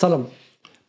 سلام. 0.00 0.26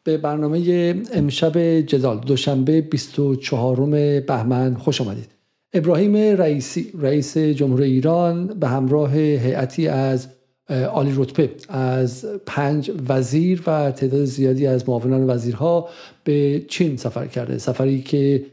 به 0.04 0.18
برنامه 0.18 0.96
امشب 1.14 1.58
جدال 1.82 2.20
دوشنبه 2.20 2.82
24 2.82 3.86
بهمن 4.20 4.76
خوش 4.76 5.02
آمدید. 5.02 5.28
ابراهیم 5.74 6.16
رئیسی 6.16 6.92
رئیس 7.00 7.38
جمهوری 7.38 7.92
ایران 7.92 8.48
به 8.48 8.68
همراه 8.68 9.16
هیئتی 9.16 9.88
از 9.88 10.28
عالی 10.70 11.14
رتبه 11.16 11.52
از 11.70 12.26
پنج 12.46 12.92
وزیر 13.10 13.64
و 13.68 13.92
تعداد 13.92 14.26
زیادی 14.26 14.68
از 14.68 14.90
معاونان 14.90 15.30
وزیرها 15.30 15.90
به 16.24 16.66
چین 16.68 16.98
سفر 16.98 17.28
کرده. 17.28 17.58
سفری 17.58 18.02
که 18.02 18.46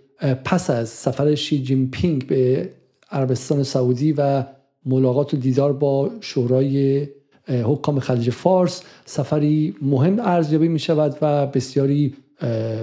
پس 0.45 0.71
از 0.71 0.89
سفر 0.89 1.35
شی 1.35 1.63
جین 1.63 1.91
پینگ 1.91 2.27
به 2.27 2.71
عربستان 3.11 3.63
سعودی 3.63 4.13
و 4.13 4.45
ملاقات 4.87 5.35
و 5.35 5.37
دیدار 5.37 5.73
با 5.73 6.11
شورای 6.21 7.07
حکام 7.49 8.01
خلیج 8.01 8.31
فارس 8.31 8.83
سفری 9.05 9.75
مهم 9.83 10.21
ارزیابی 10.21 10.69
می 10.69 10.79
شود 10.79 11.17
و 11.23 11.47
بسیاری 11.47 12.15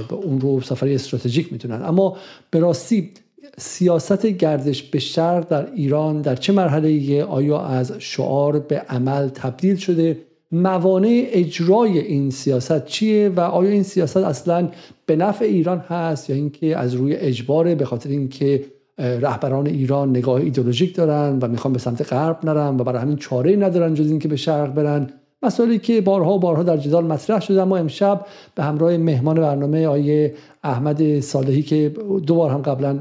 اون 0.09 0.41
رو 0.41 0.61
سفری 0.61 0.95
استراتژیک 0.95 1.53
می‌تونن. 1.53 1.81
اما 1.81 2.17
به 2.51 2.59
راستی 2.59 3.11
سیاست 3.57 4.25
گردش 4.25 4.83
به 4.83 4.99
شرق 4.99 5.49
در 5.49 5.73
ایران 5.73 6.21
در 6.21 6.35
چه 6.35 6.53
مرحله 6.53 7.23
آیا 7.23 7.59
از 7.59 7.93
شعار 7.99 8.59
به 8.59 8.79
عمل 8.79 9.27
تبدیل 9.29 9.75
شده؟ 9.75 10.17
موانع 10.51 11.27
اجرای 11.31 11.99
این 11.99 12.29
سیاست 12.29 12.85
چیه 12.85 13.29
و 13.29 13.39
آیا 13.39 13.69
این 13.69 13.83
سیاست 13.83 14.17
اصلا 14.17 14.69
به 15.05 15.15
نفع 15.15 15.45
ایران 15.45 15.79
هست 15.79 16.29
یا 16.29 16.35
اینکه 16.35 16.77
از 16.77 16.93
روی 16.93 17.15
اجباره 17.15 17.75
به 17.75 17.85
خاطر 17.85 18.09
اینکه 18.09 18.65
رهبران 18.97 19.67
ایران 19.67 20.09
نگاه 20.09 20.41
ایدولوژیک 20.41 20.95
دارن 20.95 21.39
و 21.41 21.47
می‌خوان 21.47 21.73
به 21.73 21.79
سمت 21.79 22.13
غرب 22.13 22.45
نرن 22.45 22.79
و 22.79 22.83
برای 22.83 23.01
همین 23.01 23.17
چاره 23.17 23.55
ندارن 23.55 23.93
جز 23.93 24.09
اینکه 24.09 24.27
به 24.27 24.35
شرق 24.35 24.73
برن. 24.73 25.09
مسائلی 25.43 25.79
که 25.79 26.01
بارها 26.01 26.33
و 26.33 26.39
بارها 26.39 26.63
در 26.63 26.77
جدال 26.77 27.05
مطرح 27.05 27.41
شده 27.41 27.61
اما 27.61 27.77
امشب 27.77 28.25
به 28.55 28.63
همراه 28.63 28.97
مهمان 28.97 29.35
برنامه 29.35 29.87
آیه 29.87 30.33
احمد 30.63 31.19
صالحی 31.19 31.61
که 31.61 31.91
دو 32.27 32.35
بار 32.35 32.51
هم 32.51 32.61
قبلا 32.61 32.93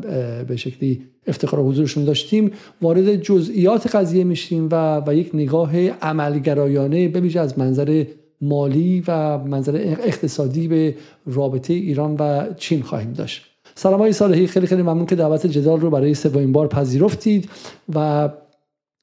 به 0.49 0.57
شکلی 0.57 1.03
افتخار 1.27 1.61
حضورشون 1.61 2.05
داشتیم 2.05 2.51
وارد 2.83 3.17
جزئیات 3.17 3.97
قضیه 3.97 4.25
میشیم 4.25 4.69
و, 4.73 5.03
و 5.06 5.15
یک 5.15 5.31
نگاه 5.34 5.89
عملگرایانه 5.89 7.09
ببیشه 7.09 7.41
از 7.41 7.59
منظر 7.59 8.05
مالی 8.41 9.05
و 9.09 9.39
منظر 9.39 9.77
اقتصادی 9.84 10.69
به 10.69 10.95
رابطه 11.27 11.75
ایران 11.75 12.17
و 12.19 12.47
چین 12.56 12.83
خواهیم 12.83 13.12
داشت. 13.12 13.52
سلام 13.83 14.00
های 14.00 14.12
صالحی 14.12 14.47
خیلی 14.47 14.66
خیلی 14.66 14.83
ممنون 14.83 15.06
که 15.06 15.14
دعوت 15.16 15.47
جدال 15.47 15.80
رو 15.80 15.91
برای 15.91 16.14
سومین 16.14 16.52
بار 16.52 16.69
پذیرفتید 16.69 17.50
و 17.94 18.28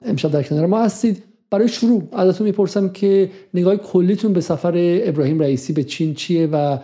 امشب 0.05 0.31
در 0.31 0.43
کنار 0.43 0.65
ما 0.65 0.83
هستید. 0.83 1.23
برای 1.51 1.67
شروع 1.67 2.03
ازتون 2.11 2.47
می‌پرسم 2.47 2.89
که 2.89 3.29
نگاه 3.53 3.75
کلیتون 3.75 4.33
به 4.33 4.41
سفر 4.41 4.73
ابراهیم 5.03 5.39
رئیسی 5.39 5.73
به 5.73 5.83
چین 5.83 6.13
چیه 6.13 6.47
و 6.47 6.77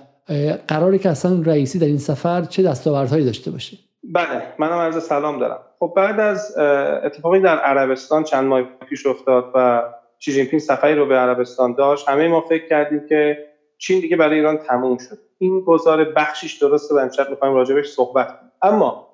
قراری 0.67 0.99
که 0.99 1.09
اصلا 1.09 1.41
رئیسی 1.45 1.79
در 1.79 1.87
این 1.87 1.97
سفر 1.97 2.41
چه 2.41 2.63
دستاوردهایی 2.63 3.25
داشته 3.25 3.51
باشه؟ 3.51 3.77
بله 4.03 4.41
منم 4.59 4.77
عرض 4.77 5.03
سلام 5.03 5.39
دارم. 5.39 5.59
خب 5.79 5.93
بعد 5.95 6.19
از 6.19 6.57
اتفاقی 7.03 7.39
در 7.39 7.57
عربستان 7.57 8.23
چند 8.23 8.43
ماه 8.43 8.61
پیش 8.89 9.05
افتاد 9.05 9.51
و 9.55 9.83
شی 10.19 10.59
سفری 10.59 10.95
رو 10.95 11.05
به 11.05 11.15
عربستان 11.15 11.73
داشت 11.73 12.09
همه 12.09 12.27
ما 12.27 12.41
فکر 12.41 12.67
کردیم 12.69 13.01
که 13.09 13.37
چین 13.77 13.99
دیگه 13.99 14.17
برای 14.17 14.35
ایران 14.35 14.57
تموم 14.57 14.97
شد 14.97 15.24
این 15.37 15.61
گزار 15.61 16.03
بخشیش 16.03 16.57
درسته 16.57 16.95
و 16.95 16.97
امشب 16.97 17.29
می‌خوایم 17.29 17.53
راجبش 17.53 17.89
صحبت 17.89 18.27
کنیم. 18.39 18.51
اما 18.61 19.05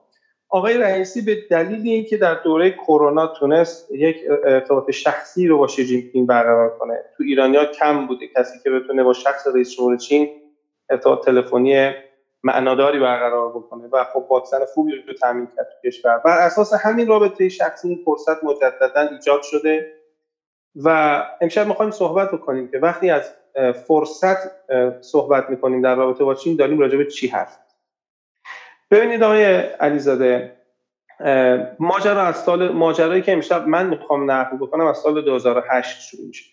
آقای 0.50 0.77
رئیسی 0.77 1.22
به 1.22 1.38
دلیل 1.50 1.81
اینکه 1.88 2.17
در 2.17 2.33
دوره 2.33 2.72
کرونا 2.72 3.27
تونست 3.27 3.91
یک 3.91 4.17
ارتباط 4.45 4.92
شخصی 4.92 5.47
رو 5.47 5.58
با 5.58 5.67
شی 5.67 5.86
جین 5.86 6.02
پینگ 6.02 6.27
برقرار 6.27 6.77
کنه 6.80 7.05
تو 7.17 7.23
ایرانیا 7.23 7.66
کم 7.66 8.08
بوده 8.08 8.27
کسی 8.27 8.59
که 8.64 8.69
بتونه 8.69 9.03
با 9.03 9.14
شخص 9.14 9.47
رئیس 9.47 9.72
جمهور 9.72 9.97
چین 9.97 10.30
ارتباط 10.89 11.25
تلفنی 11.25 11.92
معناداری 12.44 12.99
برقرار 12.99 13.49
بکنه 13.49 13.88
و 13.92 14.03
خب 14.14 14.25
واکسن 14.30 14.66
خوبی 14.73 14.92
رو 15.08 15.14
تامین 15.14 15.47
کرد 15.55 15.67
تو 15.67 15.89
کشور. 15.89 16.17
بر 16.17 16.38
اساس 16.38 16.73
همین 16.73 17.08
رابطه 17.08 17.49
شخصی 17.49 17.88
این 17.88 17.99
فرصت 18.05 18.43
مجددا 18.43 19.02
ایجاد 19.02 19.42
شده 19.42 19.92
و 20.76 21.23
امشب 21.42 21.67
می‌خوایم 21.67 21.92
صحبت 21.92 22.32
بکنیم 22.32 22.67
که 22.67 22.77
وقتی 22.77 23.09
از 23.09 23.32
فرصت 23.88 24.38
صحبت 25.02 25.50
می‌کنیم 25.50 25.82
در 25.82 25.95
رابطه 25.95 26.23
با 26.23 26.36
چین 26.36 26.56
داریم 26.56 26.80
راجع 26.80 26.98
به 26.98 27.06
چی 27.06 27.28
حرف 27.28 27.58
ببینید 28.92 29.23
آقای 29.23 29.45
علیزاده 29.56 30.58
ماجرا 31.80 32.22
از 32.22 32.44
سال 32.44 32.70
ماجرایی 32.70 33.22
که 33.22 33.34
امشب 33.34 33.67
من 33.67 33.88
می‌خوام 33.88 34.32
نقل 34.32 34.58
بکنم 34.58 34.86
از 34.86 34.98
سال 34.98 35.22
2008 35.22 36.02
شروع 36.02 36.28
میشه. 36.28 36.45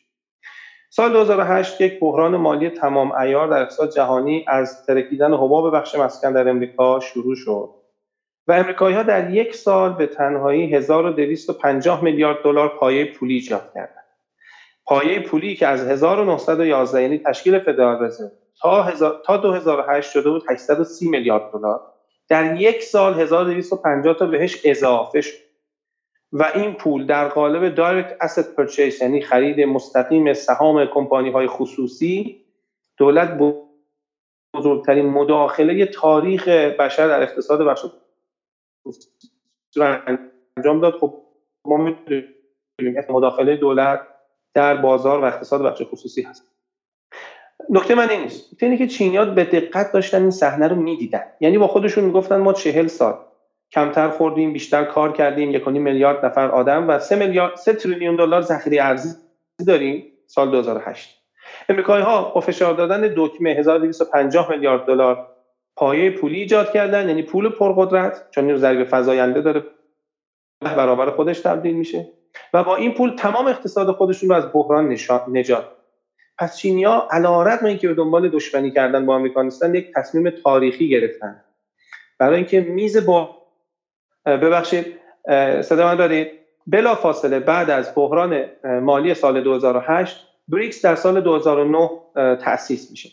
سال 0.90 1.12
2008 1.12 1.80
یک 1.80 2.00
بحران 2.00 2.36
مالی 2.36 2.70
تمام 2.70 3.12
ایار 3.12 3.48
در 3.48 3.62
اقتصاد 3.62 3.94
جهانی 3.94 4.44
از 4.48 4.86
ترکیدن 4.86 5.34
حباب 5.34 5.76
بخش 5.76 5.94
مسکن 5.94 6.32
در 6.32 6.48
امریکا 6.48 7.00
شروع 7.00 7.34
شد. 7.34 7.70
و 8.48 8.52
امریکایی 8.52 8.96
ها 8.96 9.02
در 9.02 9.30
یک 9.30 9.54
سال 9.54 9.92
به 9.92 10.06
تنهایی 10.06 10.74
1250 10.74 12.04
میلیارد 12.04 12.42
دلار 12.42 12.68
پایه 12.68 13.12
پولی 13.12 13.34
ایجاد 13.34 13.72
کردند. 13.74 13.97
پایه 14.88 15.20
پولی 15.20 15.56
که 15.56 15.66
از 15.66 15.88
1911 15.88 17.02
یعنی 17.02 17.18
تشکیل 17.18 17.58
فدرال 17.58 18.04
رزرو 18.04 18.28
تا, 18.62 18.92
تا 19.24 19.36
2008 19.36 20.10
شده 20.10 20.30
بود 20.30 20.44
830 20.48 21.08
میلیارد 21.08 21.52
دلار. 21.52 21.80
در 22.28 22.60
یک 22.60 22.82
سال 22.82 23.20
1250 23.20 24.14
تا 24.14 24.26
بهش 24.26 24.60
اضافه 24.64 25.20
شد. 25.20 25.38
و 26.32 26.50
این 26.54 26.74
پول 26.74 27.06
در 27.06 27.28
قالب 27.28 27.74
دایرکت 27.74 28.16
اسید 28.20 28.54
پرچیس 28.54 29.02
یعنی 29.02 29.20
خرید 29.20 29.60
مستقیم 29.60 30.32
سهام 30.32 30.86
کمپانی 30.86 31.30
های 31.30 31.46
خصوصی 31.46 32.44
دولت 32.96 33.38
بزرگترین 34.54 35.06
مداخله 35.06 35.86
تاریخ 35.86 36.48
بشر 36.48 37.08
در 37.08 37.22
اقتصاد 37.22 37.62
بخش 37.62 37.84
انجام 40.56 40.80
داد. 40.80 40.94
خب 40.94 41.22
ما 41.64 41.94
مداخله 43.08 43.56
دولت 43.56 44.00
در 44.54 44.76
بازار 44.76 45.20
و 45.20 45.24
اقتصاد 45.24 45.62
بخش 45.62 45.82
خصوصی 45.82 46.22
هست. 46.22 46.44
نکته 47.70 47.94
من 47.94 48.10
این 48.10 48.20
نیست. 48.20 48.62
اینه 48.62 48.76
که 48.76 48.86
چینیات 48.86 49.34
به 49.34 49.44
دقت 49.44 49.92
داشتن 49.92 50.20
این 50.20 50.30
صحنه 50.30 50.68
رو 50.68 50.76
می‌دیدن. 50.76 51.24
یعنی 51.40 51.58
با 51.58 51.66
خودشون 51.66 52.04
می‌گفتن 52.04 52.36
ما 52.36 52.52
چهل 52.52 52.86
سال 52.86 53.18
کمتر 53.72 54.08
خوردیم 54.08 54.52
بیشتر 54.52 54.84
کار 54.84 55.12
کردیم 55.12 55.50
یک 55.50 55.68
میلیارد 55.68 56.24
نفر 56.24 56.50
آدم 56.50 56.88
و 56.88 56.98
سه 56.98 57.16
میلیارد 57.16 57.56
سه 57.56 57.72
تریلیون 57.72 58.16
دلار 58.16 58.42
ذخیره 58.42 58.82
ارزی 58.84 59.14
داریم 59.66 60.04
سال 60.26 60.50
2008 60.50 61.22
امریکایی 61.68 62.04
ها 62.04 62.32
با 62.34 62.40
فشار 62.40 62.74
دادن 62.74 63.14
دکمه 63.16 63.50
1250 63.50 64.50
میلیارد 64.50 64.86
دلار 64.86 65.26
پایه 65.76 66.10
پولی 66.10 66.40
ایجاد 66.40 66.72
کردن 66.72 67.08
یعنی 67.08 67.22
پول 67.22 67.48
پرقدرت 67.48 68.30
چون 68.30 68.46
این 68.46 68.56
ضریب 68.56 68.86
فزاینده 68.90 69.40
داره 69.40 69.64
برابر 70.60 71.10
خودش 71.10 71.40
تبدیل 71.40 71.74
میشه. 71.74 72.17
و 72.54 72.64
با 72.64 72.76
این 72.76 72.94
پول 72.94 73.16
تمام 73.16 73.46
اقتصاد 73.46 73.90
خودشون 73.90 74.28
رو 74.28 74.34
از 74.34 74.52
بحران 74.52 74.96
نجات 75.32 75.64
پس 76.38 76.56
چینیا 76.56 77.08
علیرغم 77.10 77.66
اینکه 77.66 77.88
به 77.88 77.94
دنبال 77.94 78.28
دشمنی 78.28 78.70
کردن 78.70 79.06
با 79.06 79.14
آمریکا 79.14 79.42
نیستن 79.42 79.74
یک 79.74 79.92
تصمیم 79.94 80.30
تاریخی 80.30 80.88
گرفتن. 80.88 81.44
برای 82.18 82.36
اینکه 82.36 82.60
میز 82.60 83.06
با 83.06 83.36
ببخشید 84.26 84.86
صدا 85.62 85.86
من 85.86 85.94
دارید؟ 85.94 86.28
بلا 86.66 86.94
فاصله 86.94 87.40
بعد 87.40 87.70
از 87.70 87.92
بحران 87.94 88.44
مالی 88.64 89.14
سال 89.14 89.40
2008 89.40 90.26
بریکس 90.48 90.84
در 90.84 90.94
سال 90.94 91.20
2009 91.20 91.90
تأسیس 92.14 92.90
میشه. 92.90 93.10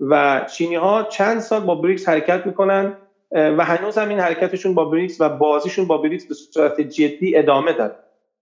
و 0.00 0.44
چینی 0.52 0.74
ها 0.74 1.02
چند 1.02 1.40
سال 1.40 1.60
با 1.60 1.74
بریکس 1.74 2.08
حرکت 2.08 2.46
می‌کنن 2.46 2.96
و 3.32 3.64
هنوز 3.64 3.98
هم 3.98 4.08
این 4.08 4.20
حرکتشون 4.20 4.74
با 4.74 4.84
بریکس 4.84 5.20
و 5.20 5.28
بازیشون 5.28 5.86
با 5.86 5.98
بریکس 5.98 6.26
به 6.26 6.34
صورت 6.34 6.80
جدی 6.80 7.36
ادامه 7.36 7.72
داره. 7.72 7.94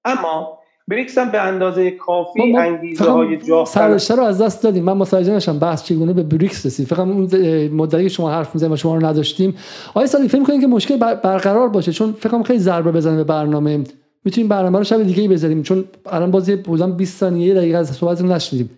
اما 0.06 0.58
بریکس 0.88 1.18
هم 1.18 1.30
به 1.30 1.40
اندازه 1.40 1.90
کافی 1.90 2.56
انگیزه 2.56 3.10
های 3.10 3.36
جا 3.36 3.64
سررشته 3.64 4.14
رو 4.14 4.22
از 4.22 4.42
دست 4.42 4.62
دادیم. 4.62 4.84
من 4.84 4.92
متوجه 4.92 5.34
نشم 5.34 5.58
بحث 5.58 5.84
چگونه 5.84 6.12
به 6.12 6.22
بریکس 6.22 6.66
رسید. 6.66 6.86
فقط 6.86 6.98
اون 6.98 7.28
مدتی 7.68 8.10
شما 8.10 8.30
حرف 8.30 8.54
می‌زنید 8.54 8.72
و 8.72 8.76
شما 8.76 8.96
رو 8.96 9.06
نداشتیم. 9.06 9.54
آیا 9.94 10.06
صادق 10.06 10.26
فکر 10.26 10.38
می‌کنید 10.38 10.60
که 10.60 10.66
مشکل 10.66 10.96
برقرار 10.96 11.68
باشه؟ 11.68 11.92
چون 11.92 12.12
فکر 12.12 12.42
خیلی 12.42 12.58
ضربه 12.58 12.92
بزنه 12.92 13.16
به 13.16 13.24
برنامه. 13.24 13.84
می‌تونیم 14.24 14.48
برنامه 14.48 14.78
رو 14.78 14.84
شب 14.84 15.02
دیگه 15.02 15.22
ای 15.22 15.28
بذاریم. 15.28 15.62
چون 15.62 15.84
الان 16.06 16.30
بازی 16.30 16.56
بودن 16.56 16.92
20 16.92 17.18
ثانیه 17.18 17.54
دقیقه 17.54 17.78
از 17.78 17.90
صحبت 17.90 18.20
رو 18.20 18.26
نشنیدیم. 18.26 18.70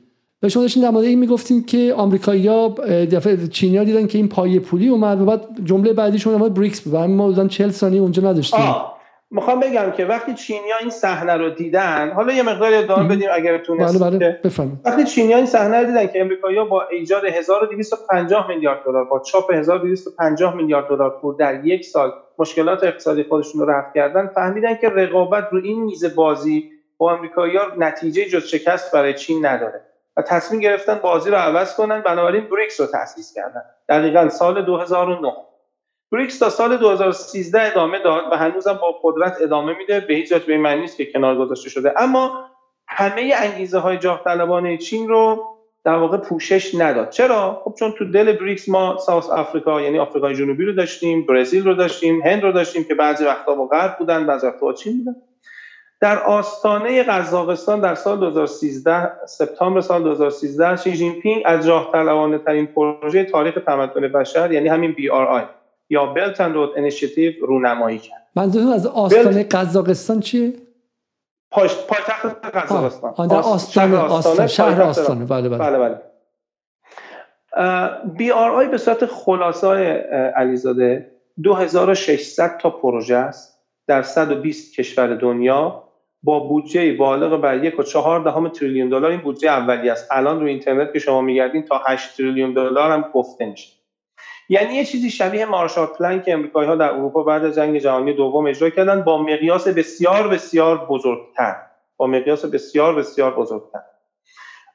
و 0.43 0.49
شما 0.49 0.63
داشتین 0.63 0.83
در 0.83 0.91
مورد 0.91 1.05
این 1.05 1.19
می‌گفتین 1.19 1.65
که 1.65 1.95
آمریکایی‌ها 1.97 2.69
دفعه 2.89 3.47
چینی‌ها 3.47 3.85
دیدن 3.85 4.07
که 4.07 4.19
این 4.19 4.29
پایه 4.29 4.61
پولی 4.61 4.89
اومد 4.89 5.21
و 5.21 5.25
بعد 5.25 5.41
جمله 5.65 5.93
بعدیشون 5.93 6.37
ما 6.37 6.49
بریکس 6.49 6.81
بود. 6.81 6.95
و 6.95 7.09
ما 7.09 7.27
بودن 7.27 7.49
40 7.49 7.71
ثانیه 7.71 8.01
اونجا 8.01 8.31
نداشتیم. 8.31 8.61
می‌خوام 9.31 9.61
بگم 9.61 9.91
که 9.91 10.05
وقتی 10.05 10.35
چینیا 10.35 10.77
این 10.81 10.91
صحنه 10.91 11.37
رو 11.37 11.51
دیدن 11.51 12.11
حالا 12.11 12.33
یه 12.33 12.43
مقدار 12.43 12.75
ادامه 12.75 13.09
بدیم 13.09 13.29
اگر 13.33 13.59
تونست 13.59 14.03
بله 14.03 14.19
بله 14.19 14.79
وقتی 14.85 15.05
چینیا 15.05 15.37
این 15.37 15.47
صحنه 15.47 15.79
رو 15.81 15.85
دیدن 15.85 16.07
که 16.07 16.21
امریکایی‌ها 16.21 16.65
با 16.65 16.85
ایجاد 16.91 17.25
1250 17.25 18.49
میلیارد 18.49 18.81
دلار 18.85 19.05
با 19.05 19.21
چاپ 19.21 19.53
1250 19.53 20.55
میلیارد 20.55 20.89
دلار 20.89 21.11
پول 21.21 21.37
در 21.37 21.65
یک 21.65 21.85
سال 21.85 22.13
مشکلات 22.39 22.85
اقتصادی 22.85 23.23
خودشون 23.23 23.61
رو 23.61 23.71
رفع 23.71 23.89
کردن 23.95 24.27
فهمیدن 24.35 24.77
که 24.77 24.89
رقابت 24.89 25.49
رو 25.53 25.61
این 25.65 25.85
میز 25.85 26.15
بازی 26.15 26.65
با 26.99 27.13
امریکایی‌ها 27.13 27.65
نتیجه 27.79 28.25
جز 28.25 28.45
شکست 28.45 28.93
برای 28.93 29.15
چین 29.15 29.47
نداره 29.47 29.83
و 30.17 30.23
تصمیم 30.23 30.61
گرفتن 30.61 30.99
بازی 31.03 31.31
رو 31.31 31.37
عوض 31.37 31.75
کنن 31.75 32.03
بنابراین 32.03 32.45
بریکس 32.45 32.81
رو 32.81 32.87
تأسیس 32.87 33.33
کردن. 33.33 33.63
دقیقا 33.89 34.29
سال 34.29 34.63
2009 34.63 35.33
BRICS 36.13 36.39
تا 36.39 36.51
سال 36.51 36.77
2013 36.77 37.63
ادامه 37.63 37.99
داد 37.99 38.25
و 38.33 38.37
هنوزم 38.37 38.73
با 38.73 39.01
قدرت 39.03 39.37
ادامه 39.41 39.79
میده. 39.79 40.01
به 40.01 40.15
هیچ 40.15 40.33
به 40.33 40.53
این 40.53 40.61
معنی 40.61 40.81
نیست 40.81 40.97
که 40.97 41.07
کنار 41.07 41.37
گذاشته 41.37 41.71
شده. 41.71 42.03
اما 42.03 42.45
همه 42.89 43.35
انگیزه 43.37 43.79
های 43.79 43.99
جاه 43.99 44.25
طلبانه 44.25 44.77
چین 44.77 45.09
رو 45.09 45.45
در 45.85 45.95
واقع 45.95 46.17
پوشش 46.17 46.75
نداد. 46.75 47.11
چرا؟ 47.11 47.63
خب 47.65 47.75
چون 47.79 47.93
تو 47.93 48.11
دل 48.11 48.33
BRICS 48.33 48.69
ما 48.69 48.99
South 48.99 49.31
Africa 49.31 49.81
یعنی 49.81 49.99
آفریقای 49.99 50.35
جنوبی 50.35 50.65
رو 50.65 50.73
داشتیم 50.73 51.27
برزیل 51.27 51.65
رو 51.65 51.75
داشتیم 51.75 52.23
هند 52.23 52.43
رو 52.43 52.53
داشتیم 52.53 52.85
که 52.85 52.95
بعضی 52.95 53.25
وقتا 53.25 53.55
با 53.55 53.67
غرب 53.67 53.99
بودن 53.99 54.27
بعضی 54.27 54.47
وقتا 54.47 54.67
با 54.67 54.73
چین 54.73 54.99
بودن. 54.99 55.17
در 56.01 56.19
آستانه 56.19 57.03
قزاقستان 57.03 57.81
در 57.81 57.95
سال 57.95 58.21
2013 58.21 59.27
سپتامبر 59.27 59.81
سال 59.81 60.03
2013 60.03 60.77
شی 60.77 60.93
جین 60.93 61.21
پینگ 61.21 61.43
از 61.45 61.69
جاه 61.69 61.93
طلبانه 61.93 62.39
ترین 62.39 62.67
پروژه 62.67 63.25
تاریخ 63.25 63.59
تمدن 63.67 64.09
بشر 64.09 64.53
یعنی 64.53 64.69
همین 64.69 64.95
آی. 65.13 65.43
یا 65.91 66.07
Belt 66.07 66.41
and 66.41 66.55
Road 66.55 66.73
Initiative 66.77 67.33
رونمایی 67.47 67.99
کرد. 67.99 68.27
منظورتون 68.37 68.73
از 68.73 68.87
آستانه 68.87 69.43
قزاقستان 69.45 70.21
چیه؟ 70.21 70.53
پایتخت 71.51 72.45
قزاقستان. 72.45 73.27
در 73.29 73.37
آستانه 73.37 73.97
آستانه 73.97 74.47
شهر 74.47 74.83
آستانه. 74.83 75.25
بله 75.25 75.49
بله. 75.49 75.59
بله 75.59 75.79
بله. 75.79 75.99
BRI 78.19 78.69
به 78.69 78.79
صورت 78.79 79.07
خلاصه 79.07 79.57
آقای 79.57 79.87
علیزاده 80.37 81.11
2600 81.43 82.59
تا 82.59 82.71
پروژه 82.71 83.17
است 83.17 83.59
در 83.87 84.03
120 84.03 84.75
کشور 84.75 85.15
دنیا 85.15 85.85
با 86.23 86.41
بودجه 86.41 86.93
بالغ 86.93 87.41
بر 87.41 87.65
یک 87.65 87.79
و 87.79 87.83
چهار 87.83 88.21
دهم 88.21 88.49
تریلیون 88.49 88.89
دلار. 88.89 89.11
این 89.11 89.21
بودجه 89.21 89.51
اولی 89.51 89.91
است. 89.91 90.09
الان 90.11 90.41
روی 90.41 90.51
اینترنت 90.51 90.93
که 90.93 90.99
شما 90.99 91.21
میگردین 91.21 91.63
تا 91.63 91.83
8 91.87 92.17
تریلیون 92.17 92.53
دلار 92.53 92.91
هم 92.91 93.05
گفته 93.15 93.47
میشه. 93.47 93.78
یعنی 94.49 94.75
یه 94.75 94.85
چیزی 94.85 95.11
شبیه 95.11 95.45
Marshall 95.45 95.87
Plan 95.87 96.23
که 96.23 96.33
امریکایی 96.33 96.69
ها 96.69 96.77
در 96.77 96.91
اروپا 96.91 97.23
بعد 97.23 97.45
از 97.45 97.55
جنگ 97.55 97.79
جهانی 97.79 98.13
دوم 98.13 98.47
اجرا 98.47 98.71
کردن 98.71 99.03
با 99.03 99.23
مقیاس 99.23 99.69
بسیار 99.69 100.29
بسیار 100.29 100.87
بزرگتر. 100.87 101.57
با 101.97 102.07
مقیاس 102.07 102.45
بسیار 102.45 102.95
بسیار 102.95 103.35
بزرگتر. 103.35 103.81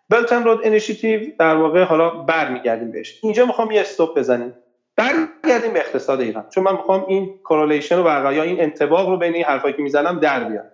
Belt 0.09 0.29
and 0.29 0.43
Road 0.43 0.59
Initiative 0.63 1.21
در 1.39 1.55
واقع 1.55 1.83
حالا 1.83 2.09
برمیگردیم 2.09 2.91
بهش. 2.91 3.19
اینجا 3.23 3.45
می‌خوام 3.45 3.71
یه 3.71 3.81
stop 3.81 4.19
بزنیم. 4.19 4.53
برگردیم 4.95 5.73
به 5.73 5.79
اقتصاد 5.79 6.21
ایران. 6.21 6.45
چون 6.49 6.63
من 6.63 6.71
می‌خوام 6.71 7.05
این 7.07 7.39
correlation 7.43 7.97
رو 7.97 8.33
یا 8.33 8.43
این 8.43 8.61
انطباق 8.61 9.09
رو 9.09 9.17
بین 9.17 9.33
این 9.33 9.43
حرفایی 9.43 9.73
که 9.73 9.81
می‌زنم 9.81 10.19
در 10.19 10.43
بیارم. 10.43 10.71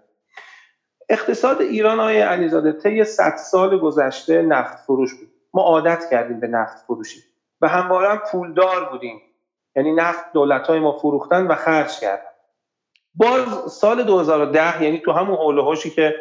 اقتصاد 1.10 1.62
ایران 1.62 2.00
آقای 2.00 2.22
علیزاده 2.22 2.72
طی 2.72 3.04
100 3.04 3.36
سال 3.36 3.80
گذشته 3.80 4.42
نفت 4.42 4.78
فروش 4.78 5.14
بود. 5.14 5.30
ما 5.54 5.62
عادت 5.62 6.10
کردیم 6.12 6.40
به 6.40 6.48
نفت 6.48 6.78
فروشی. 6.88 7.29
و 7.62 7.68
همواره 7.68 8.10
هم 8.10 8.22
پولدار 8.32 8.90
بودیم. 8.90 9.22
یعنی 9.76 9.92
نفت 9.92 10.34
دولت 10.34 10.68
های 10.68 10.80
ما 10.80 10.98
فروختن 10.98 11.48
و 11.48 11.56
خرج 11.56 12.00
کردن. 12.00 12.30
باز 13.16 13.74
سال 13.74 14.04
2010 14.04 14.84
یعنی 14.84 15.00
تو 15.00 15.12
همون 15.12 15.38
حول 15.38 15.60
هاشی 15.60 15.90
که 15.90 16.16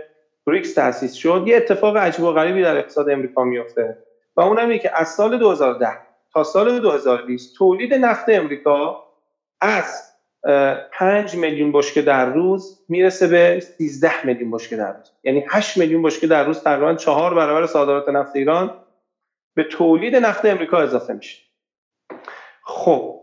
بریکس 0.46 0.74
تاسیس 0.74 1.14
شد 1.14 1.44
یه 1.46 1.56
اتفاق 1.56 1.96
عجیب 1.96 2.24
و 2.24 2.32
غریبی 2.32 2.62
در 2.62 2.76
اقتصاد 2.76 3.10
امریکا 3.10 3.44
میفته 3.44 3.98
و 4.36 4.40
اونم 4.40 4.68
اینه 4.68 4.78
که 4.78 4.98
از 4.98 5.08
سال 5.08 5.38
2010 5.38 5.88
تا 6.32 6.44
سال 6.44 6.80
2020 6.80 7.56
تولید 7.56 7.94
نفت 7.94 8.28
امریکا 8.28 9.04
از 9.60 10.12
5 10.92 11.36
میلیون 11.36 11.72
بشکه 11.72 12.02
در 12.02 12.32
روز 12.32 12.84
می‌رسه 12.88 13.26
به 13.26 13.60
13 13.60 14.26
میلیون 14.26 14.50
بشکه 14.50 14.76
در 14.76 14.92
روز. 14.92 15.12
یعنی 15.24 15.44
8 15.50 15.76
میلیون 15.76 16.02
بشکه 16.02 16.26
در 16.26 16.44
روز 16.44 16.62
تقریبا 16.62 16.94
چهار 16.94 17.34
برابر 17.34 17.66
صادرات 17.66 18.08
نفت 18.08 18.36
ایران 18.36 18.70
به 19.58 19.64
تولید 19.64 20.16
نفت 20.16 20.44
امریکا 20.44 20.78
اضافه 20.78 21.12
میشه. 21.12 21.42
خب 22.62 23.20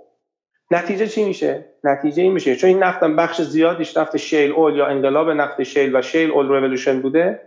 نتیجه 0.71 1.07
چی 1.07 1.25
میشه؟ 1.25 1.65
نتیجه 1.83 2.23
این 2.23 2.31
میشه 2.31 2.55
چون 2.55 2.67
این 2.67 2.83
نفت 2.83 3.03
بخش 3.03 3.41
زیادیش 3.41 3.97
نفت 3.97 4.17
شیل 4.17 4.51
اول 4.51 4.75
یا 4.75 4.85
انقلاب 4.85 5.29
نفت 5.29 5.63
شیل 5.63 5.95
و 5.95 6.01
شیل 6.01 6.31
اول 6.31 6.47
رولوشن 6.47 7.01
بوده. 7.01 7.41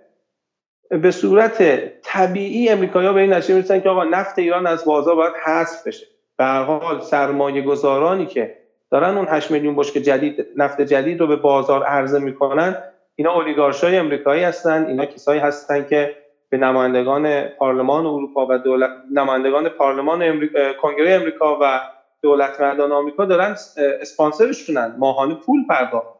به 0.90 1.11
صورت 1.11 1.62
طبیعی 2.02 2.69
امریکایی‌ها 2.69 3.12
به 3.12 3.20
این 3.20 3.32
نتیجه 3.32 3.55
می‌رسن 3.55 3.81
که 3.81 3.88
آقا 3.88 4.05
نفت 4.05 4.38
ایران 4.38 4.67
از 4.67 4.85
بازار 4.85 5.14
باید 5.14 5.35
حذف 5.44 5.87
بشه. 5.87 6.06
به 6.37 6.44
هر 6.44 6.62
حال 6.62 7.00
سرمایه 7.00 7.62
گذارانی 7.62 8.26
که 8.26 8.56
دارن 8.90 9.17
اون 9.17 9.26
8 9.29 9.50
میلیون 9.50 9.76
بشکه 9.76 10.00
جدید 10.00 10.46
نفت 10.56 10.81
جدید 10.81 11.20
رو 11.20 11.26
به 11.26 11.37
بازار 11.37 11.85
عرضه 11.85 12.19
می‌کنن 12.19 12.82
اینا 13.14 13.35
اولیگارشای 13.35 13.96
امریکایی 13.96 14.43
هستن 14.43 14.87
اینا 14.87 15.06
کسایی 15.06 15.40
هستن 15.40 15.85
که 15.85 16.17
به 16.50 16.56
نمایندگان 16.56 17.49
پارلمان 17.49 18.06
اروپا 18.06 18.47
و 18.50 18.59
دولت 18.59 18.91
نمایندگان 19.12 19.69
پارلمان 19.69 20.23
امریکا، 20.23 20.73
کنگره 20.73 21.12
امریکا 21.12 21.59
و 21.62 21.81
دولتمندان 22.23 22.93
آمریکا 22.93 23.25
دارن 23.25 23.56
اسپانسرشونن. 24.00 24.95
ماهانه 24.99 25.35
پول 25.35 25.67
پرداخت. 25.69 26.19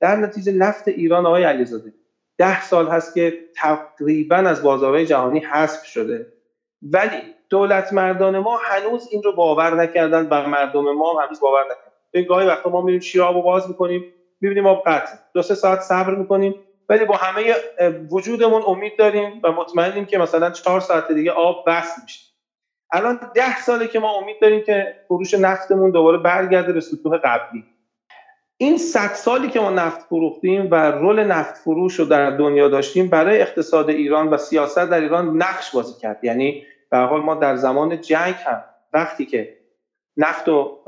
در 0.00 0.16
نتیجه 0.16 0.52
نفت 0.52 0.88
ایران 0.88 1.26
آقای 1.26 1.44
علیزاده 1.44 1.92
ده 2.38 2.62
سال 2.62 2.88
هست 2.88 3.14
که 3.14 3.38
تقریبا 3.56 4.36
از 4.36 4.62
بازارهای 4.62 5.06
جهانی 5.06 5.40
حذف 5.40 5.84
شده. 5.84 6.26
ولی 6.82 7.22
دولت 7.50 7.92
مردان 7.92 8.38
ما 8.38 8.56
هنوز 8.56 9.08
این 9.10 9.22
رو 9.22 9.32
باور 9.32 9.74
نکردن 9.74 10.28
و 10.30 10.46
مردم 10.46 10.92
ما 10.92 11.12
هم 11.12 11.24
هنوز 11.26 11.40
باور 11.40 11.64
نکردن. 11.64 11.92
به 12.10 12.22
گاهی 12.22 12.46
وقتا 12.46 12.70
ما 12.70 12.80
میریم 12.80 13.00
شیراب 13.00 13.36
رو 13.36 13.42
باز 13.42 13.68
می‌کنیم 13.68 14.04
می‌بینیم 14.40 14.64
ما 14.64 14.74
قطع. 14.74 15.12
دو 15.34 15.42
سه 15.42 15.54
ساعت 15.54 15.80
صبر 15.80 16.14
می‌کنیم. 16.14 16.54
ولی 16.88 17.04
با 17.04 17.16
همه 17.16 17.54
وجودمون 18.10 18.62
امید 18.66 18.98
داریم 18.98 19.40
و 19.44 19.52
مطمئنیم 19.52 20.04
که 20.04 20.18
مثلا 20.18 20.50
چهار 20.50 20.80
ساعت 20.80 21.12
دیگه 21.12 21.32
آب 21.32 21.64
بس 21.66 21.98
میشه. 22.02 22.20
الان 22.92 23.20
ده 23.34 23.58
ساله 23.58 23.88
که 23.88 23.98
ما 23.98 24.12
امید 24.12 24.36
داریم 24.40 24.62
که 24.62 24.96
فروش 25.08 25.34
نفتمون 25.34 25.90
دوباره 25.90 26.18
برگرده 26.18 26.72
به 26.72 26.80
سطوح 26.80 27.18
قبلی. 27.18 27.64
این 28.56 28.78
صد 28.78 29.12
سالی 29.12 29.48
که 29.48 29.60
ما 29.60 29.70
نفت 29.70 30.00
فروختیم 30.00 30.68
و 30.70 30.90
رول 30.90 31.24
نفت 31.24 31.56
فروش 31.56 31.94
رو 31.94 32.04
در 32.04 32.30
دنیا 32.30 32.68
داشتیم 32.68 33.08
برای 33.08 33.40
اقتصاد 33.40 33.90
ایران 33.90 34.28
و 34.28 34.36
سیاست 34.36 34.90
در 34.90 35.00
ایران 35.00 35.36
نقش 35.36 35.70
بازی 35.70 36.00
کرد. 36.00 36.24
یعنی 36.24 36.66
به 36.90 36.98
حال 36.98 37.20
ما 37.20 37.34
در 37.34 37.56
زمان 37.56 38.00
جنگ 38.00 38.34
هم 38.34 38.64
وقتی 38.92 39.26
که 39.26 39.56
نفت 40.16 40.48
و 40.48 40.78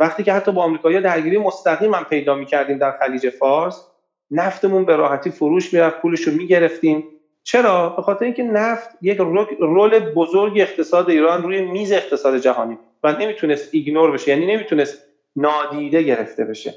وقتی 0.00 0.22
که 0.22 0.32
حتی 0.32 0.52
با 0.52 0.62
آمریکایی‌ها 0.62 1.02
درگیری 1.02 1.38
مستقیم 1.38 1.94
هم 1.94 2.04
پیدا 2.04 2.34
می‌کردیم 2.34 2.78
در 2.78 2.90
خلیج 2.90 3.28
فارس 3.30 3.86
نفتمون 4.30 4.84
به 4.84 4.96
راحتی 4.96 5.30
فروش 5.30 5.72
می‌رفت 5.74 6.00
پولش 6.00 6.20
رو 6.20 6.32
می‌گرفتیم. 6.32 7.04
چرا؟ 7.42 7.88
به 7.88 8.02
خاطر 8.02 8.24
اینکه 8.24 8.42
نفت 8.42 8.90
یک 9.02 9.18
رول 9.58 9.98
بزرگ 9.98 10.58
اقتصاد 10.58 11.10
ایران 11.10 11.42
روی 11.42 11.60
میز 11.60 11.92
اقتصاد 11.92 12.38
جهانی 12.38 12.78
و 13.02 13.12
نمی‌تونست 13.12 13.68
ایگنور 13.72 14.10
بشه 14.10 14.30
یعنی 14.30 14.46
نمی‌تونست 14.46 14.98
نادیده 15.36 16.02
گرفته 16.02 16.44
بشه. 16.44 16.74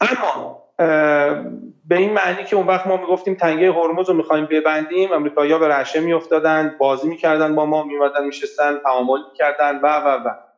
اما 0.00 0.62
به 1.88 1.96
این 1.96 2.12
معنی 2.12 2.44
که 2.44 2.56
اون 2.56 2.66
وقت 2.66 2.86
ما 2.86 2.96
می‌گفتیم 2.96 3.34
تنگه 3.34 3.72
هرمز 3.72 4.08
رو 4.08 4.14
می‌خوایم 4.14 4.46
ببندیم 4.50 5.12
امریکایی‌ها 5.12 5.58
به 5.58 5.68
رشه 5.68 6.00
میافتادن 6.00 6.76
بازی 6.78 7.08
می‌کردن 7.08 7.54
با 7.54 7.66
ما 7.66 7.84
میومدن 7.84 8.24
میشستن 8.26 8.78
تعامل 8.78 9.20
می‌کردن 9.30 9.80
و 9.82 9.86
و 9.86 10.08
و. 10.28 10.49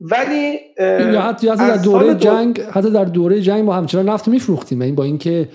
ولی 0.00 0.60
یا 0.78 1.20
حتی, 1.20 1.46
در 1.46 1.76
دوره 1.76 2.14
جنگ 2.14 2.60
حتی 2.60 2.90
در 2.90 3.04
دوره 3.04 3.40
جنگ 3.40 3.64
ما 3.64 3.74
همچنان 3.74 4.08
نفت 4.08 4.28
میفروختیم. 4.28 4.82
این 4.82 4.94
با 4.94 5.04
اینکه 5.04 5.48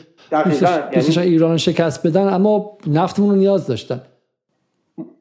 دوستش 0.45 1.17
یعنی 1.17 1.29
ایران 1.29 1.57
شکست 1.57 2.07
بدن 2.07 2.33
اما 2.33 2.77
نفتمون 2.87 3.29
رو 3.29 3.35
نیاز 3.35 3.67
داشتن. 3.67 4.01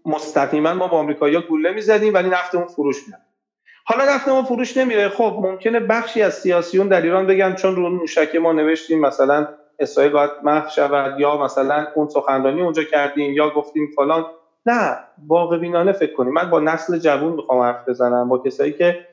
مستقیما 0.06 0.74
ما 0.74 0.88
با 0.88 0.98
آمریکایی‌ها 0.98 1.42
گوله 1.48 1.72
می‌زدیم 1.72 2.14
ولی 2.14 2.28
نفتمون 2.28 2.66
فروش 2.66 2.96
می‌رفت 3.06 3.22
حالا 3.84 4.14
نفتمون 4.14 4.44
فروش 4.44 4.76
نمیره 4.76 5.08
خب 5.08 5.38
ممکنه 5.42 5.80
بخشی 5.80 6.22
از 6.22 6.34
سیاسیون 6.34 6.88
در 6.88 7.02
ایران 7.02 7.26
بگن 7.26 7.54
چون 7.54 7.76
رو 7.76 7.90
موشک 7.90 8.36
ما 8.36 8.52
نوشتیم 8.52 9.00
مثلا 9.00 9.48
اسرائیل 9.78 10.12
باید 10.12 10.30
محو 10.44 10.68
شود 10.68 11.20
یا 11.20 11.44
مثلا 11.44 11.86
اون 11.94 12.08
سخنرانی 12.08 12.60
اونجا 12.62 12.82
کردیم 12.82 13.32
یا 13.32 13.50
گفتیم 13.50 13.90
فلان. 13.96 14.24
نه 14.66 14.96
واقع 15.26 15.58
بینانه 15.58 15.92
فکر 15.92 16.12
کنیم. 16.12 16.32
من 16.32 16.50
با 16.50 16.60
نسل 16.60 16.98
جوون 16.98 17.32
می‌خوام 17.32 17.60
حرف 17.60 17.88
بزنم 17.88 18.28
با 18.28 18.38
کسایی 18.38 18.72
که 18.72 19.06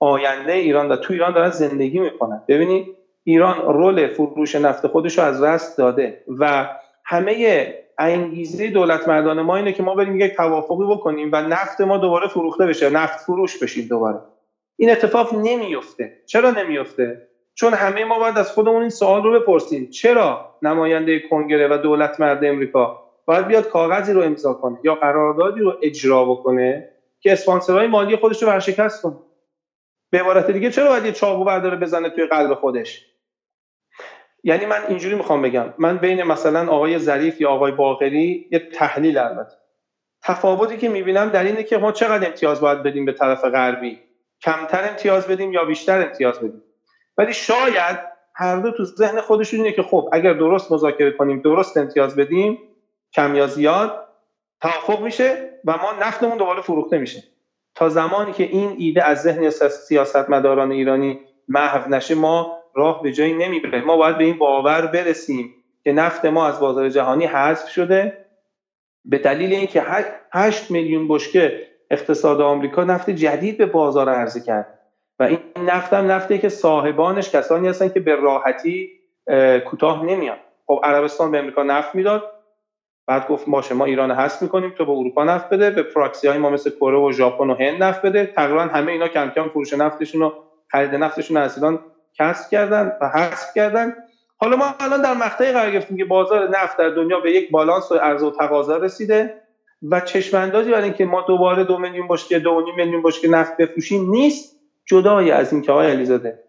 آینده 0.00 0.52
ایران 0.52 0.88
در 0.88 0.96
تو 0.96 1.12
ایران 1.12 1.34
دارن 1.34 1.50
زندگی 1.50 2.00
می‌کنن. 2.00 2.42
ببینید 2.48 2.96
ایران 3.24 3.62
رول 3.62 4.06
فروش 4.06 4.54
نفت 4.54 4.86
خودش 4.86 5.18
رو 5.18 5.24
از 5.24 5.42
رست 5.42 5.78
داده 5.78 6.22
و 6.38 6.68
همه 7.04 7.74
انگیزه 7.98 8.70
دولت 8.70 9.08
مردان 9.08 9.42
ما 9.42 9.56
اینه 9.56 9.72
که 9.72 9.82
ما 9.82 9.94
بریم 9.94 10.20
یک 10.20 10.36
توافقی 10.36 10.86
بکنیم 10.90 11.30
و 11.32 11.42
نفت 11.42 11.80
ما 11.80 11.98
دوباره 11.98 12.28
فروخته 12.28 12.66
بشه. 12.66 12.90
نفت 12.90 13.18
فروش 13.18 13.62
بشیم 13.62 13.88
دوباره. 13.88 14.18
این 14.76 14.90
اتفاق 14.90 15.34
نمیفته 15.34 16.12
چرا 16.26 16.50
نمیفته 16.50 17.28
چون 17.54 17.74
همه 17.74 18.04
ما 18.04 18.18
باید 18.18 18.38
از 18.38 18.52
خودمون 18.52 18.80
این 18.80 18.90
سوال 18.90 19.22
رو 19.22 19.40
بپرسیم. 19.40 19.90
چرا 19.90 20.54
نماینده 20.62 21.20
کنگره 21.30 21.68
و 21.68 21.78
دولت 21.78 22.20
مرد 22.20 22.44
امریکا 22.44 23.02
باید 23.26 23.46
بیاد 23.46 23.68
کاغذی 23.68 24.12
رو 24.12 24.22
امضا 24.22 24.54
کنه 24.54 24.78
یا 24.84 24.94
قراردادی 24.94 25.60
رو 25.60 25.74
اجرا 25.82 26.24
بکنه 26.24 26.88
که 27.20 27.32
اسپانسرهای 27.32 27.86
مالی 27.86 28.16
خودش 28.16 28.42
رو 28.42 28.48
ورشکست 28.48 29.02
کنه؟ 29.02 29.16
به 30.10 30.20
عبارت 30.20 30.50
دیگه 30.50 30.70
چرا 30.70 30.88
باید 30.88 31.04
یه 31.04 31.12
چاقو 31.12 31.44
برداره 31.44 31.76
بزنه 31.76 32.10
توی 32.10 32.26
قلب 32.26 32.54
خودش؟ 32.54 33.06
یعنی 34.44 34.66
من 34.66 34.86
اینجوری 34.88 35.14
می‌خوام 35.14 35.42
بگم 35.42 35.74
من 35.78 35.98
بین 35.98 36.22
مثلا 36.22 36.72
آقای 36.72 36.98
ظریف 36.98 37.40
یا 37.40 37.50
آقای 37.50 37.72
باقری 37.72 38.48
یه 38.50 38.58
تحلیل 38.58 39.18
البته. 39.18 39.56
تفاوتی 40.22 40.76
که 40.76 40.88
می‌بینم 40.88 41.28
در 41.28 41.44
اینه 41.44 41.62
که 41.62 41.78
ما 41.78 41.92
چقدر 41.92 42.26
امتیاز 42.26 42.60
باید 42.60 42.82
بدیم 42.82 43.04
به 43.04 43.12
طرف 43.12 43.44
غربی؟ 43.44 44.00
کمتر 44.42 44.88
امتیاز 44.88 45.26
بدیم 45.26 45.52
یا 45.52 45.64
بیشتر 45.64 46.02
امتیاز 46.02 46.38
بدیم؟ 46.38 46.62
ولی 47.18 47.32
شاید 47.32 47.98
هر 48.34 48.56
دو 48.56 48.70
تو 48.70 48.84
ذهن 48.84 49.20
خودشون 49.20 49.60
اینه 49.60 49.72
که 49.72 49.82
خب 49.82 50.08
اگر 50.12 50.32
درست 50.32 50.72
مذاکره 50.72 51.10
کنیم 51.10 51.40
درست 51.40 51.76
امتیاز 51.76 52.16
بدیم 52.16 52.58
کم 53.12 53.34
یا 53.34 53.46
زیاد 53.46 54.06
توافق 54.60 55.00
میشه 55.00 55.60
و 55.64 55.72
ما 55.76 55.92
نفتمون 56.00 56.38
دوباره 56.38 56.62
فروخته 56.62 56.98
میشه. 56.98 57.22
تا 57.76 57.88
زمانی 57.88 58.32
که 58.32 58.44
این 58.44 58.74
ایده 58.78 59.04
از 59.04 59.22
ذهن 59.22 59.50
سیاستمداران 59.50 60.72
ایرانی 60.72 61.20
محو 61.48 61.90
نشه 61.90 62.14
ما 62.14 62.58
راه 62.74 63.02
به 63.02 63.12
جایی 63.12 63.34
نمی‌بره 63.34 63.80
ما 63.80 63.96
باید 63.96 64.18
به 64.18 64.24
این 64.24 64.38
باور 64.38 64.86
برسیم 64.86 65.54
که 65.84 65.92
نفت 65.92 66.24
ما 66.24 66.46
از 66.46 66.60
بازار 66.60 66.88
جهانی 66.88 67.26
حذف 67.26 67.68
شده. 67.68 68.26
به 69.04 69.18
دلیل 69.18 69.52
اینکه 69.52 69.84
8 70.32 70.70
میلیون 70.70 71.08
بشکه 71.08 71.66
اقتصاد 71.90 72.40
آمریکا 72.40 72.84
نفت 72.84 73.10
جدید 73.10 73.58
به 73.58 73.66
بازار 73.66 74.08
عرضه 74.08 74.40
کرد. 74.40 74.78
و 75.18 75.22
این 75.22 75.38
نفت 75.56 75.92
هم 75.92 76.10
نفتی 76.10 76.38
که 76.38 76.48
صاحبانش 76.48 77.30
کسانی 77.30 77.68
هستن 77.68 77.88
که 77.88 78.00
به 78.00 78.14
راحتی 78.14 78.90
کوتاه 79.70 80.04
نمیان. 80.04 80.36
خب 80.66 80.80
عربستان 80.84 81.30
به 81.30 81.38
امریکا 81.38 81.62
نفت 81.62 81.94
می‌داد. 81.94 82.35
بعد 83.06 83.28
گفت 83.28 83.46
باشه 83.48 83.74
ما 83.74 83.84
ایران 83.84 84.10
هست 84.10 84.42
می‌کنیم 84.42 84.70
تو 84.70 84.84
به 84.84 84.92
اروپا 84.92 85.24
نفت 85.24 85.48
بده 85.48 85.70
به 85.70 85.82
پراکسی 85.82 86.28
های 86.28 86.38
ما 86.38 86.50
مثل 86.50 86.70
کره 86.70 86.98
و 86.98 87.12
ژاپن 87.12 87.50
و 87.50 87.54
هند 87.54 87.82
نفت 87.82 88.02
بده. 88.02 88.26
تقریبا 88.26 88.62
همه 88.62 88.92
اینا 88.92 89.08
کم 89.08 89.30
کم 89.30 89.48
فروش 89.48 89.74
نفتشون 89.74 90.22
و 90.22 90.30
خرید 90.68 90.94
نفتشون 90.94 91.36
از 91.36 91.56
ایران 91.56 91.80
کسب 92.18 92.50
کردن 92.50 92.92
و 93.00 93.08
حذف 93.08 93.54
کردن. 93.54 93.94
حالا 94.36 94.56
ما 94.56 94.64
الان 94.80 95.02
در 95.02 95.14
مقطعی 95.14 95.52
قرار 95.52 95.70
گرفتیم 95.70 95.96
که 95.96 96.04
بازار 96.04 96.48
نفت 96.48 96.76
در 96.76 96.88
دنیا 96.88 97.20
به 97.20 97.32
یک 97.32 97.50
بالانس 97.50 97.92
و 97.92 97.94
عرضه 97.94 98.26
و 98.26 98.30
تقاضا 98.30 98.76
رسیده 98.76 99.34
و 99.90 100.00
چشماندازی 100.00 100.70
برای 100.70 100.84
اینکه 100.84 101.04
ما 101.04 101.20
دوباره 101.20 101.64
دو 101.64 101.78
میلیون 101.78 102.08
بشکه 102.08 102.38
دو 102.38 102.64
میلیون 102.76 103.02
بشکه 103.02 103.28
نفت 103.28 103.56
بفروشیم 103.56 104.10
نیست. 104.10 104.56
جدای 104.86 105.30
از 105.30 105.52
اینکه 105.52 105.72
آقای 105.72 105.90
علیزاده 105.90 106.42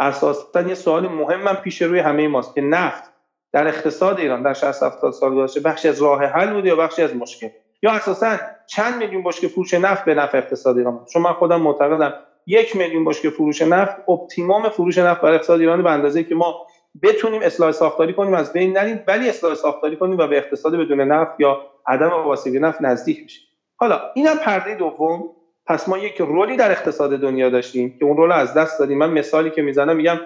اساسا 0.00 0.62
یه 0.62 0.74
سوال 0.74 1.08
مهمم 1.08 1.54
پیش 1.54 1.82
روی 1.82 1.98
همه 1.98 2.28
ماست 2.28 2.54
که 2.54 2.60
نفت 2.60 3.13
در 3.54 3.68
اقتصاد 3.68 4.20
ایران 4.20 4.42
در 4.42 4.54
60 4.54 4.82
70 4.82 5.12
سال 5.12 5.34
گذشته 5.34 5.60
بخشی 5.60 5.88
از 5.88 6.02
راه 6.02 6.24
حل 6.24 6.52
بوده 6.52 6.68
یا 6.68 6.76
بخشی 6.76 7.02
از 7.02 7.16
مشکل؟ 7.16 7.48
یا 7.82 7.92
اساسا 7.92 8.36
چند 8.66 8.96
میلیون 8.96 9.22
بشکه 9.22 9.48
فروش 9.48 9.74
نفت 9.74 10.04
به 10.04 10.14
نفع 10.14 10.38
اقتصاد 10.38 10.78
ایران 10.78 11.04
چون 11.12 11.22
من 11.22 11.32
خودم 11.32 11.60
معتقدم 11.60 12.14
یک 12.46 12.76
میلیون 12.76 13.04
بشکه 13.04 13.30
فروش 13.30 13.62
نفت 13.62 14.08
اپتیموم 14.08 14.68
فروش 14.68 14.98
نفت 14.98 15.20
برای 15.20 15.34
اقتصاد 15.34 15.60
ایران 15.60 15.82
به 15.82 15.90
اندازه 15.90 16.24
که 16.24 16.34
ما 16.34 16.66
بتونیم 17.02 17.42
اصلاح 17.42 17.72
ساختاری 17.72 18.12
کنیم 18.12 18.34
از 18.34 18.52
بین 18.52 18.78
نریم 18.78 19.04
ولی 19.06 19.28
اصلاح 19.28 19.54
ساختاری 19.54 19.96
کنیم 19.96 20.18
و 20.18 20.26
به 20.26 20.36
اقتصاد 20.36 20.76
بدون 20.76 21.00
نفت 21.00 21.40
یا 21.40 21.60
عدم 21.86 22.08
وابستگی 22.08 22.58
نفت 22.58 22.80
نزدیک 22.80 23.24
بشیم. 23.24 23.42
حالا 23.76 24.00
اینم 24.14 24.36
پرده 24.36 24.74
دوم. 24.74 25.24
پس 25.66 25.88
ما 25.88 25.98
یک 25.98 26.16
رولی 26.20 26.56
در 26.56 26.70
اقتصاد 26.70 27.10
دنیا 27.10 27.50
داشتیم 27.50 27.96
که 27.98 28.04
اون 28.04 28.16
رول 28.16 28.32
از 28.32 28.54
دست 28.54 28.78
دادیم. 28.78 28.98
من 28.98 29.10
مثالی 29.10 29.50
که 29.50 29.62
می‌زنم 29.62 29.96
میگم 29.96 30.20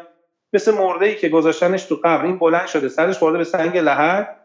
مثل 0.52 0.75
مرده 0.75 1.07
ای 1.07 1.17
که 1.17 1.28
گذاشتنش 1.28 1.85
تو 1.85 1.95
قبر 2.05 2.25
این 2.25 2.38
بلند 2.38 2.67
شده 2.67 2.88
سرش 2.88 3.19
خورده 3.19 3.38
به 3.38 3.45
سنگ 3.45 3.78
لحد. 3.78 4.37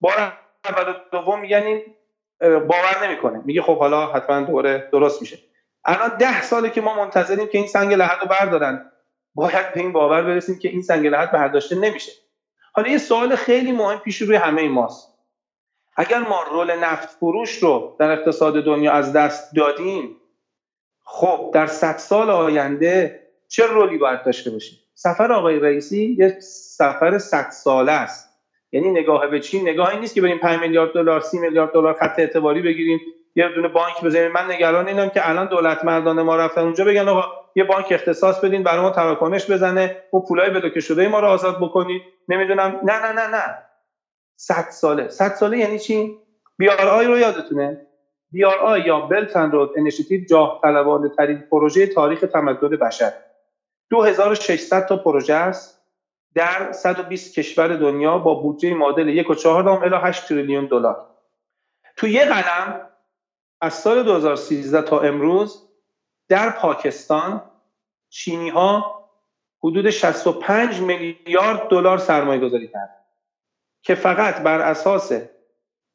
بار 0.00 0.32
اول 0.64 0.94
دوم 1.12 1.40
میگن 1.40 1.62
این 1.62 1.82
باور 2.40 3.06
نمی‌کنه. 3.06 3.42
میگه 3.44 3.62
خب 3.62 3.78
حالا 3.78 4.06
حتما 4.06 4.40
دوره 4.40 4.88
درست 4.92 5.20
میشه. 5.20 5.38
الان 5.84 6.16
ده 6.16 6.42
ساله 6.42 6.70
که 6.70 6.80
ما 6.80 6.94
منتظریم 6.94 7.46
که 7.46 7.58
این 7.58 7.66
سنگ 7.66 7.94
لحد 7.94 8.20
رو 8.20 8.26
بردارن. 8.26 8.92
باید 9.34 9.74
به 9.74 9.80
این 9.80 9.92
باور 9.92 10.22
برسیم 10.22 10.58
که 10.58 10.68
این 10.68 10.82
سنگ 10.82 11.06
لحد 11.06 11.32
برداشته 11.32 11.76
نمیشه. 11.76 12.12
حالا 12.72 12.88
یه 12.88 12.98
سوال 12.98 13.36
خیلی 13.36 13.72
مهم 13.72 13.98
پیش 13.98 14.22
روی 14.22 14.36
همه 14.36 14.68
ماست. 14.68 15.18
اگر 15.96 16.18
ما 16.18 16.42
رول 16.42 16.78
نفت 16.78 17.08
فروش 17.08 17.58
رو 17.58 17.96
در 17.98 18.10
اقتصاد 18.10 18.64
دنیا 18.64 18.92
از 18.92 19.12
دست 19.12 19.56
دادیم 19.56 20.16
خب 21.04 21.50
در 21.54 21.66
صد 21.66 21.96
سال 21.96 22.30
آینده 22.30 23.22
چه 23.48 23.66
رولی 23.66 23.98
باید 23.98 24.22
داشته 24.22 24.50
باشیم؟ 24.50 24.78
سفر 25.02 25.32
آقای 25.32 25.60
رئیسی 25.60 26.16
یک 26.18 26.34
سفر 26.78 27.18
صد 27.18 27.50
ساله 27.50 27.92
است. 27.92 28.28
یعنی 28.72 28.90
نگاه 28.90 29.26
به 29.26 29.40
چین 29.40 29.68
نگاهی 29.68 29.98
نیست 29.98 30.14
که 30.14 30.22
بریم 30.22 30.38
5 30.38 30.60
میلیارد 30.60 30.92
دلار 30.92 31.20
30 31.20 31.38
میلیارد 31.38 31.72
دلار 31.72 31.94
خط 31.94 32.18
اعتباری 32.18 32.62
بگیریم. 32.62 33.00
یه 33.34 33.48
دونه 33.48 33.68
بانک 33.68 34.04
بزنیم. 34.04 34.32
من 34.32 34.50
نگران 34.50 34.88
اینم 34.88 35.08
که 35.08 35.28
الان 35.28 35.46
دولت 35.46 35.84
مردان 35.84 36.22
ما 36.22 36.36
رفتن 36.36 36.60
اونجا 36.60 36.84
بگن 36.84 37.08
آقا 37.08 37.22
یه 37.54 37.64
بانک 37.64 37.86
اختصاص 37.90 38.40
بدین 38.40 38.62
برای 38.62 38.80
ما 38.80 38.90
تراکنش 38.90 39.50
بزنه. 39.50 39.96
و 40.12 40.20
پولای 40.20 40.50
بلوکه 40.50 40.80
شده 40.80 41.08
ما 41.08 41.20
رو 41.20 41.26
آزاد 41.28 41.56
بکنید. 41.60 42.02
نمی‌دونم. 42.28 42.80
نه 42.84 42.98
نه 42.98 43.12
نه 43.12 43.26
نه. 43.26 43.58
100 44.36 44.68
ساله. 44.70 45.08
100 45.08 45.34
ساله 45.34 45.58
یعنی 45.58 45.78
چی؟ 45.78 46.16
BRI 46.58 47.06
رو 47.06 47.18
یادتونه؟ 47.18 47.86
BRI 48.32 48.80
یا 48.80 49.00
Belt 49.00 49.36
and 49.36 49.52
Road 49.52 49.70
Initiative 49.76 50.24
جاه 50.30 50.60
طلبانه 50.62 51.08
ترین 51.08 51.44
پروژه 51.50 51.86
تاریخ 51.86 52.20
تمدن 52.32 52.68
بشر. 52.68 53.12
2600 53.92 54.86
تا 54.86 54.96
پروژه 54.96 55.34
است. 55.34 55.82
در 56.34 56.72
120 56.72 57.34
کشور 57.34 57.76
دنیا 57.76 58.18
با 58.18 58.34
بودجه 58.34 58.74
معادل 58.74 59.22
1.4 59.22 59.46
الی 59.46 59.96
8 59.96 60.28
تریلیون 60.28 60.66
دلار. 60.66 61.06
تو 61.96 62.08
یه 62.08 62.24
قلم 62.24 62.88
از 63.60 63.74
سال 63.74 64.02
2013 64.02 64.82
تا 64.82 65.00
امروز 65.00 65.68
در 66.28 66.50
پاکستان 66.50 67.42
چینی 68.08 68.48
ها 68.48 69.02
حدود 69.64 69.90
65 69.90 70.80
میلیارد 70.80 71.68
دلار 71.68 71.98
سرمایه 71.98 72.40
گذاری 72.40 72.68
کرد 72.68 73.04
که 73.82 73.94
فقط 73.94 74.42
بر 74.42 74.60
اساس 74.60 75.12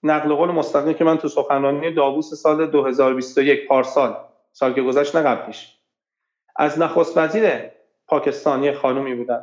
نقل 0.04 0.34
قول 0.34 0.52
مستقیم 0.52 0.94
که 0.94 1.04
من 1.04 1.18
تو 1.18 1.28
سخنرانی 1.28 1.94
داووس 1.94 2.34
سال 2.34 2.68
2021 2.68 3.68
پارسال 3.68 4.18
سال 4.52 4.74
که 4.74 4.82
گذشت 4.82 5.16
نه 5.16 5.54
از 6.56 6.80
نخست 6.80 7.18
وزیر 7.18 7.77
پاکستانی 8.08 8.72
خانومی 8.72 9.16
بودن. 9.16 9.42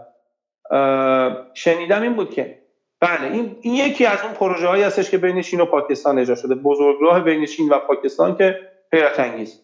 شنیدم 1.55 2.03
این 2.03 2.15
بود 2.15 2.31
که 2.31 2.59
بله 3.01 3.33
این, 3.33 3.57
این 3.61 3.75
یکی 3.75 4.07
از 4.07 4.23
اون 4.23 4.33
پروژه 4.33 4.67
هایی 4.67 4.83
هستش 4.83 5.11
که 5.11 5.19
بین 5.19 5.43
چین 5.43 5.61
و 5.61 5.65
پاکستان 5.65 6.19
اجرا 6.19 6.35
شده. 6.35 6.55
بزرگراه 6.55 7.21
بین 7.21 7.47
چین 7.47 7.69
و 7.69 7.79
پاکستان 7.79 8.37
که 8.37 8.61
حیرت 8.93 9.21
انگیز 9.21 9.61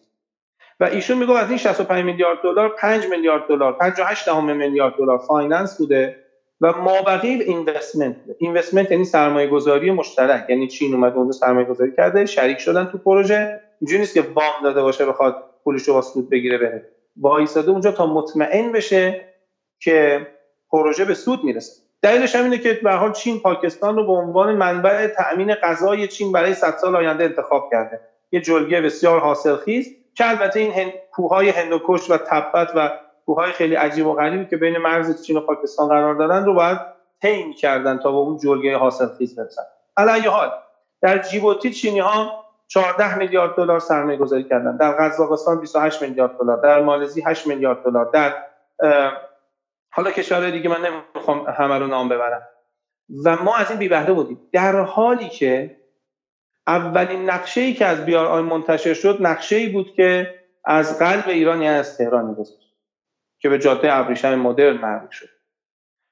و 0.79 0.83
ایشون 0.83 1.17
میگه 1.17 1.37
از 1.37 1.49
این 1.49 1.57
65 1.57 2.05
میلیارد 2.05 2.41
دلار 2.43 2.69
5 2.69 3.05
میلیارد 3.05 3.47
دلار 3.47 3.73
58 3.73 4.25
دهم 4.25 4.55
میلیارد 4.55 4.95
دلار 4.97 5.17
finance 5.17 5.77
بوده 5.77 6.15
و 6.61 6.71
مابقی 6.71 7.27
investment 7.27 8.15
investment 8.37 8.91
یعنی 8.91 9.05
سرمایه 9.05 9.47
گذاری 9.47 9.91
مشترک 9.91 10.49
یعنی 10.49 10.67
چین 10.67 10.93
اومد 10.93 11.15
اونجا 11.15 11.31
سرمایه 11.31 11.65
گذاری 11.65 11.91
کرده 11.95 12.25
شریک 12.25 12.57
شدن 12.57 12.85
تو 12.85 12.97
پروژه. 12.97 13.59
اینجوری 13.81 13.99
نیست 13.99 14.13
که 14.13 14.21
وام 14.21 14.63
داده 14.63 14.81
باشه 14.81 15.05
بخواد 15.05 15.43
پولش 15.63 15.83
رو 15.83 16.01
سود 16.01 16.29
بگیره 16.29 16.57
بره. 16.57 16.87
وایساده 17.15 17.71
اونجا 17.71 17.91
تا 17.91 18.05
مطمئن 18.05 18.71
بشه 18.71 19.25
که 19.79 20.27
پروژه 20.71 21.05
به 21.05 21.13
سود 21.13 21.43
می‌رسه. 21.43 21.81
دلیلش 22.01 22.35
هم 22.35 22.43
اینه 22.43 22.57
که 22.57 22.73
به 22.73 22.82
هر 22.82 22.91
حال 22.91 23.11
چین 23.11 23.39
پاکستان 23.39 23.95
رو 23.95 24.05
به 24.05 24.11
عنوان 24.11 24.55
منبع 24.55 25.07
تأمین 25.07 25.55
غذای 25.55 26.07
چین 26.07 26.31
برای 26.31 26.53
100 26.53 26.77
سال 26.77 26.95
آینده 26.95 27.23
انتخاب 27.23 27.69
کرده. 27.71 27.99
یه 28.31 28.41
جلگه 28.41 28.81
بسیار 28.81 29.19
حاصلخیز 29.19 29.95
که 30.15 30.29
البته 30.29 30.59
این 30.59 30.71
هن... 30.71 30.91
کوههای 31.11 31.49
هندوکش 31.49 32.11
و 32.11 32.17
تبت 32.17 32.71
و 32.75 32.91
کوههای 33.25 33.51
خیلی 33.51 33.75
عجیب 33.75 34.07
و 34.07 34.13
غریبی 34.13 34.45
که 34.45 34.57
بین 34.57 34.77
مرز 34.77 35.23
چین 35.23 35.37
و 35.37 35.41
پاکستان 35.41 35.87
قرار 35.87 36.15
دارن 36.15 36.45
رو 36.45 36.53
باید 36.53 36.77
طی 37.21 37.53
کردن 37.53 37.97
تا 37.97 38.11
به 38.11 38.17
اون 38.17 38.37
جلگه 38.37 38.77
حاصلخیز 38.77 39.35
برسن. 39.35 39.63
علی 39.97 40.27
حال 40.27 40.51
در 41.01 41.17
جیبوتی 41.17 41.71
چینی 41.71 41.99
ها 41.99 42.40
14 42.73 43.17
میلیارد 43.17 43.55
دلار 43.55 43.79
سرمایه 43.79 44.17
گذاری 44.17 44.43
کردن. 44.43 44.77
در 44.77 44.91
قزاقستان 44.91 45.59
28 45.59 46.01
میلیارد 46.01 46.37
دلار. 46.37 46.57
در 46.57 46.81
مالزی 46.81 47.23
8 47.25 47.47
میلیارد 47.47 47.83
دلار. 47.83 48.09
در 48.13 48.33
حالا 49.93 50.11
کشورهای 50.11 50.51
دیگه 50.51 50.69
من 50.69 50.81
نمی‌خوام 50.81 51.45
همه 51.49 51.77
رو 51.77 51.87
نام 51.87 52.09
ببرم. 52.09 52.47
و 53.25 53.35
ما 53.43 53.55
از 53.55 53.69
این 53.69 53.79
بی 53.79 53.87
بهره 53.87 54.13
بودیم. 54.13 54.49
در 54.51 54.81
حالی 54.81 55.29
که 55.29 55.77
اولین 56.67 57.29
نقشه 57.29 57.61
ای 57.61 57.73
که 57.73 57.85
از 57.85 58.05
بیار 58.05 58.25
آی 58.25 58.41
منتشر 58.41 58.93
شد 58.93 59.17
نقشه 59.19 59.55
ای 59.55 59.69
بود 59.69 59.93
که 59.93 60.35
از 60.65 60.99
قلب 60.99 61.23
ایران 61.27 61.61
یعنی 61.61 61.77
از 61.77 61.97
تهران 61.97 62.25
میگذاشت 62.25 62.75
که 63.39 63.49
به 63.49 63.59
جاده 63.59 63.93
ابریشم 63.93 64.35
مدرن 64.35 64.77
معروف 64.77 65.13
شد. 65.13 65.29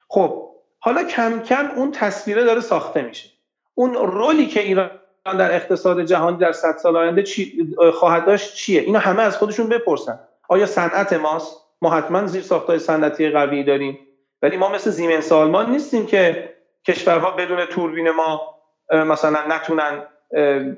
خب 0.08 0.50
حالا 0.78 1.04
کم 1.04 1.40
کم 1.40 1.70
اون 1.76 1.92
تصویره 1.92 2.44
داره 2.44 2.60
ساخته 2.60 3.02
میشه. 3.02 3.30
اون 3.74 3.94
رولی 3.94 4.46
که 4.46 4.60
ایران 4.60 4.99
در 5.24 5.54
اقتصاد 5.54 6.02
جهانی 6.02 6.36
در 6.36 6.52
100 6.52 6.76
سال 6.76 6.96
آینده 6.96 7.22
چی 7.22 7.68
خواهد 7.94 8.26
داشت 8.26 8.54
چیه؟ 8.54 8.80
اینا 8.80 8.98
همه 8.98 9.22
از 9.22 9.36
خودشون 9.36 9.68
بپرسن. 9.68 10.18
آیا 10.48 10.66
صنعت 10.66 11.12
ماست؟ 11.12 11.56
ما 11.82 11.90
حتما 11.90 12.26
زیر 12.26 12.42
ساختای 12.42 12.78
صنعتی 12.78 13.30
قوی 13.30 13.64
داریم. 13.64 13.98
ولی 14.42 14.56
ما 14.56 14.68
مثل 14.68 14.90
زیمن 14.90 15.20
سالمان 15.20 15.70
نیستیم 15.70 16.06
که 16.06 16.54
کشورها 16.86 17.30
بدون 17.30 17.64
توربین 17.64 18.10
ما 18.10 18.54
مثلا 18.92 19.38
نتونن 19.48 20.02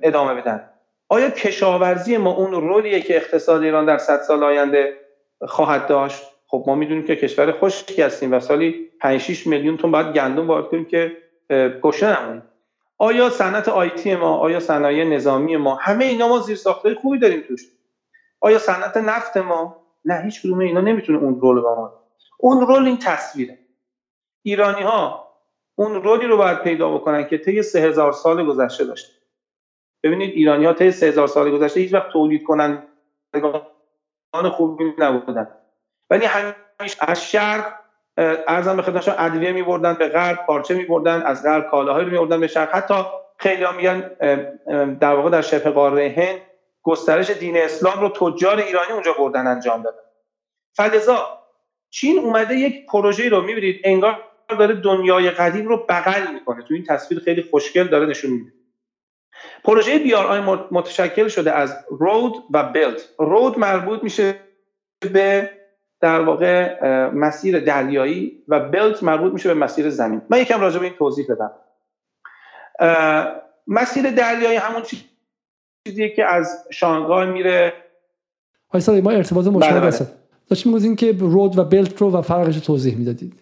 ادامه 0.03 0.35
بدن. 0.35 0.69
آیا 1.09 1.31
کشاورزی 1.31 2.17
ما 2.17 2.31
اون 2.31 2.53
رولیه 2.53 3.01
که 3.01 3.17
اقتصاد 3.17 3.63
ایران 3.63 3.85
در 3.85 3.99
100 3.99 4.21
سال 4.21 4.45
آینده 4.45 4.97
خواهد 5.43 5.87
داشت؟ 5.87 6.23
خب 6.47 6.65
ما 6.67 6.75
می‌دونیم 6.75 7.07
که 7.07 7.17
کشور 7.17 7.53
خشکی 7.53 8.03
هستیم 8.03 8.33
و 8.33 8.41
سالی 8.41 8.89
5 9.01 9.21
6 9.21 9.47
میلیون 9.47 9.77
تن 9.77 9.91
باید 9.91 10.13
گندم 10.13 10.47
وارد 10.47 10.69
کنیم 10.69 10.85
که 10.85 11.17
گوشه 11.81 12.21
نمونیم 12.21 12.43
آیا 13.03 13.31
صنعت 13.31 13.69
آیتی 13.69 14.15
ما 14.15 14.37
آیا 14.37 14.61
صنایع 14.61 15.05
نظامی 15.05 15.57
ما 15.57 15.75
همه 15.75 16.05
اینا 16.05 16.29
ما 16.29 16.39
زیر 16.39 16.57
ساخته 16.57 16.95
خوبی 16.95 17.19
داریم 17.19 17.41
توش. 17.41 17.69
آیا 18.41 18.59
صنعت 18.59 18.97
نفت 18.97 19.37
ما؟ 19.37 19.77
نه 20.05 20.21
هیچ 20.25 20.43
کدوم 20.43 20.59
اینا 20.59 20.81
نمی‌تونه 20.81 21.19
اون 21.19 21.41
رول 21.41 21.57
رو 21.57 21.63
ما 21.63 21.93
اون 22.39 22.67
رول 22.67 22.87
این 22.87 22.99
تصویره. 22.99 23.59
ایرانی 24.43 24.83
ها 24.83 25.29
اون 25.75 26.03
رولی 26.03 26.27
رو 26.27 26.37
باید 26.37 26.63
پیدا 26.63 26.91
بکنن 26.95 27.29
که 27.29 27.39
طی 27.39 27.63
سه 27.63 27.79
هزار 27.81 28.13
سال 28.13 28.47
گذشته 28.47 28.85
داشته. 28.85 29.13
ببینید 30.03 30.31
ایرانی 30.35 30.65
ها 30.65 30.73
طی 30.73 30.91
سه 30.91 31.07
هزار 31.07 31.27
سال 31.27 31.51
گذشته 31.51 31.81
هیچ 31.81 31.95
وقت 31.95 32.13
تولید 32.13 32.43
کنن 32.43 32.83
خوبی 34.53 34.95
نبودن. 34.99 35.49
ولی 36.11 36.25
همیشه 36.25 36.97
از 37.01 37.25
شرق 37.25 37.82
ارزم 38.17 38.77
به 38.77 38.83
خدمتشون 38.83 39.15
ادویه 39.19 39.53
میبردن 39.53 39.95
به 39.95 40.09
غرب 40.09 40.47
پارچه 40.47 40.75
میبردن 40.75 41.23
از 41.23 41.43
غرب 41.43 41.71
کالاهایی 41.71 42.05
رو 42.05 42.13
میبردن 42.13 42.41
به 42.41 42.47
شرق. 42.47 42.75
حتی 42.75 42.95
خیلی 43.39 43.65
میگن 43.77 44.11
در 45.01 45.15
واقع 45.15 45.31
در 45.31 45.43
شبه 45.43 45.71
قاره 45.71 46.15
هند 46.17 46.41
گسترش 46.83 47.31
دین 47.31 47.57
اسلام 47.57 48.01
رو 48.01 48.09
تجار 48.09 48.59
ایرانی 48.59 48.93
اونجا 48.93 49.13
بردن 49.13 49.47
انجام 49.47 49.83
دادن. 49.83 49.99
فلزا 50.77 51.39
چین 51.91 52.19
اومده 52.19 52.55
یک 52.55 52.87
پروژه 52.87 53.29
رو 53.29 53.41
می‌بینید 53.41 53.81
انگار 53.85 54.19
داره 54.49 54.75
دنیای 54.75 55.31
قدیم 55.31 55.69
رو 55.69 55.87
بغل 55.89 56.33
می‌کنه. 56.33 56.63
تو 56.63 56.75
این 56.75 56.85
تصویر 56.85 57.21
خیلی 57.21 57.43
خوشگل 57.43 57.89
داره 57.89 58.07
نشون 58.07 58.31
میده. 58.31 58.53
پروژه 59.65 59.99
بی 59.99 60.15
آر 60.15 60.27
آی 60.27 60.41
متشکل 60.71 61.29
شده 61.29 61.53
از 61.53 61.87
رود 61.91 62.45
و 62.51 62.63
بیلد 62.63 63.01
رود 63.19 63.59
مربوط 63.59 64.03
میشه 64.03 64.35
به 65.13 65.51
در 66.03 66.21
واقع 66.21 66.79
مسیر 67.11 67.61
دریایی 67.61 68.43
و 68.49 68.61
بلت 68.61 69.03
مربوط 69.03 69.33
میشه 69.33 69.49
به 69.49 69.61
مسیر 69.61 69.91
زمین. 69.91 70.23
من 70.31 70.39
یکم 70.39 70.61
راجع 70.61 70.79
به 70.79 70.85
این 70.85 70.95
توضیح 70.95 71.27
بدم. 71.29 71.51
مسیر 73.67 74.11
دریایی 74.11 74.57
همون 74.57 74.83
چیزیه 75.89 76.09
که 76.09 76.25
از 76.25 76.67
شانگهای 76.71 77.27
میره. 77.27 77.73
ما 79.03 79.11
ارتباط 79.11 79.47
مشابه 79.47 79.81
بله 79.81 79.91
بله. 79.91 80.09
داشتیم 80.51 80.97
که 80.97 81.13
رود 81.13 81.59
و 81.59 81.65
بلت 81.65 82.03
رو 82.03 82.11
و 82.11 82.23
فرقش 82.23 82.57
توضیح 82.57 82.97
می‌دادید. 82.99 83.35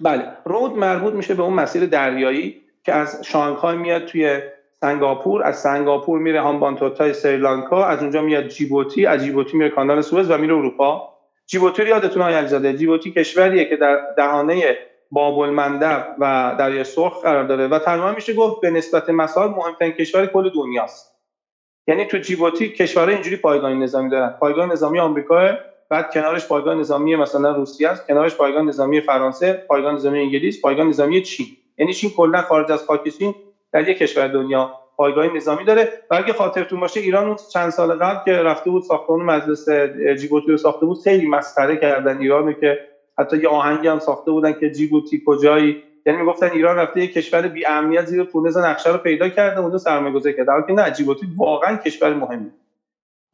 بله. 0.00 0.22
رود 0.44 0.78
مربوط 0.78 1.14
میشه 1.14 1.34
به 1.34 1.42
اون 1.42 1.52
مسیر 1.52 1.86
دریایی 1.86 2.60
که 2.84 2.92
از 2.92 3.20
شانگهای 3.24 3.76
میاد 3.76 4.04
توی 4.04 4.40
سنگاپور 4.80 5.42
از 5.42 5.58
سنگاپور 5.58 6.18
میره 6.18 6.40
هامبانتوتای 6.40 7.12
سریلانکا 7.14 7.84
از 7.84 8.02
اونجا 8.02 8.22
میاد 8.22 8.48
جیبوتی 8.48 9.06
از 9.06 9.24
جیبوتی 9.24 9.56
میره 9.56 9.70
کانال 9.70 10.00
سوئز 10.00 10.30
و 10.30 10.38
میره 10.38 10.54
اروپا. 10.54 11.17
جیبوتی 11.50 11.82
رو 11.82 11.88
یادتون 11.88 12.22
های 12.22 12.34
علیزاده؟ 12.34 12.72
جیبوتی 12.72 13.10
کشوریه 13.10 13.64
که 13.64 13.76
در 13.76 14.00
دهانه 14.16 14.78
باب 15.10 15.38
المندب 15.38 16.16
و 16.18 16.54
دریای 16.58 16.84
سرخ 16.84 17.22
قرار 17.22 17.44
داره 17.44 17.66
و 17.66 17.78
تقریبا 17.78 18.12
میشه 18.12 18.34
گفت 18.34 18.60
به 18.60 18.70
نسبت 18.70 19.10
مسائل 19.10 19.50
مهمترین 19.50 19.92
کشور 19.92 20.26
کل 20.26 20.50
دنیاست. 20.50 21.14
یعنی 21.86 22.04
تو 22.04 22.18
جیبوتی 22.18 22.68
کشورها 22.68 23.14
اینجوری 23.14 23.36
پایگاه 23.36 23.74
نظامی 23.74 24.10
دارن. 24.10 24.28
پایگاه 24.40 24.66
نظامی 24.66 24.98
آمریکا 24.98 25.58
بعد 25.90 26.12
کنارش 26.12 26.46
پایگاه 26.46 26.74
نظامی 26.74 27.16
مثلا 27.16 27.56
روسیه 27.56 27.88
است 27.88 28.06
کنارش 28.06 28.34
پایگاه 28.34 28.62
نظامی 28.62 29.00
فرانسه 29.00 29.52
پایگاه 29.52 29.94
نظامی 29.94 30.18
انگلیس 30.18 30.60
پایگاه 30.60 30.86
نظامی 30.86 31.22
چین. 31.22 31.46
یعنی 31.78 31.92
چین 31.92 32.10
کلا 32.10 32.42
خارج 32.42 32.72
از 32.72 32.84
خاک 32.86 33.00
در 33.72 33.88
یک 33.88 33.98
کشور 33.98 34.28
دنیا. 34.28 34.74
پایگاه 34.98 35.36
نظامی 35.36 35.64
داره 35.64 35.88
و 36.10 36.14
اگه 36.14 36.32
خاطرتون 36.32 36.80
باشه 36.80 37.00
ایران 37.00 37.26
اون 37.26 37.36
چند 37.52 37.70
سال 37.70 37.92
قبل 37.92 38.24
که 38.24 38.32
رفته 38.32 38.70
بود 38.70 38.82
ساختمان 38.82 39.20
مجلس 39.20 39.68
جیبوتی 40.20 40.50
رو 40.50 40.56
ساخته 40.56 40.86
بود 40.86 40.98
خیلی 41.04 41.26
مسخره 41.26 41.76
کردن 41.76 42.18
ایرانو 42.18 42.52
که 42.52 42.78
حتی 43.18 43.36
یه 43.36 43.48
آهنگی 43.48 43.88
هم 43.88 43.98
ساخته 43.98 44.30
بودن 44.30 44.52
که 44.52 44.70
جیبوتی 44.70 45.22
کجایی. 45.26 45.76
یعنی 46.06 46.18
می‌گفتن 46.18 46.50
ایران 46.52 46.76
رفته 46.76 47.04
یک 47.04 47.12
کشور 47.12 47.48
بی 47.48 47.66
امنیت 47.66 48.04
زیر 48.04 48.24
پونز 48.24 48.56
نقشه 48.56 48.92
رو 48.92 48.98
پیدا 48.98 49.28
کرده 49.28 49.60
اونجا 49.60 49.78
سرمایه‌گذاری 49.78 50.36
کرده. 50.36 50.52
که 50.66 50.72
نه 50.72 50.90
جیبوتی 50.90 51.26
واقعا 51.36 51.76
کشور 51.76 52.14
مهمی. 52.14 52.50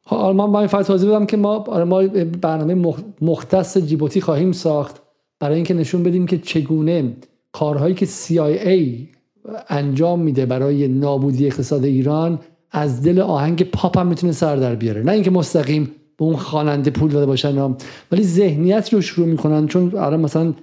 آلمان 0.05 0.49
من 0.49 0.59
این 0.59 0.67
توضیح 0.67 1.09
بدم 1.09 1.25
که 1.25 1.37
ما 1.37 1.63
آره، 1.67 1.83
ما 1.83 2.03
برنامه 2.41 2.95
مختص 3.21 3.77
جیبوتی 3.77 4.21
خواهیم 4.21 4.51
ساخت. 4.51 5.01
برای 5.39 5.55
اینکه 5.55 5.73
نشون 5.73 6.03
بدیم 6.03 6.25
که 6.25 6.37
چگونه 6.37 7.13
کارهایی 7.51 7.95
که 7.95 8.05
CIA 8.05 9.14
انجام 9.69 10.19
میده 10.19 10.45
برای 10.45 10.87
نابودی 10.87 11.45
اقتصاد 11.45 11.83
ایران 11.83 12.39
از 12.71 13.03
دل 13.03 13.19
آهنگ 13.19 13.63
پاپ 13.63 13.97
هم 13.97 14.07
می‌تونه 14.07 14.33
سر 14.33 14.55
در 14.55 14.75
بیاره. 14.75 15.03
نه 15.03 15.11
اینکه 15.11 15.31
مستقیم 15.31 15.91
به 16.17 16.25
اون 16.25 16.35
خواننده 16.35 16.91
پول 16.91 17.11
داده 17.11 17.25
باشن 17.25 17.75
ولی 18.11 18.23
ذهنیت 18.23 18.93
رو 18.93 19.01
شروع 19.01 19.27
می‌کنن 19.27 19.67
چون 19.67 19.95
الان 19.95 20.19
مثلا 20.19 20.53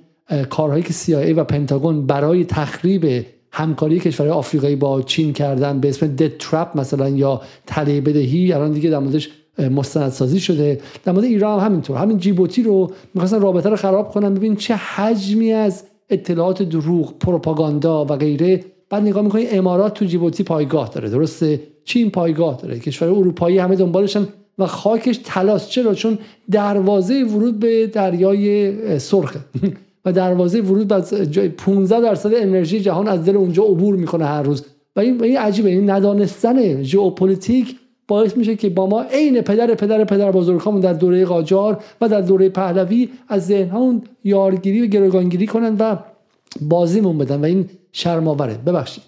کارهایی 0.51 0.83
که 0.83 0.93
CIA 0.93 1.37
و 1.37 1.45
پنتاگون 1.45 2.07
برای 2.07 2.45
تخریب 2.45 3.27
همکاری 3.53 3.99
کشورهای 3.99 4.39
آفریقایی 4.39 4.77
با 4.77 5.03
چین 5.03 5.33
کردن 5.33 5.81
به 5.81 5.89
اسم 5.89 6.07
دد 6.07 6.37
ترپ 6.37 6.79
مثلا 6.79 7.09
یا 7.09 7.41
تله 7.67 8.01
بدهی 8.01 8.53
الان 8.53 8.73
دیگه 8.73 8.91
در 8.91 8.99
موردش 8.99 9.31
مستندسازی 9.59 10.41
شده. 10.41 10.81
در 11.05 11.13
مورد 11.13 11.25
ایران 11.25 11.61
هم 11.61 11.67
همینطور. 11.67 11.97
همین 11.97 12.19
جیبوتی 12.19 12.63
رو 12.63 12.93
می‌خواستن 13.15 13.41
رابطه 13.41 13.69
رو 13.69 13.77
خراب 13.77 14.11
کنن. 14.11 14.35
ببین 14.35 14.57
چه 14.57 14.75
حجمی 14.75 15.53
از 15.53 15.85
اطلاعات 16.11 16.63
دروغ 16.63 17.19
پروپاگاندا 17.19 18.05
و 18.05 18.17
غیره 18.17 18.65
بعد 18.93 19.03
نگاه 19.03 19.23
می‌کنی 19.23 19.47
امارات 19.47 19.95
تو 19.95 20.05
جیبوتی 20.05 20.43
پایگاه 20.43 20.89
داره 20.89 21.09
درسته؟ 21.09 21.61
چین 21.85 22.11
پایگاه 22.11 22.57
داره 22.63 22.79
کشور 22.79 23.09
اروپایی 23.09 23.59
همه 23.59 23.77
دنبالشن 23.77 24.27
و 24.59 24.67
خاکش 24.67 25.21
تلاس 25.25 25.69
چرا؟ 25.69 25.95
چون 25.95 26.19
دروازه 26.51 27.25
ورود 27.25 27.59
به 27.59 27.87
دریای 27.87 28.99
سرخه. 28.99 29.41
و 30.05 30.13
دروازه 30.13 30.61
ورود 30.61 30.89
به 30.89 31.49
15 31.49 32.01
درصد 32.01 32.35
انرژی 32.35 32.81
جهان 32.81 33.09
از 33.09 33.25
دل 33.25 33.37
اونجا 33.37 33.63
عبور 33.63 33.97
می‌کنه 33.97 34.25
هر 34.25 34.43
روز. 34.43 34.65
و 34.97 35.01
این, 35.01 35.25
این 35.25 35.39
عجیبه 35.39 35.71
این 35.71 35.91
ندانستن 35.91 36.83
ژئوپلیتیک 36.83 37.77
باعث 38.09 38.37
میشه 38.37 38.57
که 38.57 38.69
با 38.69 38.87
ما 38.87 39.03
عین 39.03 39.41
پدر 39.41 39.75
پدر 39.75 40.05
پدر 40.05 40.33
بزرگامون 40.33 40.81
در 40.81 40.93
دوره 40.93 41.25
قاجار 41.25 41.83
و 42.01 42.09
در 42.09 42.21
دوره 42.21 42.49
پهلوی 42.49 43.09
از 43.29 43.47
ذهن 43.47 44.03
یارگیری 44.25 44.83
و 44.83 44.87
گروگانگیری 44.87 45.47
کنن 45.47 45.77
و 45.79 45.97
بازیمون 46.61 47.19
بدن. 47.19 47.41
و 47.41 47.45
این 47.45 47.69
شرماوره 47.93 48.55
ببخشید. 48.67 49.05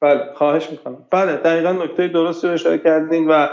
بله 0.00 0.32
خواهش 0.34 0.70
می‌کنم. 0.70 1.06
بله 1.10 1.36
دقیقا 1.36 1.72
نکته 1.72 2.08
درست 2.08 2.44
رو 2.44 2.50
اشاره 2.50 2.78
کردین 2.78 3.28
و 3.28 3.48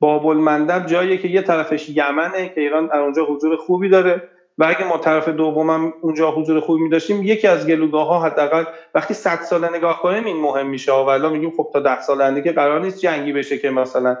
باب 0.00 0.26
المندب 0.26 0.86
جاییه 0.86 1.18
که 1.18 1.28
یه 1.28 1.42
طرفش 1.42 1.88
یمنه 1.88 2.48
که 2.48 2.60
ایران 2.60 2.86
در 2.86 2.98
اونجا 2.98 3.24
حضور 3.24 3.56
خوبی 3.56 3.88
داره 3.88 4.22
و 4.58 4.64
اگه 4.64 4.88
ما 4.88 4.98
طرف 4.98 5.28
دومم 5.28 5.92
اونجا 6.00 6.30
حضور 6.30 6.60
خوبی 6.60 6.82
می 6.82 6.88
داشتیم 6.88 7.22
یکی 7.22 7.46
از 7.46 7.66
گلوگاه 7.66 8.08
ها 8.08 8.20
حداقل 8.20 8.64
وقتی 8.94 9.14
100 9.14 9.40
سال 9.40 9.76
نگاه 9.76 10.02
کنیم 10.02 10.24
این 10.24 10.36
مهم 10.36 10.66
میشه. 10.66 10.92
و 10.92 10.94
الان 10.94 11.32
میگیم 11.32 11.50
خب 11.50 11.70
تا 11.72 11.80
10 11.80 12.00
سال 12.00 12.22
آینده 12.22 12.42
که 12.42 12.52
قرار 12.52 12.80
نیست 12.80 12.98
جنگی 12.98 13.32
بشه 13.32 13.58
که 13.58 13.70
مثلا. 13.70 14.16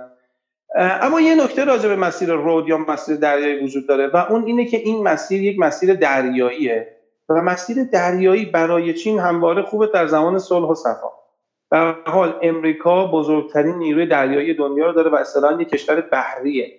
اما 0.76 1.20
یه 1.20 1.44
نکته 1.44 1.64
راجع 1.64 1.88
به 1.88 1.96
مسیر 1.96 2.32
رود 2.32 2.68
یا 2.68 2.78
مسیر 2.78 3.16
دریایی 3.16 3.64
وجود 3.64 3.86
داره 3.86 4.06
و 4.06 4.16
اون 4.16 4.44
اینه 4.46 4.64
که 4.64 4.76
این 4.76 5.02
مسیر 5.02 5.42
یک 5.42 5.58
مسیر 5.58 5.94
دریاییه. 5.94 6.97
و 7.28 7.34
مسیر 7.34 7.84
دریایی 7.84 8.44
برای 8.44 8.94
چین 8.94 9.18
همواره 9.18 9.62
خوبه 9.62 9.86
در 9.86 10.06
زمان 10.06 10.38
صلح 10.38 10.68
و 10.68 10.74
صفا. 10.74 11.10
به 11.70 11.94
حال 12.06 12.38
امریکا 12.42 13.06
بزرگترین 13.06 13.74
نیروی 13.74 14.06
دریایی 14.06 14.54
دنیا 14.54 14.86
رو 14.86 14.92
داره 14.92 15.10
و 15.10 15.14
اصطلاحا 15.14 15.62
یک 15.62 15.68
کشور 15.68 16.00
بحریه. 16.00 16.78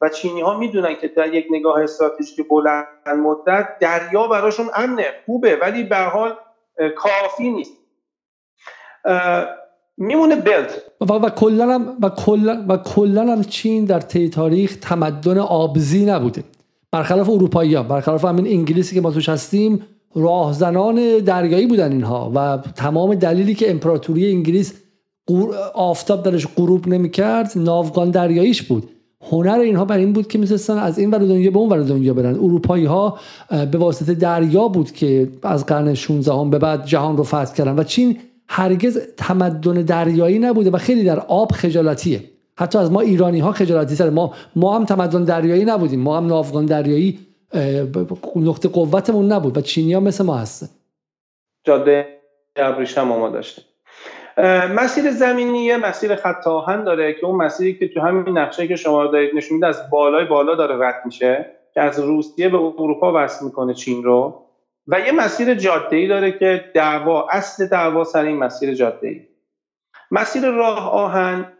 و 0.00 0.08
چینی 0.08 0.40
ها 0.40 0.58
می‌دونن 0.58 0.94
که 0.94 1.08
در 1.08 1.34
یک 1.34 1.46
نگاه 1.50 1.82
استراتژیک 1.82 2.48
بلند 2.48 2.86
مدت 3.06 3.78
دریا 3.80 4.26
براشون 4.28 4.66
امنه 4.74 5.04
خوبه 5.26 5.56
ولی 5.56 5.84
به 5.84 5.96
حال 5.96 6.36
کافی 6.96 7.50
نیست. 7.50 7.72
میمونه 9.96 10.36
بلت. 10.36 10.82
و, 11.00 11.12
و 11.12 11.28
کلا 11.28 11.96
و 12.02 12.08
کلا 12.08 12.64
و 12.68 12.76
کلا 12.76 13.42
چین 13.42 13.84
در 13.84 14.00
طی 14.00 14.30
تاریخ 14.30 14.76
تمدن 14.76 15.38
آبزی 15.38 16.06
نبوده. 16.06 16.44
برخلاف 16.92 17.30
اروپایی 17.30 17.74
ها 17.74 17.82
برخلاف 17.82 18.24
همین 18.24 18.46
انگلیسی 18.46 18.94
که 18.94 19.00
ما 19.00 19.10
توش 19.10 19.28
هستیم 19.28 19.80
راهزنان 20.14 21.18
دریایی 21.18 21.66
بودن 21.66 21.92
اینها 21.92 22.32
و 22.34 22.58
تمام 22.74 23.14
دلیلی 23.14 23.54
که 23.54 23.70
امپراتوری 23.70 24.30
انگلیس 24.30 24.74
آفتاب 25.74 26.22
درش 26.22 26.46
غروب 26.56 26.88
نمی‌کرد 26.88 27.52
ناوگان 27.56 28.10
دریاییش 28.10 28.62
بود. 28.62 28.88
هنر 29.30 29.58
اینها 29.58 29.84
بر 29.84 29.96
این 29.96 30.12
بود 30.12 30.28
که 30.28 30.38
می‌تونستن 30.38 30.78
از 30.78 30.98
این 30.98 31.10
ور 31.10 31.18
دنیا 31.18 31.50
به 31.50 31.58
اون 31.58 31.68
ور 31.68 31.80
دنیا 31.80 32.14
برن. 32.14 32.34
اروپایی 32.34 32.84
ها 32.84 33.18
به 33.70 33.78
واسطه 33.78 34.14
دریا 34.14 34.68
بود 34.68 34.92
که 34.92 35.28
از 35.42 35.66
قرن 35.66 35.94
16 35.94 36.32
هم 36.32 36.50
به 36.50 36.58
بعد 36.58 36.84
جهان 36.86 37.16
رو 37.16 37.24
فتح 37.24 37.54
کردن. 37.54 37.78
و 37.78 37.84
چین 37.84 38.18
هرگز 38.48 38.98
تمدن 39.16 39.82
دریایی 39.82 40.38
نبوده 40.38 40.70
و 40.70 40.78
خیلی 40.78 41.04
در 41.04 41.20
آب 41.20 41.52
خجالتیه. 41.52 42.31
حتی 42.56 42.78
از 42.78 42.92
ما 42.92 43.00
ایرانی 43.00 43.40
ها 43.40 43.52
خجالتی 43.52 43.94
سر 43.94 44.10
ما 44.10 44.34
ما 44.56 44.76
هم 44.76 44.84
تمدن 44.84 45.24
دریایی 45.24 45.64
نبودیم. 45.64 46.00
ما 46.00 46.16
هم 46.16 46.26
ناوگان 46.26 46.66
دریایی 46.66 47.18
نقطه 48.36 48.68
قوتمون 48.68 49.32
نبود 49.32 49.58
و 49.58 49.60
چینی 49.60 49.92
ها 49.94 50.00
مثل 50.00 50.24
ما 50.24 50.36
هستن. 50.36 50.66
جاده 51.64 52.06
ابریشم 52.56 53.02
ما 53.02 53.28
داشتیم 53.28 53.64
مسیر 54.74 55.10
زمینی 55.10 55.64
یه 55.64 55.76
مسیر 55.76 56.16
خط 56.16 56.46
آهن 56.46 56.84
داره 56.84 57.12
که 57.12 57.26
اون 57.26 57.36
مسیری 57.36 57.78
که 57.78 57.88
تو 57.88 58.00
همین 58.00 58.38
نقشه 58.38 58.68
که 58.68 58.76
شما 58.76 59.06
دارید 59.06 59.30
نشون 59.34 59.54
میده 59.54 59.66
از 59.66 59.90
بالای 59.90 60.24
بالا 60.24 60.54
داره 60.54 60.86
رد 60.86 61.02
میشه 61.04 61.46
که 61.74 61.80
از 61.80 62.00
روسیه 62.00 62.48
به 62.48 62.56
اروپا 62.56 63.12
وصل 63.14 63.44
می‌کنه 63.44 63.74
چین 63.74 64.02
رو. 64.02 64.46
و 64.88 65.00
یه 65.00 65.12
مسیر 65.12 65.54
جاده 65.54 65.96
ای 65.96 66.08
داره 66.08 66.32
که 66.38 66.64
دعوا 66.74 67.26
اصل 67.30 67.66
دعوا 67.66 68.04
سر 68.04 68.24
این 68.24 68.36
مسیر 68.36 68.74
جاده 68.74 69.08
ای 69.08 69.20
مسیر 70.14 70.50
راه 70.50 70.90
آهن 70.92 71.52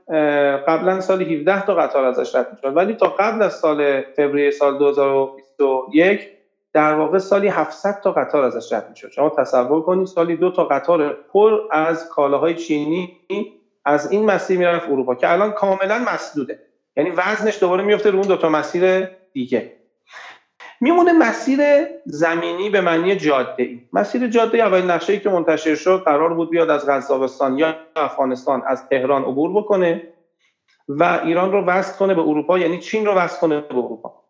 قبلا 0.66 1.00
سال 1.00 1.22
17 1.22 1.66
تا 1.66 1.74
قطار 1.74 2.04
ازش 2.04 2.34
رد 2.34 2.48
می‌شد. 2.52 2.76
ولی 2.76 2.94
تا 2.94 3.06
قبل 3.06 3.42
از 3.42 3.54
سال 3.54 4.02
فوریه 4.16 4.50
سال 4.50 4.78
2021 4.78 6.20
در 6.72 6.94
واقع 6.94 7.18
سالی 7.18 7.48
700 7.48 8.00
تا 8.00 8.12
قطار 8.12 8.44
ازش 8.44 8.72
رد 8.72 8.86
می‌شد. 8.90 9.10
شما 9.10 9.30
تصور 9.30 9.82
کنید 9.82 10.06
سالی 10.06 10.36
دو 10.36 10.50
تا 10.50 10.64
قطار 10.64 11.16
پر 11.32 11.60
از 11.70 12.08
کالاهای 12.08 12.54
چینی 12.54 13.16
از 13.84 14.12
این 14.12 14.26
مسیر 14.26 14.58
می‌رفت 14.58 14.88
اروپا 14.88 15.14
که 15.14 15.32
الان 15.32 15.52
کاملا 15.52 15.98
مسدوده. 16.12 16.58
یعنی 16.96 17.10
وزنش 17.10 17.60
دوباره 17.60 17.82
میفته 17.82 18.10
رو 18.10 18.18
اون 18.18 18.28
دو 18.28 18.36
تا 18.36 18.48
مسیر 18.48 19.08
دیگه. 19.32 19.72
میمونه 20.82 21.12
مسیر 21.12 21.60
زمینی 22.04 22.70
به 22.70 22.80
معنی 22.80 23.16
جاده 23.16 23.62
ای. 23.62 23.80
مسیر 23.92 24.26
جاده 24.26 24.54
ای 24.54 24.60
اولین 24.60 24.90
نقشه 24.90 25.12
ای 25.12 25.20
که 25.20 25.30
منتشر 25.30 25.74
شد 25.74 26.02
قرار 26.04 26.34
بود 26.34 26.50
بیاد 26.50 26.70
از 26.70 26.86
قزاقستان 26.86 27.58
یا 27.58 27.74
افغانستان 27.96 28.62
از 28.66 28.88
تهران 28.88 29.22
عبور 29.22 29.52
بکنه 29.52 30.02
و 30.88 31.20
ایران 31.24 31.52
رو 31.52 31.64
وصل 31.64 31.98
کنه 31.98 32.14
به 32.14 32.20
اروپا 32.20 32.58
یعنی 32.58 32.78
چین 32.78 33.06
رو 33.06 33.12
وصل 33.12 33.40
کنه 33.40 33.60
به 33.60 33.74
اروپا. 33.74 34.22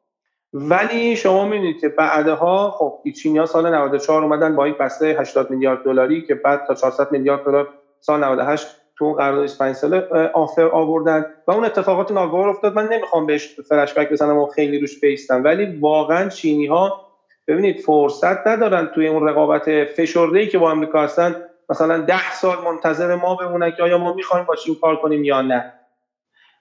ولی 0.53 1.17
شما 1.17 1.45
می‌بینید 1.45 1.81
که 1.81 1.89
بعدها 1.89 2.71
خب 2.71 3.03
ها 3.37 3.47
سال 3.47 3.75
94 3.75 4.23
اومدن 4.23 4.57
با 4.57 4.69
یک 4.69 4.79
بسته 4.79 5.07
80 5.07 5.51
میلیارد 5.51 5.85
دلاری 5.85 6.23
که 6.23 6.35
بعد 6.35 6.67
تا 6.67 6.75
400 6.75 7.13
میلیارد 7.13 7.45
دلار 7.45 7.69
سال 8.01 8.25
98 8.25 8.67
تو 8.99 9.05
اون 9.05 9.15
قرارداد 9.15 9.51
5 9.59 9.75
ساله 9.75 10.09
آفر 10.35 10.69
آوردن 10.69 11.25
و 11.47 11.53
اون 11.53 11.65
اتفاقات 11.65 12.13
ناگوار 12.13 12.49
افتاد. 12.49 12.75
من 12.75 12.89
نمی‌خوام 12.93 13.27
بهش 13.27 13.57
فلش 13.69 13.95
بک 13.99 14.09
بزنم 14.11 14.39
و 14.39 14.47
خیلی 14.47 14.79
روش 14.79 15.01
بیستم 15.01 15.45
ولی 15.45 15.67
واقعا 15.81 16.29
چینی 16.29 16.67
ها 16.67 17.03
ببینید 17.49 17.81
فرصت 17.81 18.47
ندارن 18.47 18.91
توی 18.95 19.09
اون 19.09 19.29
رقابت 19.29 19.85
فشرده 19.85 20.39
ای 20.39 20.47
که 20.49 20.59
با 20.59 20.71
آمریکا 20.71 21.03
هستن 21.03 21.37
مثلا 21.69 21.99
ده 21.99 22.33
سال 22.33 22.65
منتظر 22.65 23.15
ما 23.15 23.35
بمونن 23.35 23.73
که 23.77 23.83
آیا 23.83 23.99
ما 23.99 24.13
می‌خوایم 24.13 24.45
با 24.45 24.55
چین 24.55 24.77
کار 24.81 24.97
کنیم 24.97 25.25
یا 25.25 25.43
نه. 25.43 25.65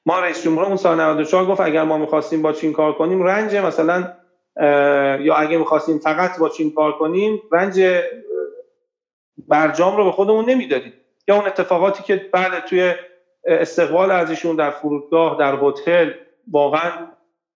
ما 0.06 0.20
رئیس 0.20 0.44
جمهور 0.44 0.65
اون 0.65 0.78
سال 0.78 1.02
94 1.02 1.46
گفت 1.46 1.62
اگر 1.62 1.84
ما 1.84 1.98
می‌خواستیم 1.98 2.41
با 2.41 2.54
چین 2.54 2.74
کار 2.74 2.94
کنیم 2.94 3.24
رنج 3.24 3.56
مثلا 3.56 4.08
یا 5.22 5.36
اگه 5.36 5.58
می‌خواستیم 5.58 6.00
فقط 6.00 6.39
با 6.39 6.50
چین 6.50 6.72
کار 6.72 6.91
کنیم 6.94 7.41
رنج 7.52 7.82
برجام 9.48 9.98
رو 9.98 10.06
به 10.06 10.12
خودمون 10.12 10.46
نمی‌دادیم. 10.46 11.01
یا 11.28 11.36
اون 11.36 11.46
اتفاقاتی 11.46 12.04
که 12.04 12.30
بعد 12.34 12.66
توی 12.66 12.94
استقبال 13.46 14.12
ازشون 14.12 14.56
در 14.56 14.70
فرودگاه 14.70 15.38
در 15.40 15.56
هتل 15.62 16.12
واقعا 16.52 16.92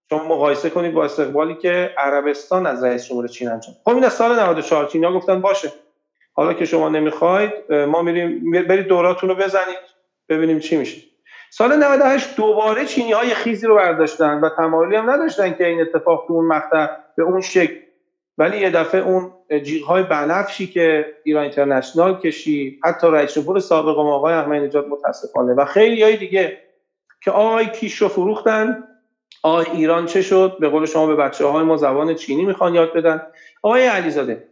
شما 0.10 0.24
مقایسه 0.24 0.70
کنید 0.70 0.94
با 0.94 1.06
استقبالی 1.06 1.56
که 1.56 1.94
عربستان 1.98 2.66
از 2.66 2.84
رئیس 2.84 3.06
جمهور 3.06 3.28
چین 3.28 3.48
انجام 3.48 3.76
خب 3.84 3.90
این 3.90 4.10
سال 4.10 4.40
94 4.40 4.86
چینیا 4.86 5.14
گفتن 5.14 5.42
باشه. 5.42 5.74
حالا 6.34 6.54
که 6.54 6.66
شما 6.66 6.90
نمی‌خواید 6.90 7.74
ما 7.74 8.02
میریم 8.02 8.52
برید 8.52 8.88
دوراتون 8.88 9.30
رو 9.30 9.36
بزنید 9.36 9.80
ببینیم 10.30 10.60
چی 10.60 10.78
میشه. 10.78 11.02
سال 11.50 11.76
98 11.76 12.36
دوباره 12.36 12.86
چینی 12.86 13.12
های 13.12 13.34
خیزی 13.34 13.68
رو 13.68 13.76
برداشتن 13.76 14.40
و 14.40 14.50
تمایلی 14.58 14.96
هم 14.96 15.10
نداشتن 15.10 15.54
که 15.54 15.68
این 15.68 15.82
اتفاق 15.82 16.26
تو 16.28 16.34
اون 16.34 16.48
مقطع 16.48 16.88
به 17.18 17.24
اون 17.24 17.42
شکل 17.42 17.76
ولی 18.38 18.58
یه 18.58 18.70
دفعه 18.70 19.02
اون 19.02 19.32
های 19.88 20.04
بنفشی 20.04 20.68
که 20.68 21.06
ایران 21.24 21.44
اینترنشنال 21.44 22.20
کشی 22.20 22.80
حتی 22.84 23.08
رئیس 23.08 23.34
جمهور 23.34 23.60
سابق 23.60 23.98
آقای 23.98 24.34
احمدی 24.34 24.68
نژاد 24.68 24.88
متاسفانه. 24.88 25.54
و 25.54 25.66
خیلی 25.66 26.04
های 26.04 26.18
دیگه 26.18 26.58
که 27.22 27.32
آقای 27.32 27.70
کیش 27.70 27.96
رو 27.96 28.08
فروختن 28.08 28.84
آقای 29.44 29.66
ایران 29.74 30.06
چه 30.06 30.22
شد؟ 30.22 30.58
به 30.60 30.70
قول 30.70 30.86
شما 30.86 31.08
به 31.08 31.16
بچه 31.16 31.46
های 31.46 31.64
ما 31.64 31.78
زبان 31.78 32.16
چینی 32.16 32.46
می‌خوان 32.46 32.76
یاد 32.76 32.94
بدن. 32.94 33.22
آقای 33.62 33.86
علیزاده 33.86 34.48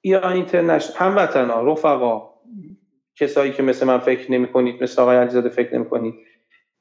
ایران 0.00 0.32
اینترنشنال 0.32 0.96
هموطنا 0.96 1.72
رفقا 1.72 2.30
کسایی 3.16 3.52
که 3.52 3.62
مثل 3.62 3.86
من 3.86 3.98
فکر 3.98 4.32
نمی 4.32 4.48
کنید 4.48 4.82
مثل 4.82 5.02
آقای 5.02 5.16
علیزاده 5.16 5.48
فکر 5.48 5.74
نمی 5.74 5.84
کنید 5.84 6.14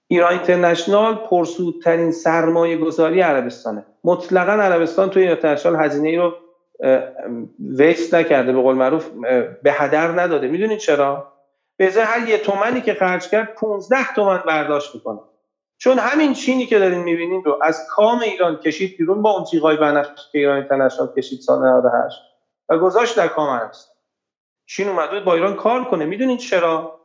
ایران 0.08 0.34
اینترنشنال 0.34 1.16
پرسودترین 1.16 2.12
سرمایه 2.12 2.78
گذاری 2.78 3.22
عربستانه. 3.22 3.86
مطلقا 4.04 4.52
عربستان 4.52 5.10
توی 5.10 5.28
اینترنشنال 5.28 5.76
هزینه 5.76 6.10
ای 6.10 6.16
رو 6.16 6.34
ویست 7.60 8.16
نکرده 8.16 8.54
به 8.54 8.62
قول 8.62 8.76
معروف 8.76 9.10
به 9.64 9.72
هدر 9.72 10.22
نداده. 10.22 10.48
می‌دونید 10.48 10.80
چرا؟ 10.80 11.34
به 11.78 11.88
ازای 11.88 12.04
هر 12.04 12.30
یه 12.30 12.38
تومنی 12.38 12.82
که 12.82 12.94
خرج 12.94 13.30
کرد 13.30 13.56
15 13.56 14.14
تومن 14.16 14.44
برداشت 14.48 14.96
می‌کنه. 14.96 15.20
چون 15.78 16.00
همین 16.00 16.34
چینی 16.34 16.66
که 16.66 16.80
دارین 16.80 17.04
می‌بینید 17.04 17.46
رو 17.46 17.60
از 17.62 17.88
کام 17.90 18.20
ایران 18.20 18.58
کشید 18.58 18.98
بیرون 18.98 19.22
با 19.22 19.32
اون 19.32 19.44
تیغای 19.44 19.78
بنفش 19.78 20.32
که 20.32 20.40
ایران 20.40 20.56
اینترنشنال 20.58 21.14
کشید 21.18 21.40
سال 21.40 21.68
98 21.68 22.22
و 22.70 22.78
گذاشت 22.78 23.18
در 23.18 23.28
کام 23.28 23.50
عربستان 23.50 23.96
چین 24.66 24.88
اومده 24.88 25.20
با 25.20 25.34
ایران 25.34 25.56
کار 25.56 25.84
کنه. 25.84 26.06
می‌دونید 26.06 26.40
چرا؟ 26.40 27.00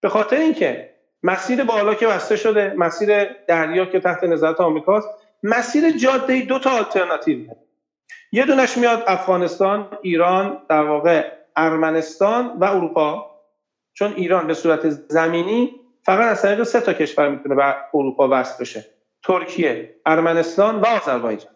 به 0.00 0.08
خاطر 0.08 0.36
اینکه 0.36 0.92
مسیر 1.22 1.64
بالا 1.64 1.94
که 1.94 2.06
بسته 2.06 2.36
شده 2.36 2.74
مسیر 2.76 3.24
دریا 3.48 3.84
که 3.84 4.00
تحت 4.00 4.24
نظارت 4.24 4.60
آمریکاست 4.60 5.08
مسیر 5.42 5.90
جاده 5.98 6.40
دو 6.40 6.58
تا 6.58 6.70
آلترناتیو 6.70 7.48
یه 8.32 8.46
دونش 8.46 8.78
میاد 8.78 9.04
افغانستان 9.06 9.98
ایران 10.02 10.62
در 10.68 10.84
واقع 10.84 11.32
ارمنستان 11.56 12.58
و 12.58 12.64
اروپا. 12.64 13.30
چون 13.94 14.12
ایران 14.12 14.46
به 14.46 14.54
صورت 14.54 14.88
زمینی 14.88 15.74
فقط 16.02 16.30
از 16.30 16.42
طریق 16.42 16.62
سه 16.62 16.80
تا 16.80 16.92
کشور 16.92 17.28
می‌تونه 17.28 17.54
به 17.54 17.74
اروپا 17.94 18.28
وصل 18.30 18.60
بشه. 18.60 18.84
ترکیه 19.24 19.94
ارمنستان 20.06 20.80
و 20.80 20.86
آذربایجان. 20.86 21.52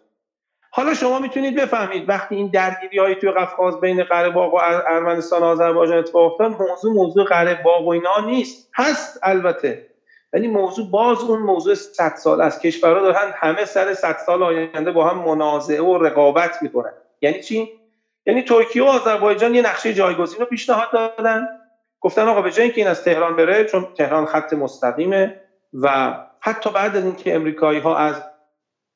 حالا 0.70 0.94
شما 0.94 1.18
می‌تونید 1.18 1.60
بفهمید 1.60 2.08
وقتی 2.08 2.34
این 2.34 2.50
درگیری 2.50 2.98
های 2.98 3.14
توی 3.14 3.30
قفقاز 3.30 3.80
بین 3.80 4.02
قره 4.02 4.30
باغ 4.30 4.54
و 4.54 4.56
ارمنستان 4.86 5.42
و 5.42 5.44
آذربایجان 5.44 5.98
اتفاق 5.98 6.32
افتاد 6.32 6.50
موضوع 6.50 6.92
موضوع 6.94 7.24
قره 7.24 7.62
باغ 7.64 7.86
و 7.86 7.90
اینا 7.90 8.26
نیست. 8.26 8.70
هست 8.74 9.20
البته. 9.22 9.95
ولی 10.36 10.48
موضوع 10.48 10.90
باز 10.90 11.22
اون 11.22 11.38
موضوع 11.38 11.74
100 11.74 12.14
سال 12.16 12.40
از 12.40 12.60
کشورها 12.60 13.00
دارن 13.00 13.32
همه 13.36 13.64
سر 13.64 13.94
100 13.94 14.16
سال 14.26 14.42
آینده 14.42 14.92
با 14.92 15.08
هم 15.08 15.18
منازعه 15.18 15.82
و 15.82 15.98
رقابت 15.98 16.62
می‌کنن. 16.62 16.92
یعنی 17.20 17.40
چی؟ 17.40 17.68
یعنی 18.26 18.42
ترکیه 18.42 18.82
و 18.82 18.86
آذربایجان 18.86 19.54
یه 19.54 19.62
نقشه 19.62 19.94
جایگزین 19.94 20.40
رو 20.40 20.46
پیشنهاد 20.46 20.92
دادن. 20.92 21.48
گفتن 22.00 22.28
آقا 22.28 22.42
به 22.42 22.50
جای 22.50 22.64
اینکه 22.64 22.80
این 22.80 22.90
از 22.90 23.04
تهران 23.04 23.36
بره 23.36 23.64
چون 23.64 23.88
تهران 23.94 24.26
خط 24.26 24.52
مستقیمه 24.52 25.40
و 25.72 26.16
حتی 26.40 26.70
بعد 26.70 26.96
از 26.96 27.04
اینکه 27.04 27.34
امریکایی 27.34 27.80
ها 27.80 27.96
از 27.96 28.22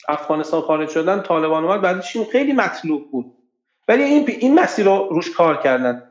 افغانستان 0.08 0.60
خارج 0.60 0.88
شدن 0.88 1.22
طالبان 1.22 1.64
اومد 1.64 1.80
بعدش 1.80 2.16
این 2.16 2.24
خیلی 2.24 2.52
مطلوب 2.52 3.10
بود. 3.10 3.32
ولی 3.88 4.02
این 4.02 4.24
این 4.28 4.60
مسیر 4.60 4.84
رو 4.84 5.08
روش 5.10 5.30
کار 5.30 5.56
کردن 5.56 6.02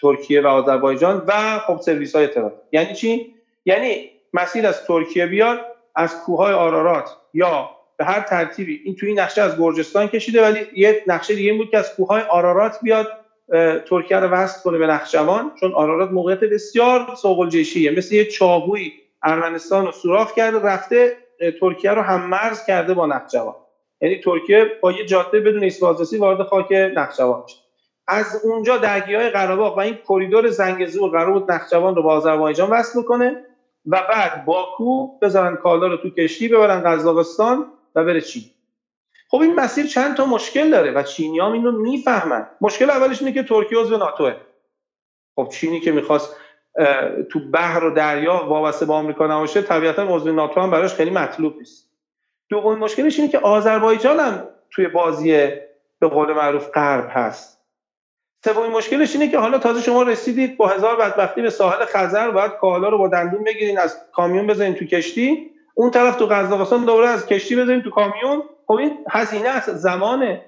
ترکیه 0.00 0.40
و 0.40 0.46
آذربایجان 0.46 1.24
و 1.26 1.58
خب 1.58 1.80
سرویس 1.80 2.14
های 2.14 2.24
اطلاعات 2.24 2.54
یعنی 2.72 2.94
چی؟ 2.94 3.34
یعنی 3.64 4.10
مسیر 4.32 4.66
از 4.66 4.84
ترکیه 4.84 5.26
بیاد 5.26 5.60
از 5.94 6.16
کوههای 6.24 6.52
آرارات 6.52 7.16
یا 7.34 7.70
به 7.96 8.04
هر 8.04 8.20
ترتیبی 8.20 8.80
این 8.84 8.96
توی 8.96 9.08
این 9.08 9.20
نقشه 9.20 9.42
از 9.42 9.58
گرجستان 9.58 10.06
کشیده 10.06 10.42
ولی 10.42 10.66
یه 10.76 11.04
نقشه 11.06 11.34
دیگه 11.34 11.52
بود 11.52 11.70
که 11.70 11.78
از 11.78 11.94
کوههای 11.94 12.22
آرارات 12.22 12.78
بیاد 12.82 13.08
ترکیه 13.88 14.16
رو 14.16 14.28
وصل 14.28 14.62
کنه 14.62 14.78
به 14.78 14.86
نخجوان 14.86 15.52
چون 15.60 15.72
آرارات 15.72 16.10
موقعیت 16.10 16.40
بسیار 16.40 17.14
سوق 17.16 17.40
الجیشیه 17.40 17.90
مثل 17.90 18.14
یه 18.14 18.24
چاقوی 18.24 18.92
ارمنستان 19.22 19.86
رو 19.86 19.92
سوراخ 19.92 20.34
کرده 20.34 20.58
رفته 20.58 21.16
ترکیه 21.60 21.90
رو 21.90 22.02
هم 22.02 22.26
مرز 22.26 22.66
کرده 22.66 22.94
با 22.94 23.06
نخجوان 23.06 23.54
یعنی 24.00 24.20
ترکیه 24.20 24.66
با 24.80 24.92
یه 24.92 25.06
جاده 25.06 25.40
بدون 25.40 25.62
ایست 25.62 25.82
وارد 26.18 26.42
خاک 26.42 26.72
نخجوان 26.72 27.42
میشه. 27.42 27.56
از 28.08 28.40
اونجا 28.44 28.76
درگیری 28.76 29.14
های 29.14 29.30
قره‌باغ 29.30 29.76
و 29.76 29.80
این 29.80 29.98
کریدور 30.08 30.48
زنگزور 30.48 31.10
قرار 31.10 31.32
بود 31.32 31.52
نخجوان 31.52 31.96
رو 31.96 32.02
با 32.02 32.12
آذربایجان 32.12 32.70
وصل 32.70 33.02
کنه 33.02 33.44
و 33.86 34.02
بعد 34.10 34.44
باکو 34.44 35.18
بذارن 35.18 35.56
کالا 35.56 35.86
رو 35.86 35.96
تو 35.96 36.10
کشتی 36.10 36.48
ببرن 36.48 36.80
قزاقستان 36.80 37.66
و 37.94 38.04
بره 38.04 38.20
چین. 38.20 38.42
خب 39.30 39.40
این 39.40 39.54
مسیر 39.54 39.86
چند 39.86 40.16
تا 40.16 40.26
مشکل 40.26 40.70
داره 40.70 40.92
و 40.92 41.02
چینیام 41.02 41.52
این 41.52 41.64
رو 41.64 41.72
می‌فهمن. 41.72 42.46
مشکل 42.60 42.90
اولش 42.90 43.22
اینه 43.22 43.32
که 43.32 43.42
ترکیه 43.42 43.78
عضو 43.78 43.96
ناتوه 43.96 44.34
خب 45.36 45.48
چینی 45.48 45.80
که 45.80 45.92
می‌خواست 45.92 46.36
تو 47.30 47.50
بحر 47.52 47.84
و 47.84 47.90
دریا 47.90 48.44
وابسته 48.48 48.86
با 48.86 48.96
آمریکا 48.96 49.26
نباشه 49.26 49.62
طبیعتا 49.62 50.02
عضو 50.02 50.32
ناتو 50.32 50.60
هم 50.60 50.70
براش 50.70 50.94
خیلی 50.94 51.10
مطلوب 51.10 51.56
نیست. 51.58 51.90
دومین 52.48 52.78
مشکلش 52.78 53.18
اینه 53.18 53.30
که 53.32 53.38
آذربایجان 53.38 54.20
هم 54.20 54.48
توی 54.70 54.88
بازی 54.88 55.48
به 55.98 56.08
قول 56.08 56.32
معروف 56.32 56.68
غرب 56.74 57.08
هست. 57.10 57.59
سومین 58.44 58.70
مشکلش 58.70 59.14
اینه 59.14 59.28
که 59.28 59.38
حالا 59.38 59.58
تازه 59.58 59.80
شما 59.80 60.02
رسیدید 60.02 60.56
با 60.56 60.68
هزار 60.68 60.96
بدبختی 60.96 61.42
به 61.42 61.50
ساحل 61.50 61.84
خزر 61.84 62.30
باید 62.30 62.52
کالا 62.52 62.88
رو 62.88 62.98
با 62.98 63.08
دندون 63.08 63.44
بگیرین 63.44 63.78
از 63.78 63.96
کامیون 64.12 64.46
بزنین 64.46 64.74
تو 64.74 64.84
کشتی. 64.84 65.50
اون 65.74 65.90
طرف 65.90 66.16
تو 66.16 66.26
قزاقستان 66.26 66.84
دوباره 66.84 67.08
از 67.08 67.26
کشتی 67.26 67.56
بزنین 67.56 67.82
تو 67.82 67.90
کامیون. 67.90 68.42
خب 68.66 68.72
این 68.72 68.98
هزینه 69.10 69.48
است 69.48 69.72
زمانه. 69.72 70.44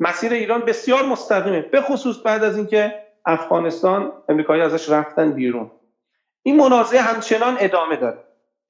مسیر 0.00 0.32
ایران 0.32 0.60
بسیار 0.60 1.06
مستقیمه. 1.06 1.60
به 1.60 1.80
خصوص 1.80 2.16
بعد 2.24 2.44
از 2.44 2.56
اینکه 2.56 2.94
افغانستان 3.26 4.12
امریکایی 4.28 4.62
ازش 4.62 4.88
رفتن 4.88 5.32
بیرون. 5.32 5.70
این 6.42 6.56
منازعه 6.56 7.00
همچنان 7.00 7.56
ادامه 7.60 7.96
داره. 7.96 8.18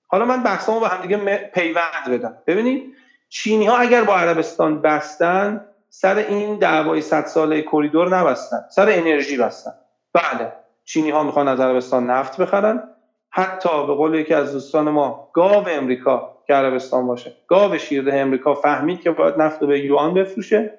حالا 0.07 0.25
من 0.25 0.43
بحثمو 0.43 0.81
با 0.81 0.89
همدیگه 0.89 1.37
پیوند 1.55 2.11
بدم. 2.11 2.39
ببینید 2.47 2.95
چینی 3.29 3.67
ها 3.67 3.77
اگر 3.77 4.05
با 4.05 4.17
عربستان 4.17 4.83
بستن 4.83 5.67
سر 5.97 6.17
این 6.17 6.59
دعوای 6.59 7.01
صد 7.01 7.25
ساله 7.25 7.63
کریدور 7.63 8.17
نبستن 8.17 8.65
سر 8.71 8.89
انرژی 8.91 9.37
بستن. 9.37 9.71
بله 10.15 10.53
چینی 10.85 11.11
ها 11.11 11.23
می‌خوان 11.23 11.49
از 11.49 11.61
عربستان 11.61 12.11
نفت 12.11 12.41
بخرن. 12.41 12.89
حتی 13.31 13.87
به 13.87 13.95
قول 13.95 14.15
یکی 14.15 14.35
از 14.35 14.53
دوستان 14.53 14.91
ما 14.91 15.31
گاو 15.33 15.69
امریکا 15.69 16.39
که 16.47 16.55
عربستان 16.55 17.07
باشه. 17.07 17.33
گاو 17.49 17.79
شیرده 17.79 18.15
امریکا 18.15 18.55
فهمید 18.55 19.01
که 19.01 19.11
باید 19.11 19.39
نفت 19.39 19.63
رو 19.63 19.69
به 19.69 19.81
یوان 19.81 20.15
بفروشه 20.15 20.79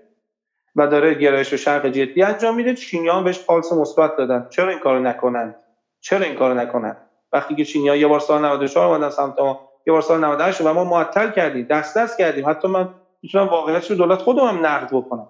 و 0.75 0.88
داره 0.88 1.13
گرایش 1.13 1.49
به 1.49 1.58
شرق 1.58 1.86
جدی 1.86 2.23
انجام 2.23 2.56
میده. 2.56 2.73
چینیان 2.73 3.23
بهش 3.23 3.39
پالس 3.39 3.73
مثبت 3.73 4.17
دادن. 4.17 4.47
چرا 4.49 4.69
این 4.69 4.80
کارو 4.80 4.99
نکنن؟ 4.99 5.56
چرا 6.01 6.25
این 6.25 6.36
کارو 6.36 6.54
نکنن؟ 6.54 6.97
وقتی 7.34 7.56
که 7.56 7.65
چینی‌ها 7.65 7.95
یه 7.95 8.08
بار 8.08 8.19
سال 8.19 8.45
94 8.45 8.88
اومدن 8.88 9.10
سمت 9.10 9.39
ما 9.39 9.69
یه 9.88 9.93
بار 9.93 10.01
سال 10.01 10.25
98 10.25 10.62
و 10.62 10.73
ما 10.73 10.84
معطل 10.84 11.32
کردیم 11.32 11.65
دست 11.65 11.97
دست 11.97 12.17
کردیم. 12.17 12.49
حتی 12.49 12.67
من 12.67 12.89
می‌تونم 13.25 13.47
واقعیتش 13.47 13.91
رو 13.91 13.97
دولت 13.97 14.21
خودم 14.21 14.47
هم 14.47 14.65
نقد 14.65 14.89
بکنم. 14.91 15.27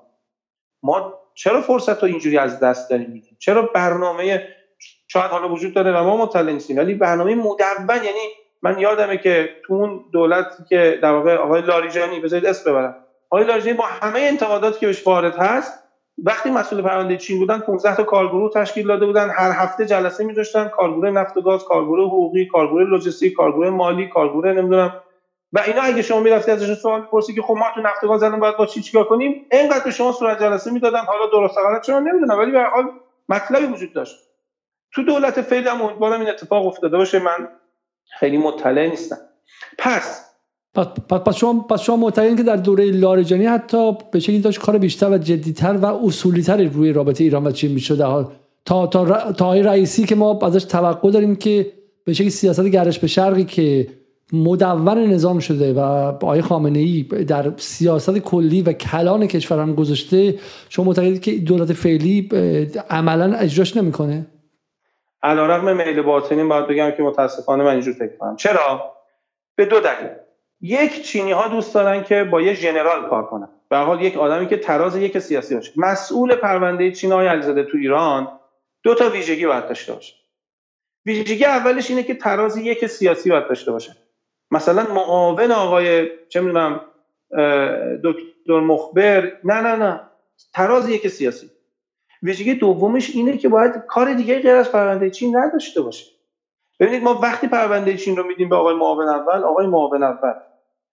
ما 0.84 1.14
چرا 1.34 1.62
فرصت 1.62 2.04
رو 2.04 2.10
اینجوری 2.10 2.38
از 2.38 2.60
دست 2.60 2.90
داریم 2.90 3.10
میدیم؟ 3.10 3.38
چرا 3.40 3.62
برنامه 3.62 4.48
شاید 5.08 5.32
حالا 5.32 5.50
وجود 5.50 5.74
داره 5.74 5.92
و 5.92 6.04
ما 6.04 6.18
مطلع 6.18 6.52
نیستیم 6.52 6.78
ولی 6.78 6.94
برنامه 6.94 7.36
مدون 7.36 7.88
یعنی 7.90 8.20
من 8.62 8.80
یادمه 8.80 9.18
که 9.18 9.50
تو 9.66 9.74
اون 9.74 10.06
دولتی 10.12 10.64
که 10.70 11.00
در 11.02 11.12
واقع 11.12 11.36
آقای 11.36 11.62
لاریجانی 11.62 12.20
بذارید 12.20 12.46
اسم 12.46 12.72
ببرم. 12.72 12.96
آقای 13.30 13.46
لاریجانی 13.46 13.78
با 13.78 13.84
همه 13.86 14.20
انتقاداتی 14.20 14.80
که 14.80 14.86
بهش 14.86 15.08
وارد 15.08 15.36
هست 15.36 15.84
وقتی 16.18 16.52
مسئول 16.52 16.82
پرونده 16.82 17.18
چین 17.18 17.40
بودن 17.40 17.60
15 17.60 17.96
تا 17.96 18.04
کارگروه 18.04 18.52
تشکیل 18.54 18.88
داده 18.88 19.06
بودن 19.06 19.30
هر 19.30 19.52
هفته 19.52 19.86
جلسه 19.86 20.24
می‌ذاشتن 20.24 20.68
کارگروه 20.68 21.10
نفت 21.10 21.38
و 21.38 21.42
گاز 21.42 21.64
کارگروه 21.64 22.08
حقوقی 22.08 22.46
کارگروه 22.46 22.84
لوجستیک 22.84 23.34
کارگروه 23.34 23.70
مالی 23.70 24.08
کارگروه 24.08 24.52
نمی‌دونم 24.52 25.02
و 25.54 25.60
اینا 25.68 25.82
اگه 25.82 26.02
شما 26.02 26.20
می‌رفتی 26.20 26.52
ازشون 26.52 26.76
سوال 26.76 27.02
پرسی 27.02 27.34
که 27.34 27.42
خب 27.42 27.54
ما 27.54 27.66
تو 27.76 27.82
نفت 27.82 28.04
و 28.04 28.08
گاز 28.08 28.24
الان 28.24 28.40
باید 28.40 28.58
با 28.58 28.66
چی 28.66 28.82
چیکار 28.82 29.04
کنیم 29.04 29.46
اینقدر 29.52 29.84
به 29.84 29.92
شما 29.92 30.12
صورت 30.12 30.40
جلسه 30.40 30.72
می‌دادن. 30.72 31.00
حالا 31.00 31.26
درست 31.32 31.58
غلط 31.58 31.86
چرا 31.86 32.00
نمی‌دونم 32.00 32.40
ولی 32.40 32.52
به 32.52 32.64
حال 32.64 32.84
مطلبی 33.30 33.66
وجود 33.66 33.94
داشت. 33.94 34.16
تو 34.94 35.04
دولت 35.04 35.42
فعلی 35.42 35.68
هم 35.68 35.82
امیدوارم 35.82 36.20
این 36.20 36.30
اتفاق 36.30 36.68
افتاده 36.68 36.98
باشه. 36.98 37.20
من 37.20 37.48
خیلی 38.20 38.38
مطلع 38.38 38.88
نیستم. 38.88 39.18
پس 39.78 40.26
پس 41.10 41.36
شما 41.36 41.60
پس 41.60 41.82
شما 41.82 41.96
معتقدین 41.96 42.36
که 42.36 42.44
در 42.44 42.56
دوره 42.56 42.92
لاریجانی 42.92 43.46
حتی 43.46 43.98
به 44.12 44.20
شکلی 44.20 44.40
داشت 44.40 44.60
کار 44.60 44.78
بیشتر 44.78 45.10
و 45.10 45.18
جدیتر 45.18 45.74
و 45.74 45.86
اصولیتری 45.86 46.68
روی 46.68 46.94
رابطه 46.94 47.24
ایران 47.24 47.48
و 47.48 47.52
چین 47.52 47.72
می‌شد. 47.72 48.28
تا 48.66 48.88
تا 48.88 49.32
تا 49.32 49.54
رئیسی 49.54 50.06
که 50.06 50.16
ما 50.16 50.40
ازش 50.42 50.64
توقع 50.64 51.12
داریم 51.12 51.36
که 51.36 51.72
به 52.06 52.14
شکلی 52.14 52.30
سیاست 52.30 52.66
گردش 52.66 53.00
به 53.00 53.08
شرقی 53.08 53.44
که 53.44 53.88
مدون 54.34 55.04
نظام 55.04 55.40
شده 55.40 55.74
و 55.74 55.80
آقای 55.80 56.42
خامنه 56.42 56.80
ای 56.80 57.04
در 57.04 57.54
سیاست 57.58 58.20
کلی 58.20 58.62
و 58.62 58.74
کلان 58.74 59.28
کشور 59.28 59.60
هم 59.60 59.76
گذاشته 59.76 60.36
شما 60.70 60.86
معتقدید 60.86 61.22
که 61.22 61.32
دولت 61.32 61.74
فعلی 61.74 62.30
عملا 62.90 63.36
اجراش 63.36 63.78
نمی‌کنه؟ 63.78 64.28
علیرغم 65.24 65.78
میل 65.78 66.02
باطنی 66.02 66.44
باید 66.44 66.68
بگم 66.68 66.92
که 66.92 67.04
متاسفانه 67.04 67.64
من 67.64 67.72
اینجور 67.72 67.94
فکر 67.94 68.18
کنم 68.18 68.36
چرا؟ 68.36 68.96
به 69.56 69.66
دو 69.66 69.80
دلیل. 69.80 70.10
یک 70.62 71.04
چینی 71.04 71.32
ها 71.32 71.48
دوست 71.48 71.74
دارن 71.74 72.04
که 72.04 72.24
با 72.24 72.42
یه 72.42 72.54
ژنرال 72.54 73.10
کار 73.10 73.26
کنن. 73.26 73.50
به 73.70 73.78
حال 73.78 74.02
یک 74.02 74.18
آدمی 74.18 74.48
که 74.48 74.58
تراز 74.58 74.96
یک 74.96 75.20
سیاسی 75.20 75.56
باشه. 75.56 75.72
مسئول 75.78 76.36
پرونده 76.36 76.92
چین 76.92 77.12
های 77.12 77.28
علیزاده 77.28 77.64
تو 77.64 77.78
ایران 77.78 78.28
دو 78.84 78.96
تا 78.96 79.10
ویژگی 79.10 79.46
باید 79.46 79.68
داشته 79.68 79.94
باشه. 79.94 80.14
ویژگی 81.06 81.46
اولش 81.46 81.90
اینه 81.90 82.04
که 82.04 82.16
تراز 82.16 82.58
یک 82.58 82.88
سیاسی 82.88 83.30
باید 83.30 83.48
داشته 83.48 83.72
باشه. 83.72 83.96
مثلا 84.56 84.94
معاون 84.94 85.52
آقای 85.52 86.10
چه 86.30 86.42
می‌دونم 86.42 86.82
دکتر 88.04 88.60
مخبر. 88.60 89.32
نه 89.44 89.62
نه 89.62 89.76
نه. 89.76 90.00
تراز 90.54 90.90
یک 90.90 91.08
سیاسی. 91.08 91.50
ویژگی 92.24 92.54
دومش 92.54 93.16
اینه 93.16 93.38
که 93.38 93.50
باید 93.50 93.74
کار 93.88 94.14
دیگه 94.14 94.40
غیر 94.40 94.56
از 94.56 94.72
پرونده 94.72 95.10
چین 95.10 95.38
نداشته 95.38 95.82
باشه. 95.82 96.06
ببینید 96.80 97.04
ما 97.04 97.14
وقتی 97.14 97.48
پرونده 97.48 97.98
چین 97.98 98.18
رو 98.18 98.24
میدیم 98.24 98.50
به 98.50 98.56
آقای 98.56 98.76
معاون 98.76 99.08
اول 99.08 99.44
آقای 99.44 99.68
معاون 99.68 100.04
اول 100.04 100.34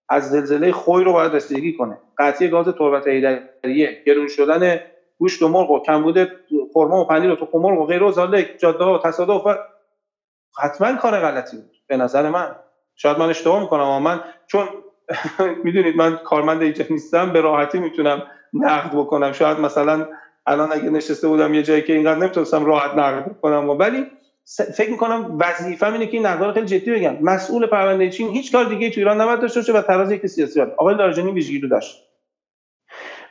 از 0.09 0.29
زلزله 0.29 0.71
خوی 0.71 1.03
رو 1.03 1.13
باید 1.13 1.35
رسیدگی 1.35 1.73
کنه. 1.73 1.97
قطعی 2.17 2.47
گاز 2.47 2.65
تربت 2.65 3.07
ایدریه 3.07 4.03
گرون 4.05 4.27
شدن 4.27 4.79
گوشت 5.17 5.41
و 5.41 5.47
مرغ 5.47 5.71
و 5.71 5.79
کمبود 5.79 6.29
خرما 6.73 7.01
و 7.01 7.07
پنیر 7.07 7.31
و 7.31 7.35
تخم 7.35 7.57
مرغ 7.57 7.79
و 7.79 7.85
غیره 7.85 8.05
و 8.05 8.11
جاده 8.59 8.85
و 8.85 8.97
تصادف 8.97 9.45
و 9.45 9.55
حتما 10.59 10.95
کار 10.95 11.19
غلطی 11.19 11.57
بود 11.57 11.71
به 11.87 11.97
نظر 11.97 12.29
من. 12.29 12.55
شاید 12.95 13.17
من 13.17 13.29
اشتباه 13.29 13.61
می‌کنم 13.61 13.81
اما 13.81 13.99
من 13.99 14.23
چون 14.47 14.67
می‌دونید 15.63 15.95
من 15.95 16.17
کارمند 16.17 16.61
اینجا 16.61 16.85
نیستم 16.89 17.33
به 17.33 17.41
راحتی 17.41 17.79
می‌تونم 17.79 18.23
نقد 18.53 18.95
بکنم. 18.95 19.31
شاید 19.31 19.59
مثلا 19.59 20.07
الان 20.45 20.71
اگه 20.71 20.89
نشسته 20.89 21.27
بودم 21.27 21.53
یه 21.53 21.63
جایی 21.63 21.81
که 21.81 21.93
اینقدر 21.93 22.19
نمی‌تونستم 22.19 22.65
راحت 22.65 22.91
نقد 22.97 23.29
بکنم 23.29 23.69
ولی 23.69 24.05
فکر 24.75 24.91
می‌کنم 24.91 25.37
وظیفه 25.39 25.93
اینه 25.93 26.05
که 26.05 26.17
این 26.17 26.25
نقد 26.25 26.53
خیلی 26.53 26.65
جدی 26.65 26.91
بگم. 26.91 27.17
مسئول 27.21 27.67
پرونده 27.67 28.09
چین 28.09 28.29
هیچ 28.29 28.51
کار 28.51 28.65
دیگه 28.65 28.89
تو 28.89 28.99
ایران 28.99 29.21
نباید 29.21 29.39
داشته 29.39 29.59
باشه 29.59 29.73
و 29.73 29.81
تراز 29.81 30.11
یک 30.11 30.27
سیاسی 30.27 30.59
بود 30.59 30.73
آقای 30.77 30.95
لاریجانی 30.95 31.31
ویژگی 31.31 31.59
رو 31.59 31.69
داشت. 31.69 32.09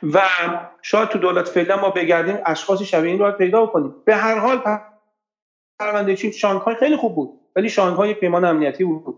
و 0.03 0.21
شاید 0.81 1.09
تو 1.09 1.19
دولت 1.19 1.47
فعلا 1.47 1.81
ما 1.81 1.89
بگردیم 1.89 2.37
اشخاصی 2.45 2.85
شبیه 2.85 3.11
این 3.11 3.19
رو 3.19 3.31
پیدا 3.31 3.65
کنیم 3.65 3.95
به 4.05 4.15
هر 4.15 4.37
حال 4.37 4.61
پرونده 5.79 6.15
چین 6.15 6.31
شانگهای 6.31 6.75
خیلی 6.75 6.95
خوب 6.95 7.15
بود 7.15 7.39
ولی 7.55 7.69
شانگهای 7.69 8.13
پیمان 8.13 8.45
امنیتی 8.45 8.83
بود. 8.83 9.15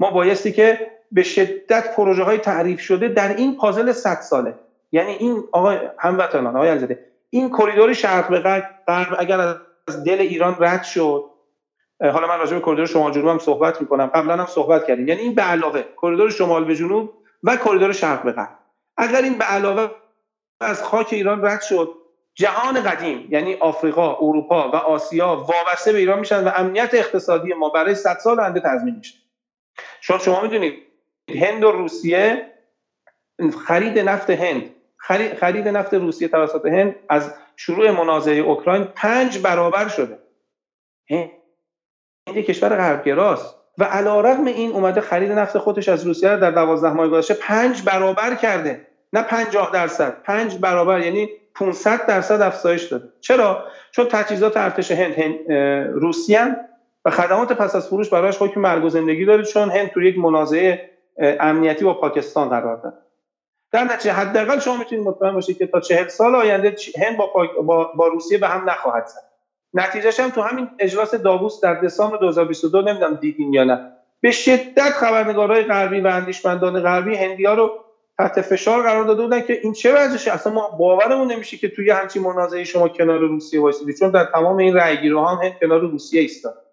ما 0.00 0.10
بایستی 0.10 0.52
که 0.52 0.90
به 1.12 1.22
شدت 1.22 1.96
پروژه 1.96 2.22
های 2.22 2.38
تعریف 2.38 2.80
شده 2.80 3.08
در 3.08 3.36
این 3.36 3.56
پازل 3.56 3.92
100 3.92 4.20
ساله. 4.20 4.54
یعنی 4.92 5.12
این 5.12 5.44
آقای 5.52 5.78
هموطنان 5.98 6.56
آقای 6.56 6.68
علیزاده 6.68 7.04
این 7.30 7.50
کریدور 7.50 7.92
شرق 7.92 8.28
به 8.28 8.38
غرب 8.40 9.16
اگر 9.18 9.40
از 9.40 10.04
دل 10.04 10.20
ایران 10.20 10.56
رد 10.60 10.82
شد 10.82 11.24
حالا 12.00 12.26
من 12.26 12.38
راجع 12.38 12.54
به 12.54 12.60
کریدور 12.60 12.86
شمال 12.86 13.12
جنوب 13.12 13.28
هم 13.28 13.38
صحبت 13.38 13.80
می‌کنم 13.80 14.06
قبلا 14.06 14.36
هم 14.36 14.46
صحبت 14.46 14.86
کردیم. 14.86 15.08
یعنی 15.08 15.20
این 15.20 15.34
به 15.34 15.42
علاوه 15.42 15.82
کریدور 16.02 16.30
شمال 16.30 16.64
به 16.64 16.76
جنوب 16.76 17.12
و 17.42 17.56
کریدور 17.56 17.92
شرق 17.92 18.22
به 18.22 18.32
غرب. 18.32 18.58
اگر 18.96 19.22
این 19.22 19.38
به 19.38 19.44
علاوه 19.44 19.90
از 20.60 20.82
خاک 20.82 21.08
ایران 21.12 21.44
رد 21.44 21.60
شد 21.60 21.94
جهان 22.34 22.82
قدیم 22.82 23.28
یعنی 23.30 23.54
آفریقا، 23.54 24.16
اروپا 24.16 24.70
و 24.70 24.76
آسیا 24.76 25.28
وابسته 25.28 25.92
به 25.92 25.98
ایران 25.98 26.18
میشن 26.18 26.44
و 26.44 26.50
امنیت 26.56 26.94
اقتصادی 26.94 27.52
ما 27.52 27.68
برای 27.68 27.94
100 27.94 28.18
سال 28.18 28.40
آینده 28.40 28.60
تضمین 28.60 28.96
میشه. 28.96 29.23
چون 30.04 30.18
شما 30.18 30.42
می‌دونید 30.42 30.74
هند 31.40 31.64
و 31.64 31.72
روسیه 31.72 32.46
خرید 33.66 33.98
نفت 33.98 34.30
هند. 34.30 34.70
خرید 35.40 35.68
نفت 35.68 35.94
روسیه 35.94 36.28
توسط 36.28 36.66
هند 36.66 36.96
از 37.08 37.34
شروع 37.56 37.90
منازعه 37.90 38.38
اوکراین 38.38 38.84
پنج 38.84 39.38
برابر 39.38 39.88
شده. 39.88 40.18
هند 41.10 42.38
کشور 42.38 42.76
غربگراست. 42.76 43.54
و 43.78 43.84
علا 43.84 44.20
رقم 44.20 44.44
این 44.44 44.72
اومده 44.72 45.00
خرید 45.00 45.32
نفت 45.32 45.58
خودش 45.58 45.88
از 45.88 46.06
روسیه 46.06 46.36
در 46.36 46.50
دوازده 46.50 46.92
ماه 46.92 47.08
گذشته 47.08 47.34
پنج 47.34 47.82
برابر 47.82 48.34
کرده. 48.34 48.86
نه 49.12 49.22
پنجاه 49.22 49.70
درصد 49.72 50.22
پنج 50.22 50.58
برابر 50.58 51.00
یعنی 51.00 51.28
500 51.54 52.06
درصد 52.06 52.40
افزایش 52.40 52.82
داده. 52.82 53.08
چرا؟ 53.20 53.64
چون 53.90 54.06
تجهیزات 54.08 54.56
ارتش 54.56 54.90
هند, 54.90 55.14
هند 55.14 55.52
روسیه 55.92 56.56
و 57.04 57.10
خدمات 57.10 57.52
پس 57.52 57.76
از 57.76 57.88
فروش 57.88 58.08
برایش 58.08 58.36
حکم 58.42 58.60
مرگ 58.60 58.84
و 58.84 58.88
زندگی 58.88 59.24
داره 59.24 59.44
چون 59.44 59.70
هند 59.70 59.90
تو 59.90 60.02
یک 60.02 60.18
منازعه 60.18 60.90
امنیتی 61.18 61.84
با 61.84 61.94
پاکستان 61.94 62.48
قرار 62.48 62.76
داره 62.76 62.96
در 63.72 63.84
نتیجه 63.84 64.12
حداقل 64.12 64.58
شما 64.58 64.76
می‌تونید 64.76 65.06
مطمئن 65.06 65.34
باشید 65.34 65.58
که 65.58 65.66
تا 65.66 65.80
چهل 65.80 66.08
سال 66.08 66.34
آینده 66.34 66.76
هند 66.98 67.16
با, 67.16 67.48
با, 67.62 67.92
با 67.96 68.08
روسیه 68.08 68.38
به 68.38 68.48
هم 68.48 68.70
نخواهد 68.70 69.06
زد. 69.06 69.22
نتیجهش 69.74 70.20
هم 70.20 70.30
تو 70.30 70.40
همین 70.40 70.70
اجلاس 70.78 71.14
داووس 71.14 71.60
در 71.60 71.74
دسامبر 71.74 72.16
2022 72.16 72.82
نمی‌دونم 72.82 73.14
دیدین 73.14 73.52
یا 73.52 73.64
نه. 73.64 73.92
به 74.20 74.30
شدت 74.30 74.90
خبرنگارهای 74.90 75.62
غربی 75.62 76.00
و 76.00 76.06
اندیشمندان 76.06 76.80
غربی 76.80 77.16
هندیا 77.16 77.54
رو 77.54 77.72
تحت 78.18 78.40
فشار 78.40 78.82
قرار 78.82 79.04
داده 79.04 79.22
بودن 79.22 79.40
که 79.40 79.60
این 79.62 79.72
چه 79.72 79.94
وضعشه 79.94 80.32
اصلا 80.32 80.52
ما 80.52 80.68
باورمون 80.68 81.32
نمیشه 81.32 81.56
که 81.56 81.68
توی 81.68 81.90
همچین 81.90 82.22
منازعه 82.22 82.64
شما 82.64 82.88
کنار 82.88 83.18
روسیه 83.18 83.60
وایسیدید 83.60 83.98
چون 83.98 84.10
در 84.10 84.24
تمام 84.24 84.56
این 84.56 84.74
رأیگیری 84.74 85.14
هم 85.14 85.38
هند 85.42 85.58
کنار 85.60 85.80
روسیه 85.80 86.20
ایستاد. 86.20 86.63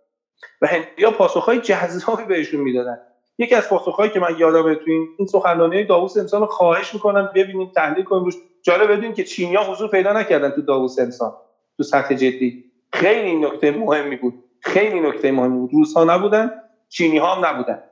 و 0.62 0.68
هندیا 0.68 1.12
پاسخهای 1.12 1.60
جذابی 1.60 2.24
بهشون 2.24 2.62
می‌دادن. 2.62 2.98
یکی 3.38 3.56
از 3.56 3.70
پاسخهایی 3.70 4.12
که 4.12 4.20
من 4.20 4.36
یادمه 4.38 4.76
تو 4.76 4.84
این 4.88 5.08
این 5.18 5.28
سخنرانی 5.28 5.84
داووس 5.84 6.18
انسان 6.18 6.46
خواهش 6.46 6.94
می‌کنم 6.94 7.32
ببینیم 7.36 7.72
تحلیل 7.76 8.04
کنیم 8.04 8.24
روش. 8.24 8.36
جالب 8.64 8.92
بدونیم 8.92 9.14
که 9.14 9.24
چینیا 9.24 9.64
حضور 9.64 9.90
پیدا 9.90 10.14
نکردن 10.14 10.50
تو 10.50 10.62
داووس 10.62 11.00
انسان 11.00 11.34
تو 11.78 11.84
سطح 11.84 12.16
جدی. 12.16 12.72
خیلی 12.94 13.36
نکته 13.36 13.72
مهمی 13.72 14.16
بود. 14.16 14.44
خیلی 14.60 15.00
نکته 15.00 15.32
مهمی 15.32 15.60
بود. 15.60 15.74
روسها 15.74 16.04
نبودن 16.04 16.52
چینی 16.90 17.18
ها 17.18 17.36
هم 17.36 17.46
نبودن. 17.46 17.84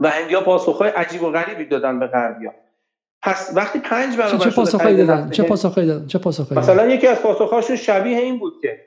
و 0.00 0.08
هندیا 0.08 0.40
پاسخهای 0.40 0.90
عجیب 0.90 1.22
و 1.22 1.30
غریبی 1.30 1.64
دادن 1.64 1.98
به 1.98 2.06
غربیا. 2.06 2.54
پس 3.22 3.52
وقتی 3.54 3.78
پنج 3.78 4.16
برابر 4.16 4.38
چه 4.38 4.50
پاسخهایی 4.50 4.96
دادن؟ 4.96 5.30
چه 5.30 5.42
پاسخهایی 5.42 5.88
دادن؟ 5.88 6.06
چه 6.06 6.18
پاسخهایی 6.18 6.60
مثلا 6.60 6.86
یکی 6.86 7.06
از 7.06 7.22
پاسخهاشون 7.22 7.76
شبیه 7.76 8.18
این 8.18 8.38
بود 8.38 8.54
که 8.62 8.80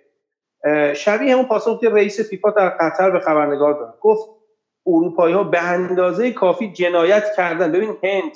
شبیه 0.93 1.33
همون 1.33 1.45
پاسخ 1.45 1.79
که 1.79 1.89
رئیس 1.89 2.29
فیفا 2.29 2.49
در 2.49 2.69
قطر 2.69 3.11
به 3.11 3.19
خبرنگار 3.19 3.73
داد. 3.73 3.97
گفت 4.01 4.29
اروپایی 4.87 5.35
ها 5.35 5.43
به 5.43 5.61
اندازه 5.61 6.31
کافی 6.31 6.71
جنایت 6.71 7.23
کردن. 7.37 7.71
ببین 7.71 7.97
هند 8.03 8.31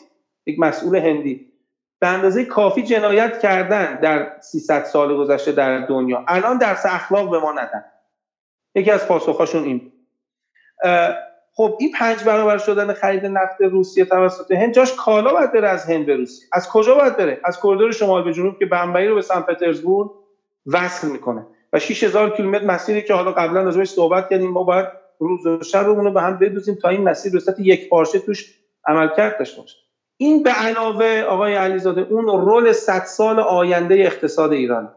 یک 0.45 0.59
مسئول 0.59 0.95
هندی. 0.95 1.51
به 1.99 2.07
اندازه 2.07 2.45
کافی 2.45 2.83
جنایت 2.83 3.39
کردن 3.39 3.99
در 3.99 4.31
300 4.39 4.83
سال 4.83 5.17
گذشته 5.17 5.51
در 5.51 5.85
دنیا. 5.85 6.25
الان 6.27 6.57
درس 6.57 6.85
اخلاق 6.85 7.29
به 7.29 7.39
ما 7.39 7.51
ندن. 7.51 7.83
یکی 8.75 8.91
از 8.91 9.07
پاسخهاشون 9.07 9.63
این 9.63 9.91
خب 11.53 11.77
این 11.79 11.91
پنج 11.91 12.23
برابر 12.23 12.57
شدن 12.57 12.93
خرید 12.93 13.25
نفت 13.25 13.61
روسیه 13.61 14.05
توسط 14.05 14.51
هند 14.51 14.73
جاش 14.73 14.95
کالا 14.95 15.33
باید 15.33 15.51
بره 15.51 15.69
از 15.69 15.89
هند 15.89 16.05
به 16.05 16.15
روسیه. 16.15 16.47
از 16.51 16.69
کجا 16.69 16.95
باید 16.95 17.17
بره؟ 17.17 17.39
از 17.43 17.59
کریدور 17.61 17.91
شمال 17.91 18.23
به 18.23 18.33
جنوب 18.33 18.59
که 18.59 18.65
بمبئی 18.65 19.07
رو 19.07 19.15
به 19.15 19.21
سن 19.21 19.41
پترزبورگ 19.41 20.11
وصل 20.67 21.07
می‌کنه. 21.07 21.47
و 21.73 21.79
6000 21.79 22.29
کیلومتر 22.29 22.65
مسیری 22.65 23.01
که 23.01 23.13
حالا 23.13 23.31
قبلا 23.31 23.63
راجعش 23.63 23.89
صحبت 23.89 24.29
کردیم 24.29 24.51
ما 24.51 24.63
باید 24.63 24.85
روز 25.19 25.45
و 25.47 25.63
شب 25.63 25.85
رو 25.85 26.11
به 26.11 26.21
هم 26.21 26.37
بدوزیم 26.37 26.75
تا 26.75 26.89
این 26.89 27.03
مسیر 27.03 27.31
به 27.31 27.53
یک 27.59 27.89
پارچه 27.89 28.19
توش 28.19 28.55
عملکرد 28.87 29.39
داشته 29.39 29.61
باشه. 29.61 29.77
این 30.17 30.43
به 30.43 30.49
علاوه 30.49 31.21
آقای 31.21 31.55
علیزاده 31.55 32.01
اون 32.01 32.25
رول 32.25 32.71
100 32.71 33.03
سال 33.03 33.39
آینده 33.39 33.95
اقتصاد 33.95 34.51
ایران. 34.51 34.95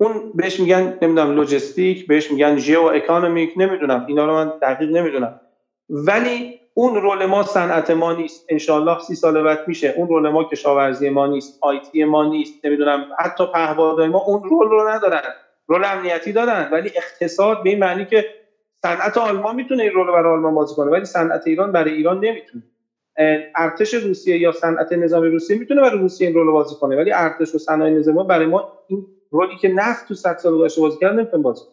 اون 0.00 0.32
بهش 0.34 0.60
میگن 0.60 0.98
نمی‌دونم 1.02 1.34
لوجستیک 1.34 2.06
بهش 2.06 2.30
میگن 2.30 2.56
geoeconomic 2.56 3.52
نمی‌دونم 3.56 4.04
اینا 4.08 4.26
رو 4.26 4.32
من 4.32 4.52
دقیق 4.62 4.90
نمی‌دونم. 4.90 5.40
ولی 5.88 6.60
اون 6.74 6.94
role 6.94 7.26
ما 7.26 7.42
صنعت 7.42 7.90
ما 7.90 8.12
نیست. 8.12 8.46
انشالله 8.48 8.98
سی 9.00 9.14
سال 9.14 9.42
بعد 9.42 9.68
میشه. 9.68 9.94
اون 9.96 10.08
role 10.08 10.28
ما 10.28 10.44
کشاورزی 10.44 11.08
ما 11.08 11.26
نیست 11.26 11.58
IT 11.60 12.04
ما 12.04 12.24
نیست 12.24 12.64
نمی‌دونم 12.64 13.06
حتی 13.18 13.46
پهپادهای 13.46 14.08
ما 14.08 14.18
اون 14.18 14.42
role 14.48 14.68
رو 14.68 14.88
ندارن. 14.88 15.34
role 15.68 15.84
امنیتی 15.84 16.32
دارن 16.32 16.68
ولی 16.72 16.90
اقتصاد 16.96 17.62
به 17.64 17.70
این 17.70 17.78
معنی 17.78 18.06
که 18.06 18.26
صنعت 18.82 19.18
آلمان 19.18 19.56
می‌تونه 19.56 19.82
این 19.82 19.92
role 19.92 20.12
برای 20.12 20.32
آلمان 20.32 20.54
بازی 20.54 20.74
کنه 20.74 20.90
ولی 20.90 21.04
صنعت 21.04 21.46
ایران 21.46 21.72
برای 21.72 21.92
ایران 21.92 22.18
نمی‌تونه. 22.24 22.64
ارتش 23.56 23.94
روسیه 23.94 24.38
یا 24.38 24.52
صنعت 24.52 24.92
نظامی 24.92 25.22
روسیه 25.24 25.58
می‌تونه 25.58 25.82
برای 25.82 25.98
روسیه 26.00 26.26
این 26.26 26.36
role 26.36 26.52
بازی 26.52 26.76
کنه 26.76 26.96
ولی 26.96 27.12
ارتش 27.14 27.54
و 27.54 27.58
صنایع 27.58 27.98
نظامی 27.98 28.24
برای 28.24 28.46
ما 28.46 28.64
این 28.86 29.06
role 29.30 29.51
ی 29.51 29.56
که 29.56 29.68
نفت 29.68 30.08
تو 30.08 30.14
100 30.14 30.36
سال 30.36 30.58
گذشته 30.58 30.80
بازی 30.80 30.98
کرد 30.98 31.14
نمی‌تونه 31.14 31.42
بازی 31.42 31.64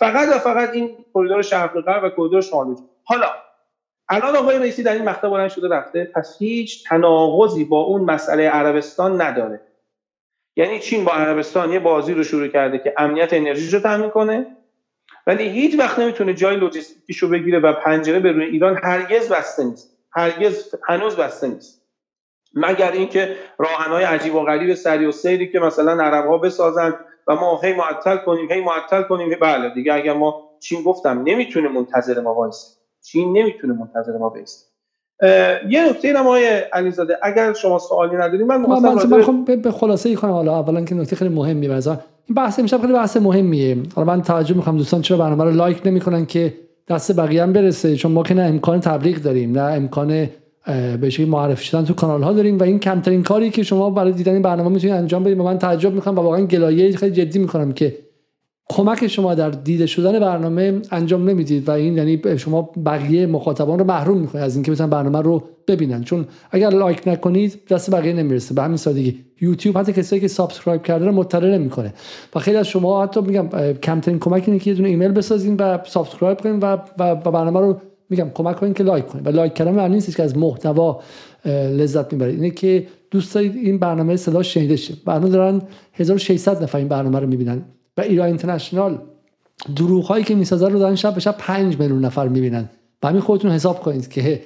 فقط 0.00 0.28
و 0.28 0.38
فقط 0.38 0.70
این 0.74 0.90
کریدور 1.14 1.42
شرق 1.42 1.80
غرب 1.86 2.04
و 2.04 2.10
کریدور 2.16 2.40
شمال 2.40 2.76
حالا 3.04 3.26
الان 4.08 4.36
آقای 4.36 4.58
رئیسی 4.58 4.84
در 4.84 4.94
این 4.94 5.04
مقطع 5.04 5.28
بلند 5.28 5.50
شده 5.50 5.68
رفته 5.68 6.08
پس 6.14 6.36
هیچ 6.38 6.84
تناقضی 6.88 7.64
با 7.64 7.80
اون 7.80 8.02
مسئله 8.04 8.48
عربستان 8.48 9.22
نداره. 9.22 9.62
یعنی 10.56 10.78
چین 10.78 11.04
با 11.04 11.12
عربستان 11.12 11.72
یه 11.72 11.78
بازی 11.78 12.14
رو 12.14 12.24
شروع 12.24 12.48
کرده 12.48 12.78
که 12.78 12.94
امنیت 12.98 13.32
انرژیش 13.32 13.74
رو 13.74 13.80
تامین 13.80 14.10
کنه. 14.10 14.56
ولی 15.26 15.48
هیچ 15.48 15.78
وقت 15.78 15.98
نمی‌تونه 15.98 16.34
جای 16.34 16.56
لوجستیکیش 16.56 17.18
رو 17.18 17.28
بگیره 17.28 17.58
و 17.58 17.72
پنجره 17.72 18.20
به 18.20 18.32
روی 18.32 18.44
ایران 18.44 18.80
هرگز 18.82 19.28
بسته 19.28 19.64
نیست. 19.64 19.98
هرگز 20.12 20.74
هنوز 20.88 21.16
بسته 21.16 21.48
نیست. 21.48 21.82
مگر 22.54 22.92
اینکه 22.92 23.36
راهنهای 23.58 24.04
عجیب 24.04 24.34
و 24.34 24.44
غریب 24.44 24.74
سری 24.74 25.06
و 25.06 25.12
سیری 25.12 25.52
که 25.52 25.60
مثلا 25.60 26.04
عرب 26.04 26.26
ها 26.26 26.38
بسازن 26.38 26.94
و 27.26 27.34
ما 27.34 27.60
هی 27.64 27.72
معطل 27.72 28.16
کنیم 28.16 28.52
هی 28.52 28.60
معطل 28.60 29.02
کنیم. 29.02 29.38
بله 29.40 29.74
دیگه 29.74 29.94
اگر 29.94 30.12
ما 30.12 30.50
چین 30.60 30.82
گفتم 30.82 31.22
نمی‌تونه 31.22 31.68
منتظر 31.68 32.20
ما 32.20 32.34
وایسه. 32.34 32.66
چین 33.04 33.38
نمی‌تونه 33.38 33.72
منتظر 33.72 34.18
ما 34.18 34.28
بیسته 34.28 34.71
یه 35.68 35.88
نکته 35.88 36.08
اینم 36.08 36.26
آقای 36.26 36.46
علیزاده 36.72 37.18
اگر 37.22 37.52
شما 37.52 37.78
سوالی 37.78 38.16
ندارید 38.16 38.42
من 38.42 38.56
من 38.56 39.44
به 39.44 39.70
خلاصه 39.70 40.08
ای 40.08 40.14
کنم 40.14 40.30
حالا 40.30 40.58
اولا 40.58 40.84
که 40.84 40.94
نکته 40.94 41.16
خیلی 41.16 41.34
مهمی 41.34 41.68
مثلا 41.68 41.98
این 42.26 42.34
بحث 42.34 42.58
امشب 42.58 42.80
خیلی 42.80 42.92
بحث 42.92 43.16
مهمیه. 43.16 43.76
حالا 43.94 44.14
من 44.14 44.22
توجه 44.22 44.54
می‌کنم 44.54 44.76
دوستان 44.76 45.02
چرا 45.02 45.16
برنامه 45.16 45.44
رو 45.44 45.50
لایک 45.50 45.80
نمی‌کنن 45.84 46.26
که 46.26 46.54
دست 46.88 47.16
بقیه 47.16 47.42
هم 47.42 47.52
برسه؟ 47.52 47.96
چون 47.96 48.12
ما 48.12 48.22
که 48.22 48.34
نه 48.34 48.42
امکان 48.42 48.80
تبلیغ 48.80 49.16
داریم 49.16 49.52
نه 49.52 49.60
امکان 49.60 50.28
به 51.00 51.10
شکلی 51.10 51.26
معرفی 51.26 51.64
شدن 51.64 51.84
تو 51.84 51.94
کانال 51.94 52.22
ها 52.22 52.32
داریم 52.32 52.58
و 52.58 52.62
این 52.62 52.78
کمترین 52.78 53.22
کاری 53.22 53.50
که 53.50 53.62
شما 53.62 53.90
برای 53.90 54.12
دیدن 54.12 54.32
این 54.32 54.42
برنامه 54.42 54.68
می‌تونید 54.68 54.96
انجام 54.96 55.24
بدید. 55.24 55.38
و 55.38 55.42
من 55.42 55.58
تعجب 55.58 55.92
می‌کنم 55.92 56.18
و 56.18 56.20
واقعا 56.20 56.46
گلایه 56.46 56.96
خیلی 56.96 57.12
جدی 57.12 57.38
می‌کنم 57.38 57.72
که 57.72 57.94
کمک 58.72 59.06
شما 59.06 59.34
در 59.34 59.50
دیده 59.50 59.86
شدن 59.86 60.20
برنامه 60.20 60.80
انجام 60.90 61.30
نمی‌دید 61.30 61.68
و 61.68 61.72
این 61.72 61.96
یعنی 61.96 62.38
شما 62.38 62.70
بقیه 62.86 63.26
مخاطبان 63.26 63.78
رو 63.78 63.84
محروم 63.84 64.18
می‌کنید 64.18 64.44
از 64.44 64.54
اینکه 64.54 64.70
بتونن 64.72 64.90
برنامه 64.90 65.20
رو 65.20 65.42
ببینن. 65.68 66.04
چون 66.04 66.26
اگر 66.50 66.70
like 66.70 67.02
نکنید 67.06 67.60
دست 67.68 67.90
بقیه 67.90 68.12
نمی‌رسه. 68.12 68.54
به 68.54 68.62
همین 68.62 68.76
سادگی. 68.76 69.18
یوتیوب 69.40 69.78
حتی 69.78 69.92
کسایی 69.92 70.20
که 70.20 70.28
subscribe 70.28 70.82
کرده 70.82 71.04
رو 71.04 71.12
مطلع 71.12 71.58
نمی‌کنه. 71.58 71.94
و 72.34 72.38
خیلی 72.38 72.56
از 72.56 72.66
شما 72.66 73.02
حتی 73.02 73.20
میگم 73.20 73.48
کمترین 73.72 74.18
کمک 74.18 74.44
اینه 74.46 74.58
که 74.58 74.70
یه 74.70 74.76
دونه 74.76 74.88
ایمیل 74.88 75.12
بسازین 75.12 75.56
و 75.56 75.78
subscribe 75.86 76.40
کنین 76.40 76.58
و, 76.58 76.76
و, 76.98 77.14
برنامه 77.14 77.60
رو 77.60 77.76
میگم 78.10 78.30
کمک 78.34 78.56
کنین 78.56 78.74
که 78.74 78.84
like 78.84 79.06
کنین. 79.06 79.24
و 79.24 79.28
like 79.28 79.54
کردن 79.54 79.72
معنی 79.72 79.94
نیست 79.94 80.16
که 80.16 80.22
از 80.22 80.36
محتوا 80.38 81.00
لذت 81.46 82.12
می‌برید. 82.12 82.34
اینه 82.34 82.50
که 82.50 82.86
دوست 83.10 83.34
دارید 83.34 83.56
این 83.56 83.78
برنامه 83.78 84.16
صدا 84.16 84.42
شنیده 84.42 84.76
شه. 84.76 84.94
برنامه 85.04 85.28
دارن 85.28 85.62
1600 85.92 86.62
نفر 86.62 86.78
این 86.78 86.88
برنامه 86.88 87.20
رو 87.20 87.26
می‌بینن. 87.26 87.62
و 87.96 88.00
ایران 88.00 88.26
اینترنشنال 88.26 88.98
دروغ 89.76 90.04
هایی 90.04 90.24
که 90.24 90.34
می‌سازه 90.34 90.68
رو 90.68 90.78
دارن 90.78 90.94
شب 90.94 91.14
به 91.14 91.20
شب 91.20 91.34
5 91.38 91.78
میلیون 91.78 92.04
نفر 92.04 92.28
می‌بینن. 92.28 92.70
و 93.02 93.08
همین 93.08 93.20
خودتون 93.20 93.50
حساب 93.50 93.80
کنید 93.80 94.08
که 94.08 94.42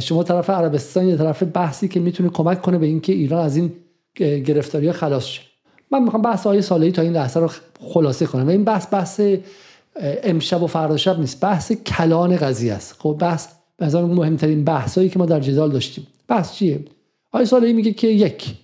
شما 0.00 0.22
طرف 0.22 0.50
عربستان 0.50 1.06
یا 1.08 1.16
طرف 1.16 1.42
بحثی 1.42 1.88
که 1.88 2.00
می‌تونه 2.00 2.28
کمک 2.28 2.62
کنه 2.62 2.78
به 2.78 2.86
اینکه 2.86 3.12
ایران 3.12 3.44
از 3.44 3.56
این 3.56 3.72
گرفتاری 4.16 4.92
خلاص 4.92 5.24
شه. 5.24 5.42
من 5.90 6.02
می‌خوام 6.02 6.22
بحث 6.22 6.46
های 6.46 6.62
سالی 6.62 6.92
تا 6.92 7.02
این 7.02 7.12
لحظه 7.12 7.40
رو 7.40 7.50
خلاصه 7.80 8.26
کنم. 8.26 8.46
و 8.46 8.50
این 8.50 8.64
بحث 8.64 8.86
بحث 8.92 9.20
امشب 10.00 10.62
و 10.62 10.66
فردا 10.66 10.96
شب 10.96 11.20
نیست. 11.20 11.40
بحث 11.40 11.72
کلان 11.72 12.36
قضیه 12.36 12.72
است. 12.72 12.96
خب 12.98 13.16
بحث 13.20 13.48
به 13.76 14.00
مهمترین 14.00 14.64
بحثایی 14.64 15.08
که 15.08 15.18
ما 15.18 15.26
در 15.26 15.40
جدال 15.40 15.70
داشتیم. 15.70 16.06
بحث 16.28 16.52
چیه؟ 16.52 16.84
آقای 17.32 17.46
سالی 17.46 17.72
میگه 17.72 17.92
که 17.92 18.08
یک 18.08 18.54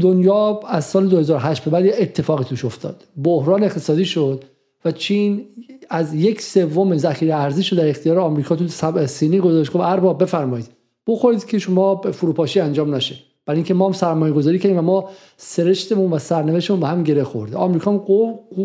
دنیا 0.00 0.60
از 0.68 0.84
سال 0.84 1.08
2008 1.08 1.64
به 1.64 1.70
بعد 1.70 1.84
یه 1.84 1.94
اتفاقی 1.98 2.44
توش 2.44 2.64
افتاد. 2.64 3.04
بحران 3.24 3.64
اقتصادی 3.64 4.04
شد 4.04 4.44
و 4.84 4.92
چین 4.92 5.46
از 5.90 6.14
یک 6.14 6.42
سوم 6.42 6.96
ذخیره 6.96 7.34
ارزی 7.34 7.62
رو 7.70 7.76
در 7.76 7.88
اختیار 7.88 8.18
آمریکا 8.18 8.56
تو 8.56 8.68
سینی 9.06 9.38
گذاشت. 9.38 9.72
گفت 9.72 9.84
ارباب 9.84 10.22
بفرمایید. 10.22 10.66
بخورید 11.06 11.44
که 11.44 11.58
شما 11.58 12.00
فروپاشی 12.00 12.60
انجام 12.60 12.94
نشه. 12.94 13.16
برای 13.46 13.58
اینکه 13.58 13.74
ما 13.74 13.86
هم 13.86 13.92
سرمایه 13.92 14.32
گذاری 14.32 14.58
کردیم 14.58 14.78
و 14.78 14.82
ما 14.82 15.08
سرشتمون 15.36 16.12
و 16.12 16.18
سرنوشتمون 16.18 16.80
به 16.80 16.86
هم 16.86 17.02
گره 17.02 17.24
خورده. 17.24 17.56
آمریکا 17.56 17.90
هم 17.90 17.98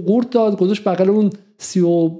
قورت 0.07 0.29
داد 0.29 0.59
گذاشت 0.59 0.83
بغل 0.83 1.09
اون 1.09 1.29
سی 1.57 1.79
و 1.79 2.11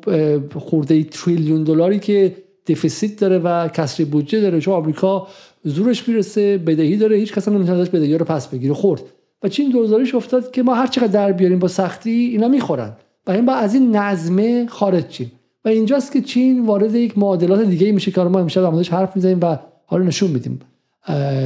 خورده 0.59 1.03
تریلیون 1.03 1.63
دلاری 1.63 1.99
که 1.99 2.35
دفیسیت 2.67 3.19
داره 3.19 3.37
و 3.37 3.67
کسری 3.67 4.05
بودجه 4.05 4.41
داره. 4.41 4.59
چون 4.59 4.73
آمریکا 4.73 5.27
زورش 5.63 6.09
می‌رسه 6.09 6.57
بدهی 6.57 6.97
داره 6.97 7.17
هیچ 7.17 7.33
کس 7.33 7.47
نمی‌تونه 7.47 7.79
ازش 7.79 7.89
بدهی 7.89 8.17
رو 8.17 8.25
پس 8.25 8.47
بگیره 8.47 8.73
خورد. 8.73 9.01
و 9.43 9.47
چین 9.47 9.69
دوزاریش 9.69 10.15
افتاد 10.15 10.51
که 10.51 10.63
ما 10.63 10.75
هر 10.75 10.87
چقدر 10.87 11.07
در 11.07 11.31
بیاریم 11.31 11.59
با 11.59 11.67
سختی 11.67 12.11
اینا 12.11 12.47
می‌خورن. 12.47 12.91
و 13.27 13.31
این 13.31 13.45
با 13.45 13.53
از 13.53 13.73
این 13.73 13.95
نظمه 13.95 14.67
خارج 14.67 15.07
چیم 15.07 15.31
و 15.65 15.69
اینجاست 15.69 16.11
که 16.11 16.21
چین 16.21 16.65
وارد 16.65 16.95
یک 16.95 17.17
معادلات 17.17 17.61
دیگه 17.61 17.91
میشه 17.91 18.11
که 18.11 18.21
ما 18.21 18.39
امشب 18.39 18.61
در 18.61 18.97
حرف 18.97 19.15
می‌زنیم 19.15 19.39
و 19.41 19.57
حالا 19.85 20.03
نشون 20.03 20.31
میدیم 20.31 20.59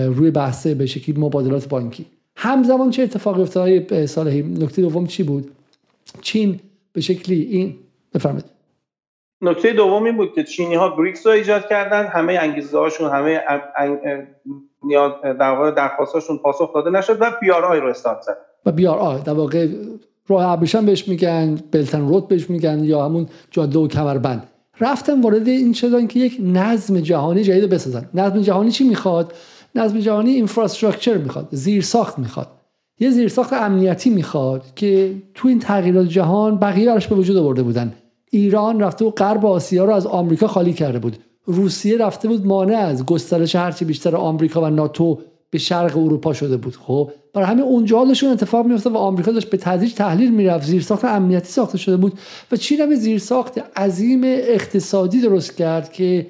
روی 0.08 0.32
بحث 0.32 0.68
به 0.68 0.86
شکلی 0.86 1.16
مبادلات 1.18 1.70
بانکی. 1.70 2.06
همزمان 2.36 2.90
چه 2.90 3.04
اتفاقی 3.04 3.42
افتاد؟ 3.42 4.06
صالحی 4.06 4.42
نکته 4.42 4.82
دوم 4.82 5.08
چی 5.08 5.24
بود؟ 5.24 5.52
چین 6.22 6.60
به 6.94 7.02
شکلی 7.02 7.42
این 7.42 7.76
بفرمایید. 8.14 8.55
نکته 9.42 9.74
دومی 9.74 10.12
بود 10.12 10.34
که 10.34 10.44
چینی 10.44 10.76
ها 10.76 10.90
BRICS 10.90 11.28
رو 11.28 11.34
ایجاد 11.34 11.68
کردن. 11.68 12.08
همه 12.08 12.38
انگیزه 12.42 12.78
هاشون 12.78 13.12
همه 13.12 13.42
در 15.24 15.52
واقع 15.52 15.72
درخواستاشون 15.72 16.38
پاسخ 16.38 16.74
داده 16.74 16.90
نشد 16.90 17.18
و 17.22 17.32
BRI 17.42 17.80
رو 17.80 17.88
استارت 17.88 18.22
زد. 18.22 18.38
و 18.66 18.72
BRI 18.72 19.22
در 19.22 19.34
واقع 19.34 19.68
راه 20.28 20.52
ابریشم 20.52 20.86
بهش 20.86 21.08
میگن 21.08 21.60
Belt 21.72 21.92
and 21.92 22.08
Road 22.08 22.28
بهش 22.28 22.50
میگن 22.50 22.84
یا 22.84 23.06
همون 23.06 23.28
جاده 23.52 23.80
و 23.80 23.88
کمربند. 23.88 24.48
رفتن 24.80 25.22
وارد 25.22 25.48
این 25.48 25.74
شدن 25.74 26.08
که 26.08 26.20
یک 26.20 26.38
نظم 26.44 27.00
جهانی 27.00 27.44
جدید 27.44 27.70
بسازن. 27.70 28.10
نظم 28.14 28.42
جهانی 28.42 28.72
چی 28.72 28.84
می‌خواد؟ 28.84 29.34
نظم 29.76 30.00
جهانی 30.00 30.32
infrastructure 30.32 31.18
می‌خواد 31.18 31.48
زیر 31.52 31.82
ساخت 31.82 32.20
می‌خواد. 32.20 32.48
یه 33.00 33.10
زیرساخت 33.10 33.54
امنیتی 33.54 34.10
می‌خواد 34.10 34.64
که 34.76 35.16
تو 35.34 35.48
این 35.48 35.60
تغییرات 35.60 36.06
جهان 36.06 36.60
بقیه 36.60 36.86
براش 36.86 37.08
به 37.08 37.16
وجود 37.16 37.38
آورده 37.38 37.64
بودن. 37.64 37.94
ایران 38.32 38.80
رفته 38.80 39.06
و 39.06 39.10
غرب 39.10 39.46
آسیا 39.46 39.86
رو 39.86 39.94
از 39.94 40.08
آمریکا 40.08 40.48
خالی 40.48 40.74
کرده 40.74 41.00
بود. 41.00 41.18
روسیه 41.46 41.98
رفته 41.98 42.28
بود 42.28 42.46
مانع 42.46 42.78
از 42.78 43.06
گسترش 43.06 43.56
هرچی 43.56 43.86
بیشتر 43.86 44.16
آمریکا 44.16 44.62
و 44.62 44.66
ناتو 44.70 45.20
به 45.50 45.58
شرق 45.58 45.98
اروپا 45.98 46.34
شده 46.34 46.58
بود. 46.58 46.76
خب 46.76 47.12
برای 47.34 47.48
همین 47.48 47.64
اونجا 47.64 47.98
حالشون 47.98 48.30
اتفاق 48.30 48.66
میفته 48.66 48.90
و 48.90 48.98
آمریکا 48.98 49.32
داشت 49.32 49.50
به 49.50 49.58
تدریج 49.58 49.94
تحلیل 49.94 50.32
می‌رفت. 50.32 50.66
زیرساخت 50.68 51.06
امنیتی 51.06 51.48
ساخته 51.48 51.78
شده 51.78 51.98
بود 51.98 52.14
و 52.52 52.56
چین 52.56 52.82
هم 52.82 52.96
زیرساخت 52.96 53.80
عظیم 53.80 54.22
اقتصادی 54.24 55.22
درست 55.22 55.58
کرد 55.58 55.92
که 55.92 56.28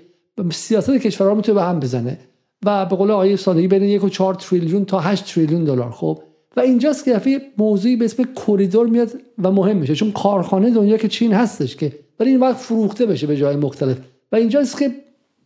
سیاست 0.52 0.98
کشورها 0.98 1.36
می‌تونه 1.36 1.56
به 1.56 1.64
هم 1.64 1.80
بزنه 1.80 2.20
و 2.66 2.86
به 2.86 2.96
قول 2.96 3.12
آقای 3.12 3.38
صادقی 3.38 3.68
بین 3.68 3.84
یک 3.84 4.04
و 4.04 4.10
چهار 4.10 4.34
تریلیون 4.34 4.86
تا 4.86 5.00
8 5.00 5.34
تریلیون 5.34 5.64
دلار. 5.64 5.92
خب 5.92 6.20
و 6.56 6.60
اینجاست 6.60 7.06
که 7.06 7.14
دفعه 7.14 7.42
موضوعی 7.58 7.96
به 7.96 8.06
اسم 8.06 8.24
کریدور 8.24 8.88
میاد 8.88 9.12
و 9.44 9.52
مهم 9.52 9.78
میشه 9.78 9.96
چون 9.96 10.12
کارخانه 10.12 10.70
دنیا 10.70 10.98
که 10.98 11.08
چین 11.08 11.34
هستش 11.34 11.76
که 11.76 11.94
ولی 12.20 12.30
این 12.30 12.40
وقت 12.40 12.56
فروخته 12.56 13.06
بشه 13.06 13.28
به 13.28 13.38
جای 13.38 13.56
مختلف. 13.56 13.98
و 14.32 14.36
اینجاست 14.36 14.80
که 14.80 14.92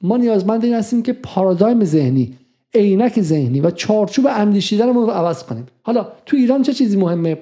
ما 0.01 0.17
نیازمند 0.17 0.63
این 0.63 0.73
هستیم 0.73 1.03
که 1.03 1.13
پارادایم 1.13 1.83
ذهنی 1.83 2.37
عینک 2.73 3.21
ذهنی 3.21 3.61
و 3.61 3.71
چارچوب 3.71 4.27
اندیشیدن 4.29 4.93
رو 4.93 5.05
عوض 5.05 5.43
کنیم. 5.43 5.67
حالا 5.81 6.07
تو 6.25 6.37
ایران 6.37 6.61
چه 6.61 6.73
چیزی 6.73 6.97
مهمه؟ 6.97 7.37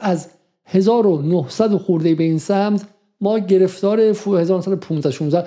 از 0.00 0.28
1900 0.64 1.76
خورده 1.76 2.14
به 2.14 2.24
این 2.24 2.38
سمت 2.38 2.84
ما 3.20 3.38
گرفتار 3.38 4.00
1915 4.00 5.10
16 5.10 5.44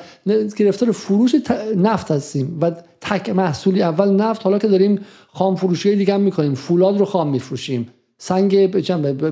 گرفتار 0.58 0.92
فروش 0.92 1.36
نفت 1.78 2.12
هستیم 2.12 2.58
و 2.62 2.72
تک 3.02 3.30
محصولی 3.30 3.82
اول 3.82 4.10
نفت. 4.10 4.44
حالا 4.44 4.60
که 4.60 4.68
داریم 4.68 5.00
خام 5.28 5.56
فروشی 5.56 5.96
دیگه 5.96 6.14
هم 6.14 6.22
می‌کنیم. 6.22 6.54
فولاد 6.54 6.98
رو 6.98 7.06
خام 7.06 7.30
میفروشیم. 7.30 7.90
سنگ 8.18 8.56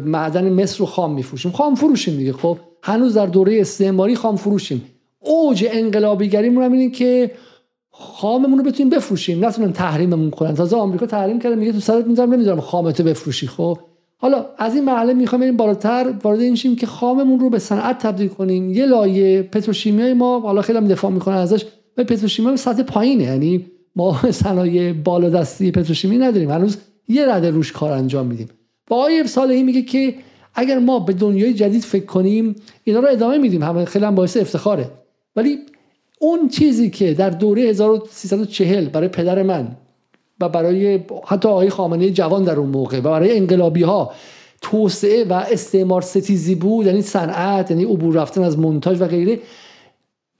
معدن 0.06 0.50
مصر 0.50 0.80
رو 0.80 0.86
خام 0.86 1.14
میفروشیم. 1.14 1.52
خام 1.52 1.76
فروشیم 1.76 2.18
دیگه 2.18 2.34
خب. 2.34 2.58
هنوز 2.84 3.14
در 3.14 3.26
دوره 3.26 3.62
استعماری 3.62 4.16
خام 4.16 4.36
فروشیم. 4.36 4.86
اوج 5.20 5.66
انقلابیگریمون 5.72 6.64
هم 6.64 6.72
اینه 6.72 6.90
که 6.90 7.32
خاممون 7.92 8.58
رو 8.58 8.64
بتونیم 8.64 8.90
بفروشیم. 8.90 9.46
نتونن 9.46 9.74
تحریممون 9.74 10.30
کنن. 10.30 10.56
تازه 10.56 10.76
آمریکا 10.76 11.06
تحریم 11.06 11.40
کرده 11.40 11.56
میگه 11.56 11.72
تو 11.72 11.80
سرت 11.80 12.08
می‌ذارم 12.08 12.34
نمی‌ذارم 12.34 12.60
خامتو 12.60 13.04
بفروشی 13.04 13.48
خب. 13.48 13.78
حالا 14.22 14.46
از 14.58 14.76
این 14.76 14.84
مرحله 14.84 15.14
می‌خوام 15.14 15.42
بریم 15.42 15.58
بالاتر 15.58 16.14
وارد 16.24 16.40
این 16.40 16.56
که 16.56 16.88
خاممون 16.88 17.40
رو 17.40 17.50
به 17.50 17.60
صنعت 17.60 18.00
تبدیل 18.00 18.28
کنیم. 18.28 18.70
یه 18.70 18.86
لایه 18.86 19.42
پتروشیمیای 19.42 20.14
ما 20.14 20.40
حالا 20.40 20.62
خیلی 20.62 20.78
هم 20.78 20.88
دفاع 20.88 21.12
می‌کنن 21.12 21.36
ازش 21.36 21.66
و 21.98 22.04
پتروشیمی 22.04 22.58
سطح 22.58 22.84
پایینه. 22.84 23.24
یعنی 23.24 23.66
ما 23.96 24.20
صنایع 24.44 24.94
بالا 24.94 25.30
دستی 25.30 25.72
پتروشیمی 25.72 26.18
نداریم. 26.18 26.52
هنوز 26.52 26.78
یه 27.08 27.36
رده 27.36 27.50
روش 27.50 27.72
کار 27.72 27.92
انجام 27.92 28.26
میدیم. 28.28 28.50
و 28.90 28.94
آقای 28.94 29.28
صالحی 29.28 29.64
میگه 29.64 29.82
که 29.82 30.16
اگر 30.56 30.80
ما 30.80 31.00
به 31.00 31.14
دنیای 31.14 31.54
جدید 31.54 31.84
فکر 31.84 32.06
کنیم 32.06 32.56
اینا 32.84 33.00
رو 33.00 33.08
ادامه 33.12 33.38
میدیم. 33.38 33.64
همه 33.64 33.86
خیلی 33.86 34.06
هم 34.06 34.16
باعث 34.16 34.38
افتخاره. 34.38 34.92
ولی 35.36 35.58
اون 36.20 36.48
چیزی 36.48 36.90
که 36.90 37.14
در 37.14 37.30
دوره 37.30 37.62
1340 37.62 38.86
برای 38.86 39.08
پدر 39.08 39.44
من 39.44 39.68
و 40.42 40.50
برای 40.50 41.00
حتی 41.26 41.50
آقای 41.50 41.70
خامنه 41.70 42.10
جوان 42.10 42.44
در 42.44 42.56
اون 42.56 42.70
موقع 42.70 43.00
و 43.00 43.02
برای 43.02 43.38
انقلابی 43.38 43.84
ها 43.84 44.12
توسعه 44.62 45.24
و 45.24 45.34
استعمار 45.34 46.02
ستیزی 46.02 46.56
بود 46.56 46.86
یعنی 46.86 47.02
صنعت 47.02 47.72
یعنی 47.72 47.84
عبور 47.84 48.16
رفتن 48.16 48.44
از 48.44 48.60
مونتاژ 48.60 49.02
و 49.02 49.08
غیره 49.08 49.40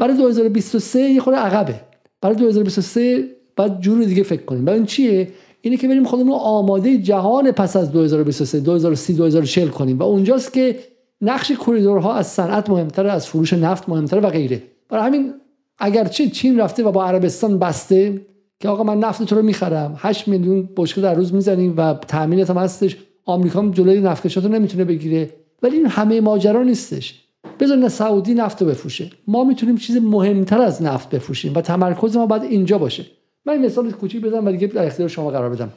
برای 0.02 0.18
2023 0.18 1.00
یه 1.00 1.22
خورده 1.22 1.40
عقبه. 1.40 1.76
برای 2.22 2.36
2023 2.36 3.24
باید 3.56 3.80
جور 3.80 4.04
دیگه 4.04 4.24
فکر 4.24 4.42
کنیم. 4.42 4.66
برای 4.66 4.80
این 4.80 4.86
چیه؟ 4.86 5.28
اینه 5.62 5.78
که 5.78 5.88
بریم 5.88 6.04
خودمون 6.04 6.40
آماده 6.40 6.98
جهان 6.98 7.52
پس 7.52 7.76
از 7.76 7.92
2023 7.92 8.60
2030 8.60 9.14
2040 9.14 9.70
کنیم 9.70 10.00
و 10.00 10.04
اونجاست 10.04 10.54
که 10.54 10.80
نقش 11.22 11.52
کریدورها 11.52 12.14
از 12.14 12.28
صنعت 12.28 12.70
مهمتره 12.70 13.12
از 13.12 13.28
فروش 13.28 13.54
نفت 13.54 13.90
مهمتره 13.90 14.20
و 14.20 14.30
غیره. 14.30 14.64
برای 14.90 15.04
همین 15.04 15.34
اگرچه 15.80 16.30
چین 16.30 16.60
رفته 16.60 16.84
و 16.84 16.92
با 16.92 17.06
عربستان 17.06 17.60
بسته 17.60 18.22
که 18.62 18.70
آقا 18.70 18.84
من 18.84 19.00
نفت 19.00 19.24
تو 19.24 19.36
رو 19.36 19.42
می‌خرم. 19.42 19.96
8 19.98 20.28
میلیون 20.28 20.70
بشکه 20.78 21.02
در 21.02 21.14
روز 21.14 21.34
می‌زنیم 21.34 21.74
و 21.78 21.94
تامینت 21.94 22.50
هم 22.50 22.58
هستش. 22.58 22.98
آمریکا 23.26 23.60
هم 23.60 23.72
جلوی 23.72 24.02
نفتکشات 24.02 24.46
رو 24.46 24.52
نمی‌تونه 24.52 24.86
بگیره. 24.86 25.30
ولی 25.64 25.78
این 25.78 25.86
همه 25.86 26.22
ماجرا 26.22 26.64
نیستش. 26.64 27.22
بذار 27.60 27.90
سعودی 27.90 28.34
نفت 28.34 28.62
رو 28.62 28.68
بفروشه. 28.68 29.10
ما 29.28 29.44
می‌تونیم 29.44 29.78
چیز 29.78 29.98
مهمتر 29.98 30.62
از 30.62 30.82
نفت 30.82 31.10
بفروشیم 31.10 31.54
و 31.56 31.62
تمرکز 31.62 32.18
ما 32.18 32.26
باید 32.26 32.44
اینجا 32.44 32.78
باشه. 32.78 33.06
من 33.46 33.58
مثال 33.58 33.92
کوچیک 33.92 34.22
بزنم 34.22 34.46
و 34.46 34.52
دیگه 34.52 34.68
در 34.68 34.86
اختیار 34.86 35.10
شما 35.10 35.32
قرار 35.32 35.50
بدم. 35.50 35.70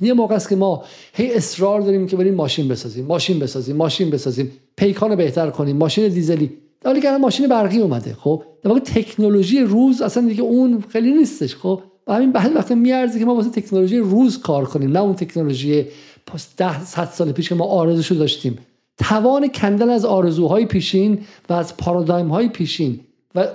یه 0.00 0.12
موقع 0.12 0.34
است 0.34 0.48
که 0.48 0.56
ما 0.56 0.84
هی 1.12 1.34
اصرار 1.34 1.80
داریم 1.80 2.06
که 2.06 2.16
بریم 2.16 2.34
ماشین 2.34 2.68
بسازیم 2.68 3.06
ماشین 3.06 3.38
بسازیم 3.38 3.76
ماشین 3.76 4.10
بسازیم. 4.10 4.52
پیکان 4.76 5.16
بهتر 5.16 5.50
کنیم 5.50 5.76
ماشین 5.76 6.08
دیزلی. 6.08 6.46
در 6.80 6.90
حالی 6.90 7.00
که 7.00 7.10
ماشین 7.10 7.48
برقی 7.48 7.78
اومده 7.78 8.14
خب؟ 8.14 8.42
در 8.62 8.68
واقع 8.68 8.80
تکنولوژی 8.80 9.60
روز 9.60 10.02
اصلا 10.02 10.28
دیگه 10.28 10.42
اون 10.42 10.84
خیلی 10.88 11.12
نیستش 11.12 11.56
خب؟ 11.56 11.80
و 12.06 12.14
همین 12.14 12.32
بعد 12.32 12.56
وقت 12.56 12.72
میارزه 12.72 13.18
که 13.18 13.24
ما 13.24 13.34
واسه 13.34 13.50
تکنولوژی 13.50 13.98
روز 13.98 14.40
کار 14.40 14.64
کنیم 14.64 14.92
نه 14.92 15.00
اون 15.00 15.14
تکنولوژی 15.14 15.86
پس 16.26 16.56
ده 16.56 16.84
صد 16.84 17.08
سال 17.08 17.32
پیش 17.32 17.48
که 17.48 17.54
ما 17.54 17.64
آرزوشو 17.64 18.14
داشتیم. 18.14 18.58
توان 18.98 19.48
کندن 19.48 19.90
از 19.90 20.04
آرزوهای 20.04 20.66
پیشین 20.66 21.18
و 21.48 21.52
از 21.52 21.76
پارادایم 21.76 22.28
های 22.28 22.48
پیشین 22.48 23.00
و 23.34 23.46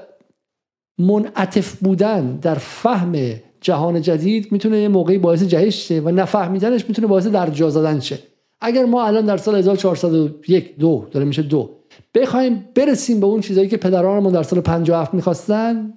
منعطف 1.00 1.76
بودن 1.76 2.36
در 2.36 2.56
فهم 2.56 3.16
جهان 3.62 4.02
جدید 4.02 4.52
می‌تونه 4.52 4.78
یه 4.78 4.88
موقعی 4.88 5.18
باعث 5.18 5.43
جهش 5.43 5.88
شه 5.88 6.00
و 6.00 6.10
نفهمیدنش 6.10 6.86
می‌تونه 6.88 7.08
باعث 7.08 7.28
در 7.28 7.50
جا 7.50 7.70
زدن 7.70 8.00
شه. 8.00 8.20
اگر 8.62 8.86
ما 8.86 9.06
الان 9.06 9.26
در 9.26 9.38
سال 9.38 9.56
1401 9.56 10.78
دو 10.78 11.08
داره 11.12 11.26
میشه 11.26 11.41
دو 11.41 11.70
بخوایم 12.16 12.66
برسیم 12.76 13.20
به 13.20 13.26
اون 13.26 13.41
چیزایی 13.41 13.68
که 13.68 13.78
پدرانمون 13.78 14.34
در 14.34 14.43
سال 14.43 14.62
57 14.62 15.14
می‌خواستن 15.14 15.93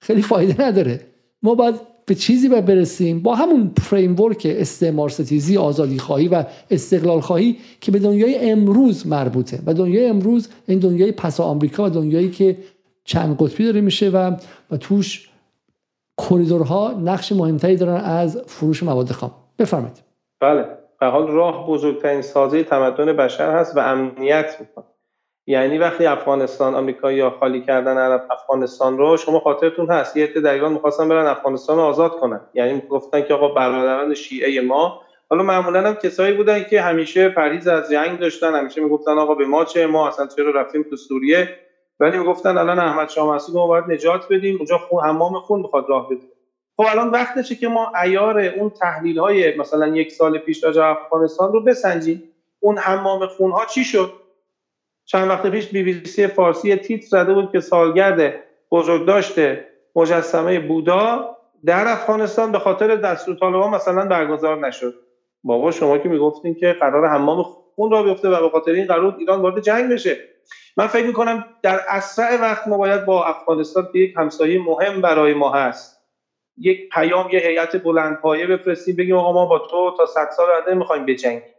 خیلی 0.00 0.22
فایده 0.22 0.64
نداره. 0.64 1.00
ما 1.42 1.54
باید 1.54 1.74
به 2.06 2.14
چیزی 2.14 2.48
باید 2.48 2.66
برسیم. 2.66 3.22
با 3.22 3.34
همون 3.34 3.70
فریم 3.80 4.20
ورک 4.20 4.46
استعمار 4.50 5.08
ستیزی 5.08 5.56
آزادی 5.56 5.98
خواهی 5.98 6.28
و 6.28 6.44
استقلال 6.70 7.20
خواهی 7.20 7.56
که 7.80 7.92
به 7.92 7.98
دنیای 7.98 8.50
امروز 8.50 9.06
مربوطه. 9.06 9.58
و 9.66 9.74
دنیای 9.74 10.06
امروز 10.06 10.48
این 10.66 10.78
دنیای 10.78 11.12
پسا 11.12 11.44
آمریکا 11.44 11.86
و 11.86 11.88
دنیایی 11.88 12.30
که 12.30 12.56
چند 13.04 13.36
قطبی 13.38 13.64
داره 13.64 13.80
میشه 13.80 14.10
و 14.10 14.36
و 14.70 14.76
توش 14.76 15.30
کریدورها 16.18 17.00
نقش 17.04 17.32
مهمتری 17.32 17.76
دارن 17.76 18.04
از 18.04 18.42
فروش 18.46 18.82
مواد 18.82 19.12
خام. 19.12 19.30
بفرمایید. 19.58 20.02
بله. 20.40 20.64
به 21.00 21.06
حال 21.06 21.28
راه 21.28 21.66
بزرگترین 21.66 22.22
سازه 22.22 22.64
تمدن 22.64 23.12
بشر 23.16 23.56
هست 23.56 23.76
و 23.76 23.80
امنیت 23.80 24.56
می‌کنه. 24.60 24.84
یعنی 25.46 25.78
وقتی 25.78 26.06
افغانستان 26.06 26.74
آمریکا 26.74 27.12
یا 27.12 27.30
خالی 27.30 27.60
کردن 27.60 27.98
عرب 27.98 28.26
افغانستان 28.30 28.98
رو 28.98 29.16
شما 29.16 29.40
خاطرتون 29.40 29.90
هست. 29.90 30.16
یه 30.16 30.24
عده 30.24 30.40
در 30.40 30.52
ایران 30.52 30.72
می‌خواستن 30.72 31.08
برن 31.08 31.26
افغانستان 31.26 31.76
رو 31.76 31.82
آزاد 31.82 32.18
کنن. 32.18 32.40
یعنی 32.54 32.82
گفتن 32.88 33.22
که 33.22 33.34
آقا 33.34 33.48
برادران 33.48 34.14
شیعه 34.14 34.60
ما. 34.60 35.00
حالا 35.30 35.42
معمولا 35.42 35.88
هم 35.88 35.94
کسایی 35.94 36.34
بودن 36.34 36.62
که 36.62 36.80
همیشه 36.80 37.28
پریز 37.28 37.68
از 37.68 37.90
جنگ 37.90 38.18
داشتن 38.18 38.54
همیشه 38.54 38.80
می‌گفتن 38.80 39.18
آقا 39.18 39.34
به 39.34 39.46
ما 39.46 39.64
چه 39.64 39.86
ما 39.86 40.08
اصلا 40.08 40.26
چرا 40.26 40.50
رفتیم 40.50 40.82
تو 40.82 40.96
سوریه؟ 40.96 41.48
ولی 42.00 42.18
می‌گفتن 42.18 42.58
الان 42.58 42.78
احمد 42.78 43.08
شاه 43.08 43.34
مسعود 43.34 43.56
ما 43.56 43.66
باید 43.66 43.84
نجات 43.88 44.26
بدیم. 44.30 44.56
اونجا 44.56 44.78
خون 44.78 45.04
حمام 45.04 45.40
خون 45.40 45.60
می‌خواد 45.60 45.84
راه 45.88 46.08
بده. 46.08 46.26
خب 46.76 46.84
الان 46.90 47.10
وقتشه 47.10 47.54
که 47.54 47.68
ما 47.68 47.92
ایار 48.04 48.40
اون 48.40 48.70
تحلیل 48.70 49.18
های 49.18 49.56
مثلا 49.56 49.86
یک 49.86 50.12
سال 50.12 50.38
پیش 50.38 50.64
راجع 50.64 50.84
افغانستان 50.84 51.52
رو 51.52 51.64
بسنجیم. 51.64 52.22
اون 52.60 52.78
حمام 52.78 53.26
خون 53.26 53.50
ها 53.50 53.64
چی 53.64 53.84
شد؟ 53.84 54.21
چند 55.12 55.28
وقت 55.28 55.46
پیش 55.46 55.68
بی 55.68 55.82
بی 55.82 56.04
سی 56.04 56.26
فارسی 56.26 56.76
تیتر 56.76 57.06
زده 57.06 57.34
بود 57.34 57.52
که 57.52 57.60
سالگرد 57.60 58.34
بزرگ 58.70 59.06
داشته 59.06 59.66
مجسمه 59.96 60.60
بودا 60.60 61.36
در 61.64 61.88
افغانستان 61.88 62.52
به 62.52 62.58
خاطر 62.58 62.96
دستور 62.96 63.36
طالبان 63.36 63.70
مثلا 63.70 64.06
برگزار 64.06 64.66
نشد. 64.66 64.94
بابا 65.44 65.70
شما 65.70 65.98
که 65.98 66.08
می‌گفتین 66.08 66.54
که 66.54 66.76
قرار 66.80 67.08
حمام 67.08 67.42
خون 67.74 67.90
را 67.90 68.02
بیفته 68.02 68.28
و 68.28 68.42
به 68.42 68.48
خاطر 68.48 68.70
این 68.70 68.86
قرار 68.86 69.16
ایران 69.18 69.40
وارد 69.40 69.60
جنگ 69.60 69.92
بشه. 69.92 70.16
من 70.76 70.86
فکر 70.86 71.06
می‌کنم 71.06 71.44
در 71.62 71.80
اسرع 71.88 72.40
وقت 72.40 72.68
ما 72.68 72.78
باید 72.78 73.04
با 73.04 73.24
افغانستان 73.24 73.88
که 73.92 73.98
یک 73.98 74.14
همسایه 74.16 74.62
مهم 74.62 75.00
برای 75.00 75.34
ما 75.34 75.50
هست. 75.50 76.02
یک 76.58 76.88
پیام 76.92 77.30
یه 77.32 77.40
هیئت 77.40 77.82
بلندپایه 77.82 78.46
بفرستیم 78.46 78.96
بگیم 78.96 79.16
آقا 79.16 79.32
ما 79.32 79.46
با 79.46 79.58
تو 79.58 79.94
تا 79.96 80.06
صد 80.06 80.28
سال 80.36 80.46
آینده 80.50 80.74
می‌خوایم 80.74 81.06
بجنگیم 81.06 81.51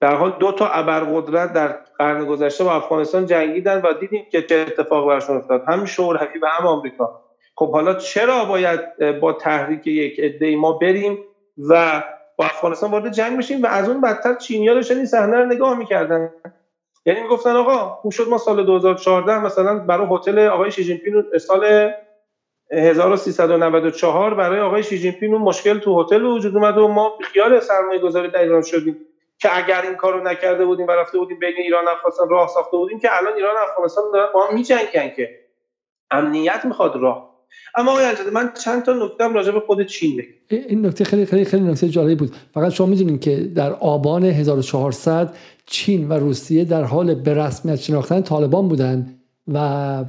در 0.00 0.14
حال 0.14 0.36
دو 0.40 0.52
تا 0.52 0.68
ابرقدرت 0.68 1.52
در 1.52 1.78
قرن 1.98 2.24
گذشته 2.24 2.64
با 2.64 2.74
افغانستان 2.74 3.26
جنگیدن 3.26 3.80
و 3.80 3.92
دیدیم 3.92 4.26
که 4.30 4.42
چه 4.42 4.54
اتفاق 4.56 5.08
برشون 5.08 5.36
افتاد. 5.36 5.62
هم 5.68 5.84
شوروی 5.84 6.38
و 6.42 6.46
هم 6.46 6.66
آمریکا. 6.66 7.10
خب 7.56 7.72
حالا 7.72 7.94
چرا 7.94 8.44
باید 8.44 8.80
با 9.20 9.32
تحریک 9.32 9.86
یک 9.86 10.20
عده 10.20 10.56
ما 10.56 10.72
بریم 10.72 11.18
و 11.68 12.02
با 12.36 12.44
افغانستان 12.44 12.90
وارد 12.90 13.12
جنگ 13.12 13.38
بشیم 13.38 13.62
و 13.62 13.66
از 13.66 13.88
اون 13.88 14.00
بدتر 14.00 14.34
چینیا 14.34 14.74
داشتن 14.74 14.96
این 14.96 15.06
صحنه 15.06 15.38
رو 15.38 15.44
نگاه 15.46 15.78
می‌کردن؟ 15.78 16.30
یعنی 17.06 17.20
می‌گفتن 17.20 17.50
آقا 17.50 17.88
خوب 17.94 18.12
شد 18.12 18.28
ما 18.28 18.38
سال 18.38 18.66
2014 18.66 19.38
مثلا 19.38 19.78
برای 19.78 20.06
هتل 20.10 20.38
آقای 20.38 20.70
شی 20.70 21.02
سال 21.38 21.90
1394 22.72 24.34
برای 24.34 24.60
آقای 24.60 24.82
شی 24.82 25.16
مشکل 25.26 25.78
تو 25.78 26.02
هتل 26.02 26.22
وجود 26.22 26.56
اومد 26.56 26.78
و 26.78 26.88
ما 26.88 27.18
خیال 27.22 27.60
سرمایه 27.60 27.98
گذاری 27.98 28.28
در 28.28 28.40
ایران 28.40 28.62
شدیم. 28.62 28.96
که 29.38 29.56
اگر 29.56 29.82
این 29.82 29.94
کارو 29.94 30.28
نکرده 30.28 30.64
بودیم 30.64 30.86
و 30.86 30.90
رفته 30.90 31.18
بودیم 31.18 31.38
بین 31.38 31.54
ایران 31.58 31.84
افغانستان 31.88 32.28
راه 32.28 32.48
ساخته 32.48 32.76
بودیم 32.76 33.00
که 33.00 33.08
الان 33.16 33.34
ایران 33.34 33.54
افغانستان 33.70 34.04
دارن 34.12 34.26
با 34.34 34.46
هم 34.46 34.54
میجنگن 34.54 35.08
که. 35.16 35.28
امنیت 36.10 36.64
می‌خواد 36.64 36.96
راه. 36.96 37.34
اما 37.74 37.90
آقای 37.90 38.04
من 38.32 38.52
چند 38.64 38.82
تا 38.82 38.92
نکته 38.92 39.28
راجع 39.28 39.52
به 39.52 39.60
خود 39.60 39.86
چین 39.86 40.16
بگم. 40.16 40.64
این 40.68 40.86
نکته 40.86 41.04
خیلی 41.04 41.26
خیلی 41.26 41.44
خیلی 41.44 41.62
نکته 41.62 41.88
جالبی 41.88 42.14
بود. 42.14 42.32
فقط 42.54 42.72
شما 42.72 42.86
می‌دونید 42.86 43.20
که 43.20 43.36
در 43.36 43.72
آبان 43.72 44.24
1400 44.24 45.36
چین 45.66 46.08
و 46.08 46.12
روسیه 46.12 46.64
در 46.64 46.84
حال 46.84 47.14
به 47.14 47.34
رسمیت 47.34 47.76
شناختن 47.76 48.22
طالبان 48.22 48.68
بودند 48.68 49.20
و 49.52 49.58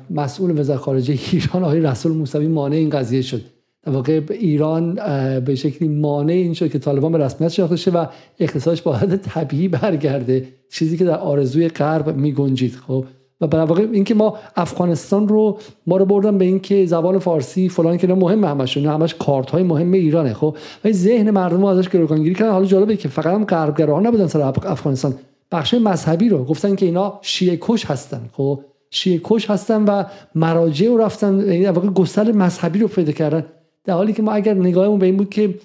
مسئول 0.10 0.60
وزارت 0.60 0.80
خارجه 0.80 1.20
ایران 1.32 1.64
آقای 1.64 1.80
رسول 1.80 2.12
موسوی 2.12 2.48
مانع 2.48 2.76
این 2.76 2.90
قضیه 2.90 3.22
شد. 3.22 3.42
در 3.86 3.92
واقع 3.92 4.22
ایران 4.30 4.96
به 5.40 5.56
شکلی 5.56 5.88
مانع 5.88 6.34
این 6.34 6.54
شد 6.54 6.72
که 6.72 6.80
طالبان 6.80 7.12
به 7.12 7.18
رسمیت 7.18 7.52
شناخته 7.52 7.76
شه 7.76 7.92
و 7.92 8.06
اقتصادش 8.40 8.82
با 8.82 8.94
حد 8.94 9.16
طبیعی 9.16 9.68
برگرده. 9.68 10.48
چیزی 10.72 10.98
که 10.98 11.06
در 11.06 11.18
آرزوی 11.18 11.68
غرب 11.68 12.18
می 12.18 12.34
گنجید 12.34 12.76
خب. 12.88 13.06
و 13.42 13.48
به 13.48 13.58
واقع 13.58 13.88
اینکه 13.92 14.14
ما 14.14 14.38
افغانستان 14.56 15.28
رو 15.28 15.58
ما 15.88 15.98
رو 15.98 16.06
بردن 16.06 16.38
به 16.38 16.46
اینکه 16.46 16.86
زبان 16.86 17.20
فارسی 17.20 17.70
فلان 17.70 17.98
که 17.98 18.08
مهم 18.08 18.44
همشون 18.44 18.86
همش 18.86 19.16
کارت 19.16 19.50
های 19.50 19.64
مهم 19.64 19.92
ایرانه 19.92 20.34
خب. 20.34 20.58
و 20.86 20.92
ذهن 20.92 21.32
مردم 21.32 21.62
رو 21.62 21.66
ازش 21.66 21.90
گروگانگیری 21.90 22.36
کردن. 22.36 22.52
حالا 22.52 22.66
جالبه 22.66 22.98
که 22.98 23.08
فقط 23.08 23.34
هم 23.34 23.46
غربگراها 23.46 24.00
نبودن 24.00 24.28
سر 24.28 24.42
افغانستان. 24.42 25.14
بخش 25.52 25.74
مذهبی 25.74 26.30
رو 26.30 26.44
گفتن 26.44 26.76
که 26.76 26.86
اینا 26.86 27.20
شیعه 27.22 27.58
کش 27.62 27.86
هستن 27.86 28.22
خب. 28.34 28.60
شیعه 28.92 29.22
کش 29.24 29.50
هستن 29.50 29.84
و 29.84 30.04
مراجع 30.36 30.88
رو 30.88 30.98
رفتن 30.98 31.40
یعنی 31.40 31.66
واقع 31.66 31.88
گستر 31.88 32.32
مذهبی 32.32 32.80
رو 32.80 32.88
پیدا 32.88 33.12
کردن. 33.12 33.46
در 33.86 33.94
حالی 33.94 34.14
که 34.14 34.22
ما 34.22 34.32
اگر 34.32 34.54
نگاهمون 34.54 35.00
به 35.00 35.06
این 35.06 35.18
بود 35.18 35.30
که 35.30 35.60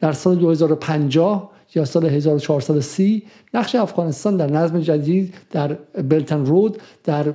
در 0.00 0.12
سال 0.12 0.36
2050 0.36 1.50
یا 1.74 1.84
سال 1.84 2.06
1430 2.06 3.22
نقش 3.54 3.74
افغانستان 3.74 4.36
در 4.36 4.50
نظم 4.50 4.80
جدید 4.80 5.34
در 5.50 5.72
بلتن 6.08 6.46
رود 6.46 6.78
در 7.04 7.34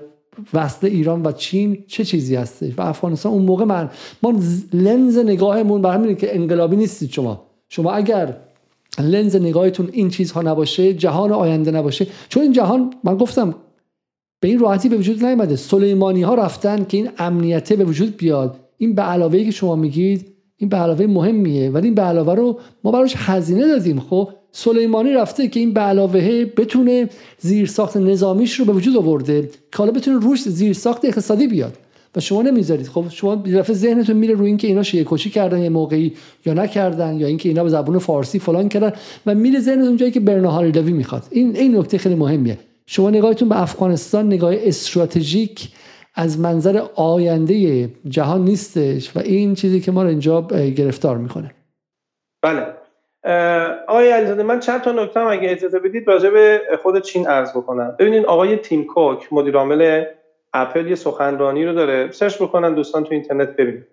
وصل 0.53 0.87
ایران 0.87 1.25
و 1.25 1.31
چین 1.31 1.83
چه 1.87 2.05
چیزی 2.05 2.35
هستش 2.35 2.73
و 2.77 2.81
افغانستان 2.81 3.31
اون 3.31 3.41
موقع 3.41 3.65
من 3.65 3.89
ما 4.23 4.33
لنز 4.73 5.17
نگاهمون 5.17 5.81
بر 5.81 5.93
همینه 5.93 6.15
که 6.15 6.35
انقلابی 6.35 6.75
نیستید 6.75 7.09
شما. 7.09 7.45
شما 7.69 7.91
اگر 7.91 8.37
لنز 8.99 9.35
نگاهتون 9.35 9.89
این 9.91 10.09
چیزها 10.09 10.41
نباشه 10.41 10.93
جهان 10.93 11.31
آینده 11.31 11.71
نباشه 11.71 12.07
چون 12.29 12.43
این 12.43 12.51
جهان 12.51 12.93
من 13.03 13.17
گفتم 13.17 13.55
به 14.39 14.47
این 14.47 14.59
راحتی 14.59 14.89
به 14.89 14.97
وجود 14.97 15.25
نیامده. 15.25 15.55
سلیمانی 15.55 16.21
ها 16.21 16.35
رفتن 16.35 16.85
که 16.85 16.97
این 16.97 17.09
امنیته 17.17 17.75
به 17.75 17.83
وجود 17.85 18.17
بیاد. 18.17 18.58
این 18.79 18.95
به 18.95 19.01
علاوه 19.01 19.43
که 19.43 19.51
شما 19.51 19.75
میگید 19.75 20.25
این 20.57 20.69
به 20.69 20.77
علاوه 20.77 21.05
مهمیه. 21.05 21.69
ولی 21.69 21.85
این 21.85 21.95
به 21.95 22.01
علاوه 22.01 22.33
رو 22.33 22.59
ما 22.83 22.91
براش 22.91 23.13
هزینه 23.17 23.67
دادیم 23.67 23.99
خب؟ 23.99 24.29
سلیمانی 24.51 25.13
رفته 25.13 25.47
که 25.47 25.59
این 25.59 25.73
به 25.73 25.81
علاوه 25.81 26.45
بتونه 26.45 27.09
زیرساخت 27.39 27.97
نظامیش 27.97 28.59
رو 28.59 28.65
به 28.65 28.71
وجود 28.71 28.97
آورده 28.97 29.41
که 29.41 29.77
حالا 29.77 29.91
بتونه 29.91 30.19
روش 30.19 30.41
زیرساخت 30.41 31.05
اقتصادی 31.05 31.47
بیاد. 31.47 31.77
و 32.15 32.19
شما 32.19 32.41
نمی‌ذارید 32.41 32.87
خب؟ 32.87 33.05
شما 33.09 33.35
دفعه 33.35 33.75
ذهنتون 33.75 34.15
میره 34.15 34.33
روی 34.33 34.47
اینکه 34.47 34.67
اینا 34.67 34.83
شیعه 34.83 35.05
کشی 35.07 35.29
کردن 35.29 35.61
یه 35.61 35.69
موقعی 35.69 36.13
یا 36.45 36.53
نکردن 36.53 37.19
یا 37.19 37.27
اینکه 37.27 37.49
اینا 37.49 37.63
به 37.63 37.69
زبون 37.69 37.97
فارسی 37.97 38.39
فلان 38.39 38.69
کردن 38.69 38.93
و 39.25 39.35
میره 39.35 39.59
ذهنتون 39.59 39.97
جایی 39.97 40.11
که 40.11 40.19
برناهاری 40.19 40.71
لوی 40.71 40.91
می‌خواد. 40.91 41.23
این 41.31 41.55
این 41.55 41.77
نکته 41.77 41.97
خیلی 41.97 42.15
مهمیه. 42.15 42.57
شما 42.85 43.09
نگاهتون 43.09 43.49
به 43.49 43.61
افغانستان 43.61 44.27
نگاه 44.27 44.53
استراتژیک 44.57 45.69
از 46.15 46.39
منظر 46.39 46.81
آینده 46.95 47.85
جهان 48.07 48.41
نیستش 48.41 49.15
و 49.15 49.19
این 49.19 49.55
چیزی 49.55 49.79
که 49.79 49.91
ما 49.91 50.03
رو 50.03 50.09
اینجا 50.09 50.41
گرفتار 50.77 51.17
می‌کنه. 51.17 51.51
بله. 52.41 52.65
آقای 53.87 54.11
علیزاده 54.11 54.43
من 54.43 54.59
چند 54.59 54.81
تا 54.81 54.91
نکته 54.91 55.19
اگه 55.19 55.51
اجازه 55.51 55.79
بدید 55.79 56.07
راجع 56.07 56.29
به 56.29 56.61
خود 56.83 57.01
چین 57.01 57.27
عرض 57.27 57.51
بکنم. 57.51 57.95
ببینید 57.99 58.25
آقای 58.25 58.57
تیم 58.57 58.85
کوک 58.85 59.33
مدیر 59.33 59.57
عامل 59.57 60.05
اپل 60.53 60.87
یه 60.87 60.95
سخنرانی 60.95 61.65
رو 61.65 61.73
داره. 61.73 62.11
سرچ 62.11 62.41
بکنن 62.41 62.73
دوستان 62.73 63.03
تو 63.03 63.13
اینترنت 63.13 63.55
ببینید 63.55 63.85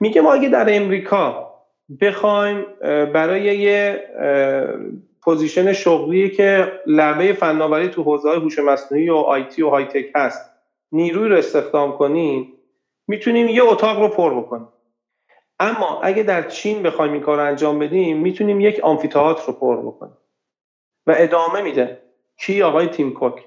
میگه 0.00 0.20
ما 0.20 0.32
اگه 0.32 0.48
در 0.48 0.76
امریکا 0.76 1.52
بخوایم 2.00 2.64
برای 3.12 3.42
یه 3.42 4.00
پوزیشن 5.22 5.72
شغلی 5.72 6.30
که 6.30 6.72
لبه 6.86 7.32
فناوری 7.32 7.88
تو 7.88 8.02
حوزه 8.02 8.30
هوش 8.30 8.58
مصنوعی 8.58 9.10
و 9.10 9.14
IT 9.14 9.62
و 9.62 9.68
high 9.68 9.84
tech 9.84 10.06
هست 10.14 10.55
نیروی 10.96 11.28
رو 11.28 11.36
استخدام 11.36 11.98
کنیم 11.98 12.52
می‌تونیم 13.08 13.48
یه 13.48 13.64
اتاق 13.64 14.00
رو 14.00 14.08
پر 14.08 14.40
بکنیم. 14.40 14.68
اما 15.58 16.00
اگه 16.02 16.22
در 16.22 16.48
چین 16.48 16.82
بخوایم 16.82 17.12
این 17.12 17.22
کار 17.22 17.40
انجام 17.40 17.78
بدیم 17.78 18.16
می‌تونیم 18.16 18.60
یک 18.60 18.80
آمفیتئاتر 18.80 19.46
رو 19.46 19.52
پر 19.52 19.76
بکنیم. 19.76 20.16
و 21.06 21.14
ادامه 21.18 21.62
میده. 21.62 22.02
کی؟ 22.38 22.62
آقای 22.62 22.86
تیم 22.86 23.12
کوک. 23.12 23.44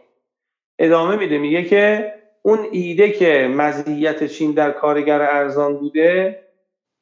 ادامه 0.80 1.16
میده. 1.16 1.38
میگه 1.38 1.64
که 1.64 2.14
اون 2.42 2.68
ایده 2.72 3.12
که 3.12 3.48
مزیت 3.56 4.24
چین 4.24 4.52
در 4.52 4.72
کارگر 4.72 5.22
ارزان 5.22 5.78
بوده 5.78 6.44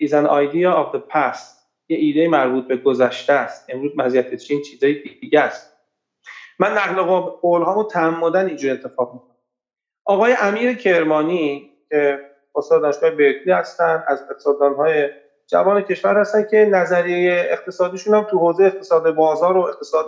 is 0.03 0.09
an 0.09 0.27
idea 0.27 0.71
of 0.73 0.95
the 0.95 1.13
past. 1.13 1.57
یه 1.89 1.97
ایده 1.97 2.27
مربوط 2.27 2.67
به 2.67 2.77
گذشته 2.77 3.33
است. 3.33 3.69
امروز 3.69 3.91
مزیت 3.95 4.35
چین 4.35 4.61
چیزای 4.61 4.93
دیگه 5.21 5.39
است. 5.39 5.77
من 6.59 6.71
نقل 6.71 7.01
قول 7.41 7.61
هامو 7.61 7.83
تعمدن 7.83 8.47
اینجور 8.47 8.71
اتفاق 8.71 9.13
می‌کنم. 9.13 9.36
آقای 10.07 10.35
امیر 10.41 10.77
کرمانی 10.77 11.71
که 11.89 12.19
استاد 12.55 12.81
دانشگاه 12.81 13.11
برکلی 13.11 13.51
هستن 13.51 14.03
از 14.07 14.21
اقتصاددان 14.29 14.73
های 14.75 15.09
جوان 15.47 15.81
کشور 15.81 16.17
هستن 16.17 16.47
که 16.51 16.57
نظریه 16.57 17.47
اقتصادیشون 17.49 18.13
هم 18.13 18.23
تو 18.23 18.39
حوزه 18.39 18.63
اقتصاد 18.63 19.15
بازار 19.15 19.57
و 19.57 19.61
اقتصاد 19.61 20.05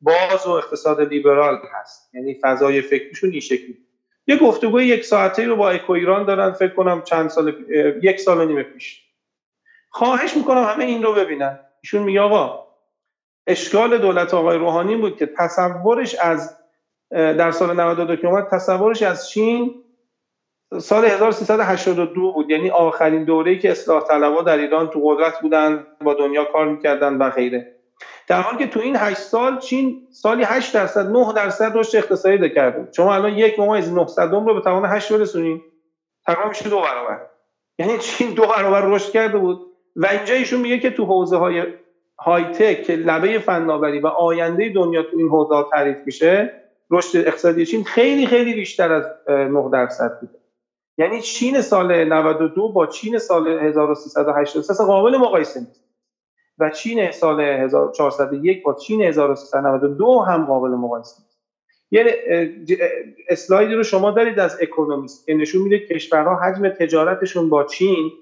باز 0.00 0.46
و 0.46 0.50
اقتصاد 0.50 1.00
لیبرال 1.00 1.58
هست. 1.72 2.14
یعنی 2.14 2.38
فضای 2.42 2.80
فکریشون 2.80 3.30
این 3.30 3.40
شکلی. 3.40 3.78
یه 4.26 4.36
گفتگوی 4.36 4.86
یک 4.86 5.04
ساعته 5.04 5.46
رو 5.46 5.56
با 5.56 5.70
اکو 5.70 5.92
ایران 5.92 6.26
دارن 6.26 6.52
فکر 6.52 6.74
کنم 6.74 7.02
چند 7.02 7.30
سال 7.30 7.54
یک 8.02 8.20
سال 8.20 8.38
و 8.38 8.44
نیمه 8.44 8.62
پیش. 8.62 9.02
خواهش 9.90 10.36
می‌کنم 10.36 10.64
همه 10.64 10.84
این 10.84 11.02
رو 11.02 11.14
ببینن. 11.14 11.58
ایشون 11.82 12.02
میگه 12.02 12.20
آقا 12.20 12.66
اشکال 13.46 13.98
دولت 13.98 14.34
آقای 14.34 14.58
روحانی 14.58 14.96
بود 14.96 15.16
که 15.16 15.26
تصورش 15.38 16.14
از 16.14 16.59
در 17.10 17.50
سال 17.50 17.80
92 17.80 18.16
که 18.16 18.26
اومد 18.26 18.48
تصورش 18.50 19.02
از 19.02 19.28
چین 19.28 19.74
سال 20.78 21.04
1382 21.04 22.32
بود. 22.32 22.50
یعنی 22.50 22.70
آخرین 22.70 23.24
دوره‌ای 23.24 23.58
که 23.58 23.70
اصلاح 23.70 24.02
طلبها 24.02 24.42
در 24.42 24.58
ایران 24.58 24.88
تو 24.88 25.00
قدرت 25.00 25.40
بودن 25.40 25.86
با 26.04 26.14
دنیا 26.14 26.44
کار 26.44 26.68
می‌کردن 26.68 27.18
و 27.18 27.30
غیره. 27.30 27.76
در 28.28 28.40
حالی 28.40 28.58
که 28.58 28.66
تو 28.66 28.80
این 28.80 28.96
8 28.96 29.18
سال 29.18 29.58
چین 29.58 30.06
سالی 30.10 30.42
8 30.44 30.74
درصد 30.74 31.06
9 31.06 31.32
درصد 31.32 31.76
رشد 31.76 31.96
اقتصادی 31.96 32.50
کرده 32.50 32.88
شما 32.92 33.14
الان 33.14 33.32
یک 33.32 33.58
ممیز 33.58 33.92
900 33.92 34.32
رو 34.32 34.54
به 34.54 34.60
توان 34.60 34.84
8 34.84 35.12
برسونید 35.12 35.62
تقریبا 36.26 36.48
میشه 36.48 36.68
دو 36.68 36.80
برابر. 36.80 37.20
یعنی 37.78 37.98
چین 37.98 38.34
دو 38.34 38.46
برابر 38.46 38.80
رشد 38.84 39.12
کرده 39.12 39.38
بود. 39.38 39.60
و 39.96 40.06
اینجا 40.06 40.34
ایشون 40.34 40.60
میگه 40.60 40.78
که 40.78 40.90
تو 40.90 41.04
حوزه 41.04 41.36
های 41.36 41.62
های 42.18 42.44
تک 42.44 42.90
لبه 42.90 43.38
فناوری 43.38 44.00
و 44.00 44.06
آینده 44.06 44.68
دنیا 44.68 45.02
تو 45.02 45.16
این 45.16 45.28
حوزه 45.28 45.54
تعریف 45.72 45.98
میشه 46.06 46.60
رشد 46.90 47.18
اقتصادی 47.18 47.66
چین 47.66 47.84
خیلی 47.84 48.26
خیلی 48.26 48.54
بیشتر 48.54 48.92
از 48.92 49.04
9 49.28 49.70
درصد 49.72 50.20
بوده. 50.20 50.38
یعنی 50.98 51.22
چین 51.22 51.60
سال 51.60 52.04
92 52.04 52.72
با 52.72 52.86
چین 52.86 53.18
سال 53.18 53.48
1383 53.48 54.84
قابل 54.84 55.16
مقایسه 55.16 55.60
نیست. 55.60 55.84
و 56.58 56.70
چین 56.70 57.10
سال 57.10 57.40
1401 57.40 58.62
با 58.62 58.74
چین 58.74 59.02
1392 59.02 60.18
هم 60.18 60.46
قابل 60.46 60.68
مقایسه 60.68 61.16
نیست. 61.18 61.40
یه 61.90 62.24
اسلایدی 63.28 63.74
رو 63.74 63.82
شما 63.82 64.10
دارید 64.10 64.38
از 64.38 64.58
اکونومیست 64.62 65.26
که 65.26 65.34
نشون 65.34 65.62
میده 65.62 65.78
کشورها 65.78 66.36
حجم 66.36 66.68
تجارتشون 66.68 67.48
با 67.48 67.64
چین 67.64 68.12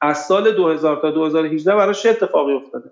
از 0.00 0.18
سال 0.18 0.52
2000 0.56 0.96
تا 0.96 1.10
2018 1.10 1.74
برای 1.74 1.94
چه 1.94 2.10
اتفاقی 2.10 2.52
افتاده؟ 2.52 2.90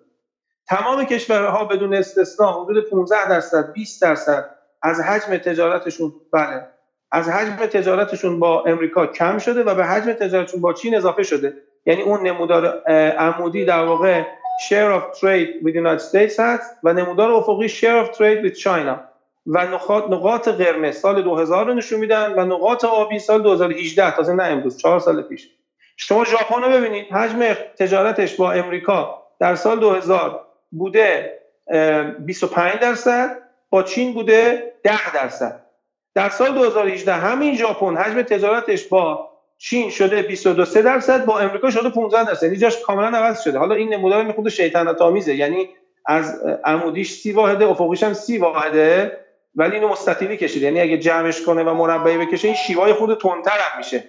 تمام 0.66 1.04
کشورها 1.04 1.64
بدون 1.64 1.94
استثنا 1.94 2.52
حدود 2.52 2.90
15 2.90 3.28
درصد 3.28 3.72
20 3.72 4.02
درصد 4.02 4.55
از 4.82 5.00
حجم 5.00 5.36
تجارتشون 5.36 6.12
بله. 6.32 6.66
از 7.12 7.28
حجم 7.28 7.66
تجارتشون 7.66 8.40
با 8.40 8.64
امریکا 8.64 9.06
کم 9.06 9.38
شده 9.38 9.62
و 9.62 9.74
به 9.74 9.84
حجم 9.84 10.12
تجارتشون 10.12 10.60
با 10.60 10.72
چین 10.72 10.96
اضافه 10.96 11.22
شده. 11.22 11.54
یعنی 11.86 12.02
اون 12.02 12.26
نمودار 12.26 12.66
عمودی 13.18 13.64
در 13.64 13.84
واقع 13.84 14.22
share 14.68 15.00
of 15.00 15.18
trade 15.18 15.64
with 15.64 15.74
United 15.74 16.02
States 16.02 16.40
هست 16.40 16.76
و 16.82 16.92
نمودار 16.92 17.30
افقی 17.30 17.68
share 17.68 18.06
of 18.06 18.16
trade 18.16 18.46
with 18.46 18.58
China. 18.62 18.98
و 19.46 19.66
نقاط, 19.66 20.04
نقاط 20.10 20.48
قرمز 20.48 20.96
سال 20.96 21.22
2000 21.22 21.66
رو 21.66 21.74
نشون 21.74 22.00
میدن 22.00 22.32
و 22.32 22.44
نقاط 22.44 22.84
آبی 22.84 23.18
سال 23.18 23.42
2018 23.42 24.16
تازه 24.16 24.32
نه 24.32 24.42
امروز 24.44 24.78
4 24.78 25.00
سال 25.00 25.22
پیش. 25.22 25.50
شما 25.96 26.24
ژاپن 26.24 26.62
رو 26.62 26.70
ببینید. 26.70 27.12
حجم 27.12 27.54
تجارتش 27.78 28.36
با 28.36 28.52
امریکا 28.52 29.22
در 29.40 29.54
سال 29.54 29.80
2000 29.80 30.40
بوده 30.70 31.38
25 32.18 32.72
درصد. 32.80 33.45
با 33.70 33.82
چین 33.82 34.14
بوده 34.14 34.72
10 34.82 35.12
درصد. 35.14 35.66
در 36.14 36.28
سال 36.28 36.52
2018 36.52 37.12
همین 37.12 37.54
ژاپن 37.56 37.96
حجم 37.96 38.22
تجارتش 38.22 38.84
با 38.84 39.30
چین 39.58 39.90
شده 39.90 40.22
22 40.22 40.82
درصد 40.82 41.24
با 41.24 41.38
امریکا 41.38 41.70
شده 41.70 41.88
15 41.88 42.24
درصد. 42.24 42.42
یعنی 42.42 42.56
جاش 42.56 42.80
کاملا 42.80 43.18
عوض 43.18 43.42
شده. 43.42 43.58
حالا 43.58 43.74
این 43.74 43.94
نمودار 43.94 44.24
می‌خواد 44.24 44.48
شیطنت 44.48 45.02
آمیزه. 45.02 45.34
یعنی 45.34 45.68
از 46.06 46.42
عمودیش 46.64 47.12
سی 47.12 47.32
واحده 47.32 47.66
افقیش 47.66 48.02
هم 48.02 48.12
سی 48.12 48.38
واحده. 48.38 49.18
ولی 49.54 49.74
اینو 49.74 49.88
مستطیلی 49.88 50.36
کشید. 50.36 50.62
یعنی 50.62 50.80
اگه 50.80 50.98
جمعش 50.98 51.42
کنه 51.42 51.62
و 51.62 51.74
مربعی 51.74 52.18
بکشه 52.18 52.48
این 52.48 52.56
شیوای 52.56 52.92
خود 52.92 53.20
تندتر 53.20 53.58
هم 53.58 53.78
میشه. 53.78 54.04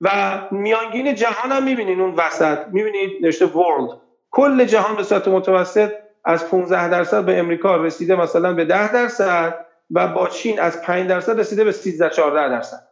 و 0.00 0.40
میانگین 0.50 1.14
جهان 1.14 1.52
هم 1.52 1.62
می‌بینین 1.62 2.00
اون 2.00 2.14
وسط. 2.14 2.58
می‌بینید 2.72 3.10
نوشته 3.20 3.46
ورلد 3.46 3.90
کل 4.30 4.64
جهان 4.64 4.96
به 4.96 5.02
صورت 5.02 5.28
متوسط 5.28 5.92
از 6.24 6.50
15 6.50 6.88
درصد 6.88 7.24
به 7.24 7.38
امریکا 7.38 7.76
رسیده 7.76 8.16
مثلا 8.16 8.52
به 8.52 8.64
10 8.64 8.92
درصد 8.92 9.54
و 9.90 10.08
با 10.08 10.28
چین 10.28 10.60
از 10.60 10.82
5 10.82 11.08
درصد 11.08 11.40
رسیده 11.40 11.64
به 11.64 11.72
13 11.72 12.10
14 12.10 12.48
درصد. 12.48 12.88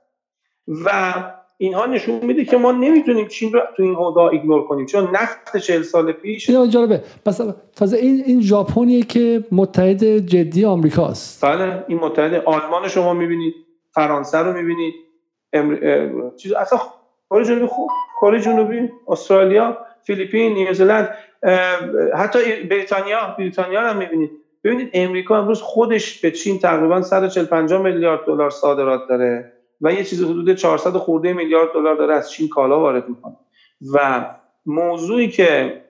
و 0.85 1.13
اینها 1.59 1.87
نشون 1.87 2.25
میده 2.25 2.45
که 2.45 2.57
ما 2.57 2.73
نمی‌تونیم 2.73 3.29
چین 3.29 3.53
رو 3.53 3.61
تو 3.77 3.83
این 3.83 3.95
حوزه 3.95 4.21
ایگنور 4.21 4.67
کنیم. 4.67 4.87
چون 4.87 5.09
نفت 5.13 5.57
40 5.57 5.83
سال 5.83 6.13
پیش 6.13 6.51
این 6.51 6.71
جالبه. 6.71 7.03
پس 7.27 7.41
تازه 7.77 7.97
این 7.97 8.23
این 8.27 8.41
ژاپنیه 8.41 9.03
که 9.03 9.45
متحد 9.53 10.05
جدی 10.05 10.65
آمریکاست. 10.65 11.45
بله 11.45 11.85
این 11.89 11.99
متحد 11.99 12.35
آلمان 12.35 12.89
شما 12.89 13.15
می‌بینید 13.15 13.55
فرانسه 13.91 14.39
رو 14.39 14.53
می‌بینید 14.53 14.95
چیز 16.37 16.53
اصلا 16.53 16.79
کره 17.31 17.45
جنوبی 17.45 17.67
خوب 17.67 17.91
کره 18.21 18.41
جنوبی 18.41 18.91
استرالیا 19.09 19.79
فیلیپین 20.03 20.55
نیوزلند 20.55 21.15
حتی 22.15 22.63
بریتانیا 22.63 23.35
بریتانیا 23.39 23.83
رو 23.83 23.99
می‌بینید. 23.99 24.31
ببینید 24.65 24.91
امریکا 24.93 25.39
امروز 25.39 25.63
خودش 25.63 26.21
به 26.21 26.31
چین 26.31 26.59
تقریبا 26.59 27.03
140 27.03 27.45
50 27.47 27.83
میلیارد 27.83 28.21
دلار 28.27 28.51
صادرات 28.51 29.01
داره 29.09 29.53
و 29.81 29.93
یه 29.93 30.05
چیز 30.05 30.23
حدود 30.23 30.55
400 30.55 30.91
خورده 30.91 31.33
میلیارد 31.33 31.73
دلار 31.75 31.97
داره 31.97 32.15
از 32.15 32.31
چین 32.31 32.49
کالا 32.49 32.81
وارد 32.81 33.09
می‌کنه. 33.09 33.37
و 33.95 34.27
موضوعی 34.67 35.29
که 35.29 35.83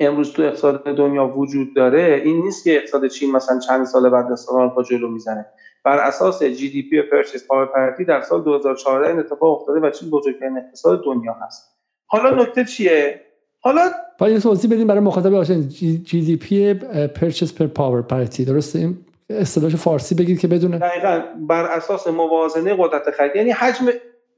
امروز 0.00 0.32
تو 0.32 0.42
اقتصاد 0.42 0.84
دنیا 0.84 1.26
وجود 1.26 1.74
داره 1.74 2.22
این 2.24 2.42
نیست 2.42 2.64
که 2.64 2.76
اقتصاد 2.76 3.06
چین 3.06 3.32
مثلا 3.32 3.58
چند 3.58 3.84
سال 3.84 4.10
بعد 4.10 4.32
از 4.32 4.46
آمریکا 4.48 4.82
جلو 4.82 5.08
می‌زنه. 5.08 5.46
بر 5.84 5.98
اساس 5.98 6.42
GDP 6.42 7.02
purchase 7.02 7.46
power 7.46 7.94
در 8.08 8.20
سال 8.20 8.42
2014 8.44 9.08
این 9.08 9.18
اتفاق 9.18 9.60
افتاده 9.60 9.80
و 9.80 9.90
چین 9.90 10.10
بزرگترین 10.10 10.58
اقتصاد 10.58 11.04
دنیا 11.04 11.36
هست. 11.46 11.76
حالا 12.06 12.30
نکته 12.30 12.64
چیه؟ 12.64 13.25
حالا 13.66 13.90
یه 14.18 14.40
توضیح 14.40 14.70
بدیم 14.70 14.86
برای 14.86 15.00
مخاطب 15.00 15.34
آشنا 15.34 15.60
GDP 15.60 16.74
purchase 17.06 17.54
per 17.54 17.66
power 17.66 18.02
parity 18.02 18.44
درسته؟ 18.44 18.78
این 18.78 18.98
اصطلاح 19.30 19.70
فارسی 19.70 20.14
بگید 20.14 20.40
که 20.40 20.48
بدونه. 20.48 20.78
دقیقاً 20.78 21.22
بر 21.48 21.64
اساس 21.64 22.06
موازنه 22.06 22.74
قدرت 22.78 23.10
خرید. 23.10 23.36
یعنی 23.36 23.50
حجم 23.50 23.86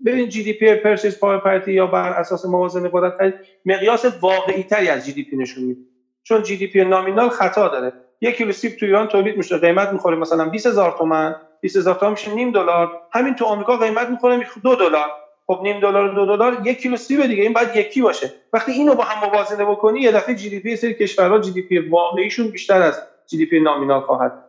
ببین 0.06 0.28
GDP 0.28 0.74
purchase 0.74 1.18
power 1.18 1.38
parity 1.38 1.72
یا 1.72 1.86
بر 1.86 2.12
اساس 2.12 2.44
موازنه 2.44 2.90
قدرت 2.92 3.16
خرید 3.18 3.34
مقیاس 3.64 4.04
واقعی 4.20 4.62
تری 4.62 4.88
از 4.88 5.06
GDP 5.06 5.36
نشون 5.36 5.64
میده. 5.64 5.80
چون 6.22 6.42
GDP 6.42 6.84
nominal 6.84 7.28
خطا 7.28 7.68
داره. 7.68 7.92
یک 8.20 8.36
کیلو 8.36 8.52
سیب 8.52 8.72
تو 8.76 8.86
ایران 8.86 9.08
تولید 9.08 9.36
میشه 9.36 9.58
قیمت 9.58 9.92
می‌خوره 9.92 10.16
مثلا 10.16 10.48
20000 10.48 10.94
تومان. 10.98 11.36
20000 11.62 11.94
تومان 11.94 12.12
میشه 12.12 12.34
نیم 12.34 12.52
دلار. 12.52 12.90
همین 13.12 13.34
تو 13.34 13.44
آمریکا 13.44 13.76
قیمت 13.76 14.10
می‌خوره 14.10 14.36
میشه 14.36 14.50
دو 14.62 14.74
دلار. 14.74 15.08
خب 15.50 15.60
نیم 15.62 15.80
دلار 15.80 16.14
دو 16.14 16.26
دلار 16.26 16.60
یک 16.64 16.78
کیلو 16.78 16.96
سیب 16.96 17.26
دیگه 17.26 17.42
این 17.42 17.52
باید 17.52 17.76
یکی 17.76 18.02
باشه. 18.02 18.32
وقتی 18.52 18.72
اینو 18.72 18.94
با 18.94 19.04
هم 19.04 19.28
موازنه 19.28 19.64
بکنی 19.64 20.00
یه 20.00 20.12
دفعه 20.12 20.34
GDP 20.34 20.76
سری 20.76 20.94
کشورها 20.94 21.38
GDP 21.38 21.78
واقعیشون 21.78 22.48
بیشتر 22.48 22.82
از 22.82 23.02
GDP 23.26 23.60
nominal 23.60 24.00
خواهد. 24.00 24.44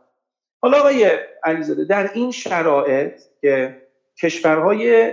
حالا 0.61 0.77
آقای 0.77 1.11
علیزاده 1.43 1.83
در 1.83 2.09
این 2.13 2.31
شرایط 2.31 3.13
که 3.41 3.81
کشورهای 4.21 5.11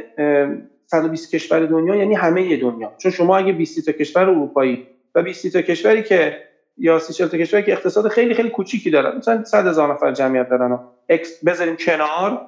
120 0.86 1.34
کشور 1.34 1.66
دنیا 1.66 1.94
یعنی 1.94 2.14
همه 2.14 2.56
دنیا 2.56 2.92
چون 2.98 3.12
شما 3.12 3.36
اگه 3.36 3.52
20 3.52 3.86
تا 3.86 3.92
کشور 3.92 4.22
اروپایی 4.22 4.86
و 5.14 5.22
20 5.22 5.52
تا 5.52 5.62
کشوری 5.62 6.02
که 6.02 6.42
یا 6.78 6.98
30 6.98 7.28
تا 7.28 7.38
کشوری 7.38 7.62
که 7.62 7.72
اقتصاد 7.72 8.08
خیلی 8.08 8.34
خیلی 8.34 8.50
کوچیکی 8.50 8.90
دارن 8.90 9.16
مثلا 9.16 9.44
100 9.44 9.66
هزار 9.66 9.92
نفر 9.92 10.12
جمعیت 10.12 10.48
دارن 10.48 10.78
اگه 11.08 11.44
بذاریم 11.44 11.76
کنار 11.76 12.40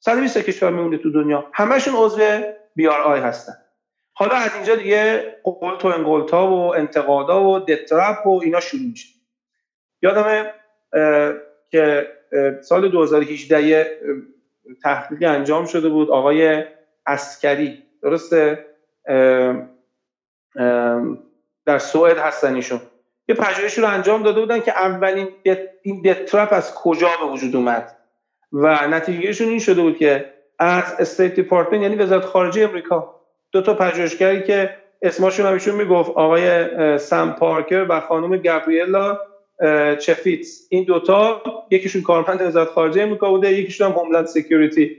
120 0.00 0.34
تا 0.34 0.40
کشور 0.40 0.70
میمونه 0.70 0.98
تو 0.98 1.10
دنیا. 1.10 1.44
همشون 1.52 1.94
عضو 1.96 2.20
BRI 2.76 3.20
هستن. 3.20 3.52
حالا 4.12 4.34
از 4.34 4.54
اینجا 4.54 4.76
دیگه 4.76 5.36
قلت 5.44 5.84
و 5.84 5.88
ان 5.88 6.03
قلتا 6.03 6.50
و 6.50 6.76
انتقادا 6.76 7.44
و 7.44 7.58
debt 7.58 7.92
trap 7.92 8.26
و 8.26 8.40
اینا 8.42 8.60
شروع 8.60 8.82
میشه. 8.90 9.08
یادمه 10.02 10.54
که 11.70 12.08
سال 12.62 12.88
2018 12.88 13.62
یه 13.62 13.98
تحقیقی 14.82 15.26
انجام 15.26 15.66
شده 15.66 15.88
بود. 15.88 16.10
آقای 16.10 16.64
اسکری 17.06 17.82
درسته؟ 18.02 18.66
در 21.66 21.78
سوئد 21.78 22.18
هستن 22.18 22.54
ایشون. 22.54 22.80
یه 23.28 23.34
پژوهشی 23.34 23.80
رو 23.80 23.88
انجام 23.88 24.22
داده 24.22 24.40
بودن 24.40 24.60
که 24.60 24.72
اولین 24.72 25.28
این 25.82 26.02
debt 26.02 26.27
trap 26.27 26.52
از 26.52 26.74
کجا 26.74 27.08
به 27.20 27.26
وجود 27.26 27.56
اومد؟ 27.56 27.96
و 28.52 28.88
نتیجهشون 28.88 29.48
این 29.48 29.58
شده 29.58 29.82
بود 29.82 29.96
که 29.96 30.32
از 30.60 30.94
State 30.98 31.34
Department 31.34 31.82
یعنی 31.82 31.96
وزارت 31.96 32.24
خارجه 32.24 32.62
امریکا. 32.62 33.14
دو 33.52 33.62
تا 33.62 33.74
پژوهشگری 33.74 34.42
که 34.42 34.70
اسمشون 35.02 35.46
هم 35.46 35.52
ایشون 35.52 35.74
می‌گفت 35.74 36.10
آقای 36.10 36.98
سم 36.98 37.36
پارکر 37.38 37.86
و 37.88 38.00
خانم 38.00 38.36
گابریلا 38.36 39.18
چفیتس. 39.98 40.66
این 40.70 40.84
دوتا 40.84 41.42
یکیشون 41.70 42.02
کارمند 42.02 42.42
وزارت 42.42 42.68
خارجه 42.68 43.02
امریکا 43.02 43.30
بوده 43.30 43.52
یکیشون 43.52 43.86
هم 43.86 43.92
Homeland 43.92 44.26
Security 44.26 44.96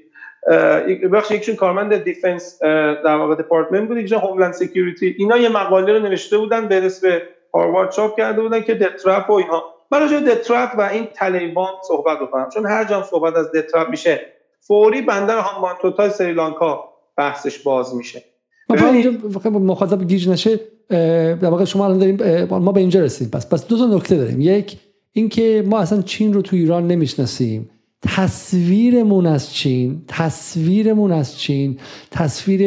بخش 1.14 1.32
یکیشون 1.32 1.56
کارمند 1.56 2.04
Defense 2.04 2.64
در 3.04 3.16
واقع 3.16 3.36
دپارتمنت 3.36 3.88
بود. 3.88 3.98
یکیشون 3.98 4.20
Homeland 4.20 4.54
Security 4.54 5.16
اینا 5.20 5.38
یه 5.38 5.50
مقاله 5.50 5.94
رو 5.94 6.00
نوشته 6.00 6.38
بودن 6.38 6.68
به 6.68 6.82
به 7.02 7.22
هاروارد 7.54 7.92
چاپ 7.92 8.18
کرده 8.18 8.42
بودن 8.42 8.62
که 8.62 8.74
debt 8.74 9.02
trap 9.02 9.30
و 9.30 9.34
اینها. 9.34 9.64
من 9.92 10.02
راجع 10.02 10.20
debt 10.20 10.45
trap 10.45 10.70
و 10.78 10.82
این 10.82 11.06
تله 11.06 11.47
وام 11.47 11.74
صحبت 11.88 12.20
بکنم 12.20 12.50
چون 12.54 12.66
هر 12.66 12.84
جام 12.84 13.04
صحبت 13.04 13.36
از 13.36 13.52
debt 13.52 13.71
trap 13.71 13.90
میشه. 13.90 14.26
فوری 14.68 15.02
بندر 15.02 15.40
هامبانتوتا 15.40 16.10
سریلانکا 16.10 16.84
بحثش 17.18 17.60
باز 17.60 17.96
میشه. 17.96 18.24
ما 18.70 18.88
اینجا 18.88 19.12
مخاطب 19.50 20.08
گیج 20.08 20.30
نشه 20.30 20.60
در 20.90 21.50
واقع 21.50 21.66
شما 21.66 21.86
الان 21.86 21.98
داریم 21.98 22.46
ما 22.50 22.72
به 22.72 22.80
اینجا 22.80 23.00
رسیدیم. 23.00 23.32
پس 23.32 23.50
پس 23.50 23.68
دو 23.68 23.78
تا 23.78 23.86
نکته 23.96 24.16
داریم. 24.16 24.42
یک 24.42 24.78
اینکه 25.12 25.64
ما 25.68 25.80
اصلا 25.80 26.02
چین 26.02 26.34
رو 26.34 26.42
تو 26.42 26.56
ایران 26.56 26.88
نمی‌شناسیم. 26.88 27.70
تصویرمون 28.02 29.26
از 29.26 29.54
چین 29.54 30.02
تصویرمون 30.08 31.12
از 31.12 31.40
چین. 31.40 31.80
تصویر 32.12 32.62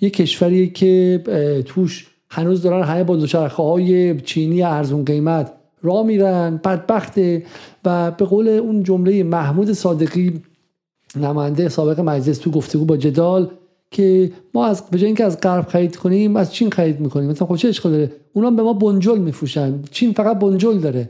یک 0.00 0.16
کشوری 0.16 0.70
که 0.70 1.22
توش 1.66 2.06
هنوز 2.30 2.62
دارن 2.62 2.82
همه 2.82 3.04
با 3.04 3.16
دوچرخه 3.16 3.62
های 3.62 4.20
چینی 4.20 4.62
ارزون 4.62 5.04
قیمت 5.04 5.52
را 5.82 6.02
میرن 6.02 6.60
بدبخته 6.64 7.42
و 7.84 8.10
به 8.10 8.24
قول 8.24 8.48
اون 8.48 8.82
جمله 8.82 9.22
محمود 9.22 9.72
صادقی 9.72 10.42
نماینده 11.18 11.68
سابق 11.68 12.00
مجلس 12.00 12.38
تو 12.38 12.50
گفتگو 12.50 12.84
با 12.84 12.96
جدال 12.96 13.50
که 13.90 14.32
ما 14.54 14.66
از 14.66 14.82
به 14.90 14.98
جای 14.98 15.06
اینکه 15.06 15.24
از 15.24 15.40
غرب 15.40 15.66
خرید 15.66 15.96
کنیم 15.96 16.36
از 16.36 16.54
چین 16.54 16.70
خرید 16.70 17.00
می‌کنیم. 17.00 17.30
مثلا 17.30 17.48
خب 17.48 17.56
چه 17.56 17.68
اشکال 17.68 17.92
داره؟ 17.92 18.12
اونا 18.32 18.50
به 18.50 18.62
ما 18.62 18.72
بنجل 18.72 19.18
میفروشن. 19.18 19.82
چین 19.90 20.12
فقط 20.12 20.38
بنجل 20.38 20.78
داره. 20.78 21.08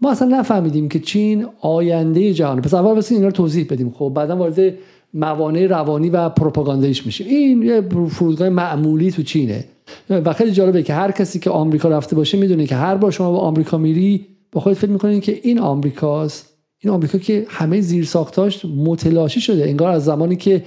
ما 0.00 0.10
اصلا 0.10 0.38
نفهمیدیم 0.38 0.88
که 0.88 0.98
چین 0.98 1.46
آینده 1.60 2.34
جهانه. 2.34 2.60
پس 2.60 2.74
اول 2.74 2.92
واسه 2.92 3.14
اینا 3.14 3.26
رو 3.26 3.32
توضیح 3.32 3.66
بدیم. 3.70 3.90
خب 3.90 4.12
بعدا 4.14 4.36
وارد 4.36 4.74
موانع 5.14 5.66
روانی 5.66 6.10
و 6.10 6.28
پروپاگاندایش 6.28 7.06
میشیم. 7.06 7.26
این 7.26 7.62
یه 7.62 7.80
فرودگاه 8.10 8.48
معمولی 8.48 9.10
تو 9.10 9.22
چینه. 9.22 9.64
و 10.10 10.32
خیلی 10.32 10.52
جالبه 10.52 10.82
که 10.82 10.94
هر 10.94 11.10
کسی 11.10 11.38
که 11.38 11.50
آمریکا 11.50 11.88
رفته 11.88 12.16
باشه 12.16 12.38
می‌دونه 12.38 12.66
که 12.66 12.74
هر 12.74 12.94
بار 12.94 13.10
شما 13.10 13.32
با 13.32 13.38
آمریکا 13.38 13.78
میری 13.78 14.26
با 14.52 14.60
خودت 14.60 14.76
فکر 14.76 14.90
می‌کنین 14.90 15.20
که 15.20 15.40
این 15.42 15.58
آمریکاست. 15.58 16.57
این 16.80 16.92
آمریکا 16.92 17.18
که 17.18 17.46
همه 17.48 17.80
زیر 17.80 18.04
ساختاش 18.04 18.64
متلاشی 18.64 19.40
شده 19.40 19.64
انگار 19.64 19.90
از 19.90 20.04
زمانی 20.04 20.36
که 20.36 20.64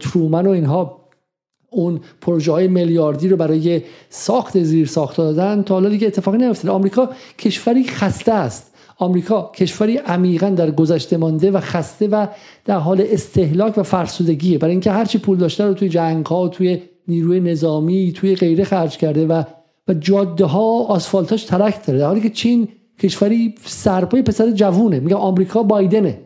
ترومن 0.00 0.46
و 0.46 0.50
اینها 0.50 1.08
اون 1.70 2.00
پروژه 2.20 2.52
های 2.52 2.68
میلیاردی 2.68 3.28
رو 3.28 3.36
برای 3.36 3.82
ساخت 4.10 4.62
زیر 4.62 4.86
ساخت 4.86 5.16
دادن 5.16 5.62
تا 5.62 5.74
حالا 5.74 5.88
دیگه 5.88 6.06
اتفاقی 6.06 6.38
نیفتاده. 6.38 6.70
آمریکا 6.70 7.10
کشوری 7.38 7.84
خسته 7.84 8.32
است. 8.32 8.74
آمریکا 8.98 9.52
کشوری 9.54 9.96
عمیقا 9.96 10.50
در 10.50 10.70
گذشته 10.70 11.16
مانده 11.16 11.50
و 11.50 11.60
خسته 11.60 12.08
و 12.08 12.26
در 12.64 12.78
حال 12.78 13.04
استهلاک 13.10 13.78
و 13.78 13.82
فرسودگیه. 13.82 14.58
برای 14.58 14.70
اینکه 14.70 14.90
هرچی 14.90 15.18
پول 15.18 15.38
داشته 15.38 15.64
رو 15.64 15.74
توی 15.74 15.88
جنگ 15.88 16.26
ها 16.26 16.48
توی 16.48 16.82
نیروی 17.08 17.40
نظامی 17.40 18.12
توی 18.12 18.34
غیره 18.34 18.64
خرج 18.64 18.96
کرده 18.96 19.26
و 19.26 19.42
و 19.88 19.94
جاده 19.94 20.44
ها 20.44 20.84
آسفالتاش 20.84 21.44
ترک 21.44 21.86
داره. 21.86 21.98
در 21.98 22.06
حالی 22.06 22.20
که 22.20 22.30
چین 22.30 22.68
کشوری 23.00 23.54
سرپای 23.64 24.22
پسر 24.22 24.50
جوونه. 24.50 25.00
میگه 25.00 25.16
آمریکا 25.16 25.62
بایدنه. 25.62 26.18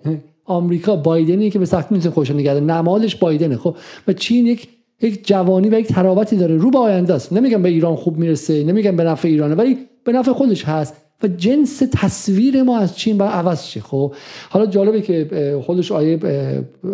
آمریکا 0.44 0.96
بایدنی 0.96 1.50
که 1.50 1.58
به 1.58 1.64
سختی 1.64 1.94
می‌تونه 1.94 2.14
خوش 2.14 2.30
نگرده 2.30 2.60
نمادش 2.60 3.16
بایدنه. 3.16 3.56
خب 3.56 3.76
و 4.08 4.12
چین 4.12 4.46
یک 4.46 4.68
یک 5.00 5.26
جوانی 5.26 5.68
و 5.68 5.78
یک 5.78 5.86
تراوتی 5.86 6.36
داره. 6.36 6.56
رو 6.56 6.70
به 6.70 6.78
آینده 6.78 7.14
است. 7.14 7.32
نمیگم 7.32 7.62
به 7.62 7.68
ایران 7.68 7.96
خوب 7.96 8.16
می‌رسه 8.16 8.64
نمیگم 8.64 8.96
به 8.96 9.04
نفع 9.04 9.28
ایرانه 9.28 9.54
ولی 9.54 9.78
به 10.04 10.12
نفع 10.12 10.32
خودش 10.32 10.64
هست. 10.64 10.96
و 11.22 11.28
جنس 11.28 11.82
تصویر 11.92 12.62
ما 12.62 12.78
از 12.78 12.96
چین 12.96 13.18
با 13.18 13.24
عوض 13.24 13.64
شه. 13.64 13.80
خب 13.80 14.12
حالا 14.50 14.66
جالبه 14.66 15.00
که 15.00 15.60
خودش 15.66 15.92
آیه 15.92 16.18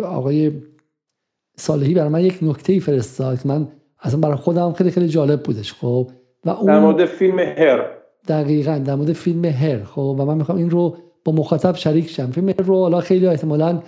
آقای 0.03 0.51
صالحی 1.57 1.93
برای 1.93 2.09
من 2.09 2.25
یک 2.25 2.37
نکته 2.41 2.79
فرستاد 2.79 3.39
من 3.45 3.67
اصلا 4.01 4.19
برای 4.19 4.35
خودم 4.35 4.73
خیلی 4.73 4.91
خیلی 4.91 5.07
جالب 5.07 5.43
بودش. 5.43 5.73
خب 5.73 6.07
و 6.45 6.49
اون 6.49 6.65
در 6.65 6.79
مورد 6.79 7.05
فیلم 7.05 7.39
هر. 7.39 7.98
دقیقا 8.29 8.77
در 8.77 8.95
مورد 8.95 9.13
فیلم 9.13 9.45
هر. 9.45 9.83
خب 9.83 10.15
و 10.19 10.25
من 10.25 10.37
می‌خوام 10.37 10.57
این 10.57 10.69
رو 10.69 10.97
با 11.25 11.31
مخاطب 11.31 11.75
شریک 11.75 12.09
شم. 12.09 12.31
فیلم 12.31 12.49
هر 12.49 12.55
رو 12.55 12.75
حالا 12.75 12.99
خیلی 13.01 13.27
احتمالا 13.27 13.81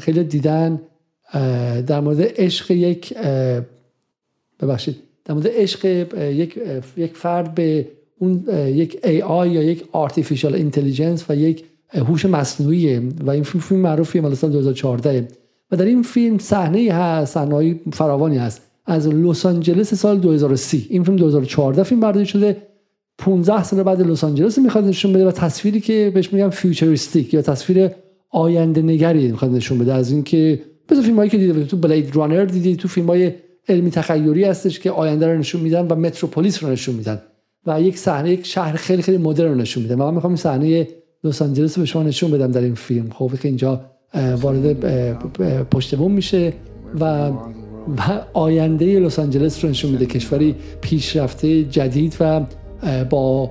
خیلی 0.00 0.24
دیدن 0.24 0.80
در 1.86 2.00
مورد 2.00 2.20
عشق 2.36 2.70
یک 2.70 3.14
ببخشید 4.60 4.96
در 5.24 5.34
مورد 5.34 5.46
عشق 5.50 5.84
یک 6.16 6.58
یک 6.96 7.16
فرد 7.16 7.54
به 7.54 7.88
اون 8.18 8.44
یک 8.66 8.98
AI 9.02 9.46
یا 9.46 9.62
یک 9.62 9.84
artificial 9.94 10.54
intelligence 10.54 11.22
و 11.28 11.36
یک 11.36 11.64
هوش 11.94 12.24
مصنوعی 12.24 12.98
و 12.98 13.30
این 13.30 13.42
فیلم 13.42 13.64
فیلم 13.64 13.80
معروفیه 13.80 14.20
مال 14.20 14.34
سال 14.34 14.50
2014 14.50 15.28
و 15.70 15.76
در 15.76 15.84
این 15.84 16.02
فیلم 16.02 16.38
صحنه 16.38 16.92
هست 16.92 17.34
صحنه 17.34 17.80
فراوانی 17.92 18.38
هست. 18.38 18.62
از 18.86 19.08
لس 19.08 19.46
آنجلس 19.46 19.94
سال 19.94 20.18
2030 20.18 20.86
این 20.90 21.04
فیلم 21.04 21.16
2014 21.16 21.82
فیلم 21.82 22.00
برداری 22.00 22.26
شده. 22.26 22.56
15 23.24 23.62
سال 23.62 23.82
بعد 23.82 24.00
لس 24.00 24.24
آنجلس 24.24 24.58
می‌خواد 24.58 24.84
نشون 24.84 25.12
بده 25.12 25.26
و 25.26 25.30
تصویری 25.30 25.80
که 25.80 26.10
بهش 26.14 26.32
میگم 26.32 26.50
futuristic 26.50 27.34
یا 27.34 27.42
تصویر 27.42 27.90
آینده 28.30 28.82
نگری 28.82 29.28
می‌خواد 29.28 29.50
نشون 29.50 29.78
بده. 29.78 29.94
از 29.94 30.10
اینکه 30.10 30.60
مثل 30.90 31.02
فیلم 31.02 31.16
هایی 31.16 31.30
که 31.30 31.38
دیده 31.38 31.64
تو 31.64 31.76
Blade 31.76 32.16
Runner 32.16 32.44
دیدی 32.44 32.76
تو 32.76 32.88
فیلم 32.88 33.06
های 33.06 33.32
علمی 33.68 33.90
تخیلی 33.90 34.44
هستش 34.44 34.80
که 34.80 34.90
آینده 34.90 35.26
رو 35.26 35.38
نشون 35.38 35.60
میدن 35.60 35.86
و 35.86 35.94
متروپولیس 35.94 36.64
رو 36.64 36.70
نشون 36.70 36.94
میدن 36.94 37.22
و 37.66 37.80
یک 37.80 37.98
صحنه 37.98 38.30
یک 38.30 38.46
شهر 38.46 38.76
خیلی 38.76 39.02
خیلی 39.02 39.18
مدرن 39.18 39.48
رو 39.48 39.54
نشون 39.54 39.82
میدن. 39.82 40.00
و 40.00 40.04
من 40.04 40.14
می‌خوام 40.14 40.30
این 40.30 40.36
صحنه 40.36 40.88
لس 41.24 41.42
آنجلس 41.42 41.78
رو 41.78 41.82
به 41.82 41.86
شما 41.86 42.02
نشون 42.02 42.30
بدم 42.30 42.50
در 42.50 42.60
این 42.60 42.74
فیلم. 42.74 43.10
خب 43.10 43.30
که 43.42 43.48
اینجا 43.48 43.80
وارد 44.40 44.82
پشت 45.70 45.94
بوم 45.96 46.12
میشه 46.12 46.52
و 47.00 47.30
آینده 48.32 49.00
لس 49.00 49.18
آنجلس 49.18 49.64
رو 49.64 49.70
نشون 49.70 49.90
میده. 49.90 50.06
کشوری 50.06 50.54
پیشرفته 50.80 51.64
جدید 51.64 52.16
و 52.20 52.40
با 53.10 53.50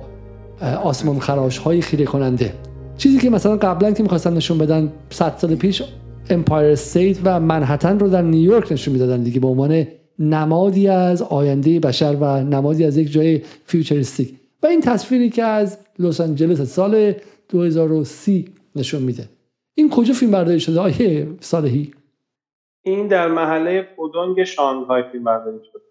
آسمان 0.82 1.18
خراش 1.18 1.58
های 1.58 1.80
خیره 1.80 2.04
کننده 2.04 2.54
چیزی 2.98 3.18
که 3.18 3.30
مثلا 3.30 3.56
قبلا 3.56 3.90
که 3.90 4.02
می‌خواستن 4.02 4.32
نشون 4.32 4.58
بدن 4.58 4.92
100 5.10 5.34
سال 5.36 5.54
پیش 5.54 5.82
Empire 6.30 6.72
State 6.72 7.18
و 7.24 7.40
منهتن 7.40 7.98
رو 7.98 8.08
در 8.08 8.22
نیویورک 8.22 8.72
نشون 8.72 8.92
می‌دادن 8.92 9.22
دیگه 9.22 9.40
به 9.40 9.46
عنوان 9.46 9.86
نمادی 10.18 10.88
از 10.88 11.22
آینده 11.22 11.80
بشر 11.80 12.16
و 12.20 12.44
نمادی 12.44 12.84
از 12.84 12.96
یک 12.96 13.12
جای 13.12 13.42
futuristic 13.64 14.34
و 14.62 14.66
این 14.66 14.80
تصویری 14.80 15.30
که 15.30 15.42
از 15.42 15.78
لس 15.98 16.20
آنجلس 16.20 16.60
سال 16.60 17.12
2030 17.48 18.48
نشون 18.76 19.02
میده. 19.02 19.28
این 19.74 19.90
کجا 19.90 20.14
فیلم 20.14 20.32
برداری 20.32 20.60
شده 20.60 20.80
آقای 20.80 21.28
صالحی 21.40 21.90
این 22.82 23.08
در 23.08 23.28
محله 23.28 23.82
پودونگ 23.82 24.44
شانگهای 24.44 25.02
فیلم 25.12 25.24
برداری 25.24 25.58
شده. 25.72 25.82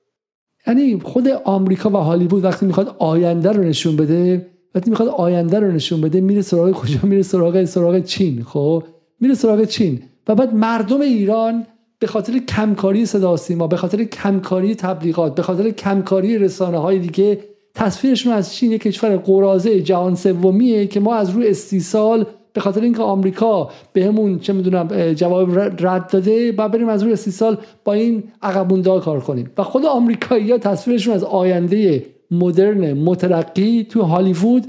یعنی 0.67 0.99
خود 1.03 1.27
آمریکا 1.27 1.89
و 1.89 1.95
هالیوود 1.95 2.43
وقتی 2.43 2.65
می‌خواد 2.65 2.95
آینده 2.99 3.51
رو 3.51 3.63
نشون 3.63 3.95
بده 3.95 4.47
وقتی 4.75 4.89
می‌خواد 4.89 5.09
آینده 5.09 5.59
رو 5.59 5.71
نشون 5.71 6.01
بده 6.01 6.21
میره 6.21 6.41
سراغ 6.41 6.71
کجا؟ 6.71 6.99
میره 7.09 7.21
سراغ 7.21 7.65
سراغ 7.65 8.03
چین 8.03 8.43
خب؟ 8.43 8.83
میره 9.19 9.33
سراغ 9.33 9.63
چین. 9.63 10.01
و 10.27 10.35
بعد 10.35 10.55
مردم 10.55 11.01
ایران 11.01 11.65
به 11.99 12.07
خاطر 12.07 12.37
کمکاری 12.37 13.05
صدا 13.05 13.37
سیما 13.37 13.67
به 13.67 13.77
خاطر 13.77 14.03
کمکاری 14.03 14.75
تبلیغات 14.75 15.35
به 15.35 15.41
خاطر 15.41 15.69
کمکاری 15.69 16.37
رسانه 16.37 16.77
های 16.77 16.99
دیگه 16.99 17.39
تصویرشون 17.75 18.33
از 18.33 18.53
چین 18.53 18.71
یک 18.71 18.81
کشور 18.81 19.17
قرازه 19.17 19.81
جهان 19.81 20.15
سومیه 20.15 20.87
که 20.87 20.99
ما 20.99 21.15
از 21.15 21.29
روی 21.29 21.47
استیصال 21.47 22.25
به 22.53 22.61
خاطر 22.61 22.81
اینکه 22.81 23.01
آمریکا 23.01 23.69
بهمون 23.93 24.39
چه 24.39 24.53
می‌دونم 24.53 25.13
جواب 25.13 25.59
رد 25.59 26.11
داده 26.11 26.51
و 26.51 26.69
بریم 26.69 26.89
از 26.89 27.03
روی 27.03 27.13
استیصال 27.13 27.57
با 27.85 27.93
این 27.93 28.23
عقبونده 28.41 28.99
کار 28.99 29.19
کنیم. 29.19 29.51
و 29.57 29.63
خود 29.63 29.85
آمریکایی 29.85 30.51
ها 30.51 30.57
تصویرشون 30.57 31.13
از 31.13 31.23
آینده 31.23 32.05
مدرن 32.31 32.93
مترقی 32.93 33.87
تو 33.89 34.01
هالیوود 34.01 34.63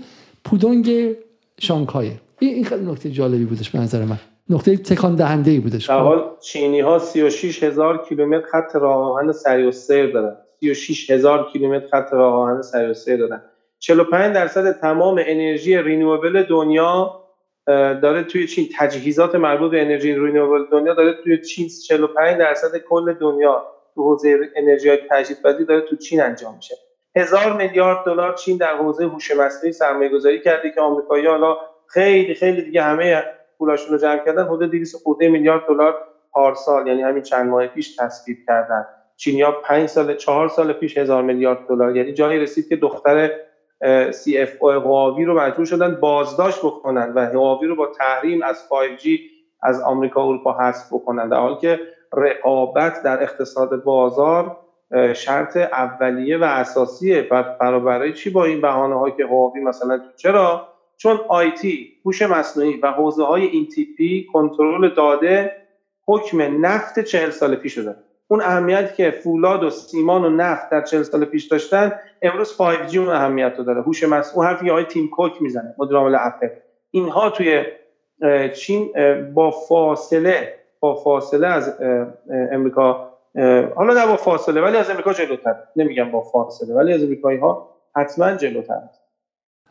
پودونگ 0.45 1.15
شانگهای. 1.61 2.11
این 2.39 2.65
خیلی 2.65 2.87
نکته 2.87 3.11
جالبی 3.11 3.45
بودش 3.45 3.71
به 3.71 3.79
نظر 3.79 4.05
من. 4.05 4.19
نقطه 4.51 4.77
تکان 4.77 5.17
دهنده 5.17 5.51
ای 5.51 5.61
بودش. 5.61 5.89
در 5.89 5.99
حال 5.99 6.25
چینی 6.41 6.81
ها 6.81 6.99
36 6.99 7.63
هزار 7.63 8.05
کیلومتر 8.09 8.47
خط 8.47 8.77
راه 8.77 9.13
آهن 9.13 9.33
سری 9.33 9.67
و 9.67 9.71
سیر 9.71 10.13
دارن. 10.13 10.37
36 10.61 11.11
هزار 11.11 11.51
کیلومتر 11.53 11.87
خط 11.87 12.13
راه 12.13 12.35
آهن 12.35 12.63
سری 12.63 12.91
و 12.91 12.95
سیر 12.95 13.17
دارن. 13.17 13.43
45 13.79 14.35
درصد 14.35 14.81
تمام 14.81 15.21
انرژی 15.27 15.77
رینوبل 15.77 16.43
دنیا 16.43 17.22
داره 17.67 18.23
توی 18.23 18.47
چین 18.47 18.69
تجهیزات 18.79 19.35
مربوط 19.35 19.71
به 19.71 19.83
انرژی 19.83 20.15
رینوبل 20.15 20.65
دنیا 20.73 20.95
داره 20.95 21.13
توی 21.25 21.41
چین 21.41 21.69
45 21.89 22.39
درصد 22.39 22.79
کل 22.79 23.13
دنیا 23.13 23.67
تو 23.95 24.03
حوزه 24.03 24.39
انرژی 24.57 24.89
های 24.89 24.99
تجدیدپذیر 25.11 25.67
داره 25.67 25.81
تو 25.81 25.97
چین 25.97 26.23
انجام 26.23 26.55
میشه. 26.57 26.75
هزار 27.17 27.53
میلیارد 27.53 28.05
دلار 28.05 28.35
چین 28.35 28.57
در 28.57 28.77
حوزه 28.77 29.05
هوش 29.05 29.31
مصنوعی 29.31 29.73
سرمایه 29.73 30.09
گذاری 30.09 30.41
کرده 30.41 30.71
که 30.71 30.81
آمریکایی 30.81 31.27
حالا 31.27 31.57
خیلی 31.87 32.35
خیلی 32.35 32.63
دیگه 32.63 32.83
همه 32.83 33.25
پولاشون 33.59 33.99
جمع 33.99 34.25
کردن 34.25 34.45
حدود 34.45 34.71
200 34.71 35.03
خورده 35.03 35.29
میلیارد 35.29 35.67
دلار 35.69 35.95
پارسال 36.33 36.87
یعنی 36.87 37.03
همین 37.03 37.23
چند 37.23 37.51
ماه 37.51 37.67
پیش 37.67 37.97
تصویب 37.97 38.39
کردن. 38.47 38.87
چینیا 39.17 39.51
5 39.51 39.89
سال 39.89 40.17
4 40.17 40.49
سال 40.49 40.73
پیش 40.73 40.99
هزار 40.99 41.23
میلیارد 41.23 41.67
دلار. 41.69 41.97
یعنی 41.97 42.13
جایی 42.13 42.41
رسید 42.41 42.69
که 42.69 42.77
دختر 42.77 43.31
سی 44.11 44.39
اف 44.39 44.53
او 44.61 44.71
هواوی 44.71 45.25
رو 45.25 45.41
مجبور 45.41 45.67
شدن 45.67 45.95
بازداشت 45.95 46.59
بکنن 46.59 47.13
و 47.15 47.27
هواوی 47.27 47.67
رو 47.67 47.77
با 47.77 47.87
تحریم 47.87 48.43
از 48.43 48.69
5G 48.69 49.09
از 49.63 49.81
آمریکا 49.81 50.27
و 50.27 50.29
اروپا 50.29 50.53
حذف 50.53 50.93
بکنن. 50.93 51.29
در 51.29 51.37
حالی 51.37 51.57
که 51.57 51.81
رقابت 52.13 53.03
در 53.03 53.23
اقتصاد 53.23 53.85
بازار 53.85 54.57
شرط 55.15 55.57
اولیه 55.57 56.39
و 56.39 56.45
اساسیه 56.45 57.23
برای 57.85 58.13
چی 58.13 58.31
با 58.31 58.45
این 58.45 58.61
بهانه 58.61 58.99
های 58.99 59.13
که 59.17 59.25
هواوی 59.25 59.61
مثلا 59.61 60.01
چرا؟ 60.17 60.69
چون 60.97 61.21
آیتی 61.29 61.93
هوش 62.05 62.23
مصنوعی 62.23 62.77
و 62.77 62.87
حوزه 62.87 63.25
های 63.25 63.47
این 63.47 63.69
تیپی 63.69 64.27
کنترل 64.33 64.95
داده 64.95 65.57
حکم 66.07 66.67
نفت 66.67 67.01
چهل 67.01 67.31
سال 67.31 67.57
پیش 67.57 67.75
شده 67.75 67.97
اون 68.33 68.41
اهمیتی 68.41 68.95
که 68.95 69.11
فولاد 69.11 69.65
و 69.65 69.71
سیمان 69.71 70.25
و 70.25 70.31
نفت 70.31 70.71
در 70.71 70.81
چهل 70.81 71.03
سال 71.03 71.25
پیش 71.25 71.45
داشتن 71.47 71.93
امروز 72.23 72.57
5G 72.57 72.97
اون 72.97 73.09
اهمیت 73.09 73.55
رو 73.59 73.65
داره. 73.65 73.83
هوش 73.83 74.05
مصنوعی 74.05 74.49
حرفی 74.49 74.71
آقای 74.71 74.85
تیم 74.85 75.09
کوک 75.09 75.43
می‌زنه 75.43 75.75
مدیر 75.79 75.97
عامل 75.97 76.15
اپل. 76.15 76.49
اینها 76.91 77.31
توی 77.31 77.63
چین 78.55 78.93
با 79.35 79.51
فاصله 79.51 80.55
با 80.81 80.95
فاصله 80.95 81.47
از 81.47 81.75
امریکا 82.53 83.11
حالا 83.77 83.95
نه 83.95 84.07
با 84.07 84.17
فاصله 84.17 84.61
ولی 84.61 84.77
از 84.77 84.91
امریکا 84.91 85.13
جلوتر. 85.13 85.55
نمیگم 85.77 86.11
با 86.11 86.21
فاصله 86.21 86.75
ولی 86.75 86.93
از 86.93 87.03
امریکایی 87.03 87.39
ها 87.39 87.69
حتما 87.97 88.35
جلوتر 88.35 88.81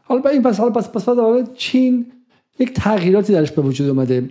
حالا 0.04 0.30
این 0.30 0.44
پس 0.44 0.60
حالا 0.60 0.72
پس 0.72 0.92
پس 0.92 1.10
چین 1.54 2.12
یک 2.60 2.74
تغییراتی 2.74 3.34
درش 3.34 3.52
به 3.52 3.62
وجود 3.62 3.90
اومده. 3.90 4.24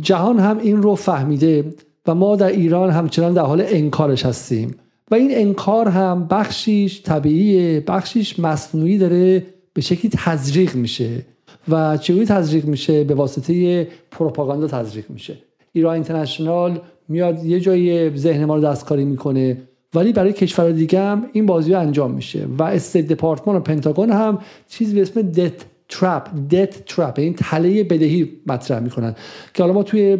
جهان 0.00 0.38
هم 0.38 0.58
این 0.58 0.82
رو 0.82 0.94
فهمیده. 0.94 1.64
و 2.08 2.14
ما 2.14 2.36
در 2.36 2.46
ایران 2.46 2.90
همچنان 2.90 3.32
در 3.32 3.42
حال 3.42 3.64
انکارش 3.66 4.26
هستیم. 4.26 4.74
و 5.10 5.14
این 5.14 5.30
انکار 5.32 5.88
هم 5.88 6.26
بخشیش 6.30 7.02
طبیعیه 7.02 7.80
بخشیش 7.80 8.38
مصنوعی 8.38 8.98
داره 8.98 9.46
به 9.72 9.80
شکلی 9.80 10.10
تزریق 10.14 10.74
میشه. 10.74 11.26
و 11.68 11.96
چگونه 11.96 12.24
تزریق 12.24 12.64
میشه؟ 12.64 13.04
به 13.04 13.14
واسطه 13.14 13.84
پروپاگاندا 14.10 14.66
تزریق 14.66 15.04
میشه. 15.10 15.34
ایران 15.72 15.94
اینترنشنال 15.94 16.80
میاد 17.08 17.44
یه 17.44 17.60
جای 17.60 18.16
ذهن 18.16 18.44
ما 18.44 18.56
رو 18.56 18.62
دستکاری 18.62 19.04
می‌کنه 19.04 19.56
ولی 19.94 20.12
برای 20.12 20.32
کشور 20.32 20.70
دیگه 20.70 21.00
هم 21.00 21.26
این 21.32 21.46
بازی 21.46 21.74
انجام 21.74 22.10
میشه. 22.10 22.46
و 22.58 22.62
State 22.62 23.08
دپارتمان 23.08 23.56
و 23.56 23.60
پنتاگون 23.60 24.10
هم 24.10 24.38
چیزی 24.68 24.94
به 24.94 25.02
اسم 25.02 25.22
debt 25.22 25.64
trap 25.88 26.28
debt 26.50 26.84
trap 26.86 27.18
این 27.18 27.34
تله 27.34 27.84
بدهی 27.84 28.40
مطرح 28.46 28.80
می‌کنن. 28.80 29.14
که 29.54 29.62
حالا 29.62 29.74
ما 29.74 29.82
توی 29.82 30.18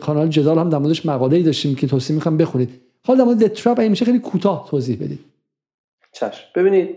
کانال 0.00 0.28
جدال 0.28 0.58
هم 0.58 0.68
در 0.68 0.78
موردش 0.78 1.06
مقاله 1.06 1.36
ای 1.36 1.42
داشتیم 1.42 1.74
که 1.74 1.86
توصیه 1.86 2.16
می‌خوام 2.16 2.36
بخونید. 2.36 2.70
حالا 3.04 3.18
در 3.18 3.24
مورد 3.24 3.38
debt 3.38 3.52
trap 3.62 3.78
این 3.78 3.90
میشه 3.90 4.04
خیلی 4.04 4.18
کوتاه 4.18 4.66
توضیح 4.70 4.96
بدید. 4.96 5.20
چشم. 6.12 6.44
ببینید 6.54 6.88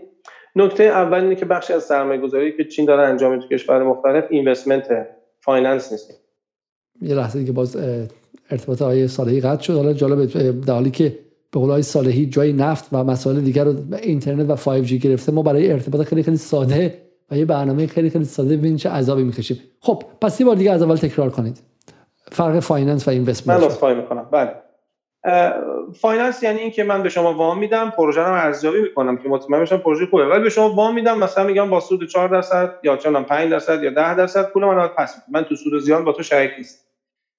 نکته 0.56 0.84
اول 0.84 1.20
اینه 1.20 1.34
که 1.34 1.44
بخشی 1.44 1.72
از 1.72 1.82
سرمایه 1.82 2.20
گذاری 2.20 2.56
که 2.56 2.64
چین 2.64 2.84
داره 2.84 3.08
انجام 3.08 3.40
تو 3.40 3.48
کشور 3.48 3.82
مختلف 3.82 4.24
investment 4.30 5.06
finance 5.40 5.92
نیست. 5.92 6.20
یه 7.02 7.14
لحظه 7.14 7.44
که 7.44 7.52
باز 7.52 7.76
ارتباط 8.50 8.82
های 8.82 9.08
صالحی 9.08 9.40
قطع 9.40 9.62
شد. 9.62 9.74
حالا 9.74 9.92
جالب 9.92 10.24
در 10.64 10.74
حالی 10.74 10.90
که 10.90 11.18
به 11.50 11.60
قول 11.60 11.80
صالحی 11.80 12.26
جای 12.26 12.52
نفت 12.52 12.88
و 12.92 13.04
مسائل 13.04 13.40
دیگر 13.40 13.64
رو 13.64 13.74
اینترنت 14.02 14.50
و 14.50 14.82
5G 14.82 14.92
گرفته 14.92 15.32
ما 15.32 15.42
برای 15.42 15.72
ارتباط 15.72 16.06
خیلی 16.06 16.22
خیلی 16.22 16.36
ساده 16.36 17.02
و 17.32 17.36
یه 17.36 17.44
برنامه 17.44 17.86
خیلی 17.86 18.10
خیلی 18.10 18.24
ساده 18.24 18.56
ببینید 18.56 18.78
چه 18.78 18.90
عذابی 18.90 19.22
می‌کشیم. 19.22 19.60
خب 19.80 20.02
پس 20.20 20.40
یه 20.40 20.46
بار 20.46 20.56
دیگه 20.56 20.72
از 20.72 20.82
اول 20.82 20.96
تکرار 20.96 21.30
کنید. 21.30 21.62
فرق 22.32 22.60
finance 22.60 23.08
و 23.08 23.10
investment. 23.10 23.60
من 23.60 23.68
فاین 23.68 23.96
می‌کنم. 23.96 24.28
بله. 24.32 24.54
finance 26.00 26.42
یعنی 26.42 26.58
اینکه 26.58 26.84
من 26.84 27.02
به 27.02 27.08
شما 27.08 27.34
وام 27.34 27.58
میدم 27.58 27.90
پروژه 27.90 28.20
رو 28.20 28.32
ارزیابی 28.32 28.80
می‌کنم 28.80 29.16
که 29.16 29.28
مطمئن 29.28 29.62
بشم 29.62 29.76
پروژه 29.76 30.06
خوبه. 30.06 30.26
ولی 30.26 30.42
به 30.42 30.50
شما 30.50 30.74
وام 30.74 30.94
میدم 30.94 31.18
مثلا 31.18 31.44
میگم 31.44 31.70
با 31.70 31.80
سود 31.80 32.08
4 32.08 32.28
درصد 32.28 32.74
یا 32.82 32.96
چندان 32.96 33.24
5 33.24 33.50
درصد 33.50 33.82
یا 33.82 33.90
10 33.90 34.14
درصد 34.14 34.50
پول 34.50 34.64
من 34.64 34.88
پس 34.88 35.14
من 35.32 35.42
تو 35.42 35.56
سود 35.56 35.72
و 35.72 35.80
زیان 35.80 36.04
با 36.04 36.12
تو 36.12 36.22
شریک 36.22 36.50
نیستم. 36.58 36.84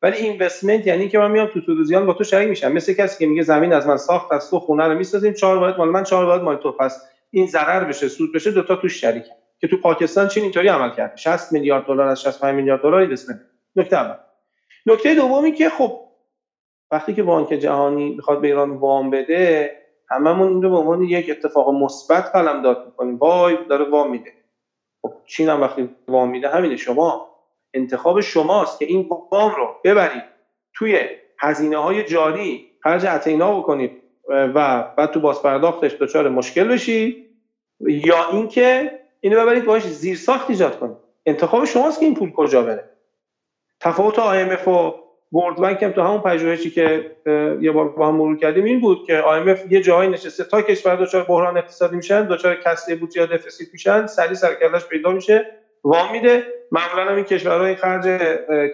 ولی 0.01 0.17
investment 0.17 0.87
یعنی 0.87 1.09
که 1.09 1.19
من 1.19 1.31
میام 1.31 1.47
تو 1.53 1.59
سود 1.61 1.79
و 1.79 1.83
زیان 1.83 2.05
با 2.05 2.13
تو 2.13 2.23
شریک 2.23 2.49
میشم. 2.49 2.71
مثل 2.71 2.93
کسی 2.93 3.19
که 3.19 3.27
میگه 3.27 3.43
زمین 3.43 3.73
از 3.73 3.87
من 3.87 3.97
ساخت 3.97 4.31
از 4.31 4.49
تو 4.49 4.59
خونه 4.59 4.87
رو 4.87 4.97
می‌سازیم 4.97 5.33
4 5.33 5.57
واحد 5.57 5.77
مال 5.77 5.89
من 5.89 6.03
4 6.03 6.25
واحد 6.25 6.41
مال 6.41 6.55
تو. 6.55 6.71
پس 6.71 7.01
این 7.31 7.47
ضرر 7.47 7.83
بشه 7.83 8.07
سود 8.07 8.33
بشه 8.33 8.51
دو 8.51 8.63
تا 8.63 8.75
توش 8.75 9.01
شریکن 9.01 9.35
که 9.63 9.69
تو 9.69 9.77
پاکستان 9.77 10.27
چین 10.27 10.43
اینطوری 10.43 10.67
عمل 10.67 10.89
کرد. 10.89 11.17
60 11.17 11.51
میلیارد 11.51 11.85
دلار 11.85 12.07
از 12.07 12.21
65 12.21 12.55
میلیارد 12.55 12.81
دلار 12.81 13.01
investment 13.01 13.39
نکته 13.75 13.97
اول. 13.97 14.15
نکته 14.85 15.15
دومی 15.15 15.51
که 15.51 15.69
خب 15.69 15.99
وقتی 16.91 17.13
که 17.13 17.23
بانک 17.23 17.49
جهانی 17.49 18.09
می‌خواد 18.09 18.41
به 18.41 18.47
ایران 18.47 18.71
وام 18.71 19.09
بده 19.09 19.71
هممون 20.09 20.47
این 20.47 20.61
رو 20.61 20.69
به 20.69 20.77
عنوان 20.77 21.03
یک 21.03 21.29
اتفاق 21.29 21.69
مثبت 21.69 22.31
قلمداد 22.33 22.85
می‌کنیم. 22.85 23.17
وای 23.17 23.57
داره 23.69 23.89
وام 23.89 24.11
میده. 24.11 24.33
خب 25.01 25.13
چین 25.25 25.49
هم 25.49 25.61
وقتی 25.61 25.89
وام 26.07 26.29
میده 26.29 26.49
همینه. 26.49 26.75
شما 26.75 27.29
انتخاب 27.73 28.21
شماست 28.21 28.79
که 28.79 28.85
این 28.85 29.09
وام 29.31 29.55
رو 29.55 29.75
ببرید 29.83 30.23
توی 30.73 30.99
هزینه 31.39 31.77
های 31.77 32.03
جاری 32.03 32.71
خرج 32.83 33.05
اتینا 33.05 33.59
بکنید 33.59 33.91
و 34.29 34.83
بعد 34.97 35.11
تو 35.11 35.19
بازپرداختش 35.19 35.93
دچار 35.93 36.29
مشکل 36.29 36.67
بشی 36.67 37.25
یا 37.79 38.29
اینکه 38.31 39.02
اینو 39.23 39.41
ببرید 39.41 39.65
باش 39.65 39.87
زیر 39.87 40.17
ساخت 40.17 40.49
ایجاد 40.49 40.79
کنید. 40.79 40.97
انتخاب 41.25 41.65
شماست 41.65 41.99
که 41.99 42.05
این 42.05 42.15
پول 42.15 42.31
کجا 42.31 42.63
بره. 42.63 42.89
تفاوت 43.79 44.15
IMF 44.15 44.67
و 44.67 44.93
ورد 45.33 45.55
بانک 45.55 45.83
هم 45.83 45.91
تو 45.91 46.01
همون 46.01 46.21
پژوهشی 46.21 46.69
که 46.69 47.11
یه 47.61 47.71
بار 47.71 47.89
با 47.89 48.07
هم 48.07 48.15
مرور 48.15 48.37
کردیم 48.37 48.63
این 48.63 48.81
بود 48.81 49.03
که 49.07 49.21
IMF 49.21 49.71
یه 49.71 49.81
جایی 49.81 50.09
نشسته 50.09 50.43
تا 50.43 50.61
کشور 50.61 50.95
دچار 50.95 51.23
بحران 51.23 51.57
اقتصادی 51.57 51.95
میشن 51.95 52.27
دچار 52.27 52.55
کسری 52.55 52.95
بودجه 52.95 53.21
یا 53.21 53.25
دفیسیت 53.27 53.67
میشن 53.73 54.07
سری 54.07 54.35
سرکلش 54.35 54.85
پیدا 54.85 55.11
میشه 55.11 55.45
وام 55.83 56.11
میده. 56.11 56.43
معمولا 56.71 57.11
هم 57.11 57.15
این 57.15 57.25
کشورهای 57.25 57.75
خرج 57.75 58.21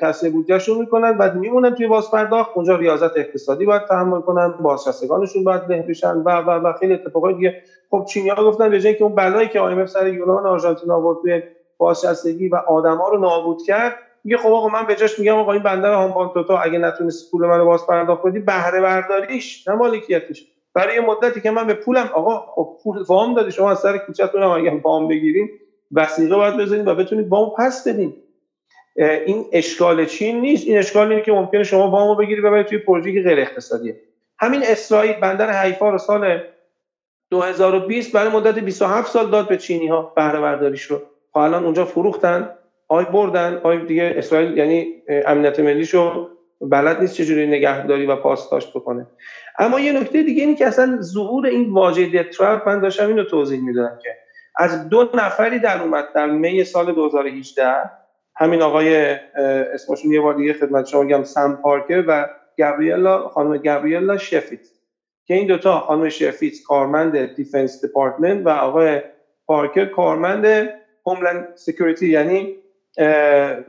کسری 0.02 0.30
بودجهشون 0.30 0.78
می‌کنن 0.78 1.18
بعد 1.18 1.36
میمونن 1.36 1.76
توی 1.76 1.88
باز 1.88 2.12
پرداخت 2.12 2.52
اونجا 2.56 2.76
ریاضت 2.76 3.18
اقتصادی 3.18 3.66
باید 3.66 3.86
تحمل 3.86 4.22
کنن 4.22 4.54
بازنشستگانشون 4.62 5.44
باید 5.44 5.62
له 5.70 5.82
بشن 5.82 6.18
و 6.18 6.30
و 6.30 6.50
و 6.50 6.74
خیلی 6.74 6.94
اتفاقای 6.94 7.34
دیگه 7.34 7.64
خب 7.90 8.06
چینی‌ها 8.10 8.44
گفتن 8.44 8.70
به 8.70 8.94
که 8.94 9.04
اون 9.04 9.16
بلایی 9.16 9.48
که 9.48 9.60
IMF 9.60 9.86
سر 9.86 10.08
یونان 10.08 10.46
آرژانتین 10.46 10.92
آورد 10.92 11.18
توی 11.22 11.42
بازنشستگی 11.78 12.48
و 12.48 12.56
آدما 12.56 13.10
رو 13.10 13.20
نابود 13.20 13.62
کرد 13.62 13.96
میگه 14.24 14.38
خب 14.38 14.50
آقا 14.50 14.68
من 14.68 14.86
به 14.86 14.96
جاش 14.96 15.20
میگم 15.20 15.36
آقا 15.36 15.52
این 15.54 15.64
بندر 15.64 15.94
هامپان 15.94 16.30
توتا 16.34 16.58
اگه 16.58 16.78
نتونست 16.78 17.32
پول 17.32 17.48
منو 17.48 17.66
باز 17.66 17.88
پرداخت 17.88 18.22
کنی 18.22 18.40
بهره 18.40 18.82
برداریش 18.82 19.68
نه 19.68 19.76
مالکیتش. 19.76 20.46
برای 20.74 21.00
مدتی 21.00 21.42
که 21.42 21.52
من 21.52 21.68
به 21.68 21.74
پولم 21.74 22.10
آقا 22.14 22.40
خب 22.56 22.78
پول 22.84 23.02
وام 23.08 23.34
دادی 23.34 23.52
شما 23.52 23.72
از 23.72 23.80
سر 23.80 23.98
کوچه‌تون 23.98 24.44
هم 24.44 24.50
اگه 24.50 24.82
وام 24.84 25.08
بگیرین 25.08 25.50
وسیقه 25.92 26.36
باید 26.36 26.58
بزنید 26.58 26.88
و 26.88 26.96
بتونید 26.96 27.28
وام 27.28 27.52
پس 27.58 27.88
بدین. 27.88 28.14
این 28.96 29.46
اشکال 29.52 30.06
چین 30.06 30.42
نیست 30.42 30.68
این 30.68 30.78
اشکال 30.78 31.10
اینه 31.10 31.22
که 31.22 31.32
ممکنه 31.32 31.64
شما 31.64 31.92
وامو 31.92 32.16
بگیری 32.16 32.42
ببرید 32.42 32.66
توی 32.66 32.78
پروژه 32.78 33.24
غیر 33.24 33.40
اقتصادیه 33.40 34.00
همین 34.40 34.62
اسرائیل 34.64 35.14
بندر 35.14 35.64
حیفا 35.64 35.90
رو 35.90 35.98
سال 35.98 36.40
2020 37.30 38.12
برای 38.12 38.32
مدت 38.32 38.60
27 38.60 39.12
سال 39.12 39.32
داد 39.32 39.48
به 39.48 39.58
چینی 39.58 39.88
ها 39.88 40.14
بهره 40.16 40.40
برداریش 40.40 40.84
رو. 40.84 41.02
خب 41.34 41.38
الان 41.38 41.64
اونجا 41.64 41.86
فروختن 41.86 42.50
آی 42.88 43.06
بردن 43.06 43.62
آی 43.64 43.86
دیگه 43.86 44.14
اسرائیل 44.18 44.58
یعنی 44.58 44.94
امنیت 45.26 45.60
ملیشو 45.60 46.30
بلد 46.62 47.00
نیست 47.02 47.14
چجوری 47.14 47.48
نگهداری 47.48 48.06
و 48.06 48.16
پاسداشت 48.16 48.70
بکنه. 48.70 49.08
اما 49.60 49.80
یه 49.80 49.92
نکته 49.92 50.24
دیگه 50.24 50.44
اینه 50.44 50.56
که 50.56 50.68
اصلا 50.68 51.02
ظهور 51.02 51.46
این 51.46 51.74
واژه 51.74 52.10
دترپ 52.10 52.70
من 52.70 52.80
داشتم 52.80 53.08
اینو 53.08 53.24
توضیح 53.24 53.62
می‌دادم 53.62 54.00
که 54.04 54.10
از 54.56 54.90
دو 54.90 55.10
نفری 55.14 55.60
در 55.60 55.82
اومد 55.82 56.06
در 56.16 56.26
می 56.26 56.64
سال 56.64 56.94
2018 56.94 57.74
همین 58.36 58.62
آقای 58.62 59.16
اسمشون 59.74 60.12
یه 60.12 60.22
بار 60.22 60.34
دیگه 60.34 60.54
خدمت 60.54 60.86
شما 60.86 61.04
میگم 61.04 61.24
سم 61.24 61.60
پارکر 61.64 62.04
و 62.08 62.30
گابریلا 62.58 63.28
خانم 63.28 63.58
گابریلا 63.58 64.18
شفیت. 64.18 64.79
که 65.30 65.36
این 65.36 65.48
دوتا 65.48 65.80
خانم 65.80 66.10
شفیت 66.10 66.54
کارمند 66.68 67.36
Defense 67.36 67.86
Department 67.86 68.46
و 68.46 68.50
آقای 68.50 69.02
پارکر 69.46 69.86
کارمند 69.86 70.70
Homeland 71.06 71.48
Security 71.56 72.10
یعنی 72.10 72.56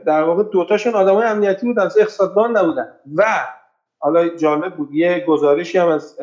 در 0.05 0.23
واقع 0.23 0.43
دوتاشون 0.43 0.93
آدمای 0.93 1.25
امنیتی 1.25 1.65
بودن 1.65 1.83
اقتصاددان 1.83 2.57
نبودن. 2.57 2.87
و 3.15 3.23
حالا 3.97 4.27
جالب 4.27 4.75
بود 4.75 4.93
یه 4.93 5.25
گزارشی 5.27 5.77
هم 5.77 5.87
از 5.87 6.17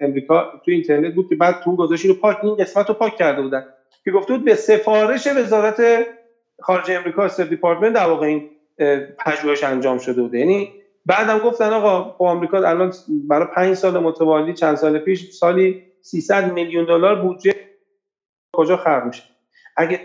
امریکا 0.00 0.52
تو 0.64 0.70
اینترنت 0.70 1.14
بود 1.14 1.28
که 1.28 1.34
بعد 1.34 1.60
تو 1.60 1.76
گزارشی 1.76 2.08
رو 2.08 2.14
پاک 2.14 2.44
این 2.44 2.56
قسمت 2.56 2.88
رو 2.88 2.94
پاک 2.94 3.16
کرده 3.16 3.42
بودن 3.42 3.66
که 4.04 4.10
گفته 4.10 4.32
بود 4.32 4.44
به 4.44 4.54
سفارش 4.54 5.26
وزارت 5.26 6.06
خارجه 6.60 6.94
امریکا 6.94 7.24
استیت 7.24 7.48
دیپارتمنت 7.48 7.92
در 7.92 8.06
واقع 8.06 8.26
این 8.26 8.50
پژوهش 9.18 9.64
انجام 9.64 9.98
شده 9.98 10.22
بوده 10.22 10.38
یعنی 10.38 10.72
بعدم 11.08 11.38
گفتن 11.38 11.72
آقا 11.72 12.02
با 12.02 12.12
خب 12.12 12.22
آمریکا 12.22 12.58
الان 12.58 12.92
برای 13.08 13.48
پنج 13.54 13.74
سال 13.74 13.98
متوالی 13.98 14.54
چند 14.54 14.76
سال 14.76 14.98
پیش 14.98 15.30
سالی 15.30 15.82
300 16.00 16.52
میلیون 16.52 16.84
دلار 16.84 17.22
بودجه 17.22 17.54
کجا 18.52 18.76
خرج 18.76 19.04
میشه؟ 19.04 19.22
اگه 19.76 20.00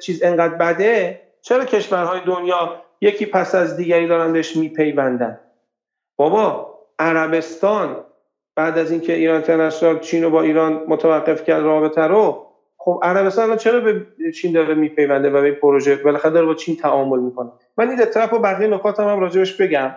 چیز 0.00 0.22
انقدر 0.22 0.54
بده 0.54 1.20
چرا 1.42 1.64
کشورهای 1.64 2.20
دنیا 2.26 2.82
یکی 3.00 3.26
پس 3.26 3.54
از 3.54 3.76
دیگری 3.76 4.06
دارن 4.06 4.32
بهش 4.32 4.56
میپیوندن؟ 4.56 5.40
بابا 6.16 6.74
عربستان 6.98 7.96
بعد 8.56 8.78
از 8.78 8.90
اینکه 8.90 9.12
ایران 9.12 9.36
اینترنشنال 9.36 9.98
چین 9.98 10.24
رو 10.24 10.30
با 10.30 10.42
ایران 10.42 10.82
متوقف 10.88 11.44
کرد 11.44 11.62
رابطه 11.62 12.02
رو 12.02 12.46
خب 12.76 13.00
عربستان 13.02 13.56
چرا 13.56 13.80
به 13.80 14.06
چین 14.32 14.52
داره 14.52 14.74
میپیونده 14.74 15.30
و 15.30 15.42
به 15.42 15.52
پروژه 15.52 15.96
بالاخره 15.96 16.30
داره 16.30 16.46
با 16.46 16.54
چین 16.54 16.76
تعامل 16.76 17.18
می‌کنه؟ 17.18 17.50
من 17.76 17.88
این 17.88 17.98
طرف 18.04 18.32
و 18.32 18.38
بقیه 18.38 18.68
نکات 18.68 19.00
هم, 19.00 19.08
هم 19.08 19.20
راجبش 19.20 19.56
بگم. 19.56 19.94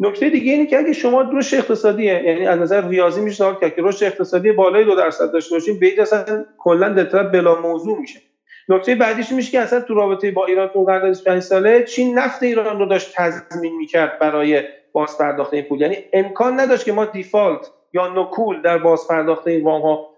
نکته 0.00 0.30
دیگه 0.30 0.52
اینه 0.52 0.66
که 0.66 0.78
اگه 0.78 0.92
شما 0.92 1.30
رشد 1.32 1.56
اقتصادیه 1.56 2.22
یعنی 2.24 2.46
از 2.46 2.58
نظر 2.58 2.88
ریاضی 2.88 3.20
میشه 3.20 3.44
که 3.60 3.74
رشد 3.78 4.04
اقتصادی 4.04 4.52
بالای 4.52 4.84
دو 4.84 4.94
درصد 4.94 5.32
داشته 5.32 5.54
باشین 5.54 5.78
به 5.78 6.02
اصلا 6.02 6.44
کلا 6.58 6.94
بلا 7.32 7.60
موضوع 7.60 7.98
میشه. 7.98 8.20
نکته 8.68 8.94
بعدیش 8.94 9.32
میشه 9.32 9.50
که 9.50 9.60
اصلا 9.60 9.80
تو 9.80 9.94
رابطه 9.94 10.30
با 10.30 10.46
ایران 10.46 10.68
تو 10.68 10.84
قرارداد 10.84 11.24
5 11.24 11.42
ساله 11.42 11.82
چین 11.82 12.18
نفت 12.18 12.42
ایران 12.42 12.78
رو 12.78 12.86
داشت 12.86 13.12
تضمین 13.16 13.76
می‌کرد 13.76 14.18
برای 14.18 14.62
باز 14.92 15.18
پرداخت 15.18 15.54
این 15.54 15.62
پول. 15.62 15.80
یعنی 15.80 15.96
امکان 16.12 16.60
نداشت 16.60 16.84
که 16.84 16.92
ما 16.92 17.04
دیفالت 17.04 17.70
یا 17.92 18.06
نکول 18.06 18.62
در 18.62 18.78
باز 18.78 19.08
پرداخت 19.08 19.46
این 19.46 19.64
وام 19.64 19.82
ها 19.82 20.08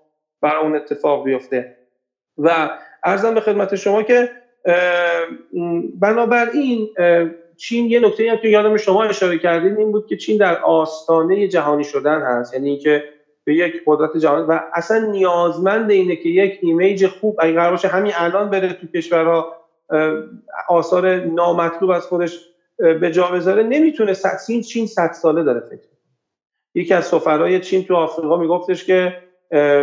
بر 0.42 0.56
اون 0.56 0.76
اتفاق 0.76 1.24
بیفته. 1.24 1.76
و 2.38 2.70
ارزم 3.04 3.34
به 3.34 3.40
خدمت 3.40 3.74
شما 3.74 4.02
که 4.02 4.30
بنابراین 6.00 6.88
چین 7.56 7.90
یه 7.90 8.00
نکته 8.00 8.30
هم 8.30 8.36
که 8.36 8.48
یادم 8.48 8.76
شما 8.76 9.04
اشاره 9.04 9.38
کردین 9.38 9.76
این 9.76 9.92
بود 9.92 10.06
که 10.06 10.16
چین 10.16 10.36
در 10.36 10.62
آستانه 10.62 11.48
جهانی 11.48 11.84
شدن 11.84 12.20
هست. 12.20 12.54
یعنی 12.54 12.68
اینکه 12.68 13.04
به 13.44 13.54
یک 13.54 13.82
قدرت 13.86 14.16
جهانی 14.16 14.46
و 14.48 14.60
اصلا 14.72 14.98
نیازمند 15.10 15.90
اینه 15.90 16.16
که 16.16 16.28
یک 16.28 16.58
ایمیج 16.62 17.06
خوب 17.06 17.36
اگه 17.38 17.52
قرار 17.52 17.70
باشه 17.70 17.88
همین 17.88 18.12
الان 18.16 18.50
بره 18.50 18.72
تو 18.72 18.86
کشورها 18.86 19.56
آثار 20.68 21.16
نامطلوب 21.16 21.90
از 21.90 22.06
خودش 22.06 22.40
به 22.76 23.10
جا 23.10 23.26
بذاره. 23.26 23.62
نمی‌تونه 23.62 24.16
چین 24.46 24.60
چین 24.60 24.86
صد 24.86 25.12
ساله 25.12 25.42
داره 25.42 25.60
فکر 25.60 25.80
یکی 26.74 26.94
از 26.94 27.06
سفرهای 27.06 27.60
چین 27.60 27.84
تو 27.84 27.94
آفریقا 27.94 28.36
میگفتش 28.36 28.84
که 28.84 29.16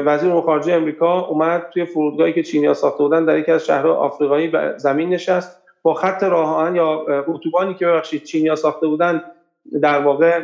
وزیر 0.05 0.29
امور 0.29 0.41
خارجه 0.41 0.73
امریکا 0.73 1.25
اومد 1.25 1.69
توی 1.73 1.85
فرودگاهی 1.85 2.33
که 2.33 2.43
چینیا 2.43 2.73
ساخته 2.73 3.03
بودن 3.03 3.25
در 3.25 3.37
یکی 3.37 3.51
از 3.51 3.65
شهرهای 3.65 3.91
آفریقایی 3.91 4.51
زمین 4.77 5.09
نشست. 5.09 5.60
با 5.83 5.93
خط 5.93 6.23
راه 6.23 6.55
آهن 6.55 6.75
یا 6.75 7.05
اتوبانی 7.27 7.73
که 7.73 7.85
ببخشید 7.85 8.23
چینیا 8.23 8.55
ساخته 8.55 8.87
بودن 8.87 9.23
در 9.81 9.99
واقع 9.99 10.41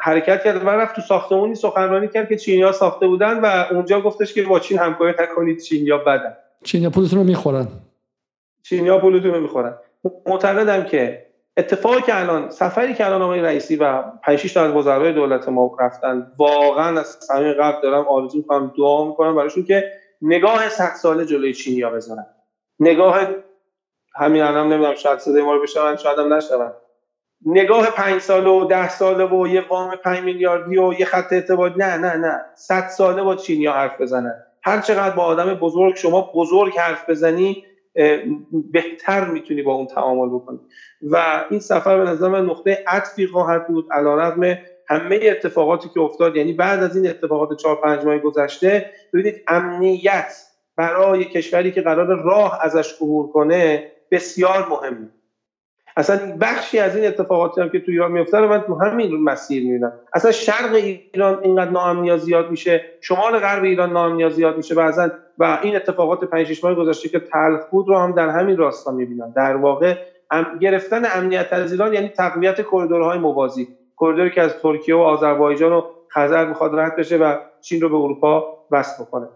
حرکت 0.00 0.44
کرد 0.44 0.66
و 0.66 0.68
رفت 0.68 0.96
تو 0.96 1.02
ساختمونی 1.02 1.54
سخنرانی 1.54 2.08
کرد 2.08 2.28
که 2.28 2.36
چینیا 2.36 2.72
ساخته 2.72 3.06
بودن 3.06 3.40
و 3.40 3.66
اونجا 3.70 4.00
گفتش 4.00 4.34
که 4.34 4.42
با 4.42 4.58
چین 4.58 4.78
همکاری 4.78 5.14
نکنید 5.20 5.60
چینیا 5.60 5.98
بدن. 5.98 6.36
چینیا 6.64 6.90
پولتون 6.90 7.18
رو 7.18 7.24
می‌خورن. 7.24 7.68
چینیا 8.62 8.98
پولتون 8.98 9.34
رو 9.34 9.40
می‌خورن. 9.40 9.74
معتقدم 10.26 10.84
که 10.84 11.26
اتفاقی 11.56 12.02
که 12.02 12.20
الان 12.20 12.50
سفری 12.50 12.94
که 12.94 13.06
الان 13.06 13.22
آقای 13.22 13.40
رئیسی 13.40 13.76
و 13.76 14.02
5 14.02 14.54
تا 14.54 14.62
از 14.62 14.72
وزرای 14.74 15.12
دولت 15.12 15.48
ما 15.48 15.76
رفتن 15.80 16.32
واقعا 16.38 17.00
از 17.00 17.06
صمیم 17.06 17.52
قلب 17.52 17.82
دارم 17.82 18.04
آرزو 18.08 18.38
می‌کنم 18.38 18.72
دعا 18.78 19.04
می‌کنم 19.04 19.36
براشون 19.36 19.64
که 19.64 19.92
نگاه 20.22 20.68
100 20.68 20.94
ساله 20.94 21.26
جلوی 21.26 21.54
چینیا 21.54 21.90
بزنن 21.90 22.26
نگاه 22.80 23.28
همین 24.18 24.42
الان 24.42 24.68
نمی‌دونم 24.68 24.94
شاید 24.94 25.18
صدای 25.18 25.42
ما 25.42 25.52
رو 25.52 25.62
بشنون 25.62 25.96
شاید 25.96 26.18
هم 26.18 26.32
نشنون. 26.34 26.72
نگاه 27.46 27.90
پنج 27.90 28.20
ساله 28.20 28.50
و 28.50 28.64
ده 28.64 28.88
ساله 28.88 29.24
و 29.24 29.46
یه 29.46 29.64
وام 29.68 29.96
پنج 29.96 30.20
میلیاردی 30.20 30.78
و 30.78 30.92
یه 30.92 31.06
خط 31.06 31.32
اعتبار 31.32 31.74
نه 31.76 31.96
نه 31.96 32.16
نه. 32.16 32.44
صد 32.54 32.86
ساله 32.88 33.22
با 33.22 33.34
چینیا 33.34 33.72
حرف 33.72 34.00
بزنن. 34.00 34.34
هر 34.64 34.80
چقدر 34.80 35.14
با 35.14 35.22
آدم 35.22 35.54
بزرگ 35.54 35.96
شما 35.96 36.30
بزرگ 36.34 36.78
حرف 36.78 37.10
بزنی 37.10 37.64
بهتر 38.72 39.24
می‌تونی 39.24 39.62
با 39.62 39.74
اون 39.74 39.86
تعامل 39.86 40.28
بکنی. 40.28 40.60
و 41.02 41.44
این 41.50 41.60
سفر 41.60 41.98
به 41.98 42.04
نظر 42.04 42.28
من 42.28 42.44
نقطه 42.44 42.84
عطفی 42.86 43.26
خواهد 43.26 43.66
بود 43.66 43.86
علیرغم 43.92 44.58
همه 44.88 45.20
اتفاقاتی 45.22 45.88
که 45.94 46.00
افتاد. 46.00 46.36
یعنی 46.36 46.52
بعد 46.52 46.82
از 46.82 46.96
این 46.96 47.10
اتفاقات 47.10 47.56
چهار 47.56 47.76
پنج 47.76 48.04
ماه 48.04 48.18
گذشته 48.18 48.90
ببینید 49.12 49.42
امنیت 49.48 50.32
برای 50.76 51.24
کشوری 51.24 51.72
که 51.72 51.82
قرار 51.82 52.06
راه 52.22 52.58
ازش 52.62 52.94
عبور 52.94 53.32
کنه 53.32 53.92
بسیار 54.10 54.66
مهمه 54.70 55.08
اصلا 55.96 56.36
بخشی 56.40 56.78
از 56.78 56.96
این 56.96 57.06
اتفاقاتی 57.06 57.60
هم 57.60 57.68
که 57.68 57.80
تو 57.80 57.90
ایران 57.90 58.12
میفته 58.12 58.38
رو 58.38 58.48
من 58.48 58.60
تو 58.60 58.74
همین 58.74 59.22
مسیر 59.22 59.62
می‌بینم. 59.62 59.92
اصلا 60.14 60.32
شرق 60.32 60.74
ایران 60.74 61.38
اینقدر 61.42 61.70
ناامنی 61.70 62.18
زیاد 62.18 62.50
میشه 62.50 62.84
شمال 63.00 63.38
غرب 63.38 63.64
ایران 63.64 63.92
ناامنی 63.92 64.30
زیاد 64.30 64.56
میشه 64.56 64.74
بعضا 64.74 65.10
و 65.38 65.58
این 65.62 65.76
اتفاقات 65.76 66.24
5 66.24 66.46
6 66.46 66.64
ماه 66.64 66.74
گذشته 66.74 67.08
که 67.08 67.18
تلخ 67.18 67.66
بود 67.70 67.88
رو 67.88 67.98
هم 67.98 68.12
در 68.12 68.28
همین 68.28 68.56
راستا 68.56 68.90
می‌بینم. 68.90 69.32
در 69.36 69.56
واقع 69.56 69.96
گرفتن 70.60 71.02
امنیت 71.14 71.52
از 71.52 71.72
ایران 71.72 71.94
یعنی 71.94 72.08
تقویت 72.08 72.60
کریدورهای 72.60 73.18
موازی 73.18 73.68
کریدوری 74.00 74.30
که 74.30 74.42
از 74.42 74.58
ترکیه 74.58 74.94
و 74.94 74.98
آذربایجان 74.98 75.72
و 75.72 75.82
خزر 76.14 76.44
می‌خواد 76.44 76.78
رد 76.78 76.96
بشه 76.96 77.16
و 77.16 77.36
چین 77.60 77.80
رو 77.80 77.88
به 77.88 77.96
اروپا 77.96 78.58
وصل 78.70 79.04
بکنه. 79.04 79.28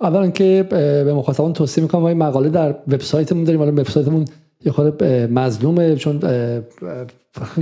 اولا 0.00 0.30
که 0.30 0.66
به 0.70 1.14
مخاطبان 1.14 1.52
توصیه 1.52 1.82
می‌کنم 1.82 2.02
ما 2.02 2.14
مقاله 2.14 2.48
در 2.48 2.74
وبسایتمون 2.88 3.44
داریم. 3.44 3.60
حالا 3.60 3.72
وبسایتمون 3.72 4.24
یه 4.64 4.72
خود 4.72 5.04
مظلومه 5.04 5.96
چون 5.96 6.20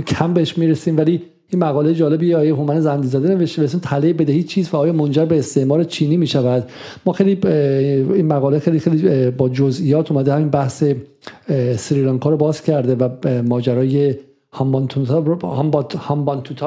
کم 0.07 0.33
بهش 0.33 0.57
می‌رسیم. 0.57 0.97
ولی 0.97 1.21
این 1.49 1.63
مقاله 1.63 1.93
جالبی 1.93 2.33
آیه 2.33 2.55
هومن 2.55 2.81
زندی 2.81 3.07
زاده 3.07 3.29
نوشته 3.29 3.61
به 3.61 3.67
تله 3.67 4.13
بدهی 4.13 4.43
چیز 4.43 4.69
و 4.73 4.77
آیا 4.77 4.93
منجر 4.93 5.25
به 5.25 5.39
استعمار 5.39 5.83
چینی 5.83 6.17
می 6.17 6.27
شود 6.27 6.69
ما 7.05 7.13
خیلی 7.13 7.39
این 8.13 8.25
مقاله 8.25 8.59
خیلی 8.59 8.79
خیلی 8.79 9.31
با 9.31 9.49
جزئیات 9.49 10.11
اومده. 10.11 10.33
همین 10.33 10.49
بحث 10.49 10.83
سریلانکا 11.75 12.29
رو 12.29 12.37
باز 12.37 12.61
کرده 12.61 12.95
و 12.95 13.09
ماجرای 13.41 14.15
هامبانتوتا 14.51 15.19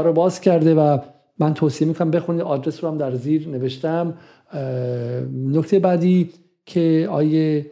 رو 0.02 0.12
باز 0.12 0.40
کرده. 0.40 0.74
و 0.74 0.98
من 1.38 1.54
توصیه 1.54 1.88
می‌کنم 1.88 2.10
بخونید. 2.10 2.42
آدرس 2.42 2.84
رو 2.84 2.90
هم 2.90 2.98
در 2.98 3.14
زیر 3.14 3.48
نوشتم. 3.48 4.14
نکته 5.32 5.78
بعدی 5.78 6.30
که 6.66 7.08
آیه 7.10 7.66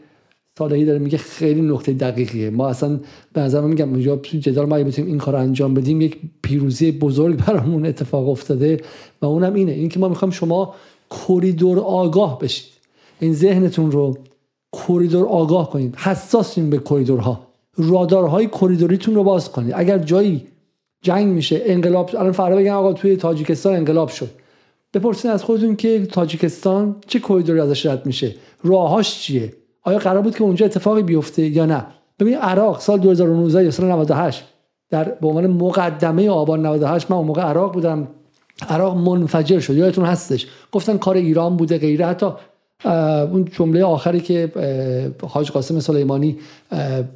صالحی 0.59 0.85
داره 0.85 0.99
میگه 0.99 1.19
خیلی 1.19 1.61
نقطه 1.61 1.93
دقیقیه. 1.93 2.51
ما 2.51 2.69
اصلا 2.69 3.01
به 3.33 3.41
نظر 3.41 3.61
من 3.61 3.69
میگم 3.69 3.89
اونجا 3.89 4.17
جدال 4.17 4.67
ما 4.67 4.79
بتونیم 4.79 5.11
این 5.11 5.19
کار 5.19 5.35
رو 5.35 5.41
انجام 5.41 5.75
بدیم 5.75 6.01
یک 6.01 6.19
پیروزی 6.43 6.93
بزرگ 6.93 7.37
برامون 7.47 7.87
اتفاق 7.87 8.29
افتاده 8.29 8.81
و 9.23 9.27
اونم 9.27 9.55
اینه. 9.55 9.73
اینکه 9.73 9.99
ما 9.99 10.09
می‌خوام 10.09 10.31
شما 10.31 10.75
کریدور 11.11 11.79
آگاه 11.79 12.39
بشید. 12.39 12.73
این 13.21 13.33
ذهنتون 13.33 13.91
رو 13.91 14.19
کریدور 14.73 15.27
آگاه 15.27 15.71
کنید. 15.71 15.97
حساسین 15.97 16.71
به 16.71 16.79
کریدورها 16.79 17.41
رادارهای 17.79 18.47
کریدوریتون 18.47 19.15
رو 19.15 19.25
باز 19.25 19.53
کنید. 19.53 19.73
اگر 19.77 19.99
جایی 19.99 20.47
جنگ 21.03 21.27
میشه 21.27 21.63
انقلاب 21.65 22.11
الان 22.19 22.33
فردا 22.33 22.57
بگن 22.57 22.71
آقا 22.71 22.93
توی 22.93 23.17
تاجیکستان 23.17 23.75
انقلاب 23.75 24.09
شد. 24.09 24.31
بپرسین 24.99 25.31
از 25.31 25.45
خودتون 25.45 25.77
که 25.77 26.07
تاجیکستان 26.07 26.97
چه 27.07 27.19
کریدوری 27.19 27.61
ازش 27.61 27.87
رد 27.87 28.07
میشه؟ 28.07 28.35
راهاش 28.65 29.21
چیه؟ 29.21 29.53
آیا 29.83 29.99
قرار 29.99 30.23
بود 30.23 30.37
که 30.37 30.43
اونجا 30.43 30.67
اتفاقی 30.67 31.03
بیفته 31.03 31.43
یا 31.47 31.67
نه؟ 31.67 31.87
ببین 32.19 32.35
عراق 32.35 32.81
سال 32.81 32.99
2019 32.99 33.65
یا 33.65 33.71
سال 33.71 33.87
98 33.87 34.45
در 34.91 35.05
به 35.05 35.29
عنوان 35.29 35.47
مقدمه 35.47 36.29
آبان 36.29 36.67
98 36.67 37.11
من 37.11 37.17
اون 37.17 37.27
موقع 37.27 37.43
عراق 37.43 37.73
بودم. 37.73 38.09
عراق 38.69 38.97
منفجر 38.97 39.61
شد. 39.61 39.75
یادتون 39.75 40.05
هستش. 40.05 40.47
گفتن 40.73 40.99
کار 40.99 41.15
ایران 41.15 41.57
بوده 41.57 41.79
غیره. 41.79 42.07
حتی 42.07 42.27
اون 43.33 43.45
جمله 43.45 43.85
آخری 43.85 44.21
که 44.21 44.53
حاج 45.29 45.51
قاسم 45.51 45.81
سلیمانی 45.81 46.39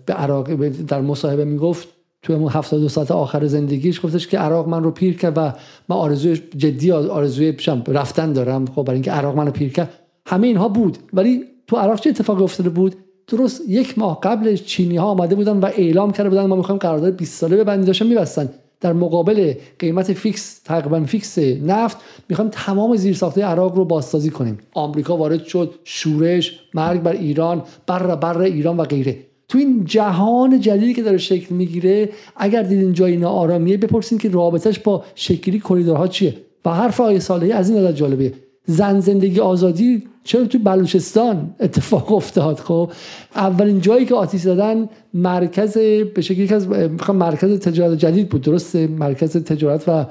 به 0.07 0.13
عراق 0.13 0.55
در 0.69 1.01
مصاحبه 1.01 1.45
می‌گفت 1.45 1.89
توی 2.23 2.37
اون 2.37 2.49
72 2.49 2.89
ساعت 2.89 3.11
آخر 3.11 3.47
زندگیش 3.47 4.07
گفتش 4.07 4.29
که 4.29 4.39
عراق 4.39 4.69
من 4.69 4.85
رو 4.85 4.91
پیر 4.91 5.17
کرد 5.17 5.39
و 5.39 5.41
من 5.89 5.97
آرزوی 5.97 6.37
جدی 6.57 6.93
آرزوی 6.93 7.57
رفتن 7.89 8.33
دارم. 8.33 8.67
خب 8.67 8.83
برای 8.83 8.97
اینکه 8.97 9.11
عراق 9.11 9.37
من 9.37 9.47
رو 9.47 9.53
پیر 9.53 9.73
کرد. 9.73 9.91
همه 10.27 10.47
اینها 10.47 10.69
بود. 10.69 10.99
ولی 11.13 11.45
تو 11.67 11.77
عراق 11.77 12.01
چه 12.01 12.11
اتفاقی 12.11 12.43
افتاده 12.45 12.69
بود؟ 12.69 12.95
درست 13.27 13.63
یک 13.69 13.99
ماه 13.99 14.21
قبل 14.23 14.57
چینی 14.57 14.97
ها 14.97 15.07
آمده 15.07 15.35
بودن 15.35 15.59
و 15.61 15.65
اعلام 15.65 16.13
کرده 16.13 16.29
بودن 16.29 16.47
ما 16.47 16.57
می‌خوایم 16.57 16.79
قرارداد 16.79 17.17
20 17.17 17.41
ساله 17.41 17.57
ببندیم. 17.57 17.85
داشتن 17.85 18.07
میبستن. 18.07 18.49
در 18.81 18.93
مقابل 18.93 19.55
قیمت 19.79 20.13
fix 20.13 20.59
تقریبا 20.59 21.05
fix 21.05 21.39
نفت 21.39 21.97
می‌خوایم 22.29 22.51
تمام 22.55 22.97
زیرساخته 22.97 23.45
عراق 23.45 23.77
رو 23.77 23.85
بازسازی 23.85 24.31
کنیم. 24.31 24.59
آمریکا 24.75 25.17
وارد 25.17 25.45
شد. 25.45 25.75
شورش 25.85 26.61
مرگ 26.75 27.03
بر 27.03 27.13
ایران 27.13 27.63
مرگ 27.87 28.17
بر 28.17 28.39
ایران 28.39 28.77
و 28.77 28.85
غیره. 28.85 29.30
تو 29.51 29.59
این 29.59 29.85
جهان 29.85 30.61
جدیدی 30.61 30.95
که 30.95 31.03
داره 31.03 31.19
شکل 31.19 31.55
می‌گیره 31.55 32.09
اگر 32.37 32.63
دیدین 32.63 32.93
جایی 32.93 33.13
ناآرامیه 33.13 33.77
بپرسین 33.77 34.19
که 34.19 34.29
رابطش 34.29 34.79
با 34.79 35.05
شکل‌گیری 35.15 35.61
کریدورها 35.61 36.09
چیه؟ 36.09 36.35
و 36.65 36.71
حرف 36.71 37.01
آقای 37.01 37.21
صالحی 37.21 37.53
از 37.53 37.71
این 37.71 37.79
نظر 37.79 37.93
جالبه. 37.93 38.33
زن 38.65 39.01
زندگی 39.01 39.41
آزادی 39.41 40.03
چرا 40.25 40.45
تو 40.45 40.59
بلوچستان 40.59 41.55
اتفاق 41.61 42.13
افتاد؟ 42.13 42.59
خب 42.59 42.91
اولین 43.35 43.81
جایی 43.81 44.07
که 44.07 44.15
آتیش 44.15 44.41
زدن 44.41 44.89
مرکز 45.15 45.79
به 46.15 46.21
شکلی 46.21 46.55
از 46.55 46.69
مرکز 47.09 47.61
تجارت 47.61 47.99
جدید 47.99 48.29
بود 48.29 48.41
درست 48.41 48.77
مرکز 48.77 49.37
تجارت 49.37 49.85
و 49.89 50.07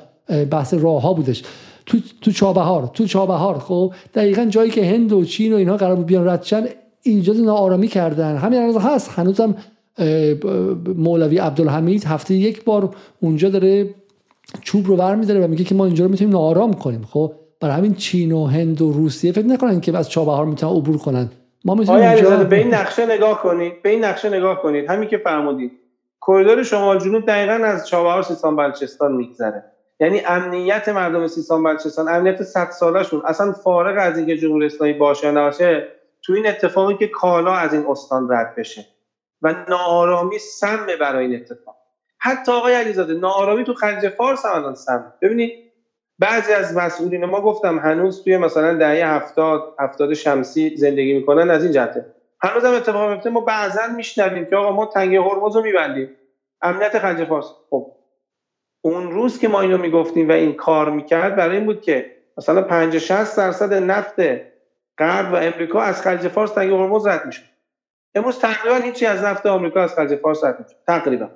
بحث 0.46 0.74
راه 0.74 1.02
ها 1.02 1.14
بودش. 1.14 1.44
تو 1.86 1.98
تو 2.22 2.32
چابهار 2.32 2.92
تو 2.94 3.06
چابهار 3.06 3.60
خب 3.60 3.94
دقیقا 4.14 4.46
جایی 4.46 4.72
که 4.72 4.86
هند 4.86 5.14
و 5.14 5.26
چین 5.26 5.54
و 5.54 5.56
اینها 5.56 5.78
قرار 5.78 5.96
بود 5.96 6.06
بیان 6.06 6.28
ردشن 6.28 6.66
ایجاد 7.10 7.38
ناآرامی 7.38 7.88
کردن. 7.88 8.36
همین 8.36 8.60
الان 8.60 8.82
هست. 8.82 9.12
هنوزم 9.16 9.56
مولوی 10.96 11.38
عبدالحمید 11.38 12.04
هفته 12.04 12.34
یک 12.34 12.64
بار 12.64 12.90
اونجا 13.22 13.50
داره 13.50 13.90
چوب 14.62 14.88
رو 14.88 14.96
ور 14.96 15.16
میداره 15.16 15.46
و 15.46 15.48
میگه 15.48 15.64
که 15.64 15.76
ما 15.76 15.86
اینجا 15.86 16.06
رو 16.06 16.12
می‌تونیم 16.12 16.34
ناآرام 16.34 16.74
کنیم. 16.74 17.08
خب 17.12 17.32
برای 17.62 17.76
همین 17.76 17.94
چین 17.94 18.32
و 18.32 18.46
هند 18.46 18.82
و 18.82 18.92
روسیه 18.92 19.32
فکر 19.32 19.46
نکنن 19.46 19.82
که 19.82 19.98
از 19.98 20.10
چابهار 20.10 20.46
می‌تونن 20.46 20.74
عبور 20.74 20.98
کنن. 20.98 21.30
ما 21.66 21.76
می‌تونیم 21.76 22.10
اینجا... 22.10 22.44
به 22.44 22.56
این 22.56 22.74
نقشه 22.74 23.06
نگاه 23.06 23.42
کنید؟ 23.42 23.74
به 23.84 23.90
این 23.90 24.06
نقشه 24.06 24.30
نگاه 24.30 24.62
کنید. 24.62 24.90
همین 24.90 25.10
که 25.10 25.18
فرمودید. 25.18 25.72
کریدور 26.28 26.64
شمال 26.64 27.00
جنوب 27.00 27.26
دقیقا 27.26 27.54
از 27.54 27.88
چابهار 27.88 28.24
سیستان 28.24 28.56
بلوچستان 28.56 29.12
میگذره. 29.12 29.64
یعنی 30.00 30.22
امنیت 30.28 30.90
مردم 30.90 31.28
سیستان 31.28 31.64
بلوچستان 31.64 32.08
امنیت 32.08 32.44
100 32.44 32.70
سالشون 32.70 33.22
اصلا 33.26 33.52
فارغ 33.52 33.96
از 34.00 34.18
اینکه 34.18 34.38
جمهوری 34.38 34.66
اسلامی 34.66 34.94
باشه 34.94 35.32
نباشه 35.32 35.88
تو 36.30 36.36
این 36.36 36.48
اتفاقی 36.48 36.98
که 36.98 37.08
کالا 37.08 37.54
از 37.54 37.74
این 37.74 37.86
استان 37.88 38.32
رد 38.32 38.56
بشه 38.56 38.86
و 39.42 39.66
ناآرامی 39.70 40.40
سم 40.40 40.88
برای 41.00 41.26
این 41.26 41.36
اتفاق. 41.36 41.76
حتی 42.20 42.52
آقای 42.52 42.74
علیزاده 42.74 43.14
ناآرامی 43.14 43.64
تو 43.64 43.74
خلیج 43.74 44.10
فارس 44.10 44.46
هم 44.46 44.56
الان 44.56 44.76
سم. 44.76 45.14
ببینید 45.22 45.52
بعضی 46.20 46.54
از 46.54 46.78
مسئولین 46.78 47.26
ما 47.26 47.42
گفتم 47.42 47.80
هنوز 47.80 48.24
توی 48.24 48.38
مثلا 48.38 48.74
دهه 48.74 49.08
هفتاد 49.08 49.76
هفتاد 49.80 50.14
شمسی 50.14 50.78
زندگی 50.78 51.14
می‌کنن 51.14 51.50
از 51.50 51.64
این 51.64 51.74
جهته. 51.74 52.06
هنوز 52.42 52.66
هم 52.66 52.74
اتفاق 52.74 53.12
میفته 53.12 53.30
ما 53.30 53.42
بعضا 53.42 53.88
میشنویم 53.96 54.46
که 54.46 54.56
آقا 54.56 54.72
ما 54.72 54.86
تنگه 54.86 55.22
هرمز 55.22 55.56
رو 55.56 55.62
میبندیم. 55.62 56.16
امنیت 56.62 57.00
خلیج 57.00 57.28
فارس. 57.28 57.46
خب 57.70 57.92
اون 58.82 59.12
روز 59.12 59.40
که 59.40 59.48
ما 59.48 59.62
اینو 59.62 59.78
می‌گفتیم 59.78 60.30
و 60.30 60.32
این 60.32 60.54
کار 60.54 60.90
می‌کرد 60.90 61.36
برای 61.36 61.58
این 61.58 61.66
بود 61.66 61.82
که 61.82 62.16
مثلا 62.38 62.62
50 62.62 63.00
60 63.00 63.38
درصد 63.38 63.74
نفت 63.74 64.16
غرب 65.00 65.34
و 65.34 65.36
امریکا 65.36 65.82
از 65.82 66.02
خلیج 66.02 66.28
فارس 66.28 66.52
تنگه 66.52 66.76
هرمز 66.76 67.08
رد 67.08 67.26
میشه 67.26 67.42
امروز 68.16 68.40
تقریبا 68.40 68.76
هیچی 68.76 69.06
از 69.06 69.24
نفت 69.24 69.46
آمریکا 69.46 69.82
از 69.82 69.96
خلیج 69.96 70.16
فارس 70.16 70.44
رد 70.44 70.60
میشه 70.60 70.76
تقریبا. 70.88 71.30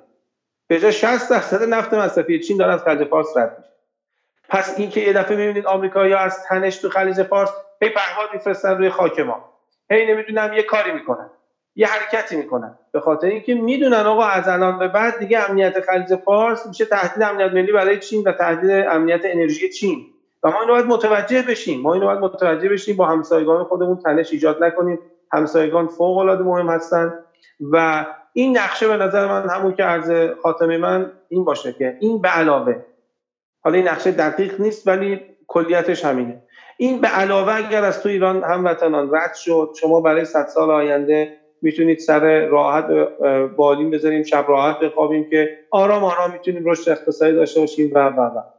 به 0.68 0.80
جای 0.80 0.92
60 0.92 1.30
درصد 1.30 1.62
نفت 1.62 1.94
مصرفی 1.94 2.40
چین 2.40 2.56
داره 2.56 2.72
از 2.72 2.84
خلیج 2.84 3.08
فارس 3.08 3.36
رد 3.36 3.56
میشه. 3.58 3.70
پس 4.48 4.78
اینکه 4.78 5.00
یه 5.00 5.12
دفعه 5.12 5.36
می‌بینید 5.36 5.66
آمریکایی‌ها 5.66 6.20
از 6.20 6.42
تنش 6.48 6.76
تو 6.76 6.88
خلیج 6.88 7.22
فارس 7.22 7.50
هی 7.82 7.88
پهپاد 7.88 8.28
میفرستن 8.32 8.78
روی 8.78 8.90
خاک 8.90 9.20
ما. 9.20 9.50
هی 9.90 10.06
نمی‌دونم 10.12 10.52
یه 10.52 10.62
کاری 10.62 10.92
می‌کنن. 10.92 11.30
یه 11.76 11.86
حرکتی 11.86 12.36
می‌کنن. 12.36 12.78
به 12.92 13.00
خاطر 13.00 13.26
اینکه 13.26 13.54
می‌دونن 13.54 13.94
آقا 14.06 14.24
از 14.24 14.48
الان 14.48 14.78
به 14.78 14.88
بعد 14.88 15.18
دیگه 15.18 15.50
امنیت 15.50 15.80
خلیج 15.80 16.14
فارس 16.14 16.66
میشه 16.66 16.84
تهدید 16.84 17.22
امنیت 17.22 17.52
ملی 17.52 17.72
برای 17.72 17.98
چین 17.98 18.22
و 18.22 18.32
تهدید 18.32 18.70
امنیت 18.70 19.20
انرژی 19.24 19.68
چین. 19.68 20.13
و 20.44 20.50
ما 20.50 20.60
اینو 20.60 20.72
باید 20.72 20.86
متوجه 20.86 21.42
بشیم. 21.42 21.80
ما 21.80 21.94
اینو 21.94 22.06
باید 22.06 22.18
متوجه 22.18 22.68
بشیم. 22.68 22.96
با 22.96 23.06
همسایگان 23.06 23.64
خودمون 23.64 23.96
تنش 23.96 24.32
ایجاد 24.32 24.64
نکنیم. 24.64 24.98
همسایگان 25.32 25.86
فوق 25.86 26.18
العاده 26.18 26.42
مهم 26.42 26.68
هستن. 26.68 27.14
و 27.72 28.06
این 28.32 28.58
نقشه 28.58 28.88
به 28.88 28.96
نظر 28.96 29.26
من 29.26 29.48
همون 29.48 29.74
که 29.74 29.82
عرض 29.82 30.30
خاتمه 30.42 30.78
من 30.78 31.12
این 31.28 31.44
باشه 31.44 31.72
که 31.72 31.96
این 32.00 32.20
به 32.20 32.28
علاوه 32.28 32.76
حالا 33.60 33.76
این 33.76 33.88
نقشه 33.88 34.10
دقیق 34.10 34.60
نیست 34.60 34.88
ولی 34.88 35.20
کلیتش 35.46 36.04
همینه. 36.04 36.42
این 36.76 37.00
به 37.00 37.08
علاوه 37.08 37.54
اگر 37.54 37.84
از 37.84 38.02
تو 38.02 38.08
ایران 38.08 38.42
هموطنان 38.42 39.14
رد 39.14 39.34
شد 39.34 39.70
شما 39.80 40.00
برای 40.00 40.24
صد 40.24 40.46
سال 40.46 40.70
آینده 40.70 41.36
می‌تونید 41.62 41.98
سر 41.98 42.46
راحت 42.46 42.86
بالین 43.56 43.90
بذاریم 43.90 44.22
شب 44.22 44.44
راحت 44.48 44.80
بخوابیم 44.80 45.30
که 45.30 45.58
آرام 45.70 46.04
آرام 46.04 46.32
می‌تونیم 46.32 46.62
رشد 46.66 46.90
اقتصادی 46.90 47.32
داشته 47.32 47.60
باشیم 47.60 47.90
و 47.94 48.08
و 48.08 48.20
و. 48.20 48.53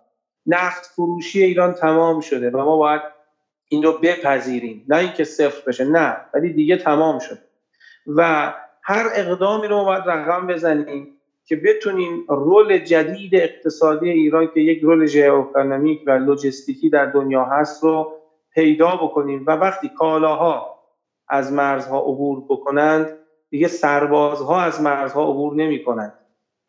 نفت 0.48 0.86
فروشی 0.86 1.43
ایران 1.43 1.74
تمام 1.74 2.22
شده 2.22 2.50
و 2.50 2.58
ما 2.58 2.78
باید 2.78 3.02
این 3.70 3.84
رو 3.84 3.91
بپذیریم. 3.91 4.86
نه 4.88 4.98
اینکه 4.98 5.24
صفر 5.24 5.64
بشه 5.68 5.86
نه 5.86 6.18
ولی 6.34 6.54
دیگه 6.54 6.78
تمام 6.78 7.20
شد. 7.20 7.38
و 8.08 8.54
هر 8.84 9.10
اقدامی 9.16 9.68
رو 9.68 9.86
باید 9.86 10.04
رقم 10.08 10.48
بزنیم 10.48 11.08
که 11.46 11.56
بتونیم 11.56 12.26
رول 12.28 12.78
جدید 12.78 13.36
اقتصادی 13.36 14.10
ایران 14.10 14.52
که 14.54 14.60
یک 14.60 14.82
رول 14.82 15.06
ژئواکونومیک 15.06 16.04
و 16.08 16.12
لوجستیکی 16.12 16.89
در 16.89 17.06
دنیا 17.06 17.43
هست 17.43 17.84
رو 17.84 18.14
پیدا 18.54 18.96
بکنیم. 18.96 19.43
و 19.48 19.52
وقتی 19.52 19.89
کالاها 19.89 20.80
از 21.28 21.54
مرزها 21.54 22.00
عبور 22.00 22.43
بکنند 22.50 23.18
دیگه 23.50 23.68
سربازها 23.68 24.62
از 24.62 24.82
مرزها 24.82 25.30
عبور 25.30 25.56
نمی 25.56 25.84
کنند 25.84 26.14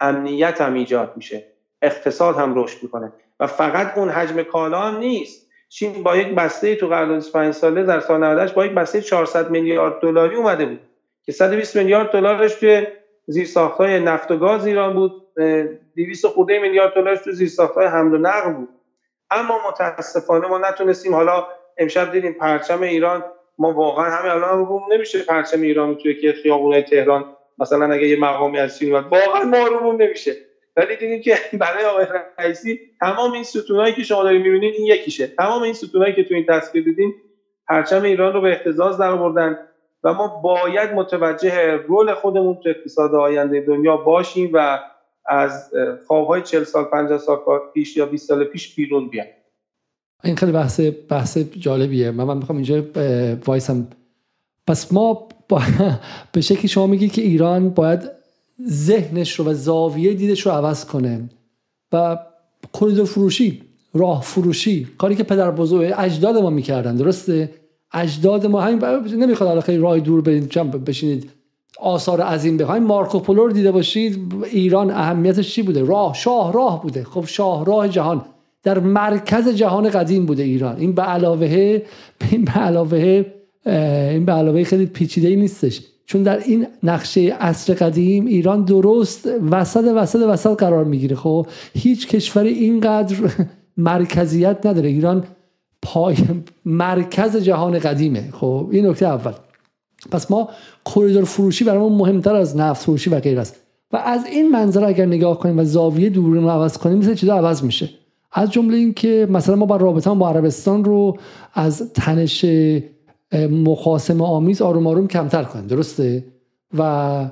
امنیت 0.00 0.60
هم 0.60 0.74
ایجاد 0.74 1.12
میشه. 1.16 1.46
اقتصاد 1.82 2.36
هم 2.36 2.62
رشد 2.62 2.82
می‌کنه. 2.82 3.12
و 3.40 3.46
فقط 3.46 3.98
اون 3.98 4.08
حجم 4.08 4.42
کالا 4.42 4.80
هم 4.80 4.96
نیست. 4.96 5.46
چین 5.68 6.02
با 6.02 6.16
یک 6.16 6.34
بسته 6.34 6.74
تو 6.74 6.88
قرارداد 6.88 7.30
5 7.32 7.54
ساله 7.54 7.82
در 7.82 8.00
سال 8.00 8.24
98 8.24 8.54
با 8.54 8.66
یک 8.66 8.72
بسته 8.72 9.00
400 9.00 9.50
میلیارد 9.50 10.00
دلاری 10.00 10.36
اومده 10.36 10.66
بود 10.66 10.80
که 11.22 11.32
120 11.32 11.76
میلیارد 11.76 12.10
دلارش 12.10 12.54
توی 12.54 12.86
زیر 13.26 13.48
های 13.78 14.00
نفت 14.00 14.30
و 14.30 14.36
گاز 14.36 14.66
ایران 14.66 14.94
بود 14.94 15.22
200 15.96 16.26
خورده 16.26 16.58
میلیارد 16.58 16.94
دلار 16.94 17.16
تو 17.16 17.32
زیر 17.32 17.50
های 17.76 17.86
حمل 17.86 18.14
و 18.14 18.18
نقل 18.18 18.52
بود. 18.52 18.68
اما 19.30 19.68
متاسفانه 19.68 20.48
ما 20.48 20.58
نتونستیم 20.58 21.14
حالا 21.14 21.46
امشب 21.78 22.12
دیدیم 22.12 22.32
پرچم 22.32 22.82
ایران 22.82 23.24
ما 23.58 23.72
واقعا 23.72 24.10
همه 24.10 24.30
الان 24.30 24.66
روم 24.66 24.82
نمیشه 24.92 25.22
پرچم 25.22 25.60
ایران 25.60 25.94
توی 25.94 26.14
که 26.14 26.32
خیابونای 26.32 26.82
تهران 26.82 27.24
مثلا 27.58 27.92
اگه 27.92 28.08
یه 28.08 28.20
مقامی 28.20 28.58
از 28.58 28.78
چین 28.78 28.92
واقعا 28.92 29.44
ما 29.44 29.66
روم 29.66 30.02
نمیشه. 30.02 30.36
ولی 30.76 30.96
دیدیم 30.96 31.20
که 31.22 31.36
برای 31.58 31.84
آقای 31.84 32.06
رئیسی 32.38 32.80
تمام 33.00 33.32
این 33.32 33.42
ستونایی 33.42 33.94
که 33.94 34.02
شما 34.02 34.22
دارید 34.22 34.42
می‌بینید 34.42 34.74
این 34.74 34.86
یکیشه. 34.86 35.26
تمام 35.26 35.62
این 35.62 35.72
ستونایی 35.72 36.14
که 36.14 36.24
تو 36.24 36.34
این 36.34 36.46
تصویر 36.48 36.84
دیدین 36.84 37.14
پرچم 37.68 38.02
ایران 38.02 38.32
رو 38.32 38.40
به 38.40 38.50
اهتزاز 38.50 38.98
در 38.98 39.10
آوردن 39.10 39.58
و 40.04 40.12
ما 40.12 40.28
باید 40.28 40.92
متوجه 40.92 41.70
رول 41.70 42.14
خودمون 42.14 42.54
تو 42.62 42.68
اقتصاد 42.68 43.14
آینده 43.14 43.60
دنیا 43.60 43.96
باشیم 43.96 44.50
و 44.52 44.78
از 45.26 45.70
خوابهای 46.06 46.42
40 46.42 46.64
سال 46.64 46.84
50 46.84 47.18
سال 47.18 47.38
پیش 47.74 47.96
یا 47.96 48.06
20 48.06 48.28
سال 48.28 48.44
پیش 48.44 48.74
بیرون 48.74 49.08
بیان 49.08 49.26
این 50.24 50.36
خیلی 50.36 50.52
بحث 50.52 50.80
بحث 51.08 51.38
جالبیه. 51.38 52.10
من, 52.10 52.24
من 52.24 52.36
می‌خوام 52.36 52.56
اینجا 52.56 52.84
وایسم. 53.46 53.88
پس 54.66 54.92
ما 54.92 55.28
با 55.48 55.62
به 56.32 56.40
شکلی 56.40 56.68
شما 56.68 56.86
میگید 56.86 57.12
که 57.12 57.22
ایران 57.22 57.70
باید 57.70 58.15
ذهنش 58.68 59.32
رو 59.32 59.44
و 59.44 59.54
زاویه 59.54 60.14
دیدش 60.14 60.46
رو 60.46 60.52
عوض 60.52 60.84
کنه 60.84 61.30
و 61.92 62.18
کریدور 62.80 63.06
فروشی 63.06 63.62
راه 63.94 64.22
فروشی 64.22 64.86
کاری 64.98 65.14
که 65.14 65.22
پدر 65.22 65.50
بزرگ 65.50 65.94
اجداد 65.98 66.36
ما 66.36 66.50
می‌کردن 66.50 66.96
درسته؟ 66.96 67.50
اجداد 67.92 68.46
ما 68.46 68.60
همین 68.60 68.84
نمی‌خواد 69.16 69.50
الان 69.50 69.62
خیلی 69.62 69.78
راه 69.78 70.00
دور 70.00 70.20
برید 70.20 70.48
بشینید 70.84 71.30
آثار 71.80 72.20
عظیم 72.20 72.56
بخواید 72.56 72.82
مارکوپولو 72.82 73.46
رو 73.46 73.52
دیده 73.52 73.72
باشید. 73.72 74.18
ایران 74.52 74.90
اهمیتش 74.90 75.54
چی 75.54 75.62
بوده؟ 75.62 75.84
راه 75.84 76.14
شاه 76.14 76.52
راه 76.52 76.82
بوده. 76.82 77.04
خب 77.04 77.24
شاه 77.26 77.64
راه 77.64 77.88
جهان 77.88 78.24
در 78.62 78.78
مرکز 78.78 79.48
جهان 79.48 79.90
قدیم 79.90 80.26
بوده 80.26 80.42
ایران. 80.42 80.76
این 80.76 80.92
به 80.92 81.02
علاوه 81.02 81.82
این 82.30 82.44
به 82.44 82.52
علاوه 82.52 83.24
این 83.66 84.24
به 84.24 84.32
علاوه 84.32 84.64
خیلی 84.64 84.86
پیچیده 84.86 85.28
ای 85.28 85.36
نیستش. 85.36 85.80
چون 86.06 86.22
در 86.22 86.38
این 86.38 86.66
نقشه 86.82 87.20
عصر 87.20 87.74
قدیم 87.74 88.26
ایران 88.26 88.64
درست 88.64 89.28
وسط 89.50 89.84
وسط 89.96 90.20
وسط 90.28 90.58
قرار 90.58 90.84
می‌گیره. 90.84 91.16
خب 91.16 91.46
هیچ 91.74 92.08
کشوری 92.08 92.48
اینقدر 92.48 93.16
مرکزیت 93.76 94.66
نداره. 94.66 94.88
ایران 94.88 95.24
پای 95.82 96.16
مرکز 96.64 97.36
جهان 97.36 97.78
قدیمه. 97.78 98.28
خب 98.32 98.68
این 98.70 98.86
نکته 98.86 99.06
اول. 99.06 99.32
پس 100.10 100.30
ما 100.30 100.48
کریدور 100.94 101.24
فروشی 101.24 101.64
برامون 101.64 101.92
مهمتر 101.92 102.34
از 102.34 102.56
نفت 102.56 102.82
فروشی 102.82 103.10
و 103.10 103.20
غیر 103.20 103.40
است. 103.40 103.56
و 103.92 103.96
از 103.96 104.26
این 104.26 104.50
منظر 104.50 104.84
اگر 104.84 105.06
نگاه 105.06 105.38
کنیم 105.38 105.58
و 105.58 105.64
زاویه 105.64 106.10
دوربین 106.10 106.42
رو 106.42 106.48
عوض 106.48 106.78
کنیم 106.78 106.98
مثل 106.98 107.14
چیزا 107.14 107.36
عوض 107.36 107.64
میشه. 107.64 107.90
از 108.32 108.50
جمله 108.50 108.76
اینکه 108.76 109.26
مثلا 109.30 109.56
ما 109.56 109.66
با 109.66 109.76
رابطه 109.76 110.10
با 110.10 110.28
عربستان 110.28 110.84
رو 110.84 111.16
از 111.54 111.92
تنش 111.92 112.44
مخاسم 113.32 114.22
آمیز 114.22 114.62
آروم 114.62 114.86
آروم 114.86 115.08
کمتر 115.08 115.44
کنیم 115.44 115.66
درسته؟ 115.66 116.24
و 116.78 117.30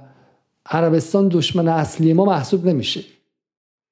عربستان 0.66 1.28
دشمن 1.28 1.68
اصلی 1.68 2.12
ما 2.12 2.24
محسوب 2.24 2.66
نمیشه. 2.66 3.01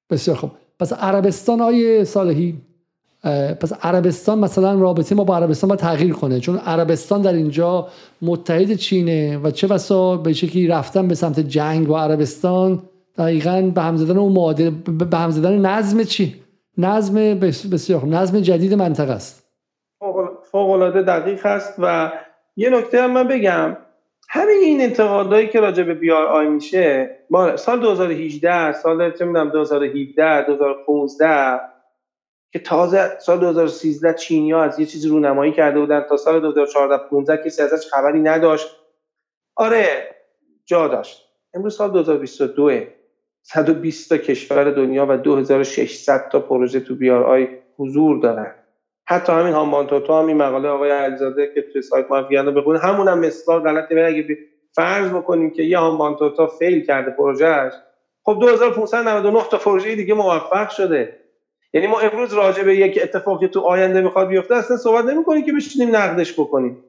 بسیار 0.09 0.37
خوب. 0.37 0.51
پس 0.79 0.93
عربستان 0.93 1.61
آیه 1.61 2.03
صالحی 2.03 2.61
پس 3.59 3.73
عربستان 3.73 4.39
مثلا 4.39 4.73
رابطه 4.73 5.15
ما 5.15 5.23
با 5.23 5.35
عربستان 5.35 5.67
باید 5.67 5.79
تغییر 5.79 6.13
کنه. 6.13 6.39
چون 6.39 6.57
عربستان 6.57 7.21
در 7.21 7.33
اینجا 7.33 7.87
متحد 8.21 8.73
چینه 8.73 9.37
و 9.37 9.51
چه 9.51 9.67
بسا 9.67 10.17
به 10.17 10.33
شکلی 10.33 10.67
رفتن 10.67 11.07
به 11.07 11.15
سمت 11.15 11.39
جنگ 11.39 11.87
با 11.87 12.01
عربستان 12.01 12.83
دقیقا 13.17 13.71
به 13.75 13.81
هم 13.81 13.97
زدن 13.97 14.17
اون 14.17 14.33
معادل 14.33 14.69
به 14.69 15.17
هم 15.17 15.31
زدن 15.31 15.65
نظم 15.65 16.03
چی 16.03 16.35
نظم 16.77 17.13
بسیار 17.71 18.05
نظم 18.05 18.39
جدید 18.39 18.73
منطقه 18.73 19.13
است. 19.13 19.42
فوق 20.53 20.69
العاده 20.69 21.01
دقیق 21.01 21.45
هست 21.45 21.75
و 21.79 22.11
یه 22.55 22.69
نکته 22.69 23.01
هم 23.01 23.11
من 23.11 23.27
بگم. 23.27 23.77
همین 24.29 24.57
این 24.57 24.81
انتقادایی 24.81 25.47
که 25.47 25.59
راجع 25.59 25.83
به 25.83 25.93
بیار 25.93 26.25
آی 26.25 26.47
میشه 26.47 27.17
سال 27.55 27.79
2018 27.79 28.71
سال 28.73 29.11
چه 29.11 29.25
می‌دونم 29.25 29.49
2017 29.49 30.45
2015 30.45 31.59
که 32.51 32.59
تازه 32.59 33.19
سال 33.19 33.39
2013 33.39 34.13
چینی 34.13 34.51
ها 34.51 34.63
از 34.63 34.79
یه 34.79 34.85
چیزی 34.85 35.09
رونمایی 35.09 35.51
کرده 35.51 35.79
بودن 35.79 36.01
تا 36.01 36.17
سال 36.17 36.39
2014 36.39 36.97
15 37.09 37.37
کسی 37.37 37.61
ازش 37.61 37.87
خبری 37.87 38.19
نداشت. 38.19 38.67
آره 39.55 40.15
جا 40.65 40.87
داشت. 40.87 41.29
امروز 41.53 41.75
سال 41.75 41.91
2022 41.91 42.71
120 43.41 44.09
تا 44.09 44.17
کشور 44.17 44.71
دنیا 44.71 45.05
و 45.09 45.17
2600 45.17 46.29
تا 46.29 46.39
پروژه 46.39 46.79
تو 46.79 46.95
بیار 46.95 47.23
آی 47.23 47.47
حضور 47.77 48.19
دارن. 48.19 48.62
حتی 49.05 49.33
همین 49.33 49.53
هامان 49.53 49.87
تو 49.87 50.13
همین 50.13 50.37
مقاله 50.37 50.69
آقای 50.69 50.91
علیزاده 50.91 51.51
که 51.55 51.61
توی 51.61 51.81
سایت 51.81 52.05
ما 52.09 52.19
رو 52.19 52.51
بخونه 52.51 52.79
همون 52.79 53.07
هم 53.07 53.19
مثال 53.19 53.59
غلطه. 53.59 54.05
اگه 54.05 54.37
فرض 54.75 55.09
بکنیم 55.09 55.51
که 55.51 55.63
یه 55.63 55.77
هامان 55.77 56.17
تا 56.37 56.47
فیل 56.47 56.85
کرده 56.85 57.11
پروژهش 57.11 57.73
خب 58.23 58.37
2599 58.41 59.43
تا 59.51 59.57
پروژه 59.57 59.95
دیگه 59.95 60.13
موفق 60.13 60.69
شده. 60.69 61.19
یعنی 61.73 61.87
ما 61.87 61.99
امروز 61.99 62.33
راجع 62.33 62.63
به 62.63 62.75
یک 62.75 62.99
اتفاقی 63.03 63.47
تو 63.47 63.59
آینده 63.59 64.01
می‌خواد 64.01 64.27
بیفته 64.27 64.55
اصلا 64.55 64.77
صحبت 64.77 65.05
نمی‌کنیم 65.05 65.45
که 65.45 65.53
بشینیم 65.53 65.95
نقدش 65.95 66.33
بکنیم. 66.33 66.83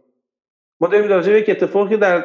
ما 0.81 0.89
داریم 0.89 1.09
راجع 1.09 1.33
به 1.33 1.39
یک 1.39 1.51
اتفاقی 1.51 1.97
در 1.97 2.25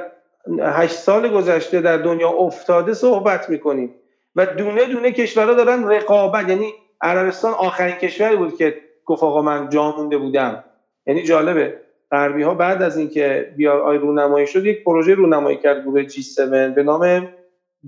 هشت 0.62 0.96
سال 0.96 1.30
گذشته 1.30 1.82
در 1.82 1.98
دنیا 1.98 2.30
افتاده 2.30 2.94
صحبت 2.94 3.50
می‌کنیم. 3.50 3.96
و 4.36 4.46
دونه 4.46 4.86
دونه 4.86 5.12
کشورها 5.12 5.54
دارن 5.54 5.88
رقابت 5.88 6.50
یعنی 6.50 6.74
عربستان 7.02 7.54
آخرین 7.54 7.96
کشوری 7.96 8.36
بود 8.36 8.58
که 8.58 8.89
گفت 9.10 9.24
آقا 9.24 9.41
من 9.41 9.70
جا 9.70 9.95
مونده 9.97 10.18
بودم. 10.18 10.64
یعنی 11.05 11.24
جالبه. 11.24 11.82
غربی 12.12 12.43
ها 12.43 12.53
بعد 12.53 12.82
از 12.82 12.97
اینکه 12.97 13.53
بیار 13.57 13.82
آی 13.82 13.97
رونمایی 13.97 14.47
شد 14.47 14.66
یک 14.66 14.84
پروژه 14.84 15.14
رونمایی 15.14 15.57
کرد 15.57 15.84
گروه 15.84 16.07
G7 16.07 16.39
به 16.76 16.84
نام 16.84 17.28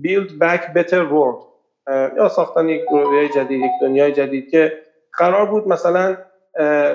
Build 0.02 0.30
Back 0.40 0.60
Better 0.76 1.02
World. 1.12 1.52
یا 2.16 2.28
ساختن 2.28 2.68
یک 2.68 2.82
دنیای 2.90 3.28
جدید 3.28 3.60
یک 3.60 3.70
دنیای 3.82 4.12
جدید 4.12 4.50
که 4.50 4.82
قرار 5.12 5.46
بود 5.46 5.68
مثلا 5.68 6.16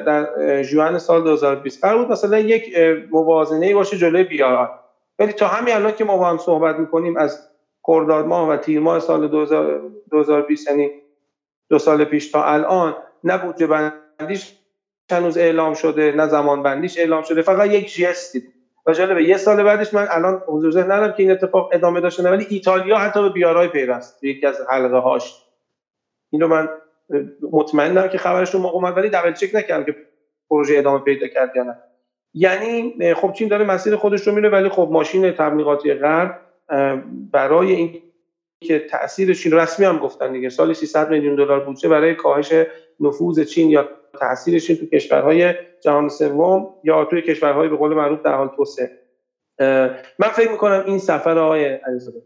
در 0.05 0.63
جوان 0.63 0.97
سال 0.97 1.23
2020 1.23 1.81
قرار 1.81 1.97
بود 1.97 2.11
مثلا 2.11 2.39
یک 2.39 2.77
موازنه 3.11 3.73
باشه 3.73 3.97
جلوی 3.97 4.23
بیار. 4.23 4.69
ولی 5.19 5.31
تا 5.31 5.47
همین 5.47 5.73
الان 5.75 5.91
که 5.91 6.03
ما 6.03 6.17
با 6.17 6.25
هم 6.25 6.37
صحبت 6.37 6.75
می‌کنیم 6.75 7.17
از 7.17 7.49
خرداد 7.83 8.25
ماه 8.25 8.49
و 8.49 8.57
تیر 8.57 8.79
ماه 8.79 8.99
سال 8.99 9.27
2020 9.27 10.69
یعنی 10.69 10.91
دو 11.69 11.79
سال 11.79 12.03
پیش 12.03 12.31
تا 12.31 12.43
الان 12.43 12.95
نه 13.23 13.37
بودجه 13.37 13.67
بندیش 14.19 14.53
هنوز 15.11 15.37
اعلام 15.37 15.73
شده 15.73 16.11
نه 16.11 16.27
زمان 16.27 16.63
بندیش 16.63 16.97
اعلام 16.97 17.23
شده 17.23 17.41
فقط 17.41 17.69
یک 17.69 17.95
جستی. 17.95 18.43
و 18.85 18.93
جالبه 18.93 19.23
یه 19.23 19.37
سال 19.37 19.63
بعدش 19.63 19.93
من 19.93 20.07
الان 20.09 20.43
حضور 20.47 20.71
ذهن 20.71 20.91
ندارم 20.91 21.11
که 21.11 21.23
این 21.23 21.31
اتفاق 21.31 21.69
ادامه 21.73 22.01
داشته 22.01 22.23
ولی 22.23 22.45
ایتالیا 22.49 22.97
حتی 22.97 23.21
به 23.21 23.29
بیارای 23.29 23.67
پیوست 23.67 24.23
یکی 24.23 24.45
از 24.45 24.57
حلقه 24.69 24.97
هاش. 24.97 25.43
اینو 26.29 26.47
من 26.47 26.69
مطمئنم 27.51 28.07
که 28.07 28.17
خبرش 28.17 28.53
رو 28.53 28.65
اومد 28.65 28.97
ولی 28.97 29.09
دبل 29.09 29.33
چک 29.33 29.55
نکردم 29.55 29.85
که 29.85 29.95
پروژه 30.49 30.77
ادامه 30.77 30.99
پیدا 30.99 31.27
کرد 31.27 31.55
یا 31.55 31.63
نه. 31.63 31.77
یعنی 32.33 32.95
خب 33.13 33.33
چین 33.33 33.47
داره 33.47 33.65
مسیر 33.65 33.95
خودش 33.95 34.27
رو 34.27 34.35
میره 34.35 34.49
ولی 34.49 34.69
خب 34.69 34.89
ماشین 34.91 35.31
تبلیغاتی 35.31 35.93
غرب 35.93 36.39
برای 37.31 37.71
این 37.71 38.01
که 38.63 38.79
تاثیر 38.79 39.33
چین 39.33 39.51
رسمی 39.51 39.85
هم 39.85 39.97
گفتن 39.97 40.31
دیگه 40.31 40.49
سال 40.49 40.73
300 40.73 41.09
میلیون 41.09 41.35
دلار 41.35 41.59
بودجه 41.59 41.89
برای 41.89 42.15
کاهش 42.15 42.53
نفوذ 42.99 43.43
چین 43.43 43.69
یا 43.69 43.89
تاثیر 44.19 44.59
چین 44.59 44.77
تو 44.77 44.85
کشورهای 44.85 45.53
جهان 45.81 46.09
سوم 46.09 46.73
یا 46.83 47.05
توی 47.05 47.21
کشورهای 47.21 47.69
به 47.69 47.75
قول 47.75 47.93
معروف 47.93 48.21
در 48.21 48.35
حال 48.35 48.51
توسعه. 48.55 48.91
من 50.19 50.27
فکر 50.35 50.51
می‌کنم 50.51 50.83
این 50.85 50.99
سفر 50.99 51.37
آقای 51.37 51.65
علیزاده 51.65 52.21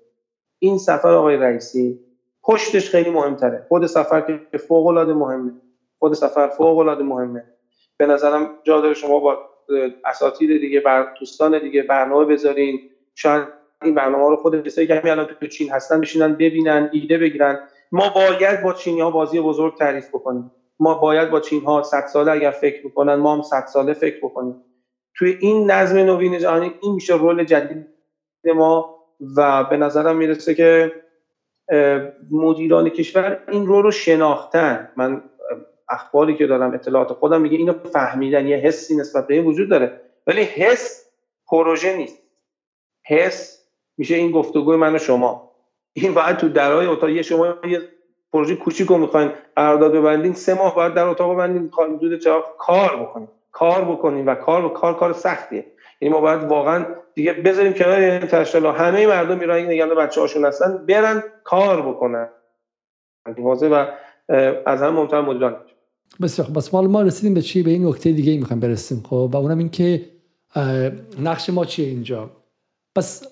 این 0.60 0.78
سفر 0.78 1.08
آقای 1.08 1.38
رئیسی 1.38 2.00
پشتش 2.44 2.90
خیلی 2.90 3.10
مهمتره. 3.10 3.66
خود 3.68 3.86
سفر 3.86 4.40
که 4.52 4.58
فوق 4.58 4.88
العاده 4.88 5.14
مهمه. 5.14 5.52
خود 6.00 6.14
سفر 6.14 6.48
فوق 6.48 6.78
العاده 6.78 7.04
مهمه. 7.04 7.44
به 7.98 8.06
نظرم 8.06 8.50
جا 8.64 8.82
داره 8.82 8.94
شما 8.94 9.20
با 9.20 9.40
اساتید 10.06 10.62
دیگه 10.62 10.80
بر 10.80 11.14
دوستان 11.20 11.60
دیگه 11.60 11.84
برنامه 11.84 12.26
بذارین. 12.26 12.80
شاید 13.16 13.48
این 13.84 13.96
برنامه 13.96 14.30
رو 14.30 14.36
خود 14.36 14.64
کسایی 14.68 14.88
که 14.88 15.12
الان 15.12 15.26
تو 15.26 15.48
چین 15.48 15.72
هستن 15.72 16.02
بشینن 16.02 16.34
ببینن 16.34 16.90
ایده 16.94 17.18
بگیرن. 17.18 17.60
ما 17.92 18.10
باید 18.10 18.64
با 18.64 18.74
چینی 18.74 19.02
ها 19.02 19.12
بازی 19.12 19.42
بزرگ 19.42 19.78
تعریف 19.78 20.10
بکنیم. 20.10 20.52
ما 20.82 20.94
باید 20.94 21.30
با 21.30 21.40
چین 21.40 21.64
ها 21.64 21.84
100 21.84 22.06
ساله 22.06 22.32
اگر 22.32 22.52
فکر 22.52 22.88
بکنن 22.88 23.16
ما 23.16 23.36
هم 23.36 23.42
100 23.42 23.66
ساله 23.66 23.94
فکر 23.94 24.18
بکنیم. 24.18 24.64
توی 25.16 25.38
این 25.40 25.72
نظم 25.72 25.98
نوین 25.98 26.40
جهانی 26.40 26.74
این 26.82 26.94
میشه 26.94 27.18
رول 27.18 27.44
جدید 27.44 27.88
ما 28.56 28.96
و 29.38 29.64
به 29.64 29.78
نظرم 29.78 30.18
می‌رسه 30.18 30.56
که 30.56 30.94
مدیران 32.32 32.90
کشور 32.90 33.44
این 33.48 33.68
رو 33.68 33.82
رو 33.82 33.92
شناختن. 33.92 34.92
من 34.98 35.24
اخباری 35.90 36.38
که 36.38 36.48
دارم 36.48 36.74
اطلاعات 36.74 37.14
خودم 37.14 37.42
میگه 37.42 37.58
اینو 37.58 37.74
فهمیدن 37.74 38.48
یه 38.48 38.58
حسی 38.58 38.96
نسبت 38.96 39.28
به 39.28 39.34
این 39.34 39.46
وجود 39.46 39.70
داره. 39.70 40.02
ولی 40.28 40.42
حس 40.42 41.12
پروژه 41.48 41.98
نیست. 41.98 42.18
حس 43.08 43.66
میشه 43.98 44.16
این 44.16 44.32
گفتگوی 44.32 44.78
من 44.78 44.96
و 44.96 44.98
شما. 44.98 45.52
این 45.94 46.14
باید 46.14 46.38
تو 46.38 46.50
درای 46.50 46.86
اتاق 46.86 47.10
یه 47.10 47.22
شما 47.22 47.56
یه 47.68 47.82
پروژه 48.34 48.56
کوچیک 48.56 48.88
رو 48.88 48.98
می‌خواین 48.98 49.32
قرارداد 49.56 49.92
ببندین 49.92 50.34
سه 50.34 50.54
ماه 50.54 50.76
باید 50.76 50.94
در 50.94 51.06
اتاق 51.06 51.34
ببندین 51.34 51.72
حدود 51.74 52.20
چه 52.20 52.32
کار 52.58 52.96
بکنیم 53.04 53.28
کار 53.52 53.86
بکنیم 53.86 54.28
و 54.28 54.36
کار 54.36 54.74
کار 54.74 55.00
کار 55.00 55.14
سختیه. 55.14 55.66
یعنی 56.02 56.14
ما 56.14 56.22
باید 56.22 56.44
واقعا 56.44 56.86
دیگه 57.14 57.34
بذاریم 57.34 57.74
کنار 57.74 58.00
این 58.00 58.20
تشکیل 58.20 58.66
همه 58.66 59.08
مردم 59.08 59.40
ایران 59.40 59.60
نگران 59.60 59.96
بچه 59.96 60.22
هاشون 60.22 60.46
هستن 60.46 60.86
برن 60.86 61.24
کار 61.44 61.82
بکنن. 61.82 62.30
واضح 63.38 63.68
و 63.68 63.86
از 64.66 64.82
هم 64.82 64.94
مهمتر 64.94 65.22
مدیران. 65.22 65.56
بسیار 66.22 66.48
بس 66.50 66.74
مال 66.74 66.88
ما 66.88 67.02
رسیدیم 67.02 67.34
به 67.34 67.42
چی؟ 67.42 67.64
به 67.64 67.72
این 67.72 67.88
نکته 67.88 68.12
دیگه 68.12 68.32
ای 68.32 68.38
می‌خوایم 68.38 68.60
برسیم 68.60 69.04
خب؟ 69.10 69.30
و 69.34 69.38
اونم 69.38 69.58
این 69.58 69.70
که 69.70 70.02
نقش 71.20 71.50
ما 71.50 71.66
چیه 71.66 71.88
اینجا؟ 71.88 72.30
پس 72.96 73.28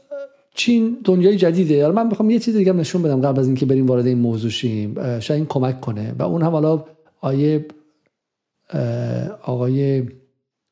چین 0.55 0.97
دنیای 1.03 1.35
جدیده. 1.35 1.81
حالا 1.81 2.03
من 2.03 2.07
می‌خوام 2.07 2.29
یه 2.29 2.39
چیز 2.39 2.55
دیگه 2.55 2.73
نشون 2.73 3.01
بدم 3.01 3.21
قبل 3.21 3.39
از 3.39 3.47
اینکه 3.47 3.65
بریم 3.65 3.85
وارد 3.85 4.07
این 4.07 4.17
موضوع 4.17 4.51
شیم. 4.51 5.19
شاید 5.19 5.37
این 5.37 5.45
کمک 5.45 5.81
کنه. 5.81 6.15
و 6.19 6.23
اون 6.23 6.41
هم 6.41 6.51
حالا 6.51 6.85
آیه 7.21 7.65
آقای 9.43 10.03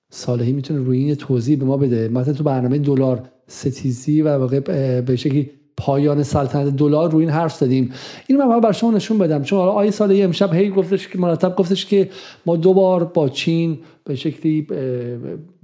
صالحی 0.10 0.52
می‌تونه 0.52 0.80
روی 0.80 0.98
این 0.98 1.16
توضیح 1.16 1.58
به 1.58 1.66
ما 1.66 1.78
بده. 1.78 2.08
مثلا 2.10 2.34
تو 2.34 2.44
برنامه 2.44 2.78
دلار 2.78 3.30
ستیزی 3.48 4.22
و 4.22 4.38
واقع 4.38 4.60
به 5.02 5.16
شکلی 5.16 5.50
پایان 5.78 6.24
سلطنت 6.24 6.76
دلار 6.76 7.12
روی 7.12 7.26
این 7.26 7.34
حرف 7.34 7.56
زدیم. 7.56 7.94
اینو 8.28 8.46
من 8.46 8.60
بر 8.60 8.72
شما 8.72 8.92
نشون 8.92 9.18
بدم. 9.18 9.44
چون 9.44 9.60
حالا 9.60 9.72
آیه 9.72 9.92
صالحی 9.92 10.24
امشب 10.24 10.54
هی 10.54 10.70
گفتش 10.70 11.08
که 11.08 11.20
مرتب 11.20 11.56
گفتش 11.56 11.86
که 11.86 12.10
ما 12.46 12.56
دو 12.56 12.74
بار 12.74 13.04
با 13.04 13.30
چین 13.30 13.80
به 14.04 14.16
شکلی 14.16 14.68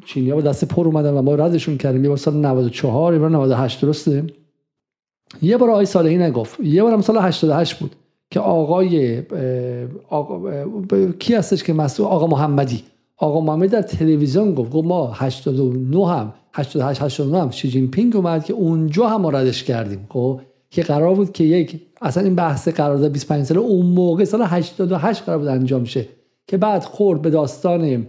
چینیا 0.06 0.35
با 0.35 0.41
دست 0.41 0.65
پر 0.65 0.85
اومدن 0.85 1.14
و 1.14 1.22
ما 1.22 1.35
ردشون 1.35 1.77
کردیم. 1.77 2.03
یه 2.03 2.10
بار 2.10 2.18
سال 2.18 2.34
94 2.34 3.14
یه 3.14 3.19
بار 3.19 3.30
98 3.30 3.81
درسته؟ 3.81 4.23
یه 5.41 5.57
بار 5.57 5.69
آقای 5.69 5.85
صالحی 5.85 6.18
نگفت. 6.18 6.60
یه 6.60 6.84
بار 6.84 7.02
سال 7.02 7.18
88 7.18 7.80
بود 7.80 7.95
که 8.31 8.40
آقای 8.40 9.23
آقا 10.10 10.41
کی 11.19 11.35
هستش 11.35 11.64
که 11.64 11.73
مسئول؟ 11.73 12.07
آقا 12.07 12.27
محمدی. 12.27 12.84
آقا 13.24 13.41
محمدی 13.41 13.68
در 13.68 13.82
تلویزیون 13.82 14.54
گفت 14.54 14.72
گفت 14.72 14.88
ما 14.88 15.12
89 15.12 16.08
هم 16.08 16.34
88 16.54 17.02
89 17.02 17.41
هم 17.41 17.50
شی 17.50 17.70
جین 17.70 17.91
پینگ 17.91 18.16
اومد 18.16 18.45
که 18.45 18.54
اونجا 18.54 19.08
هم 19.08 19.36
ردش 19.36 19.64
کردیم. 19.64 20.08
خب 20.10 20.41
که 20.70 20.84
قرار 20.84 21.16
بود 21.16 21.32
که 21.32 21.44
یک 21.44 21.82
اصلا 22.02 22.24
این 22.24 22.36
بحث 22.36 22.68
قرارداد 22.68 23.12
25 23.12 23.45
ساله 23.45 23.60
اون 23.60 23.86
موقع 23.86 24.24
سال 24.24 24.41
88 24.41 25.24
قرار 25.24 25.38
بود 25.38 25.48
انجام 25.48 25.84
شه. 25.84 26.08
که 26.48 26.58
بعد 26.58 26.84
خورد 26.84 27.22
به 27.22 27.30
داستان 27.30 28.08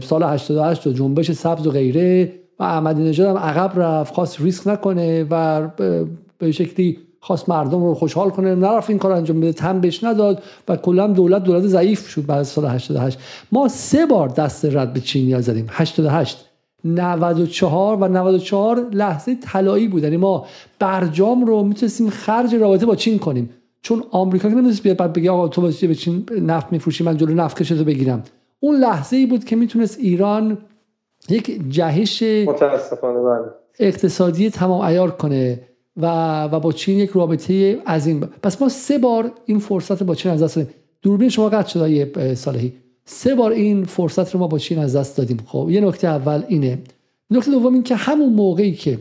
سال 0.00 0.22
88 0.22 0.86
و 0.86 0.92
جنبش 0.92 1.32
سبز 1.32 1.66
و 1.66 1.70
غیره 1.70 2.32
و 2.58 2.62
احمدی 2.62 3.02
نژاد 3.02 3.36
هم 3.36 3.36
عقب 3.36 3.80
رفت 3.80 4.14
خواست 4.14 4.40
ریسک 4.40 4.68
نکنه 4.68 5.26
و 5.30 5.68
به 6.38 6.52
شکلی 6.52 6.98
خواست 7.20 7.48
مردم 7.48 7.84
رو 7.84 7.94
خوشحال 7.94 8.30
کنه 8.30 8.54
نرفت 8.54 8.90
این 8.90 8.98
کار 8.98 9.12
انجام 9.12 9.40
بده 9.40 9.52
تن 9.52 9.80
بهش 9.80 10.04
نداد 10.04 10.42
و 10.68 10.76
کلا 10.76 11.06
دولت 11.06 11.44
دولت 11.44 11.62
ضعیف 11.62 12.08
شد 12.08 12.26
بعد 12.26 12.42
سال 12.42 12.66
88 12.66 13.18
ما 13.52 13.68
سه 13.68 14.06
بار 14.06 14.28
دست 14.28 14.64
رد 14.64 14.92
به 14.92 15.00
چینیا 15.00 15.40
زدیم 15.40 15.66
88 15.70 16.46
94 16.84 17.96
و 17.96 18.08
94 18.08 18.90
لحظه 18.92 19.34
طلایی 19.34 19.88
بود. 19.88 20.02
یعنی 20.02 20.16
ما 20.16 20.46
برجام 20.78 21.44
رو 21.44 21.62
می‌تونستیم 21.62 22.10
خرج 22.10 22.54
رابطه 22.54 22.86
با 22.86 22.96
چین 22.96 23.18
کنیم. 23.18 23.50
چون 23.82 24.04
آمریکا 24.10 24.48
که 24.48 24.54
نمی‌تونست 24.54 24.82
بیاد 24.82 24.96
بعد 24.96 25.12
بگه 25.12 25.30
آقا 25.30 25.48
تو 25.48 25.62
به 25.62 25.94
چین 25.94 26.26
نفت 26.42 26.72
میفروشی 26.72 27.04
من 27.04 27.16
جلو 27.16 27.34
نفت 27.34 27.72
رو 27.72 27.84
بگیرم. 27.84 28.22
اون 28.60 28.76
لحظه 28.76 29.16
ای 29.16 29.26
بود 29.26 29.44
که 29.44 29.56
می‌تونست 29.56 29.98
ایران 29.98 30.58
یک 31.28 31.60
جهش 31.68 32.22
متاسفانه 32.22 33.20
بله. 33.20 33.50
اقتصادی 33.78 34.50
تمام 34.50 34.80
ایار 34.80 35.10
کنه. 35.10 35.60
و, 35.96 36.44
و 36.44 36.60
با 36.60 36.72
چین 36.72 36.98
یک 36.98 37.10
رابطه 37.10 37.78
عظیم 37.86 38.20
پس 38.20 38.62
ما 38.62 38.68
سه 38.68 38.98
بار 38.98 39.32
این 39.46 39.58
فرصت 39.58 40.02
با 40.02 40.14
چین 40.14 40.32
از 40.32 40.42
دست 40.42 40.56
دادیم. 40.56 40.74
دوربین 41.02 41.28
شما 41.28 41.48
قطع 41.48 41.68
شده 41.68 42.34
صالحی. 42.34 42.72
سه 43.04 43.34
بار 43.34 43.52
این 43.52 43.84
فرصت 43.84 44.34
رو 44.34 44.40
ما 44.40 44.46
با 44.46 44.58
چین 44.58 44.78
از 44.78 44.96
دست 44.96 45.16
دادیم. 45.16 45.36
خب 45.46 45.68
یه 45.70 45.80
نکته 45.80 46.08
اول 46.08 46.42
اینه. 46.48 46.78
نکته 47.30 47.50
دوم 47.50 47.74
این 47.74 47.82
که 47.82 47.94
همون 47.94 48.32
موقعی 48.32 48.72
که 48.72 48.98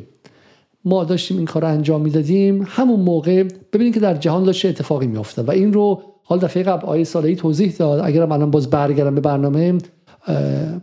ما 0.86 1.04
داشتیم 1.04 1.38
این 1.38 1.46
کار 1.46 1.62
رو 1.62 1.68
انجام 1.68 2.02
می‌دادیم 2.02 2.66
همون 2.68 3.00
موقع 3.00 3.44
ببینید 3.74 3.94
که 3.94 4.00
در 4.00 4.14
جهان 4.14 4.44
داشته 4.44 4.70
اتفاقی 4.70 5.08
میافته 5.08 5.42
و 5.42 5.52
این 5.52 5.74
رو 5.74 6.02
حال 6.24 6.40
دفعه 6.40 6.64
قبل 6.64 6.88
آیه 6.88 7.04
صالحی 7.04 7.36
توضیح 7.36 7.72
داد. 7.72 8.02
اگر 8.04 8.22
الان 8.22 8.52
باز 8.52 8.70
برگردم 8.70 9.16
به 9.16 9.22
برنامه 9.22 9.78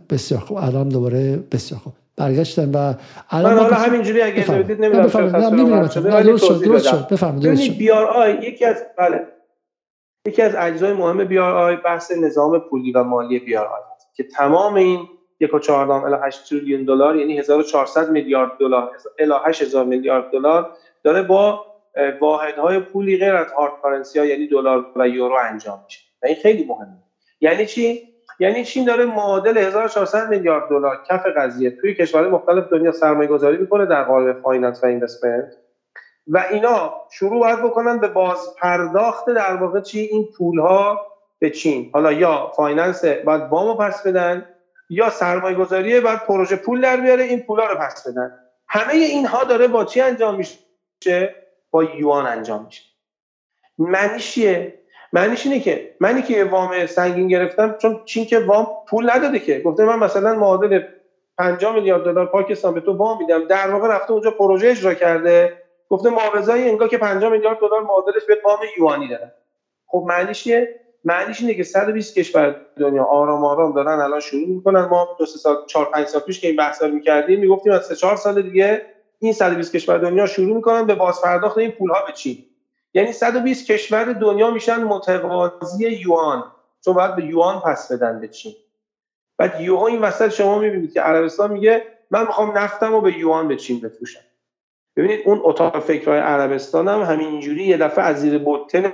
بسیار 0.09 0.41
خوب. 0.41 0.57
الان 0.57 0.89
دوباره 0.89 1.43
بسیار 1.51 1.79
خوب. 1.79 1.93
برگشتن 2.17 2.71
و 2.71 2.93
الان 3.29 3.57
حالا 3.57 3.75
همینجوری 3.75 4.21
اگه 4.21 4.51
بدید 4.51 4.81
نمی‌دونم 4.81 5.07
درست 6.21 6.45
شد 6.45 6.63
درست 6.63 6.87
شد. 6.89 7.07
بفرمایید 7.07 7.77
بی 7.77 7.91
آر 7.91 8.05
آی 8.05 8.31
یکی 8.33 8.65
از 8.65 8.85
بله. 8.97 9.27
یکی 10.25 10.41
از 10.41 10.55
اجزای 10.55 10.93
مهم 10.93 11.23
BRI 11.23 11.75
بحث 11.75 12.11
نظام 12.11 12.59
پولی 12.59 12.91
و 12.91 13.03
مالی 13.03 13.39
BRI 13.39 13.81
که 14.13 14.23
تمام 14.23 14.75
این 14.75 14.99
یک 15.39 15.53
و 15.53 15.59
چهاردهم 15.59 16.03
الی 16.03 16.15
8 16.23 16.49
تریلیون 16.49 16.85
دلار 16.85 17.15
یعنی 17.15 17.39
1400 17.39 18.09
میلیارد 18.09 18.51
دلار 18.59 18.91
الی 19.19 19.33
8000 19.45 19.85
میلیارد 19.85 20.31
دلار 20.31 20.71
داره 21.03 21.23
با 21.23 21.65
واحدهای 22.21 22.79
پولی 22.79 23.17
غیر 23.17 23.35
از 23.35 23.51
hard 23.51 23.73
currency 23.81 24.19
ها 24.19 24.25
یعنی 24.25 24.47
دلار 24.47 24.85
و 24.95 25.07
یورو 25.07 25.35
انجام 25.49 25.79
میشه. 25.85 25.99
و 26.23 26.25
این 26.25 26.35
خیلی 26.35 26.65
مهمه. 26.65 27.03
یعنی 27.41 27.65
چی؟ 27.65 28.01
یعنی 28.39 28.65
چین 28.65 28.85
داره 28.85 29.05
معادل 29.05 29.57
1400 29.57 30.29
میلیارد 30.29 30.69
دلار 30.69 31.03
کف 31.09 31.25
قضیه 31.37 31.71
توی 31.71 31.95
کشورهای 31.95 32.31
مختلف 32.31 32.67
دنیا 32.67 32.91
سرمایه 32.91 33.29
گذاری 33.29 33.57
می‌کنه 33.57 33.85
در 33.85 34.03
قالب 34.03 34.41
finance 34.41 34.83
و 34.83 34.87
investment. 34.87 35.53
و 36.27 36.45
اینا 36.51 36.93
شروع 37.11 37.39
باید 37.39 37.63
بکنن 37.63 37.97
به 37.97 38.07
باز 38.07 38.55
پرداخت 38.59 39.29
در 39.29 39.55
واقع 39.55 39.81
چی؟ 39.81 39.99
این 39.99 40.27
پول 40.37 40.59
ها 40.59 41.07
به 41.39 41.49
چین. 41.49 41.89
حالا 41.93 42.11
یا 42.11 42.51
finance 42.55 43.05
باید 43.05 43.41
وامو 43.41 43.75
پس 43.75 44.07
بدن 44.07 44.45
یا 44.89 45.09
سرمایه 45.09 45.55
گذاری 45.55 45.99
باید 45.99 46.19
پروژه 46.19 46.55
پول 46.55 46.81
در 46.81 46.97
بیاره 46.97 47.23
این 47.23 47.39
پولا 47.39 47.65
رو 47.65 47.75
پس 47.75 48.07
بدن. 48.07 48.39
همه 48.67 48.93
اینها 48.93 49.43
داره 49.43 49.67
با 49.67 49.85
چی 49.85 50.01
انجام 50.01 50.35
میشه؟ 50.35 51.35
با 51.71 51.83
یوان 51.83 52.25
انجام 52.25 52.65
میشه. 52.65 52.83
معنیش 53.77 54.31
چیه؟ 54.31 54.79
معنیش 55.13 55.45
اینه 55.45 55.59
که 55.59 55.95
منی 55.99 56.21
که 56.21 56.43
وام 56.43 56.85
سنگین 56.85 57.27
گرفتم 57.27 57.75
چون 57.81 58.01
چین 58.05 58.25
که 58.25 58.39
وام 58.39 58.67
پول 58.89 59.09
نداده 59.09 59.39
که. 59.39 59.59
گفته 59.59 59.85
من 59.85 59.99
مثلا 59.99 60.35
معادل 60.35 60.79
5 61.37 61.65
میلیارد 61.65 62.03
دلار 62.03 62.25
پاکستان 62.25 62.73
به 62.73 62.81
تو 62.81 62.93
وام 62.93 63.17
میدم. 63.17 63.47
در 63.47 63.69
واقع 63.69 63.87
رفته 63.87 64.11
اونجا 64.11 64.31
پروژه 64.31 64.67
اجرا 64.67 64.93
کرده. 64.93 65.53
گفته 65.89 66.09
معاوضای 66.09 66.69
انگار 66.69 66.87
که 66.87 66.97
5 66.97 67.23
میلیارد 67.23 67.59
دلار 67.59 67.81
معادلش 67.81 68.25
به 68.27 68.37
وام 68.45 68.59
یوانی 68.79 69.07
داره. 69.07 69.33
خب 69.87 70.05
معنیش 70.07 70.43
چیه؟ 70.43 70.79
معنیش 71.03 71.41
اینه 71.41 71.53
که 71.53 71.63
120 71.63 72.19
کشور 72.19 72.55
دنیا 72.79 73.03
آرام 73.03 73.45
آرام 73.45 73.73
دارن 73.73 73.99
الان 73.99 74.19
شروع 74.19 74.47
می‌کنن. 74.47 74.85
ما 74.85 75.07
دو 75.19 75.25
سه 75.25 75.39
سال 75.39 75.55
4 75.67 75.85
5 75.85 76.07
سال 76.07 76.21
پیش 76.21 76.41
که 76.41 76.47
این 76.47 76.55
بحثا 76.55 76.85
رو 76.85 76.93
می‌کردیم 76.93 77.39
می‌گفتیم 77.39 77.73
از 77.73 77.85
3 77.85 77.95
4 77.95 78.15
سال 78.15 78.41
دیگه 78.41 78.81
این 79.19 79.33
120 79.33 79.75
کشور 79.75 79.97
دنیا 79.97 80.25
شروع 80.25 80.55
می‌کنن 80.55 80.85
به 80.85 80.95
بازپرداخت 80.95 81.57
این 81.57 81.71
پول 81.71 81.89
ها 81.89 82.05
به 82.07 82.13
چین. 82.13 82.45
یعنی 82.97 83.11
120 83.11 83.71
کشور 83.71 84.03
دنیا 84.03 84.51
میشن 84.51 84.83
متقاضی 84.83 85.89
یوان. 85.89 86.43
چون 86.85 86.93
باید 86.93 87.15
به 87.15 87.25
یوان 87.25 87.59
پس 87.59 87.91
بدن 87.91 88.19
به 88.19 88.27
چین. 88.27 88.53
بعد 89.37 89.61
یوها 89.61 89.87
این 89.87 90.01
وسط 90.01 90.29
شما 90.29 90.59
می‌بینید 90.59 90.93
که 90.93 91.01
عربستان 91.01 91.51
میگه 91.51 91.83
من 92.11 92.21
می‌خوام 92.21 92.57
نفتم 92.57 92.91
رو 92.91 93.01
به 93.01 93.17
یوان 93.17 93.47
به 93.47 93.55
چین 93.55 93.79
بفروشم. 93.79 94.19
ببینید 94.95 95.19
اون 95.25 95.41
اتاق 95.43 95.79
فکرهای 95.79 96.19
عربستان 96.19 96.87
هم 96.87 97.01
همینجوری 97.01 97.63
یه 97.63 97.77
دفعه 97.77 98.05
از 98.05 98.21
زیر 98.21 98.41
بطه 98.45 98.93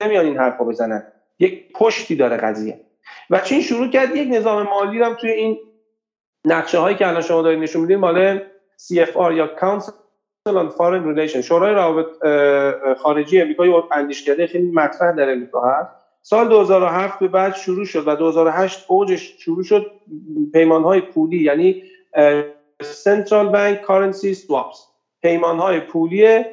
نمیان 0.00 0.24
این 0.24 0.38
حرفا 0.38 0.64
بزنن. 0.64 1.06
یک 1.38 1.72
پشتی 1.72 2.16
داره 2.16 2.36
قضیه. 2.36 2.80
و 3.30 3.40
چین 3.40 3.62
شروع 3.62 3.90
کرد 3.90 4.16
یک 4.16 4.28
نظام 4.32 4.62
مالی 4.62 5.02
هم 5.02 5.14
توی 5.14 5.30
این 5.30 5.58
نقشه 6.44 6.78
هایی 6.78 6.96
که 6.96 7.08
الان 7.08 7.22
شما 7.22 7.42
دارید 7.42 7.62
نشون 7.62 7.82
می‌دید 7.82 7.98
مال 7.98 8.38
CFR 8.78 9.32
یا 9.32 9.50
Council 9.60 10.03
on 10.46 10.70
Foreign 10.70 11.04
Relations 11.04 11.40
شورای 11.40 11.74
روابط 11.74 12.06
خارجی 12.98 13.40
امریکا 13.40 13.66
یه 13.66 13.82
اندیشکده 13.92 14.46
خیلی 14.46 14.70
مطرح 14.70 15.12
در 15.12 15.32
امریکا 15.32 15.60
هست 15.60 15.90
سال 16.22 16.48
2007 16.48 17.18
به 17.18 17.28
بعد 17.28 17.54
شروع 17.54 17.84
شد 17.84 18.08
و 18.08 18.16
2008 18.16 18.84
اوجش 18.88 19.36
شروع 19.38 19.62
شد 19.62 19.90
پیمان 20.52 20.82
های 20.82 21.00
پولی 21.00 21.38
یعنی 21.38 21.82
Bank 23.52 23.86
Currency 23.86 24.34
Swaps. 24.36 24.78
پیمان 25.22 25.58
های 25.58 25.80
پولی 25.80 26.44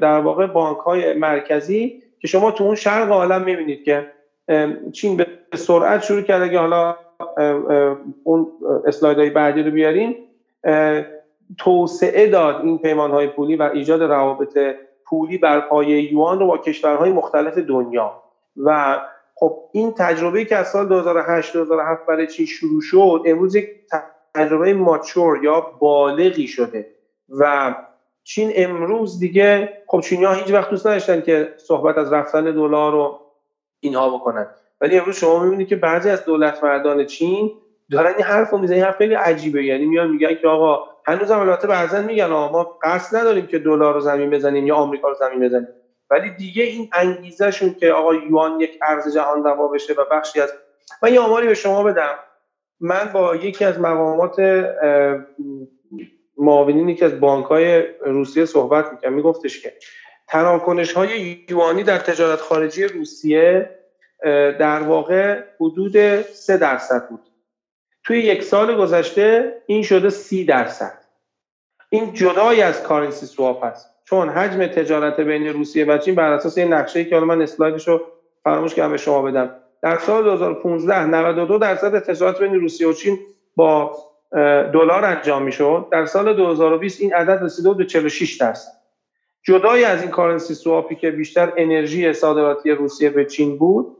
در 0.00 0.20
واقع 0.20 0.46
بانک 0.46 0.78
های 0.78 1.12
مرکزی 1.12 2.02
که 2.18 2.28
شما 2.28 2.50
تو 2.50 2.64
اون 2.64 2.74
شرق 2.74 3.10
عالم 3.10 3.42
می‌بینید 3.42 3.84
که 3.84 4.06
چین 4.92 5.16
به 5.16 5.26
سرعت 5.54 6.02
شروع 6.02 6.22
کرده 6.22 6.48
که 6.48 6.58
حالا 6.58 6.96
اون 8.24 8.46
اسلایدهای 8.86 9.30
بعدی 9.30 9.62
رو 9.62 9.70
بیاریم 9.70 10.16
توسعه 11.58 12.30
داد 12.30 12.64
این 12.64 12.78
پیمان 12.78 13.10
های 13.10 13.26
پولی 13.26 13.56
و 13.56 13.62
ایجاد 13.62 14.02
روابط 14.02 14.58
پولی 15.06 15.38
بر 15.38 15.60
پایه 15.60 16.12
یوان 16.12 16.38
رو 16.38 16.46
با 16.46 16.58
کشورهای 16.58 17.12
مختلف 17.12 17.58
دنیا. 17.58 18.22
و 18.56 19.00
خب 19.34 19.58
این 19.72 19.92
تجربه 19.98 20.44
که 20.44 20.56
از 20.56 20.68
سال 20.68 20.88
2008 20.88 21.52
2007 21.52 22.06
برای 22.06 22.26
چین 22.26 22.46
شروع 22.46 22.80
شد 22.80 23.22
امروز 23.26 23.54
یک 23.54 23.68
تجربه 24.34 24.74
ماچور 24.74 25.44
یا 25.44 25.60
بالغی 25.60 26.46
شده. 26.46 26.86
و 27.28 27.74
چین 28.24 28.52
امروز 28.54 29.20
دیگه 29.20 29.72
خب 29.86 30.00
چینی 30.00 30.24
ها 30.24 30.32
هیچ 30.32 30.54
وقت 30.54 30.70
دوست 30.70 30.86
نداشتن 30.86 31.20
که 31.20 31.54
صحبت 31.56 31.98
از 31.98 32.12
رفتن 32.12 32.44
دلار 32.44 32.92
رو 32.92 33.20
اینها 33.80 34.18
بکنن. 34.18 34.46
ولی 34.80 34.98
امروز 34.98 35.16
شما 35.16 35.42
می‌بینید 35.42 35.68
که 35.68 35.76
بعضی 35.76 36.10
از 36.10 36.24
دولت 36.24 36.64
مردان 36.64 37.06
چین 37.06 37.52
دارن 37.90 38.14
این 38.14 38.24
حرف 38.24 38.50
رو 38.50 38.58
می‌زنن 38.58 38.76
این 38.76 38.84
حرف 38.84 38.96
خیلی 38.96 39.14
عجیبه. 39.14 39.64
یعنی 39.64 39.86
میان 39.86 40.10
میگن 40.10 40.34
که 40.34 40.48
آقا 40.48 40.89
هنوز 41.06 41.30
هم 41.30 41.40
البته 41.40 41.66
بعضا 41.66 42.02
میگن 42.02 42.26
ما 42.26 42.78
قصد 42.82 43.16
نداریم 43.16 43.46
که 43.46 43.58
دلار 43.58 43.94
رو 43.94 44.00
زمین 44.00 44.30
بزنیم 44.30 44.66
یا 44.66 44.74
آمریکا 44.74 45.08
رو 45.08 45.14
زمین 45.14 45.40
بزنیم. 45.40 45.68
ولی 46.10 46.30
دیگه 46.30 46.62
این 46.62 46.90
انگیزه 46.92 47.50
شون 47.50 47.74
که 47.74 47.92
آقا 47.92 48.14
یوان 48.14 48.60
یک 48.60 48.78
ارز 48.82 49.14
جهان 49.14 49.44
روا 49.44 49.68
بشه 49.68 49.92
و 49.92 50.04
بخشی 50.10 50.40
از 50.40 50.52
من 51.02 51.12
یه 51.12 51.20
آماری 51.20 51.46
به 51.46 51.54
شما 51.54 51.82
بدم. 51.82 52.14
من 52.80 53.10
با 53.12 53.36
یکی 53.36 53.64
از 53.64 53.80
مقامات 53.80 54.40
معاونینی 56.38 56.94
که 56.94 57.04
از 57.04 57.20
بانک 57.20 57.46
های 57.46 57.82
روسیه 58.00 58.44
صحبت 58.44 58.92
می‌کرد 58.92 59.12
میگفتش 59.12 59.62
که 59.62 59.72
تراکنش 60.28 60.92
های 60.92 61.38
یوانی 61.48 61.82
در 61.82 61.98
تجارت 61.98 62.40
خارجی 62.40 62.84
روسیه 62.84 63.70
در 64.58 64.82
واقع 64.82 65.42
حدود 65.60 66.22
3 66.22 66.56
درصد 66.56 67.08
بود. 67.08 67.29
توی 68.10 68.18
یک 68.18 68.42
سال 68.42 68.76
گذشته 68.76 69.54
این 69.66 69.82
شده 69.82 70.10
30 70.10 70.44
درصد. 70.44 70.98
این 71.90 72.12
جدای 72.12 72.62
از 72.62 72.82
کارنسی 72.82 73.26
سواپ 73.26 73.64
هست. 73.64 73.90
چون 74.04 74.28
حجم 74.28 74.66
تجارت 74.66 75.20
بین 75.20 75.46
روسیه 75.46 75.84
و 75.84 75.98
چین 75.98 76.14
بر 76.14 76.32
اساس 76.32 76.58
این 76.58 76.72
نقشه 76.72 77.04
که 77.04 77.14
حالا 77.14 77.26
من 77.26 77.42
اسلایدش 77.42 77.88
رو 77.88 78.00
فراموش 78.44 78.74
کردم 78.74 78.90
به 78.90 78.96
شما 78.96 79.22
بدم. 79.22 79.50
در 79.82 79.98
سال 79.98 80.24
2015 80.24 81.06
92 81.06 81.58
درصد 81.58 81.98
تجارت 81.98 82.38
بین 82.38 82.54
روسیه 82.54 82.88
و 82.88 82.92
چین 82.92 83.18
با 83.56 83.98
دلار 84.72 85.04
انجام 85.04 85.42
می‌شد. 85.42 85.86
در 85.92 86.06
سال 86.06 86.34
2020 86.34 87.00
این 87.00 87.14
عدد 87.14 87.42
رسیده 87.42 87.68
بود 87.68 87.78
به 87.78 87.86
46 87.86 88.36
درصد. 88.36 88.72
جدای 89.42 89.84
از 89.84 90.02
این 90.02 90.10
کارنسی 90.10 90.54
سواپی 90.54 90.94
که 90.94 91.10
بیشتر 91.10 91.52
انرژی 91.56 92.12
صادراتی 92.12 92.70
روسیه 92.70 93.10
به 93.10 93.24
چین 93.24 93.58
بود 93.58 93.96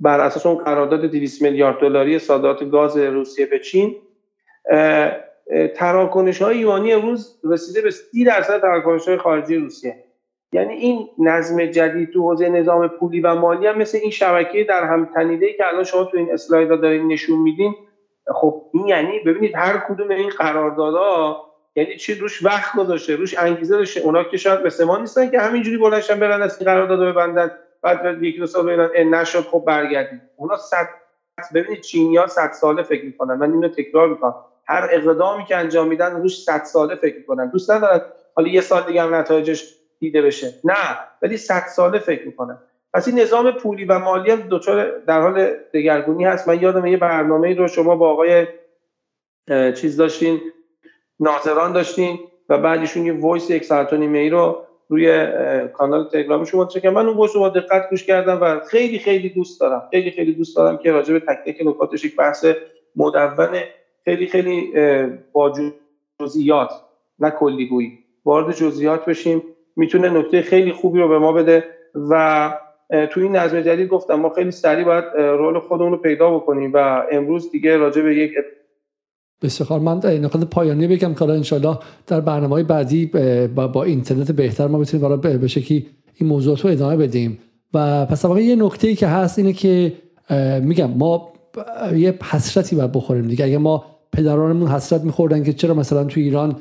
بر 0.00 0.20
اساس 0.20 0.46
اون 0.46 0.64
قرارداد 0.64 1.06
200 1.06 1.42
میلیارد 1.42 1.80
دلاری 1.80 2.18
صادرات 2.18 2.70
گاز 2.70 2.96
روسیه 2.96 3.46
به 3.46 3.58
چین 3.58 3.96
تراکنش 5.76 6.42
های 6.42 6.58
یوانی 6.58 6.92
امروز 6.92 7.40
رسیده 7.44 7.80
به 7.80 7.90
30 7.90 8.24
درصد 8.24 8.60
تراکنش 8.60 9.08
های 9.08 9.16
خارجی 9.16 9.56
روسیه. 9.56 10.04
یعنی 10.52 10.74
این 10.74 11.08
نظم 11.18 11.66
جدید 11.66 12.10
تو 12.10 12.22
حوزه 12.22 12.48
نظام 12.48 12.88
پولی 12.88 13.20
و 13.20 13.34
مالی 13.34 13.66
هم 13.66 13.78
مثل 13.78 13.98
این 14.02 14.10
شبکه 14.10 14.64
در 14.64 14.84
هم 14.84 15.10
تنیده 15.14 15.52
که 15.52 15.66
الان 15.68 15.84
شما 15.84 16.04
تو 16.04 16.16
این 16.16 16.32
اسلاید 16.32 16.68
دارین 16.68 17.08
نشون 17.08 17.38
میدین 17.38 17.74
خب 18.34 18.62
این 18.74 18.88
یعنی 18.88 19.18
ببینید 19.26 19.54
هر 19.54 19.78
کدوم 19.88 20.08
این 20.08 20.28
قراردادها 20.28 21.46
یعنی 21.76 21.96
چی؟ 21.96 22.14
روش 22.14 22.44
وقت 22.44 22.76
گذاشته 22.76 23.16
روش 23.16 23.38
انگیزه 23.38 23.76
داشته. 23.76 24.00
اونا 24.00 24.24
که 24.24 24.36
شاید 24.36 24.66
مثل 24.66 24.84
ما 24.84 24.98
نیستن 24.98 25.30
که 25.30 25.40
همینجوری 25.40 25.78
بلنشن 25.78 26.20
برن 26.20 26.42
از 26.42 26.58
این 26.58 26.70
قرارداد 26.70 27.12
ببندن. 27.12 27.50
بعد 27.82 28.22
یک 28.22 28.38
دو 28.38 28.46
سال 28.46 28.66
ببینن 28.66 29.14
نشد 29.14 29.40
خب 29.40 29.62
برگردید 29.66 30.22
اونا 30.36 30.56
صد 30.56 30.88
ببینید 31.54 31.80
چینیا 31.80 32.26
100 32.26 32.50
ساله 32.52 32.82
فکر 32.82 33.04
می‌کنن. 33.04 33.34
من 33.34 33.52
اینو 33.52 33.68
تکرار 33.68 34.08
می‌کنم. 34.08 34.34
هر 34.66 34.88
اقدامی 34.90 35.44
که 35.44 35.56
انجام 35.56 35.88
میدن 35.88 36.12
روش 36.12 36.42
100 36.42 36.62
ساله 36.62 36.94
فکر 36.94 37.16
می‌کنن. 37.16 37.48
دوست 37.48 37.70
ندارن 37.70 38.00
حالا 38.34 38.48
یه 38.48 38.60
سال 38.60 38.82
دیگه 38.86 39.02
هم 39.02 39.14
نتایجش 39.14 39.64
دیده 39.98 40.22
بشه. 40.22 40.54
نه 40.64 40.98
ولی 41.22 41.36
100 41.36 41.62
ساله 41.66 41.98
فکر 41.98 42.26
می‌کنن. 42.26 42.58
پس 42.94 43.08
این 43.08 43.18
نظام 43.20 43.50
پولی 43.52 43.84
و 43.84 43.98
مالی 43.98 44.30
هم 44.30 44.46
دچار 44.50 44.98
در 44.98 45.20
حال 45.20 45.54
دگرگونی 45.74 46.24
هست. 46.24 46.48
من 46.48 46.60
یادم 46.60 46.86
یه 46.86 46.96
برنامه 46.96 47.54
رو 47.54 47.68
شما 47.68 47.96
با 47.96 48.10
آقای 48.10 48.46
چیز 49.74 49.96
داشتین 49.96 50.40
ناظران 51.20 51.72
داشتین 51.72 52.18
و 52.48 52.58
بعدشون 52.58 53.06
یه 53.06 53.12
voice 53.12 53.50
یک 53.50 53.64
ساعت 53.64 53.92
و 53.92 53.96
نیمه 53.96 54.28
رو 54.28 54.66
روی 54.90 55.26
کانال 55.72 56.08
تلگرام 56.08 56.44
شما 56.44 56.66
که 56.66 56.90
من 56.90 57.06
اون 57.06 57.28
رو 57.34 57.40
با 57.40 57.48
دقت 57.48 57.90
گوش 57.90 58.04
کردم 58.04 58.38
و 58.42 58.60
خیلی 58.60 58.98
خیلی 58.98 59.28
دوست 59.28 59.60
دارم. 59.60 59.88
خیلی 59.90 60.10
خیلی 60.10 60.32
دوست 60.32 60.56
دارم 60.56 60.78
که 60.78 60.92
راجع 60.92 61.12
به 61.12 61.20
تک 61.20 61.38
تک 61.46 61.66
نکاتش 61.66 62.04
یک 62.04 62.16
بحث 62.16 62.46
مدون 62.96 63.58
خیلی 64.04 64.26
خیلی 64.26 64.72
با 65.32 65.52
جزئیات 66.22 66.72
نه 67.18 67.30
کلی‌گویی 67.30 67.98
وارد 68.24 68.54
جزئیات 68.54 69.04
بشیم. 69.04 69.42
می‌تونه 69.76 70.10
نکته 70.10 70.42
خیلی 70.42 70.72
خوبی 70.72 71.00
رو 71.00 71.08
به 71.08 71.18
ما 71.18 71.32
بده 71.32 71.64
و 72.10 72.54
تو 73.10 73.20
این 73.20 73.36
نظم 73.36 73.60
جدید 73.60 73.88
گفتم 73.88 74.14
ما 74.14 74.28
خیلی 74.28 74.50
سریع 74.50 74.84
باید 74.84 75.04
role 75.16 75.58
خودمون 75.58 75.92
رو 75.92 75.98
پیدا 75.98 76.30
بکنیم 76.30 76.70
و 76.74 77.02
امروز 77.12 77.50
دیگه 77.50 77.76
راجع 77.76 78.02
به 78.02 78.16
یک 78.16 78.32
بسیار 79.42 79.80
من 79.80 79.98
در 79.98 80.18
پایانی 80.28 80.86
بگم 80.86 81.14
که 81.14 81.24
انشالله 81.24 81.78
در 82.06 82.20
برنامه 82.20 82.54
های 82.54 82.62
بعدی 82.62 83.06
با, 83.54 83.68
با 83.68 83.84
اینترنت 83.84 84.32
بهتر 84.32 84.66
ما 84.66 84.78
بتونیم 84.78 85.18
برای 85.18 85.38
به 85.38 85.48
شکلی 85.48 85.86
این 86.14 86.28
موضوع 86.28 86.58
رو 86.58 86.70
ادامه 86.70 86.96
بدیم. 86.96 87.38
و 87.74 88.06
پس 88.06 88.24
واقعا 88.24 88.40
یه 88.40 88.56
نکته 88.56 88.88
ای 88.88 88.94
که 88.94 89.06
هست 89.06 89.38
اینه 89.38 89.52
که 89.52 89.92
میگم 90.62 90.90
ما 90.90 91.32
یه 91.96 92.18
حسرتی 92.22 92.76
باید 92.76 92.92
بخوریم 92.92 93.28
دیگه. 93.28 93.44
اگه 93.44 93.58
ما 93.58 93.84
پدرانمون 94.12 94.68
حسرت 94.68 95.04
میخوردن 95.04 95.42
که 95.44 95.52
چرا 95.52 95.74
مثلا 95.74 96.04
تو 96.04 96.20
ایران 96.20 96.56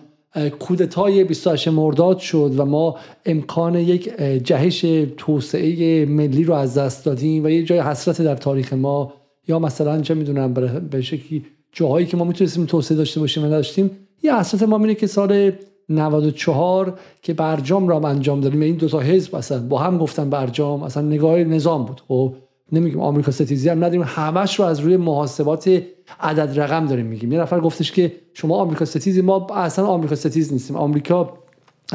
کودتای 0.59 1.23
28 1.23 1.67
مرداد 1.67 2.17
شد 2.17 2.53
و 2.57 2.65
ما 2.65 2.95
امکان 3.25 3.75
یک 3.75 4.19
جهش 4.43 4.85
توسعه 5.17 6.05
ملی 6.05 6.43
رو 6.43 6.53
از 6.53 6.77
دست 6.77 7.05
دادیم 7.05 7.43
و 7.43 7.49
یه 7.49 7.63
جای 7.63 7.79
حسرت 7.79 8.21
در 8.21 8.35
تاریخ 8.35 8.73
ما 8.73 9.13
یا 9.47 9.59
مثلا 9.59 10.01
چه 10.01 10.13
می‌دونم 10.13 10.53
به 10.91 11.01
شکلی 11.01 11.45
جاهایی 11.71 12.05
که 12.05 12.17
ما 12.17 12.23
می‌تونستیم 12.23 12.65
توسعه 12.65 12.97
داشته 12.97 13.19
باشیم 13.19 13.43
و 13.43 13.45
نداشتیم 13.45 13.91
یه 14.23 14.39
حسرت 14.39 14.63
ما 14.63 14.77
اینه 14.77 14.95
که 14.95 15.07
سال 15.07 15.51
94 15.89 16.99
که 17.21 17.33
برجام 17.33 17.87
را 17.87 18.09
انجام 18.09 18.41
دادیم. 18.41 18.61
این 18.61 18.75
دو 18.75 18.89
تا 18.89 18.99
حزب 18.99 19.35
اصلا 19.35 19.67
با 19.67 19.77
هم 19.77 19.97
گفتن 19.97 20.29
برجام 20.29 20.83
اصلا 20.83 21.03
نگاه 21.03 21.37
نظام 21.37 21.85
بود. 21.85 22.01
خب 22.07 22.33
نمیگیم 22.71 22.99
آمریکا 22.99 23.31
ستیزی 23.31 23.69
هم 23.69 23.77
نداریم. 23.77 24.03
همش 24.05 24.59
رو 24.59 24.65
از 24.65 24.79
روی 24.79 24.97
محاسبات 24.97 25.81
عدد 26.19 26.59
رقم 26.59 26.85
داریم 26.85 27.05
میگیم. 27.05 27.31
یه 27.31 27.39
نفر 27.39 27.59
گفتش 27.59 27.91
که 27.91 28.11
شما 28.33 28.55
آمریکا 28.55 28.85
ستیزی 28.85 29.21
ما 29.21 29.47
اصلا 29.55 29.85
آمریکا 29.85 30.15
ستیز 30.15 30.53
نیستیم. 30.53 30.75
آمریکا 30.75 31.33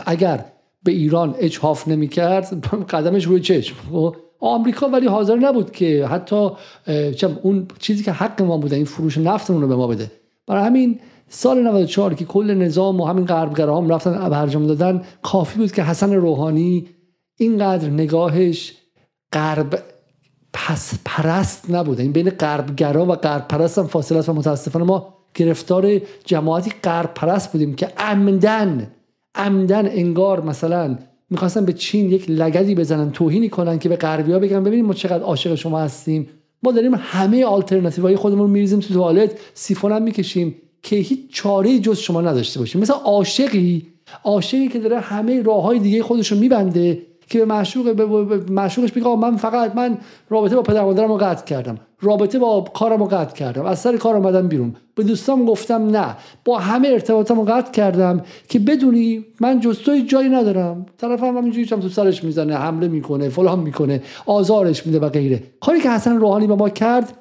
اگر 0.06 0.44
به 0.82 0.92
ایران 0.92 1.34
اجحاف 1.38 1.88
نمی‌کرد 1.88 2.66
قدمش 2.90 3.24
روی 3.24 3.40
چشم. 3.40 3.76
خب، 3.92 4.16
آمریکا 4.40 4.88
ولی 4.88 5.06
حاضر 5.06 5.36
نبود 5.36 5.72
که 5.72 6.06
حتی 6.06 6.50
اون 7.42 7.66
چیزی 7.78 8.04
که 8.04 8.12
حق 8.12 8.42
ما 8.42 8.58
بوده 8.58 8.76
این 8.76 8.84
فروش 8.84 9.18
نفتمون 9.18 9.62
رو 9.62 9.68
به 9.68 9.76
ما 9.76 9.86
بده. 9.86 10.10
برای 10.46 10.64
همین 10.64 10.98
سال 11.28 11.62
94 11.62 12.14
که 12.14 12.24
کل 12.24 12.54
نظام 12.54 13.00
و 13.00 13.04
همین 13.04 13.24
غربگرا 13.24 13.76
هم 13.76 13.88
رفتن 13.88 14.28
برجام 14.28 14.66
دادن 14.66 15.02
کافی 15.22 15.58
بود 15.58 15.72
که 15.72 15.82
حسن 15.82 16.12
روحانی 16.12 16.86
اینقدر 17.38 17.88
نگاهش 17.88 18.72
غرب 19.32 19.82
پس 20.52 20.94
پرست 21.04 21.70
نبوده. 21.70 22.02
این 22.02 22.12
بین 22.12 22.30
غربگرا 22.30 23.06
و 23.06 23.14
غرب 23.14 23.48
پرست 23.48 23.78
هم 23.78 23.86
فاصله 23.86 24.18
است 24.18 24.28
و 24.28 24.32
متاسفانه 24.32 24.84
ما 24.84 25.14
گرفتار 25.34 26.00
جماعتی 26.24 26.72
غرب 26.84 27.14
پرست 27.14 27.52
بودیم 27.52 27.74
که 27.74 27.86
عمدن 27.98 28.90
عمدن 29.34 29.86
انگار 29.86 30.40
مثلا 30.40 30.98
می‌خواستن 31.34 31.64
به 31.64 31.72
چین 31.72 32.10
یک 32.10 32.30
لگدی 32.30 32.74
بزنن 32.74 33.10
توهینی 33.10 33.48
کنن 33.48 33.78
که 33.78 33.88
به 33.88 33.96
غربیا 33.96 34.38
بگن 34.38 34.64
ببینیم 34.64 34.86
ما 34.86 34.94
چقدر 34.94 35.22
عاشق 35.22 35.54
شما 35.54 35.78
هستیم. 35.78 36.28
ما 36.62 36.72
داریم 36.72 36.94
همه 36.98 37.44
آلترناتیوهای 37.44 38.16
خودمون 38.16 38.50
میریزیم 38.50 38.80
تو 38.80 38.94
توالت 38.94 39.30
سیفون 39.54 39.92
هم 39.92 40.02
می‌کشیم 40.02 40.54
که 40.82 40.96
هیچ 40.96 41.20
چاره 41.32 41.78
جز 41.78 41.98
شما 41.98 42.20
نداشته 42.20 42.60
باشیم. 42.60 42.80
مثل 42.80 42.92
عاشقی 42.92 43.86
عاشقی 44.24 44.68
که 44.68 44.78
داره 44.78 45.00
همه 45.00 45.42
راه 45.42 45.62
های 45.62 45.78
دیگه 45.78 46.02
خودش 46.02 46.32
رو 46.32 46.38
میبنده 46.38 47.02
که 47.28 47.38
به 47.38 47.44
معشوق 47.44 47.94
به 47.94 48.06
معشوقش 48.52 48.92
بگه 48.92 49.16
من 49.16 49.36
فقط 49.36 49.76
من 49.76 49.98
رابطه 50.30 50.56
با 50.56 50.62
پدر 50.62 50.84
مادرم 50.84 51.08
رو 51.08 51.16
قطع 51.16 51.44
کردم. 51.44 51.78
رابطه 52.04 52.38
با 52.38 52.60
کارم 52.74 52.98
رو 52.98 53.04
قطع 53.04 53.34
کردم. 53.34 53.64
از 53.64 53.78
سر 53.78 53.96
کار 53.96 54.16
اومدم 54.16 54.48
بیرون. 54.48 54.76
به 54.94 55.02
دوستام 55.02 55.44
گفتم 55.44 55.96
نه. 55.96 56.16
با 56.44 56.58
همه 56.58 56.88
ارتباطم 56.88 57.36
رو 57.36 57.44
قطع 57.44 57.72
کردم 57.72 58.24
که 58.48 58.58
بدونی 58.58 59.24
من 59.40 59.60
جستوی 59.60 60.02
جایی 60.02 60.28
ندارم. 60.28 60.86
طرفم 60.98 61.26
هم 61.26 61.36
همینجوری 61.36 61.66
تو 61.66 61.88
سرش 61.88 62.24
می‌زنه 62.24 62.56
حمله 62.56 62.88
می‌کنه 62.88 63.28
فلان 63.28 63.58
می‌کنه 63.58 64.02
آزارش 64.26 64.86
میده 64.86 64.98
و 64.98 65.08
غیره. 65.08 65.42
کاری 65.60 65.80
که 65.80 65.90
حسن 65.90 66.16
روحانی 66.16 66.46
به 66.46 66.54
ما 66.54 66.68
کرد 66.68 67.12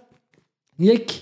یک 0.80 1.22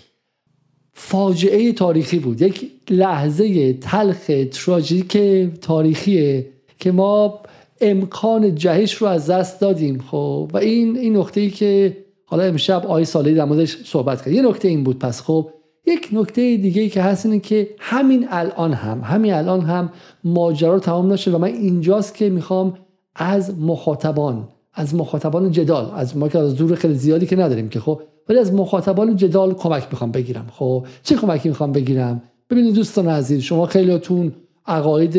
فاجعه 0.93 1.73
تاریخی 1.73 2.19
بود. 2.19 2.41
یک 2.41 2.71
لحظه 2.89 3.73
تلخ 3.73 4.31
تراژیک 4.51 5.17
تاریخیه 5.61 6.45
که 6.79 6.91
ما 6.91 7.39
امکان 7.81 8.55
جهش 8.55 8.93
رو 8.93 9.07
از 9.07 9.29
دست 9.29 9.61
دادیم. 9.61 10.03
خب 10.11 10.51
و 10.53 10.57
این 10.57 10.97
این 10.97 11.17
نکته 11.17 11.41
ای 11.41 11.49
که 11.49 11.97
حالا 12.31 12.43
امشب 12.43 12.83
آقای 12.85 13.05
سالی 13.05 13.33
در 13.33 13.45
موردش 13.45 13.77
صحبت 13.85 14.21
کرد. 14.21 14.33
یه 14.33 14.41
نکته 14.41 14.67
این 14.67 14.83
بود 14.83 14.99
پس 14.99 15.21
خب 15.21 15.49
یک 15.87 16.09
نکته 16.11 16.57
دیگه 16.57 16.81
ای 16.81 16.89
که 16.89 17.01
هست 17.01 17.25
اینه 17.25 17.39
که 17.39 17.69
همین 17.79 18.27
الان 18.29 18.73
هم 18.73 19.01
همین 19.03 19.33
الان 19.33 19.61
هم 19.61 19.89
ماجرا 20.23 20.79
تمام 20.79 21.13
نشد 21.13 21.33
و 21.33 21.37
من 21.37 21.47
اینجاست 21.47 22.15
که 22.15 22.29
می‌خوام 22.29 22.73
از 23.15 23.59
مخاطبان 23.59 24.47
از 24.73 24.95
مخاطبان 24.95 25.51
جدال 25.51 25.91
از 25.95 26.17
ما 26.17 26.27
که 26.27 26.39
از 26.39 26.55
دور 26.55 26.75
خیلی 26.75 26.93
زیادی 26.93 27.25
که 27.25 27.35
نداریم 27.35 27.69
که 27.69 27.79
خب 27.79 28.01
ولی 28.29 28.39
از 28.39 28.53
مخاطبان 28.53 29.15
جدال 29.15 29.53
کمک 29.53 29.87
می‌خوام 29.91 30.11
بگیرم. 30.11 30.47
خب 30.51 30.85
چه 31.03 31.15
کمکی 31.15 31.49
می‌خوام 31.49 31.71
بگیرم؟ 31.71 32.21
ببینید 32.49 32.75
دوستان 32.75 33.07
عزیز 33.07 33.41
شما 33.41 33.65
خیلیاتون 33.65 34.33
عقاید 34.67 35.13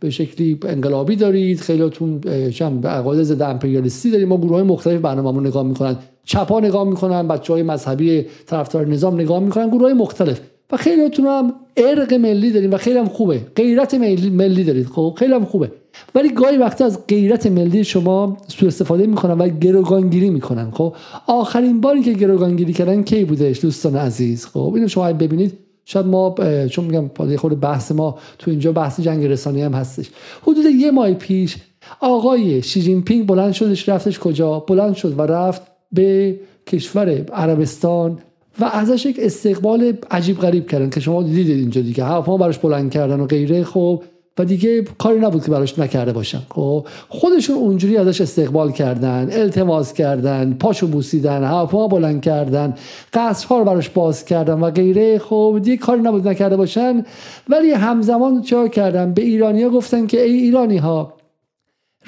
به 0.00 0.10
شکلی 0.10 0.58
انقلابی 0.62 1.16
دارید 1.16 1.60
خیلیاتون 1.60 2.20
چم 2.50 2.86
عقاید 2.86 3.22
ضد 3.22 3.42
امپریالیستی 3.42 4.10
دارید. 4.10 4.28
ما 4.28 4.36
گروه 4.36 4.52
های 4.52 4.62
مختلف 4.62 5.00
برنامه‌مون 5.00 5.46
نگاه 5.46 5.62
می‌کنن. 5.62 5.96
چپا 6.28 6.60
نگاه 6.60 6.84
می‌کنن 6.84 7.28
بچه 7.28 7.52
های 7.52 7.62
مذهبی 7.62 8.26
طرفدار 8.46 8.86
نظام 8.86 9.14
نگاه 9.14 9.40
می‌کنن 9.40 9.68
گروه 9.68 9.82
های 9.82 9.92
مختلف. 9.92 10.40
و 10.72 10.76
خیلیاتون 10.76 11.26
هم 11.26 11.54
ارق 11.76 12.14
ملی 12.14 12.50
دارید 12.52 12.74
و 12.74 12.76
خیلی 12.76 12.98
هم 12.98 13.08
خوبه. 13.08 13.40
غیرت 13.56 13.94
ملی, 13.94 14.64
دارید 14.64 14.86
خب؟ 14.86 15.14
خیلی 15.18 15.32
هم 15.32 15.44
خوبه. 15.44 15.72
ولی 16.14 16.28
گاهی 16.28 16.56
وقتا 16.56 16.84
از 16.84 17.06
غیرت 17.06 17.46
ملی 17.46 17.84
شما 17.84 18.36
سوء 18.48 18.68
استفاده 18.68 19.06
می‌کنن 19.06 19.38
و 19.38 19.48
گروگانگیری 19.48 20.30
می‌کنن 20.30 20.70
خب؟ 20.70 20.94
آخرین 21.26 21.80
باری 21.80 22.02
که 22.02 22.12
گروگانگیری 22.12 22.72
کردن 22.72 23.02
کی 23.02 23.24
بودش 23.24 23.60
دوستان 23.60 23.96
عزیز؟ 23.96 24.46
خب 24.46 24.72
اینو 24.74 24.88
شما 24.88 25.12
ببینید 25.12 25.52
شاید 25.84 26.06
ما 26.06 26.34
چون 26.70 26.84
میگم 26.84 27.36
خود 27.36 27.60
بحث 27.60 27.92
ما 27.92 28.18
تو 28.38 28.50
اینجا 28.50 28.72
بحث 28.72 29.00
جنگ 29.00 29.26
رسانی 29.26 29.62
هم 29.62 29.72
هستش. 29.72 30.10
حدود 30.42 30.64
یه 30.64 30.90
ماه 30.90 31.12
پیش 31.12 31.56
آقای 32.00 32.62
شی 32.62 32.82
جین 32.82 33.02
پینگ 33.02 33.26
بلند 33.26 33.52
شدش 33.52 33.88
رفتش 33.88 34.18
کجا؟ 34.18 34.58
بلند 34.58 34.94
شد 34.94 35.18
و 35.18 35.22
رفت 35.22 35.62
به 35.92 36.40
کشور 36.66 37.24
عربستان 37.32 38.18
و 38.60 38.64
ازش 38.64 39.06
یک 39.06 39.20
استقبال 39.22 39.92
عجیب 40.10 40.38
غریب 40.38 40.70
کردن 40.70 40.90
که 40.90 41.00
شما 41.00 41.22
دیدید 41.22 41.58
اینجا 41.58 41.80
دیگه. 41.80 42.04
هواپیما 42.04 42.36
براش 42.36 42.58
بلند 42.58 42.90
کردن 42.90 43.20
و 43.20 43.26
غیره 43.26 43.64
خب. 43.64 44.02
و 44.38 44.44
دیگه 44.44 44.82
کاری 44.98 45.18
نبود 45.20 45.44
که 45.44 45.50
براش 45.50 45.78
نکرده 45.78 46.12
باشن 46.12 46.42
خب. 46.50 46.86
خودشون 47.08 47.56
اونجوری 47.56 47.96
ازش 47.96 48.20
استقبال 48.20 48.72
کردن 48.72 49.28
التماس 49.32 49.92
کردن 49.92 50.56
پاشو 50.60 50.86
بوسیدن 50.86 51.44
هواپیما 51.44 51.88
بلند 51.88 52.22
کردن 52.22 52.74
قصرها 53.12 53.58
رو 53.58 53.64
براش 53.64 53.88
باز 53.88 54.24
کردن 54.24 54.60
و 54.60 54.70
غیره 54.70 55.18
خب. 55.18 55.60
دیگه 55.62 55.76
کاری 55.76 56.00
نبود 56.00 56.28
نکرده 56.28 56.56
باشن. 56.56 57.04
ولی 57.48 57.70
همزمان 57.70 58.42
چه 58.42 58.68
کردن؟ 58.68 59.12
به 59.12 59.22
ایرانیا 59.22 59.70
گفتن 59.70 60.06
که 60.06 60.22
ای 60.22 60.32
ایرانی 60.32 60.76
ها 60.76 61.17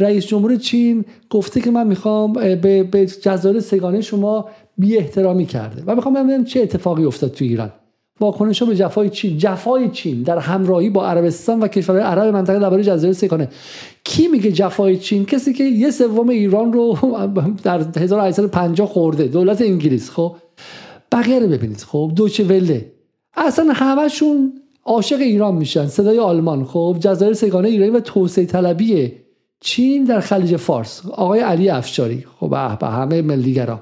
رئیس 0.01 0.27
جمهور 0.27 0.57
چین 0.57 1.05
گفته 1.31 1.61
که 1.61 1.71
من 1.71 1.87
می‌خوام 1.87 2.33
به, 2.33 2.83
به 2.83 3.07
جزایر 3.07 3.61
سگانه 3.61 4.01
شما 4.01 4.49
بی 4.79 4.97
احترامی 4.97 5.47
کرده. 5.47 5.83
و 5.87 5.95
می‌خوام 5.95 6.15
ببینم 6.15 6.45
چه 6.45 6.61
اتفاقی 6.61 7.05
افتاد 7.05 7.31
تو 7.31 7.45
ایران. 7.45 7.73
واکنش 8.21 8.63
به 8.63 8.77
جفای 8.77 9.11
چین 9.11 9.39
جفای 9.39 9.89
چین 9.89 10.23
در 10.23 10.39
همراهی 10.39 10.91
با 10.91 11.07
عربستان 11.07 11.61
و 11.61 11.69
کشورهای 11.69 12.05
عرب 12.05 12.35
منطقه 12.35 12.59
درباره 12.59 12.85
جزایر 12.85 13.13
سگانه. 13.13 13.49
کی 14.05 14.29
میگه 14.29 14.53
جفای 14.53 14.97
چین؟ 14.97 15.25
کسی 15.27 15.53
که 15.53 15.65
یه 15.65 15.91
سوم 15.91 16.29
ایران 16.29 16.73
رو 16.73 16.99
در 17.65 17.81
1850 17.97 18.89
خورده. 18.89 19.25
دولت 19.25 19.61
انگلیس 19.63 20.11
خب؟ 20.11 20.37
بقیه 21.13 21.39
رو 21.39 21.49
ببینید 21.49 21.81
خب؟ 21.81 22.13
دوچه 22.15 22.45
وله 22.45 22.93
اصلا 23.37 23.73
همشون 23.73 24.53
عاشق 24.85 25.21
ایران 25.21 25.55
میشن. 25.55 25.87
صدای 25.87 26.19
آلمان 26.19 26.65
خب؟ 26.65 26.97
جزایر 27.01 27.35
سگانه 27.35 27.69
ایرانی 27.69 27.91
و 27.91 28.01
توسعه 28.01 28.45
طلبی 28.45 29.13
چین 29.61 30.05
در 30.05 30.21
خلیج 30.21 30.57
فارس. 30.57 31.03
آقای 31.07 31.41
علی 31.41 31.69
افشاری. 31.69 32.25
خب 32.41 32.79
به 32.81 32.87
همه 32.87 33.23
ملیگرا. 33.23 33.81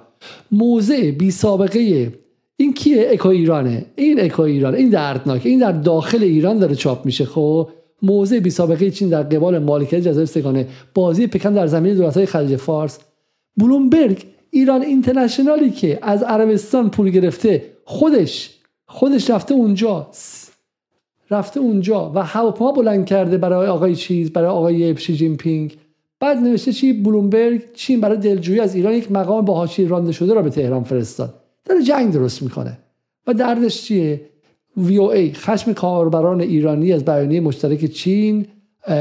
موضع 0.53 1.11
بی 1.11 1.31
سابقه 1.31 2.13
این 2.57 2.75
کیه؟ 2.75 3.09
اکو 3.13 3.29
ایرانه. 3.29 3.85
این 3.97 4.21
اکو 4.21 4.43
ایران. 4.43 4.75
این 4.75 4.89
دردناک. 4.89 5.47
این 5.47 5.59
در 5.59 5.73
داخل 5.73 6.23
ایران 6.23 6.59
داره 6.59 6.75
چاپ 6.75 7.07
میشه. 7.07 7.25
خب 7.25 7.69
موضع 8.03 8.39
بی 8.39 8.51
سابقه 8.51 8.91
چین 8.91 9.09
در 9.09 9.23
قبال 9.23 9.59
مالکیت 9.59 10.01
جزایر 10.01 10.27
سه‌گانه. 10.27 10.67
بازی 10.95 11.27
پکن 11.27 11.53
در 11.55 11.67
زمین 11.67 11.95
دولت‌های 11.95 12.27
خلیج 12.27 12.57
فارس. 12.57 12.99
بلومبرگ 13.57 14.25
ایران 14.51 14.83
اینترنشنالی 14.83 15.71
که 15.71 15.99
از 16.03 16.23
عربستان 16.23 16.91
پول 16.91 17.11
گرفته 17.11 17.63
خودش 17.85 18.51
خودش 18.87 19.31
رفته 19.31 19.55
اونجا. 19.55 20.09
رفته 21.31 21.61
اونجا 21.61 22.13
و 22.15 22.23
هواپیما 22.23 22.73
بلند 22.73 23.07
کرده 23.07 23.39
برای 23.39 23.67
آقای 23.67 23.95
چیز 23.95 24.33
برای 24.33 24.49
آقای 24.49 24.97
شی 24.97 25.17
جین 25.17 25.37
پینگ. 25.37 25.77
بعد 26.21 26.37
نوشته 26.37 26.73
چی؟ 26.73 26.93
بلومبرگ 26.93 27.63
چین 27.75 28.01
برای 28.01 28.19
دلجویی 28.19 28.61
از 28.61 28.75
ایران 28.75 28.93
یک 28.93 29.13
مقام 29.13 29.45
با 29.45 29.55
حاشیه 29.55 29.89
رانده 29.89 30.13
شده 30.13 30.35
را 30.35 30.43
به 30.43 30.51
تهران 30.51 30.83
فرستاد. 30.83 31.35
داره 31.65 31.83
جنگ 31.83 32.13
درست 32.13 32.43
می‌کنه. 32.43 32.79
و 33.27 33.35
دردش 33.35 33.83
چیه؟ 33.83 34.21
وی 34.77 34.97
او 34.97 35.11
ای 35.11 35.33
خشم 35.33 35.73
کاربران 35.73 36.41
ایرانی 36.41 36.93
از 36.93 37.05
بیانیه 37.05 37.41
مشترک 37.41 37.85
چین 37.85 38.47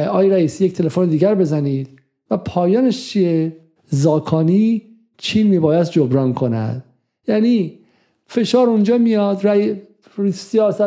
آی 0.09 0.29
رئیسی 0.29 0.65
یک 0.65 0.73
تلفن 0.73 1.05
دیگر 1.05 1.35
بزنید. 1.35 1.89
و 2.31 2.37
پایانش 2.37 3.09
چیه؟ 3.09 3.57
زاکانی 3.89 4.81
چین 5.17 5.47
میباید 5.47 5.83
جبران 5.83 6.33
کند. 6.33 6.83
یعنی 7.27 7.79
فشار 8.27 8.69
اونجا 8.69 8.97
میاد 8.97 9.39
سیاست 9.41 9.86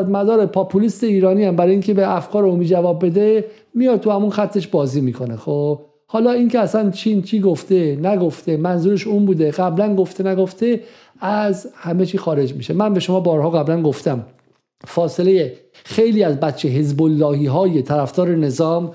مدار 0.09 0.47
پاپولیست 0.47 1.05
ایرانی 1.05 1.45
هم 1.45 1.57
برای 1.57 1.73
اینکه 1.73 1.95
به 1.95 2.17
افکار 2.17 2.45
عمومی 2.45 2.67
جواب 2.67 3.07
بده 3.07 3.45
میاد 3.75 4.01
تو 4.01 4.11
همون 4.11 4.31
خطش 4.31 4.69
بازی 4.69 5.01
می‌کنه. 5.01 5.37
خب 5.37 5.81
حالا 6.07 6.33
اینکه 6.33 6.59
اصلا 6.59 6.91
چین 6.91 7.23
چی 7.23 7.41
گفته 7.41 7.97
نگفته 8.03 8.57
منظورش 8.57 9.07
اون 9.07 9.27
بوده 9.27 9.51
قبلا 9.51 9.95
گفته 9.95 10.25
نگفته 10.25 10.81
از 11.21 11.69
همه 11.75 12.07
چی 12.07 12.19
خارج 12.19 12.55
میشه. 12.55 12.75
من 12.75 12.95
به 12.95 13.01
شما 13.01 13.21
بارها 13.21 13.51
قبلا 13.51 13.83
گفتم 13.83 14.27
فاصله 14.87 15.57
خیلی 15.73 16.23
از 16.23 16.41
بچه 16.41 16.69
حزب 16.69 17.03
اللهی 17.03 17.47
های 17.47 17.83
طرفدار 17.83 18.37
نظام 18.37 18.95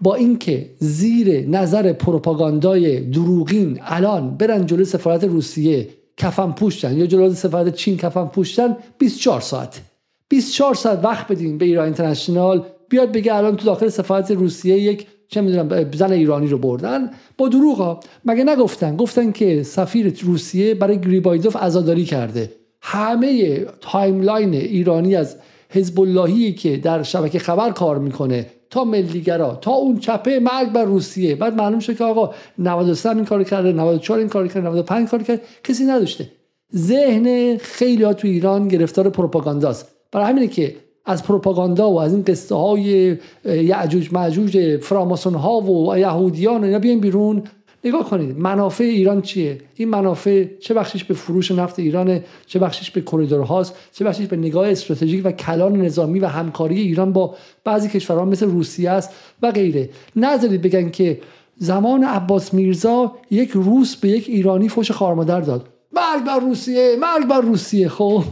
با 0.00 0.14
اینکه 0.14 0.70
زیر 0.78 1.48
نظر 1.48 1.92
پروپاگاندای 1.92 3.00
دروغین 3.00 3.80
الان 3.82 4.36
برن 4.36 4.66
جلوی 4.66 4.84
سفارت 4.84 5.24
روسیه 5.24 5.88
کفن 6.16 6.52
پوشتن. 6.52 6.96
یا 6.96 7.06
جلوی 7.06 7.34
سفارت 7.34 7.74
چین 7.74 7.96
کفن 7.96 8.24
پوشتن 8.24 8.76
24 8.98 9.40
ساعت 9.40 9.80
24 10.28 10.74
ساعت 10.74 11.04
وقت 11.04 11.28
بدین 11.28 11.58
به 11.58 11.64
ایران 11.64 11.84
اینترنشنال. 11.84 12.64
بیاد 12.88 13.12
بگه 13.12 13.34
الان 13.34 13.56
تو 13.56 13.66
داخل 13.66 13.88
سفارت 13.88 14.30
روسیه 14.30 14.78
یک 14.78 15.06
چه 15.28 15.40
می‌دونم 15.40 15.90
زن 15.92 16.12
ایرانی 16.12 16.46
رو 16.46 16.58
بردن. 16.58 17.10
با 17.38 17.48
دروغ 17.48 18.04
مگه 18.24 18.44
نگفتن؟ 18.44 18.96
گفتن 18.96 19.32
که 19.32 19.62
سفیر 19.62 20.14
روسیه 20.22 20.74
برای 20.74 21.00
گریبایدوف 21.00 21.56
عزاداری 21.56 22.04
کرده. 22.04 22.52
همه 22.82 23.56
timeline 23.80 24.54
ایرانی 24.54 25.16
از 25.16 25.36
حزب 25.68 26.00
اللهی 26.00 26.52
که 26.52 26.76
در 26.76 27.02
شبکه 27.02 27.38
خبر 27.38 27.70
کار 27.70 27.98
می‌کنه 27.98 28.46
تا 28.72 28.84
ملیگرا 28.84 29.54
تا 29.54 29.70
اون 29.70 29.98
چپه 29.98 30.40
مرگ 30.40 30.72
بر 30.72 30.84
روسیه. 30.84 31.34
بعد 31.34 31.54
معلوم 31.54 31.78
شد 31.78 31.96
که 31.96 32.04
آقا 32.04 32.34
93 32.58 33.10
این 33.10 33.24
کار 33.24 33.44
کرده 33.44 33.72
94 33.72 34.18
این 34.18 34.28
کار 34.28 34.48
کرده 34.48 34.60
95 34.60 35.08
کار 35.08 35.22
کرده. 35.22 35.42
کسی 35.64 35.84
نداشته. 35.84 36.28
ذهن 36.76 37.56
خیلی 37.56 38.02
ها 38.04 38.14
تو 38.14 38.28
ایران 38.28 38.68
گرفتار 38.68 39.10
پروپاگانداست 39.10 39.88
برای 40.12 40.26
همینه 40.26 40.46
که 40.46 40.76
از 41.04 41.22
پروپاگاندا 41.22 41.90
و 41.90 42.00
از 42.00 42.12
این 42.12 42.22
قصه 42.22 42.54
های 42.54 43.16
یعجوج 43.44 44.12
معجوج 44.12 44.76
فراماسون 44.76 45.34
ها 45.34 45.60
و 45.60 45.98
یهودیان 45.98 46.60
و 46.60 46.64
اینا 46.64 46.78
بیاین 46.78 47.00
بیرون. 47.00 47.42
نگاه 47.84 48.10
کنید 48.10 48.38
منافع 48.38 48.84
ایران 48.84 49.22
چیه؟ 49.22 49.58
این 49.74 49.88
منافع 49.88 50.44
چه 50.60 50.74
بخشش 50.74 51.04
به 51.04 51.14
فروش 51.14 51.50
نفت 51.50 51.78
ایرانه 51.78 52.24
چه 52.46 52.58
بخشش 52.58 52.90
به 52.90 53.00
کریدورهاست 53.00 53.74
چه 53.92 54.04
بخشش 54.04 54.26
به 54.26 54.36
نگاه 54.36 54.68
استراتژیک 54.68 55.20
و 55.24 55.32
کلان 55.32 55.76
نظامی 55.76 56.18
و 56.18 56.26
همکاری 56.26 56.80
ایران 56.80 57.12
با 57.12 57.34
بعضی 57.64 57.88
کشورها 57.88 58.24
مثل 58.24 58.46
روسیه 58.46 58.90
است 58.90 59.10
و 59.42 59.50
غیره. 59.50 59.90
نذارید 60.16 60.62
بگن 60.62 60.90
که 60.90 61.20
زمان 61.56 62.04
عباس 62.04 62.54
میرزا 62.54 63.12
یک 63.30 63.50
روس 63.50 63.96
به 63.96 64.08
یک 64.08 64.28
ایرانی 64.28 64.68
فوش 64.68 64.90
خارمادر 64.90 65.40
داد. 65.40 65.68
مرگ 65.92 66.24
بر 66.24 66.38
روسیه 66.38 66.96
مرگ 67.00 67.28
بر 67.28 67.40
روسیه. 67.40 67.88
خب 67.88 68.22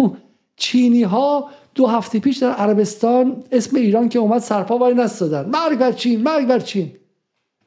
چینی 0.56 1.02
ها 1.02 1.48
دو 1.74 1.86
هفته 1.86 2.18
پیش 2.18 2.38
در 2.38 2.50
عربستان 2.50 3.42
اسم 3.52 3.76
ایران 3.76 4.08
که 4.08 4.18
اومد 4.18 4.40
سرپا 4.40 4.78
وای 4.78 4.94
نستادن. 4.94 5.48
مرگ 5.48 5.78
بر 5.78 5.92
چین 5.92 6.22
مرگ 6.22 6.46
بر 6.46 6.58
چین. 6.58 6.92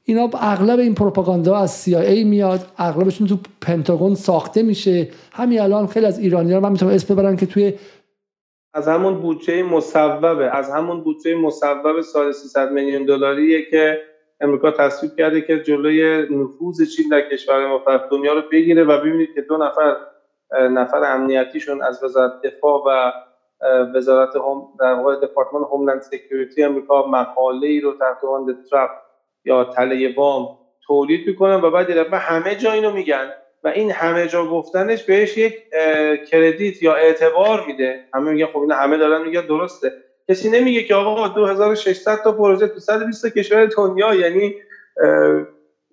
اینا 0.05 0.29
اغلب 0.41 0.79
این 0.79 0.95
پروپاگاندا 0.95 1.57
از 1.57 1.85
CIA 1.85 2.25
میاد 2.25 2.59
اغلبشون 2.77 3.27
تو 3.27 3.37
پنتاگون 3.61 4.15
ساخته 4.15 4.63
میشه. 4.63 5.07
همین 5.33 5.61
الان 5.61 5.87
خیلی 5.87 6.05
از 6.05 6.19
ایرانیان 6.19 6.63
من 6.63 6.71
می‌تونم 6.71 6.91
اسم 6.91 7.15
ببرم 7.15 7.35
که 7.35 7.45
توی 7.45 7.73
از 8.73 8.87
همون 8.87 9.21
بودجه 9.21 9.63
مصوبه 9.63 10.57
از 10.57 10.69
همون 10.69 11.01
بودجه 11.01 11.35
مصوب 11.35 12.01
سال 12.01 12.31
300 12.31 12.71
میلیون 12.71 13.05
دلاریه 13.05 13.65
که 13.65 14.01
امریکا 14.41 14.71
تصویب 14.71 15.15
کرده 15.15 15.41
که 15.41 15.63
جلوی 15.63 16.27
نفوذ 16.35 16.95
چین 16.95 17.09
در 17.11 17.21
کشور 17.29 17.75
مختلف 17.75 18.01
دنیا 18.11 18.33
رو 18.33 18.41
بگیره 18.51 18.83
و 18.83 18.99
ببینید 18.99 19.33
که 19.35 19.41
دو 19.41 19.57
نفر 19.57 19.95
نفر 20.51 21.03
امنیتیشون 21.03 21.81
از 21.81 22.03
وزارت 22.03 22.31
دفاع 22.41 22.83
و 22.87 23.11
وزارت 23.95 24.35
هم 24.35 24.63
در 24.79 24.93
واقع 24.93 25.15
department 25.15 25.63
homeland 25.63 26.01
security 26.01 26.63
امریکا 26.63 27.07
مقاله 27.07 27.67
ای 27.67 27.79
رو 27.79 27.91
تحت 27.91 28.23
عنوان 28.23 28.63
trap 28.71 28.89
یا 29.45 29.63
تله 29.63 30.13
وام 30.15 30.57
تولید 30.87 31.27
می‌کنن 31.27 31.61
و 31.61 31.71
بعد 31.71 31.89
و 32.11 32.17
همه 32.17 32.55
جا 32.55 32.71
اینو 32.71 32.91
میگن 32.91 33.31
و 33.63 33.67
این 33.67 33.91
همه 33.91 34.27
جا 34.27 34.45
گفتنش 34.45 35.03
بهش 35.03 35.37
یک 35.37 35.53
credit 36.31 36.83
یا 36.83 36.93
اعتبار 36.93 37.63
میده. 37.67 37.99
همه 38.13 38.31
میگن 38.31 38.45
خب 38.45 38.57
این 38.57 38.71
همه 38.71 38.97
دارن 38.97 39.21
میگن 39.21 39.45
درسته. 39.45 39.91
کسی 40.29 40.49
نمیگه 40.49 40.83
که 40.83 40.95
آقا 40.95 41.27
2600 41.27 42.23
تا 42.23 42.31
پروژه 42.31 42.67
تو 42.67 42.79
120 42.79 43.37
کشور 43.37 43.65
دنیا 43.65 44.15
یعنی 44.15 44.55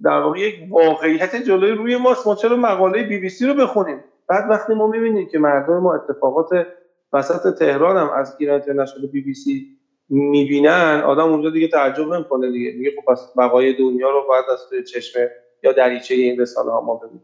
در 0.03 0.21
واقع 0.21 0.39
یک 0.39 0.55
واقعیت 0.71 1.37
جلوی 1.37 1.71
روی 1.71 1.97
ماست. 1.97 2.27
ما 2.27 2.35
چرا 2.35 2.57
مقاله 2.57 3.03
بی 3.03 3.19
بی 3.19 3.29
سی 3.29 3.47
رو 3.47 3.55
بخونیم؟ 3.55 4.05
بعد 4.29 4.51
وقتی 4.51 4.75
ما 4.75 4.87
می‌بینیم 4.87 5.29
که 5.29 5.39
مردم 5.39 5.79
ما 5.79 5.95
اتفاقات 5.95 6.67
وسط 7.13 7.55
تهران 7.59 7.97
هم 7.97 8.11
از 8.11 8.37
ایران 8.39 8.55
اینترنشنال 8.55 9.07
بی 9.07 9.21
بی 9.21 9.35
سی 9.35 9.67
می‌بینن 10.11 11.03
آدم 11.07 11.33
اونجا 11.33 11.51
دیگه 11.51 11.69
تعجب 11.69 12.15
نمی‌کنه 12.15 12.51
دیگه. 12.51 12.73
میگه 12.79 12.91
خب 12.91 13.13
پس 13.13 13.33
بقای 13.39 13.73
دنیا 13.73 14.11
رو 14.11 14.25
باید 14.29 14.45
از 14.53 14.61
توی 14.69 14.85
چشم 14.85 15.21
یا 15.65 15.73
دریچه 15.73 16.15
این 16.15 16.41
رسانه 16.41 16.71
ها 16.71 16.81
ما 16.81 16.95
ببینیم 16.95 17.23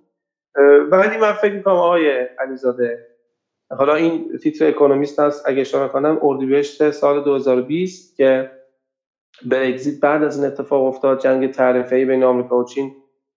ولی 0.90 1.16
من 1.16 1.32
فکر 1.32 1.52
می‌کنم 1.52 1.74
آقای 1.74 2.10
علیزاده 2.38 3.06
حالا 3.78 3.94
این 3.94 4.38
تیتر 4.42 4.68
اکونومیست 4.68 5.20
هست 5.20 5.48
اگه 5.48 5.60
اشاره 5.60 5.88
کنم 5.88 6.18
اردیبهشت 6.22 6.90
سال 6.90 7.24
2020 7.24 8.16
که 8.16 8.50
برگزیت 9.44 10.00
بعد 10.00 10.22
از 10.22 10.36
این 10.36 10.46
اتفاق 10.46 10.84
افتاد 10.84 11.22
جنگ 11.22 11.50
تعرفه‌ای 11.50 12.04
بین 12.04 12.24
آمریکا 12.24 12.58
و 12.58 12.64
چین 12.64 12.92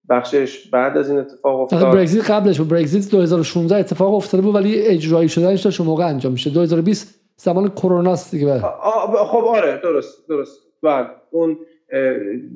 بخشش 0.10 0.68
بعد 0.68 0.98
از 0.98 1.10
این 1.10 1.20
اتفاق 1.20 1.60
افتاد. 1.60 1.94
برگزیت 1.94 2.32
قبلش 2.32 2.58
بود. 2.58 2.68
برگزیت 2.68 3.12
2016 3.12 3.76
اتفاق 3.76 4.14
افتاده 4.14 4.44
بود 4.44 4.56
ولی 4.56 4.82
اجرایی 4.82 5.30
شدنش 5.30 5.64
تا 5.64 5.84
موقع 5.84 6.08
انجام 6.08 6.32
میشه. 6.32 6.50
2020 6.50 7.19
زمان 7.40 7.70
کرونا 7.70 8.12
است 8.12 8.32
دیگه 8.32 8.60
خب 8.60 9.46
آره 9.46 9.78
درست 9.84 10.28
درست. 10.30 10.62
بله 10.84 11.08
اون 11.32 11.58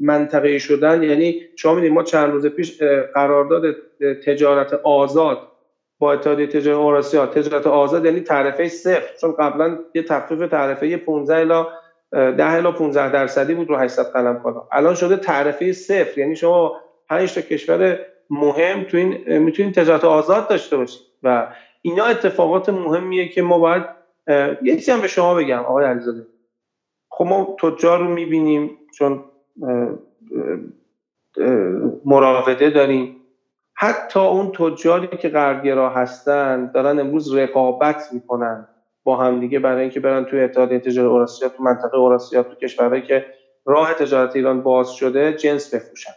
منطقه 0.01 0.57
شدن 0.57 1.03
یعنی 1.03 1.41
شما 1.55 1.73
می‌دید 1.73 1.91
ما 1.91 2.03
چند 2.03 2.31
روز 2.31 2.45
پیش 2.45 2.81
قرارداد 3.13 3.75
تجارت 4.25 4.73
آزاد 4.73 5.37
با 5.99 6.13
اتحادیه 6.13 6.47
تجارت 6.47 6.77
اوراسیا 6.77 7.25
تجارت 7.25 7.67
آزاد 7.67 8.05
یعنی 8.05 8.19
تعرفه 8.19 8.67
صفر. 8.67 9.17
چون 9.21 9.31
قبلا 9.31 9.79
یه 9.95 10.03
تخفیف 10.03 10.39
تعرفه 10.39 10.97
15 10.97 11.35
الی 11.35 11.63
10 12.37 12.51
الی 12.51 12.71
15 12.71 13.11
درصدی 13.11 13.53
بود 13.53 13.69
رو 13.69 13.75
800 13.77 14.03
قلم 14.03 14.39
کالا. 14.43 14.67
الان 14.71 14.95
شده 14.95 15.17
تعرفه 15.17 15.73
صفر. 15.73 16.19
یعنی 16.19 16.35
شما 16.35 16.75
5 17.09 17.33
تا 17.33 17.41
کشور 17.41 17.99
مهم 18.29 18.83
تو 18.83 18.97
این 18.97 19.37
می‌تونید 19.37 19.75
تجارت 19.75 20.05
آزاد 20.05 20.47
داشته 20.47 20.77
باشید 20.77 21.01
و 21.23 21.47
اینا 21.81 22.05
اتفاقات 22.05 22.69
مهمیه 22.69 23.29
که 23.29 23.41
ما 23.41 23.59
باید 23.59 24.02
یه 24.61 24.75
چیزی 24.75 24.91
هم 24.91 25.01
به 25.01 25.07
شما 25.07 25.35
بگم 25.35 25.59
آقای 25.59 25.85
علیزاده. 25.85 26.27
خب 27.11 27.25
ما 27.25 27.55
تجار 27.61 27.99
رو 27.99 28.07
می‌بینیم 28.09 28.77
چون 28.95 29.25
مراوده 32.05 32.69
داریم. 32.69 33.17
حتی 33.77 34.19
اون 34.19 34.51
تجاری 34.51 35.07
که 35.07 35.29
غربگرا 35.29 35.89
هستن 35.89 36.71
دارن 36.73 36.99
امروز 36.99 37.35
رقابت 37.35 38.01
می‌کنن 38.11 38.67
با 39.05 39.17
همدیگه 39.17 39.59
برای 39.59 39.81
اینکه 39.81 39.99
برن 39.99 40.25
توی 40.25 40.41
اتحادیه 40.41 40.79
تجارت 40.79 41.09
اوراسیا 41.11 41.49
تو 41.49 41.63
منطقه 41.63 41.97
اوراسیا 41.97 42.43
تو 42.43 42.55
کشورهایی 42.55 43.01
که 43.01 43.25
راه 43.65 43.93
تجارت 43.93 44.35
ایران 44.35 44.63
باز 44.63 44.91
شده 44.91 45.33
جنس 45.33 45.73
بفروشن. 45.73 46.13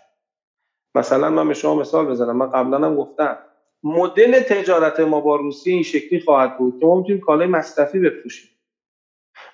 مثلا 0.97 1.31
من 1.31 1.49
به 1.49 1.55
شما 1.55 1.75
مثال 1.75 2.07
بزنم. 2.07 2.37
من 2.37 2.51
قبلا 2.51 2.79
هم 2.89 2.97
گفتم 2.97 3.39
مدل 3.87 4.41
تجارت 4.41 5.01
ما 5.01 5.21
با 5.21 5.37
روسیه 5.37 5.75
این 5.75 5.83
شکلی 5.83 6.21
خواهد 6.21 6.57
بود 6.57 6.79
که 6.81 6.87
ما 6.87 6.97
می‌تونیم 6.97 7.21
کالای 7.21 7.47
مصرفی 7.47 7.99
بفروشیم. 8.01 8.51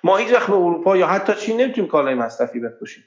ما 0.03 0.17
هیچ 0.17 0.33
وقت 0.33 0.47
به 0.47 0.53
اروپا 0.53 0.97
یا 0.97 1.07
حتی 1.07 1.35
چین 1.35 1.61
نمی‌تونیم 1.61 1.89
کالای 1.89 2.13
مصرفی 2.15 2.59
بفروشیم. 2.59 3.03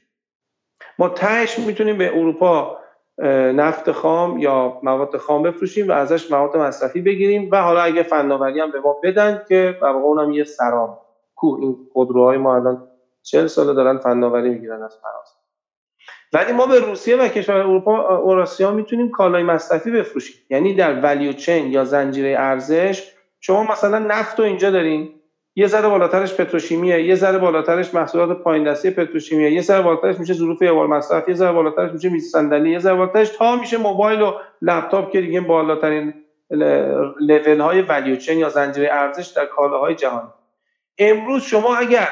ما 0.99 1.09
تهش 1.09 1.59
می‌تونیم 1.59 1.99
به 1.99 2.17
اروپا 2.17 2.79
نفت 3.55 3.91
خام 3.91 4.39
یا 4.39 4.81
مواد 4.83 5.17
خام 5.17 5.43
بفروشیم 5.43 5.89
و 5.89 5.93
ازش 5.93 6.31
مواد 6.31 6.57
مصرفی 6.57 7.01
بگیریم 7.01 7.49
و 7.53 7.63
حالا 7.63 7.81
اگه 7.81 8.03
فناوری 8.03 8.61
هم 8.61 8.71
به 8.71 8.81
ما 8.81 9.01
بدن 9.03 9.43
که 9.49 9.77
در 9.81 9.89
واقع 9.89 10.05
اونم 10.05 10.33
یه 10.33 10.45
سرام 10.45 10.99
کو 11.35 11.57
این 11.61 11.77
خودروهای 11.93 12.39
ما 12.39 12.57
الان 12.57 12.89
40 13.23 13.47
ساله 13.47 13.75
دارن 13.75 13.99
فناوری 13.99 14.51
می‌گیرن 14.51 14.83
از 14.83 14.99
فرانسه. 15.03 15.36
ولی 16.33 16.53
ما 16.53 16.67
به 16.67 16.81
روسیه 16.81 17.17
و 17.17 17.29
کشور 17.29 17.57
اروپا 17.57 18.17
اوراسیا 18.17 18.71
می‌تونیم 18.71 19.11
کالای 19.11 19.43
مصرفی 19.43 19.91
بفروشیم. 19.91 20.37
یعنی 20.51 20.75
در 20.75 21.01
ولیو 21.01 21.33
چین 21.33 21.73
یا 21.73 21.85
زنجیره 21.85 22.37
ارزش 22.39 23.13
شما 23.41 23.63
مثلا 23.73 23.99
نفت 23.99 24.39
رو 24.39 24.45
اینجا 24.45 24.71
دارین. 24.71 25.13
یه 25.59 25.67
ذره 25.67 25.89
بالاترش 25.89 26.35
پتروشیمیه 26.35 27.03
یه 27.03 27.15
ذره 27.15 27.39
بالاترش 27.39 27.95
محصولات 27.95 28.43
پایین 28.43 28.65
دستی 28.65 28.91
پتروشیمیه 28.91 29.53
یه 29.53 29.63
ذره 29.63 29.83
بالاترش 29.83 30.19
میشه 30.19 30.35
ظروف 30.35 30.63
اول 30.63 30.87
مصرف 30.87 31.29
یه 31.29 31.35
ذره 31.35 31.53
بالاترش 31.53 31.93
میشه 31.93 32.09
میز 32.09 32.31
صندلی 32.31 32.71
یه 32.71 32.79
ذره 32.79 32.95
بالاترش 32.95 33.29
تا 33.29 33.57
میشه 33.57 33.79
موبایل 33.79 34.21
و 34.21 34.33
لپتاپ 34.63 35.13
که 35.13 35.21
دیگه 35.21 35.41
بالاترین 35.41 36.15
level 37.21 37.61
های 37.61 37.83
value 37.83 38.17
chain 38.17 38.39
یا 38.39 38.49
زنجیره 38.49 38.89
ارزش 38.93 39.27
در 39.27 39.47
کالاهای 39.47 39.95
جهان 39.95 40.33
امروز 40.99 41.43
شما 41.43 41.77
اگر 41.77 42.09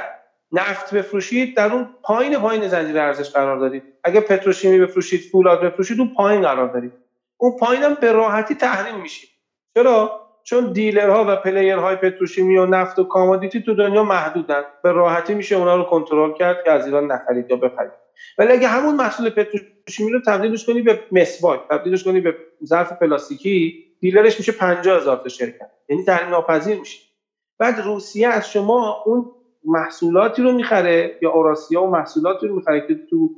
نفت 0.52 0.94
بفروشید 0.94 1.56
در 1.56 1.72
اون 1.72 1.88
پایین 2.02 2.38
پایین 2.38 2.68
زنجیره 2.68 3.00
ارزش 3.00 3.30
قرار 3.30 3.58
دارید 3.58 3.82
اگر 4.04 4.20
پتروشیمی 4.20 4.78
بفروشید 4.78 5.20
فولاد 5.20 5.60
بفروشید 5.60 6.00
اون 6.00 6.14
پایین 6.14 6.42
قرار 6.42 6.72
دارید. 6.72 6.92
اون 7.36 7.58
پایین 7.58 7.82
هم 7.82 7.94
به 7.94 8.12
راحتی 8.12 8.54
تحریم 8.54 9.00
میشید. 9.00 9.30
چرا؟ 9.74 10.20
چون 10.44 10.72
dealer 10.72 11.17
ها 11.17 11.24
و 11.28 11.36
player 11.36 11.81
های 11.81 11.96
پتروشیمی 11.96 12.56
و 12.56 12.66
نفت 12.66 12.98
و 12.98 13.04
commodity 13.04 13.62
تو 13.62 13.74
دنیا 13.74 14.02
محدودن. 14.02 14.62
به 14.82 14.92
راحتی 14.92 15.34
میشه 15.34 15.56
اونا 15.56 15.76
رو 15.76 15.84
کنترل 15.84 16.32
کرد 16.32 16.64
که 16.64 16.70
از 16.70 16.86
ایران 16.86 17.12
نخرید 17.12 17.50
یا 17.50 17.56
بخرید. 17.56 17.92
ولی 18.38 18.52
اگه 18.52 18.68
همون 18.68 18.96
محصول 18.96 19.30
پتروشیمی 19.30 20.12
رو 20.12 20.20
تبدیلش 20.26 20.66
کنی 20.66 20.82
به 20.82 21.00
مسواک 21.12 21.60
تبدیلش 21.70 22.04
کنی 22.04 22.20
به 22.20 22.36
ظرف 22.64 22.92
پلاستیکی 22.92 23.84
دیلرش 24.00 24.38
میشه 24.38 24.52
50 24.52 24.96
هزار 24.96 25.16
تا 25.16 25.28
شرکت. 25.28 25.70
یعنی 25.88 26.04
تحریم 26.04 26.30
ناپذیر 26.30 26.78
میشه. 26.78 26.98
بعد 27.58 27.80
روسیه 27.80 28.28
از 28.28 28.50
شما 28.50 29.02
اون 29.06 29.30
محصولاتی 29.64 30.42
رو 30.42 30.52
می‌خره 30.52 31.18
یا 31.22 31.30
اوراسیا 31.30 31.82
و 31.82 31.90
محصولاتی 31.90 32.46
رو 32.46 32.54
می‌خره 32.56 32.86
که 32.88 32.94
تو 33.10 33.30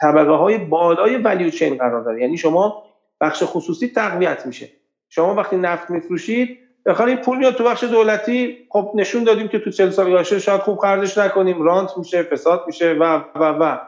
طبقه 0.00 0.32
های 0.32 0.58
بالای 0.58 1.16
ولیو 1.16 1.50
چین 1.50 1.76
قرار 1.76 2.04
داره. 2.04 2.20
یعنی 2.22 2.36
شما 2.36 2.82
بخش 3.20 3.42
خصوصی 3.46 3.88
تقویت 3.88 4.46
میشه. 4.46 4.68
شما 5.08 5.34
وقتی 5.34 5.56
نفت 5.56 5.90
میفروشید 5.90 6.58
بخاطر 6.86 7.08
این 7.08 7.16
پول 7.16 7.38
میاد 7.38 7.54
تو 7.54 7.64
بخش 7.64 7.84
دولتی 7.84 8.58
خب 8.70 8.92
نشون 8.94 9.24
دادیم 9.24 9.48
که 9.48 9.58
تو 9.58 9.70
40 9.70 9.90
سال 9.90 10.12
گذشته 10.12 10.38
شاید 10.38 10.60
خوب 10.60 10.78
خرجش 10.78 11.18
نکنیم 11.18 11.62
رانت 11.62 11.98
میشه 11.98 12.22
فساد 12.22 12.64
میشه 12.66 12.92
و 12.92 13.20
و 13.34 13.44
و. 13.60 13.78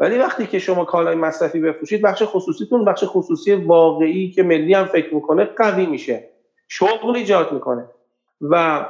ولی 0.00 0.18
وقتی 0.18 0.46
که 0.46 0.58
شما 0.58 0.84
کالای 0.84 1.14
مصرفی 1.16 1.60
بفروشید 1.60 2.02
بخش 2.02 2.22
خصوصیتون 2.26 2.84
بخش 2.84 3.04
خصوصی 3.06 3.54
واقعی 3.54 4.30
که 4.30 4.42
ملی 4.42 4.74
هم 4.74 4.84
فکر 4.84 5.14
می‌کنه 5.14 5.44
قوی 5.44 5.86
میشه. 5.86 6.28
شغل 6.68 7.16
ایجاد 7.16 7.52
می‌کنه. 7.52 7.84
و 8.40 8.86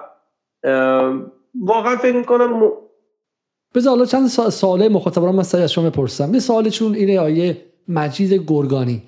واقعا 1.60 1.96
فکر 1.96 2.16
می‌کنم 2.16 2.64
م... 2.64 2.70
بذار 3.74 3.90
حالا 3.90 4.04
چند 4.04 4.26
ساله 4.28 4.88
مخاطبان 4.88 5.34
من 5.34 5.38
از 5.38 5.72
شما 5.72 5.90
بپرسم. 5.90 6.34
یه 6.34 6.40
سوالشون 6.40 6.94
اینه 6.94 7.20
آیه 7.20 7.56
مجید 7.88 8.32
گرگانی. 8.46 9.02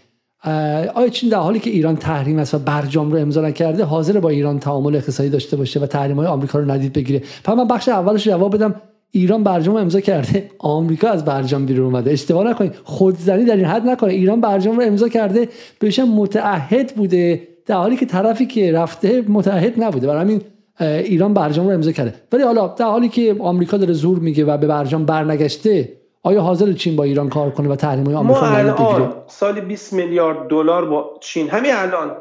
آیا 0.94 1.08
چین 1.08 1.28
در 1.28 1.38
حالی 1.38 1.58
که 1.58 1.70
ایران 1.70 1.96
تحریم 1.96 2.38
است 2.38 2.54
و 2.54 2.58
برجام 2.58 3.12
رو 3.12 3.18
امضا 3.18 3.40
نکرده 3.40 3.84
حاضر 3.84 4.20
با 4.20 4.28
ایران 4.28 4.58
تعامل 4.58 4.96
اقتصادی 4.96 5.28
داشته 5.28 5.56
باشه 5.56 5.80
و 5.80 5.86
تحریم 5.86 6.16
های 6.16 6.26
آمریکا 6.26 6.58
رو 6.58 6.70
ندید 6.70 6.92
بگیره؟ 6.92 7.22
فقط 7.42 7.56
من 7.56 7.68
بخش 7.68 7.88
اولش 7.88 8.24
جواب 8.24 8.54
بدم. 8.54 8.74
ایران 9.10 9.44
برجام 9.44 9.76
امضا 9.76 10.00
کرده. 10.00 10.50
آمریکا 10.58 11.08
از 11.08 11.24
برجام 11.24 11.66
بیرون 11.66 11.86
اومده. 11.86 12.10
اشتباه 12.10 12.44
نکنید. 12.44 12.74
خودزنی 12.84 13.44
در 13.44 13.56
این 13.56 13.64
حد 13.64 13.86
نکنه. 13.86 14.12
ایران 14.12 14.40
برجام 14.40 14.76
رو 14.76 14.82
امضا 14.82 15.08
کرده. 15.08 15.48
بهش 15.78 15.98
متعهد 15.98 16.94
بوده. 16.94 17.48
در 17.66 17.76
حالی 17.76 17.96
که 17.96 18.06
طرفی 18.06 18.46
که 18.46 18.72
رفته 18.72 19.24
متعهد 19.28 19.82
نبوده. 19.82 20.06
برای 20.06 20.20
همین 20.20 20.40
ایران 20.80 21.34
برجام 21.34 21.66
رو 21.66 21.74
امضا 21.74 21.92
کرده. 21.92 22.14
ولی 22.32 22.42
حالا 22.42 22.68
در 22.68 22.84
حالی 22.84 23.08
که 23.08 23.36
آمریکا 23.38 23.76
داره 23.76 23.92
زور 23.92 24.18
میگه 24.18 24.44
و 24.44 24.56
به 24.56 24.66
برجام 24.66 25.06
برنگشته 25.06 26.00
آیا 26.22 26.40
حاضر 26.40 26.72
چین 26.72 26.96
با 26.96 27.04
ایران 27.04 27.28
کار 27.28 27.50
کنه 27.50 27.68
و 27.68 27.76
تحریم 27.76 28.06
های 28.06 28.14
آمریکا 28.14 28.40
ما 28.40 28.46
الان 28.46 29.12
سالی 29.26 29.60
20 29.60 29.92
میلیارد 29.92 30.48
دلار 30.48 30.84
با 30.84 31.18
چین. 31.20 31.48
همین 31.48 31.72
الان. 31.74 32.16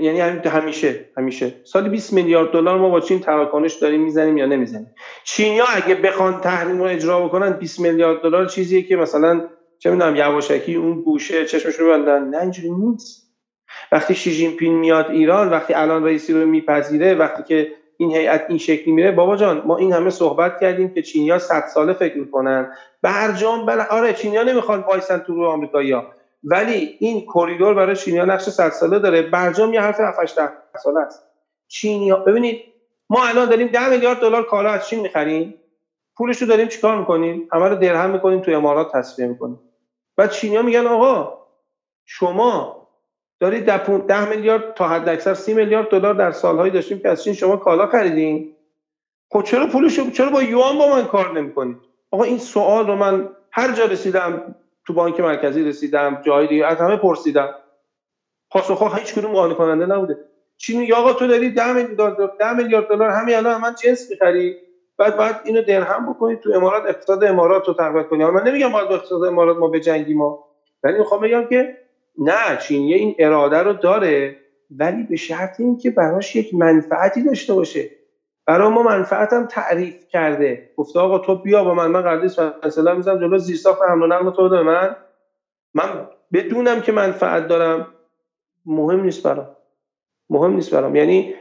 یعنی 0.00 0.20
همیشه 0.20 1.08
همیشه. 1.16 1.54
سالی 1.64 1.88
20 1.88 2.12
میلیارد 2.12 2.52
دلار 2.52 2.78
ما 2.78 2.88
با 2.88 3.00
چین 3.00 3.20
تراکنش 3.20 3.74
داریم 3.74 4.02
می‌زنیم 4.02 4.36
یا 4.36 4.46
نمی‌زنیم؟ 4.46 4.94
چینیا 5.24 5.64
اگه 5.74 5.94
بخوان 5.94 6.40
تحریم 6.40 6.78
رو 6.78 6.84
اجرا 6.84 7.26
بکنن 7.26 7.50
20 7.50 7.80
میلیارد 7.80 8.22
دلار 8.22 8.46
چیزیه 8.46 8.82
که 8.82 8.96
مثلا 8.96 9.48
چه 9.78 9.90
می‌دونم 9.90 10.16
یواشکی 10.16 10.74
اون 10.74 11.02
گوشه 11.02 11.44
چشمش 11.44 11.74
رو 11.74 11.90
بندن 11.90 12.28
نه 12.28 12.40
اینجوری 12.40 12.70
نیست. 12.70 13.21
وقتی 13.92 14.14
شی 14.14 14.32
جین 14.32 14.52
پین 14.52 14.74
میاد 14.74 15.10
ایران 15.10 15.50
وقتی 15.50 15.74
الان 15.74 16.04
رئیسی 16.04 16.32
رو 16.32 16.46
میپذیره 16.46 17.14
وقتی 17.14 17.42
که 17.42 17.72
این 17.96 18.16
هیئت 18.16 18.44
این 18.48 18.58
شکلی 18.58 18.94
میره 18.94 19.12
بابا 19.12 19.36
جان 19.36 19.62
ما 19.66 19.76
این 19.76 19.92
همه 19.92 20.10
صحبت 20.10 20.60
کردیم 20.60 20.90
که 20.90 21.02
چینیا 21.02 21.38
100 21.38 21.64
ساله 21.74 21.92
فکر 21.92 22.18
می‌کنن. 22.18 22.72
برجام 23.02 23.66
بله 23.66 23.86
آره 23.90 24.12
چینیا 24.12 24.42
نمی‌خوان 24.42 24.80
وایسن 24.88 25.18
تو 25.18 25.34
رو 25.34 25.46
آمریکایی‌ها. 25.46 26.06
ولی 26.44 26.96
این 27.00 27.26
کریدور 27.34 27.74
برای 27.74 27.96
چینیا 27.96 28.24
نقش 28.24 28.48
100 28.50 28.70
ساله 28.70 28.98
داره. 28.98 29.22
برجام 29.22 29.74
یه 29.74 29.80
حرف 29.80 30.00
7 30.00 30.26
ساله 30.84 31.00
است. 31.00 31.24
چینیا 31.68 32.16
ببینید 32.16 32.60
ما 33.10 33.26
الان 33.26 33.48
داریم 33.48 33.68
10 33.68 33.90
میلیارد 33.90 34.20
دلار 34.20 34.44
کالا 34.44 34.70
از 34.70 34.88
چین 34.88 35.00
می‌خریم. 35.00 35.54
پولش 36.16 36.42
رو 36.42 36.48
داریم 36.48 36.68
چیکار 36.68 36.98
می‌کنیم؟ 36.98 37.48
همه 37.52 37.68
رو 37.68 37.76
درهم 37.76 38.10
می‌کنیم 38.10 38.40
تو 38.40 38.50
امارات 38.50 38.92
تصفیه 38.94 39.26
می‌کنیم. 39.26 39.60
بعد 40.16 40.30
چینیا 40.30 40.62
میگن 40.62 40.86
آقا 40.86 41.38
شما 42.06 42.81
دارید 43.42 43.66
ده 44.08 44.30
میلیارد 44.30 44.74
تا 44.76 44.88
حد 44.88 45.10
اکثر 45.10 45.34
سی 45.34 45.54
میلیارد 45.54 45.88
دلار 45.90 46.14
در 46.14 46.32
سالهایی 46.32 46.72
داشتیم 46.72 47.00
که 47.00 47.10
از 47.10 47.24
چین 47.24 47.34
شما 47.34 47.58
کالا 47.58 47.88
خریدین. 47.88 48.56
خب 49.32 49.42
چرا 49.42 49.66
پولش 49.68 50.00
چرا 50.00 50.30
با 50.30 50.42
یوان 50.44 50.78
با 50.78 50.88
من 50.88 51.06
کار 51.06 51.32
نمی‌کنید 51.40 51.78
آقا 52.12 52.24
این 52.24 52.38
سوال 52.38 52.88
رو 52.88 52.96
من 52.96 53.30
هر 53.52 53.72
جا 53.72 53.86
رسیدم 53.86 54.56
تو 54.86 54.94
بانک 54.94 55.20
مرکزی 55.20 55.64
رسیدم 55.64 56.22
جای 56.26 56.48
دیگه 56.48 56.66
از 56.66 56.78
همه 56.78 56.96
پرسیدم. 56.98 57.50
پاسخ 58.50 58.98
هیچ 58.98 59.14
کدوم 59.14 59.32
قانع 59.34 59.54
کننده 59.54 59.86
نبوده. 59.86 60.18
چی 60.58 60.78
میگه 60.78 60.94
آقا 60.96 61.14
تو 61.14 61.28
داری 61.28 61.50
10 61.50 61.72
میلیارد 61.74 62.16
10 62.40 62.54
میلیارد 62.54 62.86
دلار 62.88 63.10
همین 63.10 63.36
الان 63.36 63.60
من 63.62 63.74
جنس 63.74 64.10
می‌خری 64.10 64.56
بعد 64.98 65.16
بعد 65.16 65.40
اینو 65.44 65.62
درهم 65.62 66.10
بکنید 66.10 66.40
تو 66.40 66.52
امارات 66.54 66.84
اقتصاد 66.86 67.24
امارات 67.24 67.68
رو 67.68 67.74
تقویت 67.74 68.06
کنید 68.08 68.26
من 68.28 68.48
نمیگم 68.48 68.72
باید 68.72 68.92
اقتصاد 68.92 69.24
امارات 69.24 69.58
ما 69.58 69.68
بجنگیم 69.68 70.18
ما 70.18 70.38
ولی 70.84 70.98
می‌خوام 70.98 71.20
بگم 71.20 71.46
که 71.46 71.68
نه 72.18 72.56
چینیه 72.56 72.96
این 72.96 73.14
اراده 73.18 73.58
رو 73.58 73.72
داره 73.72 74.36
ولی 74.70 75.02
به 75.02 75.16
شرط 75.16 75.60
اینکه 75.60 75.90
براش 75.90 76.36
یک 76.36 76.54
منفعتی 76.54 77.22
داشته 77.22 77.54
باشه. 77.54 77.90
برای 78.46 78.68
ما 78.68 78.82
منفعتم 78.82 79.46
تعریف 79.46 80.08
کرده. 80.08 80.70
گفته 80.76 80.98
آقا 81.00 81.18
تو 81.18 81.34
بیا 81.34 81.64
با 81.64 81.74
من 81.74 81.86
من 81.86 82.02
قرارداد 82.02 82.52
فاصله 82.62 82.94
می‌ذارم 82.94 83.20
جلو 83.20 83.38
زیرساخت 83.38 83.82
حمل 83.88 84.02
و 84.02 84.06
نقل 84.06 84.30
تو 84.30 84.48
بده 84.48 84.62
من. 84.62 84.96
من 85.74 86.08
بدونم 86.32 86.80
که 86.80 86.92
منفعت 86.92 87.46
دارم. 87.46 87.94
مهم 88.66 89.00
نیست 89.04 89.22
برام. 89.22 89.56
مهم 90.30 90.54
نیست 90.54 90.74
برام. 90.74 90.96
یعنی 90.96 91.34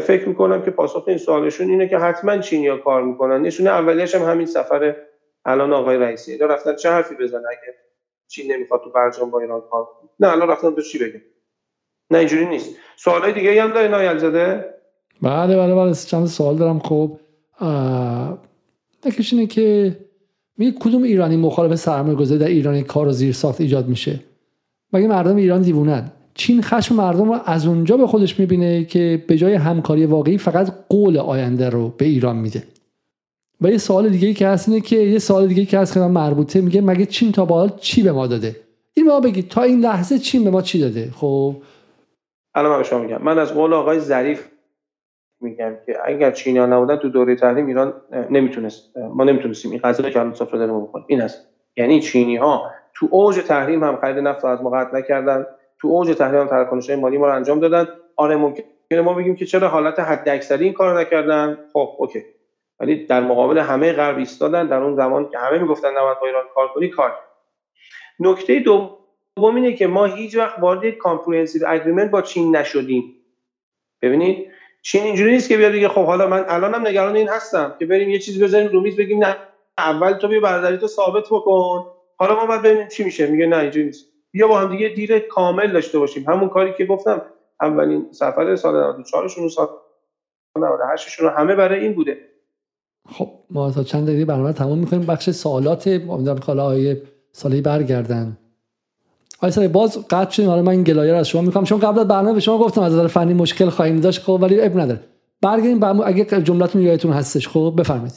فکر 0.00 0.28
می‌کنم 0.28 0.62
که 0.62 0.70
پاسخ 0.70 1.04
این 1.06 1.18
سوالشون 1.18 1.70
اینه 1.70 1.88
که 1.88 1.98
حتما 1.98 2.38
چینیا 2.38 2.76
کار 2.76 3.02
می‌کنن. 3.02 3.42
نشونه 3.42 3.70
اولیش 3.70 4.14
هم 4.14 4.22
همین 4.22 4.46
سفر 4.46 4.96
الان 5.44 5.72
آقای 5.72 5.98
رئیسی. 5.98 6.38
رفتن 6.38 6.74
چه 6.74 6.90
حرفی 6.90 7.14
بزنن؟ 7.14 7.44
اگه 7.50 7.74
چین 8.34 8.52
نمی‌خواد 8.52 8.80
تو 8.84 8.90
برجام 8.90 9.30
با 9.30 9.40
ایران 9.40 9.62
کار 9.70 9.88
نه 10.20 10.28
الان 10.28 10.48
رفتن 10.48 10.70
تو 10.70 10.82
چی 10.82 10.98
بگه 10.98 11.22
نه 12.10 12.18
اینجوری 12.18 12.46
نیست. 12.46 12.70
سوالای 12.96 13.32
دیگه 13.32 13.62
هم 13.62 13.70
داره 13.72 13.88
نایل 13.88 14.18
زده 14.18 14.64
بله 15.22 15.56
بله 15.56 15.74
بله. 15.74 15.94
چند 15.94 16.26
سوال 16.26 16.56
دارم. 16.56 16.78
خب 16.78 17.18
نکش 19.06 19.32
اینه 19.32 19.46
که 19.46 19.96
می 20.58 20.74
کدوم 20.80 21.02
ایرانی 21.02 21.36
مخالف 21.36 21.74
سرمایه 21.74 22.14
گذاری 22.14 22.40
در 22.40 22.46
ایران 22.46 22.82
کار 22.82 23.08
و 23.08 23.12
زیر 23.12 23.32
ساخت 23.32 23.60
ایجاد 23.60 23.88
میشه؟ 23.88 24.20
مگه 24.92 25.08
مردم 25.08 25.36
ایران 25.36 25.62
دیوونن؟ 25.62 26.12
چین 26.34 26.62
خشم 26.62 26.94
مردم 26.94 27.32
رو 27.32 27.40
از 27.44 27.66
اونجا 27.66 27.96
به 27.96 28.06
خودش 28.06 28.40
می‌بینه 28.40 28.84
که 28.84 29.24
به 29.26 29.36
جای 29.36 29.54
همکاری 29.54 30.06
واقعی 30.06 30.38
فقط 30.38 30.72
قول 30.88 31.18
آینده 31.18 31.70
رو 31.70 31.88
به 31.88 32.04
ایران 32.04 32.36
میده. 32.36 32.62
و 33.62 33.70
یه 33.70 33.78
سوال 33.78 34.08
دیگه 34.08 34.34
که 34.34 34.48
هست 34.48 34.68
اینه 34.68 34.80
که 34.80 34.96
یه 34.96 35.18
سوال 35.18 35.46
دیگه 35.46 35.64
که 35.64 35.78
هست 35.78 35.94
که 35.94 36.00
مربوطه 36.00 36.60
میگه 36.60 36.80
مگه 36.80 37.06
چین 37.06 37.32
تا 37.32 37.44
به 37.44 37.72
چی 37.80 38.02
به 38.02 38.12
ما 38.12 38.26
داده؟ 38.26 38.56
این 38.94 39.06
ما 39.06 39.20
بگید 39.20 39.48
تا 39.48 39.62
این 39.62 39.80
لحظه 39.80 40.18
چین 40.18 40.44
به 40.44 40.50
ما 40.50 40.62
چی 40.62 40.80
داده؟ 40.80 41.10
خب. 41.16 41.56
الان 42.54 42.76
من 42.76 42.82
شما 42.82 42.98
میگم. 42.98 43.22
من 43.22 43.38
از 43.38 43.54
قول 43.54 43.72
آقای 43.72 44.00
ظریف 44.00 44.48
میگم 45.40 45.72
که 45.86 45.96
اگر 46.04 46.30
چینیا 46.30 46.66
نبودن 46.66 46.96
تو 46.96 47.08
دوره 47.08 47.36
تحریم 47.36 47.66
ایران 47.66 47.92
نمی‌تونست 48.30 48.96
ما 49.14 49.24
نمی‌تونستیم 49.24 49.70
این 49.70 49.80
قضیه 49.84 50.10
که 50.10 50.20
الان 50.20 50.34
سفره‌داری 50.34 50.80
بکنیم 50.80 51.04
این 51.08 51.22
است. 51.22 51.48
یعنی 51.76 52.00
چینی 52.00 52.36
ها 52.36 52.70
تو 52.94 53.08
اوج 53.10 53.36
تحریم 53.36 53.84
هم 53.84 53.96
خرید 53.96 54.18
نفت 54.18 54.44
از 54.44 54.62
ما 54.62 54.70
قطع 54.70 54.98
نکردن. 54.98 55.46
تو 55.78 55.88
اوج 55.88 56.16
تحریم 56.16 56.40
هم 56.40 56.46
تراکنش 56.46 56.90
مالی 56.90 57.18
ما 57.18 57.26
رو 57.26 57.36
انجام 57.36 57.60
دادن. 57.60 57.86
آره 58.16 58.36
ممکنه 58.36 59.00
ما 59.04 59.14
بگیم 59.14 59.36
که 59.36 59.46
چرا 59.46 59.68
حالت 59.68 60.00
حد 60.00 60.28
اکثری 60.28 60.64
این 60.64 60.72
کار 60.72 61.00
نکردن؟ 61.00 61.58
خب 61.72 61.88
okay. 61.98 62.22
ولی 62.80 63.06
در 63.06 63.20
مقابل 63.20 63.58
همه 63.58 63.92
غرب 63.92 64.18
ایستادن 64.18 64.66
در 64.66 64.82
اون 64.82 64.96
زمان 64.96 65.28
که 65.28 65.38
همه 65.38 65.58
می‌گفتن 65.58 65.98
نباید 65.98 66.20
با 66.20 66.26
ایران 66.26 66.44
کار 66.54 66.68
کنی 66.68 66.88
کار 66.88 67.18
نکته 68.20 68.60
دوم 68.60 69.54
اینه 69.54 69.72
که 69.72 69.86
ما 69.86 70.04
هیچ 70.04 70.36
وقت 70.36 70.58
وارد 70.58 70.90
comprehensive 70.90 71.62
agreement 71.68 72.10
با 72.10 72.22
چین 72.22 72.56
نشدیم. 72.56 73.16
ببینید 74.02 74.50
چین 74.82 75.02
اینجوری 75.02 75.32
نیست 75.32 75.48
که 75.48 75.56
بیاد 75.56 75.72
دیگه 75.72 75.88
خب 75.88 76.04
حالا 76.04 76.26
من 76.26 76.44
الانم 76.48 76.86
نگران 76.86 77.16
این 77.16 77.28
هستم 77.28 77.76
که 77.78 77.86
بریم 77.86 78.10
یه 78.10 78.18
چیزی 78.18 78.44
بزنیم 78.44 78.68
رو 78.68 78.80
میز 78.80 78.96
بگیم 78.96 79.24
نه 79.24 79.36
اول 79.78 80.12
تو 80.12 80.28
بیا 80.28 80.40
برادری 80.40 80.78
تو 80.78 80.86
ثابت 80.86 81.24
بکن. 81.30 81.86
حالا 82.16 82.34
ما 82.34 82.46
باید 82.46 82.62
ببینیم 82.62 82.88
چی 82.88 83.04
میشه. 83.04 83.26
میگه 83.26 83.46
نه 83.46 83.56
اینجوری 83.56 83.86
نیست. 83.86 84.06
بیا 84.30 84.48
با 84.48 84.58
هم 84.58 84.70
دیگه 84.70 84.88
دیر 84.88 85.18
کامل 85.18 85.72
داشته 85.72 85.98
باشیم. 85.98 86.24
همون 86.28 86.48
کاری 86.48 86.72
که 86.72 86.84
گفتم 86.86 87.22
اولین 87.60 88.12
سفر 88.12 88.56
سال 88.56 88.74
94 88.74 89.28
شون 89.28 89.48
سال 89.48 89.68
98 90.56 91.08
شون 91.08 91.32
همه 91.32 91.54
برای 91.54 91.80
این 91.80 91.94
بوده. 91.94 92.31
خب 93.10 93.28
ما 93.50 93.70
تا 93.70 93.84
چند 93.84 94.06
دقیقه 94.06 94.24
برنامه 94.24 94.52
تمام 94.52 94.78
می‌کنیم. 94.78 95.06
بخش 95.06 95.30
سوالات 95.30 95.88
امیدوارم 95.88 96.38
که 96.38 96.46
حالا 96.46 96.96
سالی 97.32 97.60
برگردن. 97.60 98.36
آقای 99.42 99.68
باز 99.68 100.08
قطع 100.10 100.30
شدیم. 100.30 100.48
حالا 100.48 100.62
من 100.62 100.82
گلایه 100.82 101.14
از 101.14 101.28
شما 101.28 101.42
می‌کنم 101.42 101.64
چون 101.64 101.80
قبل 101.80 101.98
از 101.98 102.08
برنامه 102.08 102.32
به 102.32 102.40
شما 102.40 102.58
گفتم 102.58 102.82
از 102.82 102.92
نظر 102.92 103.06
فنی 103.06 103.34
مشکل 103.34 103.68
خواهیم 103.68 104.00
داشت. 104.00 104.22
خب 104.22 104.38
ولی 104.42 104.60
اب 104.60 104.80
نداره. 104.80 105.00
برگردیم 105.42 105.84
اگه 105.84 106.24
جملتون 106.24 106.82
یادتون 106.82 107.12
هستش. 107.12 107.48
خب 107.48 107.74
بفرمایید. 107.78 108.12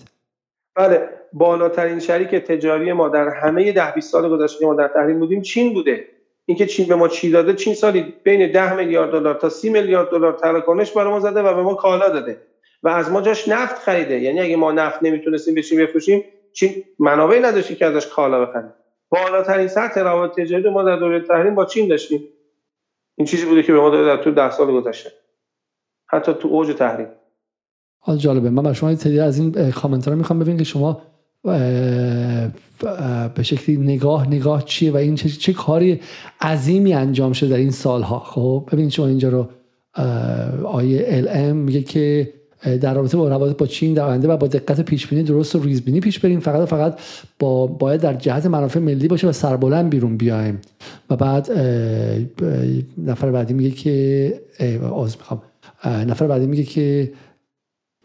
بله 0.76 1.10
بالاترین 1.34 1.99
شریک 1.99 2.36
تجاری 2.36 2.94
ما 2.94 3.10
در 3.10 3.30
همه 3.30 3.72
ده 3.72 3.91
20 3.91 4.12
سال 4.12 4.30
گذشته 4.30 4.66
ما 4.66 4.76
در 4.76 4.88
تحریم 4.88 5.20
بودیم 5.20 5.41
چین 5.41 5.74
بوده. 5.74 6.06
اینکه 6.45 6.66
چین 6.66 6.88
به 6.88 6.95
ما 6.95 7.07
چی 7.07 7.32
داده؟ 7.32 7.53
چین 7.53 7.74
سالی 7.74 8.14
بین 8.24 8.52
10 8.52 8.76
میلیارد 8.76 9.12
دلار 9.12 9.36
تا 9.36 9.49
30 9.49 9.70
میلیارد 9.70 10.12
دلار 10.12 10.34
تراکنش 10.34 10.91
برای 10.91 11.10
ما 11.10 11.20
زده 11.20 11.41
و 11.41 11.56
به 11.56 11.62
ما 11.62 11.74
کالا 11.74 12.10
داده. 12.10 12.38
و 12.86 12.90
از 12.90 13.12
ما 13.12 13.22
جاش 13.22 13.48
نفت 13.48 13.76
خریده. 13.76 14.20
یعنی 14.20 14.40
اگه 14.40 14.56
ما 14.56 14.72
نفت 14.72 15.03
نمی‌تونستیم 15.03 15.56
بشیم 15.56 15.80
بفروشیم 15.80 16.24
چین 16.53 16.84
منابعی 16.99 17.40
نداشتی 17.40 17.76
که 17.76 17.86
ازش 17.86 18.07
کالا 18.07 18.45
بخریم. 18.45 18.74
بالاترین 19.10 19.68
سطح 19.68 20.02
روابط 20.02 20.40
تجاری 20.40 20.70
ما 20.70 20.84
در 20.84 20.95
دوره 20.95 21.20
تحریم 21.20 21.56
با 21.56 21.66
چین 21.66 21.88
داشتیم. 21.88 22.24
این 23.16 23.28
چیزی 23.28 23.45
بوده 23.45 23.64
که 23.64 23.74
به 23.74 23.80
ما 23.80 23.90
داده 23.90 24.06
در 24.06 24.24
طول 24.24 24.34
ده 24.34 24.52
سال 24.52 24.68
گذشته. 24.68 25.12
حتی 26.07 26.34
تو 26.34 26.48
اوج 26.48 26.76
تحریم. 26.76 27.07
حال 27.99 28.18
جالبه. 28.18 28.49
من 28.49 28.74
شما 28.74 28.90
از 28.90 29.40
این 29.40 29.72
کامنت 29.72 30.07
رو 30.07 30.16
می‌خوام 30.16 30.40
ببینید 30.40 30.60
که 30.60 30.66
شما 30.66 31.02
به 33.36 33.44
شکلی 33.44 33.78
نگاه 33.78 34.28
نگاه 34.28 34.66
چیه 34.66 34.91
و 34.91 34.98
این 34.98 35.16
چه, 35.16 35.30
چه 35.30 35.53
کاری 35.53 36.02
عظیمی 36.41 36.94
انجام 36.94 37.34
شده 37.34 37.49
در 37.49 37.57
این 37.57 37.72
سالها؟ 37.72 38.20
خب 38.20 38.70
ببینید 38.72 38.91
شما 38.91 39.07
اینجا 39.07 39.30
رو 39.30 39.48
آیه 40.66 41.06
ال 41.07 41.52
میگه 41.52 41.82
که 41.82 42.34
در 42.82 42.94
رابطه 42.94 43.18
با 43.18 43.27
روابط 43.27 43.57
با 43.57 43.65
چین 43.65 43.94
در 43.94 44.03
آینده 44.03 44.27
و 44.27 44.38
با 44.38 44.48
دقت 44.48 44.82
پیش 44.82 45.07
بینی 45.07 45.23
درست 45.23 45.56
و 45.56 45.64
ریزبینی 45.64 45.99
پیش 45.99 46.19
بریم. 46.19 46.40
فقط 46.40 46.68
فقط 46.68 46.99
با 47.40 47.68
باید 47.68 48.02
در 48.02 48.14
جهت 48.14 48.45
منافع 48.45 48.80
ملی 48.80 49.07
باشه 49.07 49.27
و 49.27 49.32
سربلند 49.32 49.90
بیرون 49.90 50.18
بیایم. 50.18 50.61
و 51.10 51.15
بعد 51.15 51.52
نفر 52.98 53.32
بعدی 53.32 53.53
میگه 53.53 53.72
که 53.72 54.41
آز 54.94 55.18
می‌خوام. 55.18 55.41
نفر 55.86 56.27
بعدی 56.27 56.45
میگه 56.45 56.64
که 56.64 57.11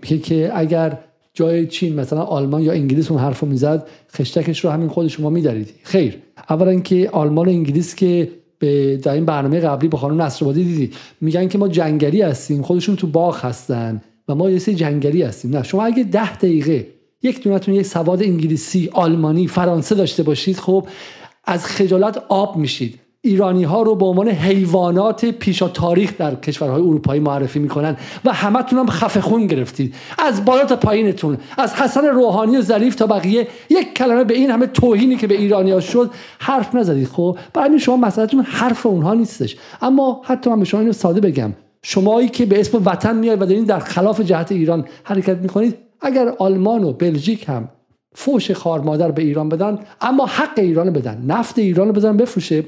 میگه 0.02 0.18
که 0.18 0.50
اگر 0.54 0.98
جای 1.34 1.66
چین 1.66 2.00
مثلا 2.00 2.22
آلمان 2.22 2.62
یا 2.62 2.72
انگلیس 2.72 3.10
اون 3.10 3.20
حرفو 3.20 3.46
می‌زد 3.46 3.86
خشتکش 4.16 4.64
رو 4.64 4.70
همین 4.70 4.88
خود 4.88 5.08
شما 5.08 5.30
میدارید 5.30 5.74
خیر. 5.82 6.18
اولا 6.50 6.80
که 6.80 7.10
آلمان 7.12 7.46
و 7.46 7.50
انگلیس 7.50 7.94
که 7.94 8.28
به 8.58 8.96
در 8.96 9.12
این 9.12 9.24
برنامه 9.24 9.60
قبلی 9.60 9.88
با 9.88 9.98
خانم 9.98 10.22
نصرآبادی 10.22 10.64
دیدی. 10.64 10.90
میگن 11.20 11.48
که 11.48 11.58
ما 11.58 11.68
جنگلی 11.68 12.22
هستیم 12.22 12.62
خودشون 12.62 12.96
تو 12.96 13.06
باغ 13.06 13.44
هستن. 13.44 14.02
و 14.30 14.34
ما 14.34 14.50
یه 14.50 14.58
سری 14.58 14.74
جنگلی 14.74 15.22
هستیم. 15.22 15.56
نه 15.56 15.62
شما 15.62 15.84
اگه 15.84 16.02
ده 16.02 16.36
دقیقه 16.36 16.86
یک 17.22 17.42
دونتون 17.42 17.74
یک 17.74 17.86
سواد 17.86 18.22
انگلیسی 18.22 18.90
آلمانی 18.92 19.46
فرانسه 19.46 19.94
داشته 19.94 20.22
باشید 20.22 20.56
خب 20.56 20.86
از 21.44 21.66
خجالت 21.66 22.22
آب 22.28 22.56
میشید. 22.56 23.00
ایرانی 23.22 23.64
ها 23.64 23.82
رو 23.82 23.94
به 23.94 24.04
عنوان 24.04 24.28
حیوانات 24.28 25.24
پیشا 25.24 25.68
تاریخ 25.68 26.16
در 26.18 26.34
کشورهای 26.34 26.82
اروپایی 26.82 27.20
معرفی 27.20 27.58
می‌کنن 27.58 27.96
و 28.24 28.32
همتون 28.32 28.78
هم 28.78 28.86
خفه 28.86 29.20
خون 29.20 29.46
گرفتید. 29.46 29.94
از 30.18 30.44
بالا 30.44 30.64
تا 30.64 30.76
پایینتون 30.76 31.38
از 31.58 31.74
حسن 31.74 32.04
روحانی 32.04 32.56
و 32.56 32.62
ظریف 32.62 32.94
تا 32.94 33.06
بقیه 33.06 33.48
یک 33.70 33.94
کلمه 33.94 34.24
به 34.24 34.34
این 34.34 34.50
همه 34.50 34.66
توهینی 34.66 35.16
که 35.16 35.26
به 35.26 35.34
ایرانی 35.34 35.70
ها 35.70 35.80
شد 35.80 36.10
حرف 36.38 36.74
نزدید 36.74 37.08
خب. 37.08 37.38
برای 37.54 37.78
شما 37.78 37.96
مسئلهتون 37.96 38.40
حرف 38.40 38.86
اونها 38.86 39.14
نیستش. 39.14 39.56
اما 39.82 40.22
حتی 40.24 40.50
من 40.50 40.58
به 40.58 40.64
شما 40.64 40.80
اینو 40.80 40.92
ساده 40.92 41.20
بگم. 41.20 41.52
شمایی 41.82 42.28
که 42.28 42.46
به 42.46 42.60
اسم 42.60 42.82
وطن 42.84 43.16
میاد 43.16 43.42
و 43.42 43.44
دارین 43.44 43.64
در 43.64 43.78
خلاف 43.78 44.20
جهت 44.20 44.52
ایران 44.52 44.84
حرکت 45.04 45.36
می‌کنید 45.36 45.76
اگر 46.00 46.34
آلمان 46.38 46.84
و 46.84 46.92
بلژیک 46.92 47.48
هم 47.48 47.68
فوش 48.14 48.50
خار 48.50 48.80
مادر 48.80 49.10
به 49.10 49.22
ایران 49.22 49.48
بدن 49.48 49.78
اما 50.00 50.26
حق 50.26 50.58
ایران 50.58 50.92
بدن 50.92 51.22
نفت 51.26 51.58
ایران 51.58 51.92
بدن 51.92 52.16
بفروشه. 52.16 52.64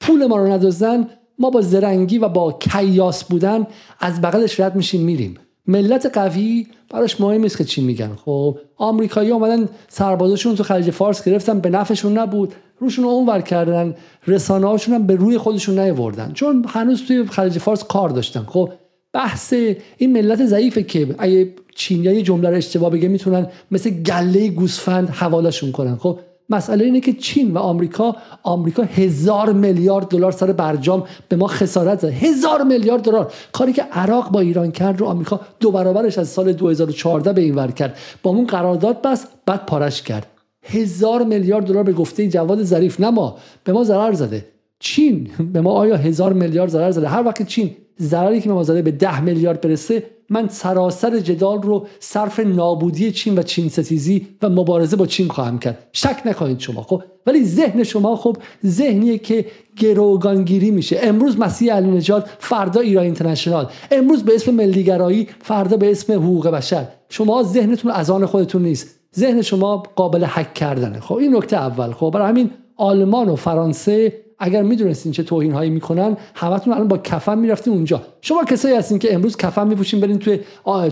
پول 0.00 0.26
ما 0.26 0.36
رو 0.36 0.46
ندازن 0.46 1.08
ما 1.38 1.50
با 1.50 1.60
زرنگی 1.60 2.18
و 2.18 2.28
با 2.28 2.52
کیاس 2.52 3.24
بودن 3.24 3.66
از 4.00 4.20
بغلش 4.20 4.60
رد 4.60 4.76
میشیم 4.76 5.00
میریم. 5.00 5.34
ملت 5.66 6.06
قوی 6.06 6.66
براش 6.90 7.20
مهم 7.20 7.40
نیست 7.40 7.58
که 7.58 7.64
چی 7.64 7.82
میگن. 7.82 8.10
خب 8.24 8.58
آمریکایی 8.76 9.30
اومدن 9.30 9.68
سربازاشون 9.88 10.54
تو 10.54 10.62
خلیج 10.62 10.90
فارس 10.90 11.24
گرفتن 11.24 11.60
به 11.60 11.70
نفعشون 11.70 12.18
نبود. 12.18 12.54
روشون 12.80 13.04
رو 13.04 13.10
اونور 13.10 13.40
کردن 13.40 13.94
رسانه 14.26 14.66
هاشون 14.66 14.94
هم 14.94 15.06
به 15.06 15.14
روی 15.14 15.38
خودشون 15.38 15.78
نیاوردن. 15.78 16.32
چون 16.32 16.64
هنوز 16.68 17.06
توی 17.06 17.24
خلیج 17.24 17.58
فارس 17.58 17.84
کار 17.84 18.08
داشتن. 18.08 18.44
خب 18.48 18.70
بحث 19.12 19.54
این 19.96 20.12
ملت 20.12 20.46
ضعیفه 20.46 20.82
که 20.82 21.14
اگه 21.18 21.54
چینیایی 21.74 22.22
جمله 22.22 22.50
رو 22.50 22.56
اشتباه 22.56 22.90
بگه 22.90 23.08
می‌تونن 23.08 23.46
مثل 23.70 23.90
گله 23.90 24.48
گوسفند 24.48 25.08
حوالشون 25.08 25.72
کنن. 25.72 25.96
خب 25.96 26.18
مسئله 26.50 26.84
اینه 26.84 27.00
که 27.00 27.12
چین 27.12 27.50
و 27.50 27.58
آمریکا 27.58 28.16
آمریکا 28.42 28.82
هزار 28.82 29.52
میلیارد 29.52 30.08
دلار 30.08 30.32
سر 30.32 30.52
برجام 30.52 31.04
به 31.28 31.36
ما 31.36 31.46
خسارت 31.46 32.00
زد 32.00 32.08
هزار 32.08 32.62
میلیارد 32.62 33.02
دلار. 33.02 33.32
کاری 33.52 33.72
که 33.72 33.82
عراق 33.82 34.30
با 34.30 34.40
ایران 34.40 34.72
کرد 34.72 35.00
رو 35.00 35.06
آمریکا 35.06 35.40
دو 35.60 35.70
برابرش 35.70 36.18
از 36.18 36.28
سال 36.28 36.52
2014 36.52 37.32
به 37.32 37.40
این 37.40 37.54
ور 37.54 37.70
کرد. 37.70 37.96
با 38.22 38.30
اون 38.30 38.46
قرارداد 38.46 39.02
بس 39.02 39.26
بعد 39.46 39.66
پارش 39.66 40.02
کرد. 40.02 40.26
هزار 40.62 41.24
میلیارد 41.24 41.66
دلار 41.66 41.82
به 41.82 41.92
گفته 41.92 42.28
جواد 42.28 42.62
ظریف 42.62 43.00
نه 43.00 43.10
ما 43.10 43.38
به 43.64 43.72
ما 43.72 43.84
ضرر 43.84 44.12
زده. 44.12 44.46
چین 44.78 45.30
به 45.52 45.60
ما 45.60 45.72
آیا 45.72 45.96
هزار 45.96 46.32
میلیارد 46.32 46.70
ضرر 46.70 46.90
زده؟ 46.90 47.08
هر 47.08 47.22
وقت 47.22 47.46
چین 47.46 47.70
ضرری 48.00 48.40
که 48.40 48.48
به 48.48 48.54
ما 48.54 48.62
زده 48.62 48.82
به 48.82 48.90
ده 48.90 49.20
میلیارد 49.20 49.60
برسه 49.60 50.02
من 50.32 50.48
سراسر 50.48 51.18
جدال 51.18 51.62
رو 51.62 51.86
صرف 52.00 52.40
نابودی 52.40 53.12
چین 53.12 53.38
و 53.38 53.42
چین 53.42 53.68
ستیزی 53.68 54.26
و 54.42 54.48
مبارزه 54.48 54.96
با 54.96 55.06
چین 55.06 55.28
خواهم 55.28 55.58
کرد. 55.58 55.86
شک 55.92 56.22
نکنید 56.24 56.60
شما 56.60 56.82
خب؟ 56.82 57.02
ولی 57.26 57.44
ذهن 57.44 57.82
شما 57.82 58.16
خب 58.16 58.36
ذهنیه 58.66 59.18
که 59.18 59.46
گروگانگیری 59.76 60.70
میشه. 60.70 60.98
امروز 61.02 61.38
مسیح 61.38 61.74
علی 61.74 61.90
نجات 61.90 62.28
فردا 62.38 62.80
ایران 62.80 63.04
اینترنشنال. 63.04 63.66
امروز 63.90 64.22
به 64.22 64.34
اسم 64.34 64.54
ملیگرایی 64.54 65.28
فردا 65.42 65.76
به 65.76 65.90
اسم 65.90 66.12
حقوق 66.12 66.48
بشر. 66.48 66.86
شما 67.08 67.42
ذهنتون 67.42 67.90
از 67.90 68.10
آن 68.10 68.26
خودتون 68.26 68.62
نیست. 68.62 68.99
ذهن 69.16 69.42
شما 69.42 69.82
قابل 69.96 70.24
حک 70.24 70.54
کردنه. 70.54 71.00
خب 71.00 71.14
این 71.14 71.36
نکته 71.36 71.56
اول. 71.56 71.92
خب 71.92 72.10
برای 72.14 72.28
همین 72.28 72.50
آلمان 72.76 73.28
و 73.28 73.36
فرانسه 73.36 74.12
اگر 74.42 74.62
می‌دونستین 74.62 75.12
چه 75.12 75.22
توهین 75.22 75.52
هایی 75.52 75.70
می‌کنن 75.70 76.16
همتون 76.34 76.72
الان 76.72 76.88
با 76.88 76.98
کفن 76.98 77.38
می‌رفتین 77.38 77.72
اونجا. 77.72 78.02
شما 78.20 78.44
کسایی 78.44 78.74
هستین 78.74 78.98
که 78.98 79.14
امروز 79.14 79.36
کفن 79.36 79.68
میپوشین 79.68 80.00
برین 80.00 80.18
توی 80.18 80.38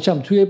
چم 0.01 0.19
توی 0.19 0.47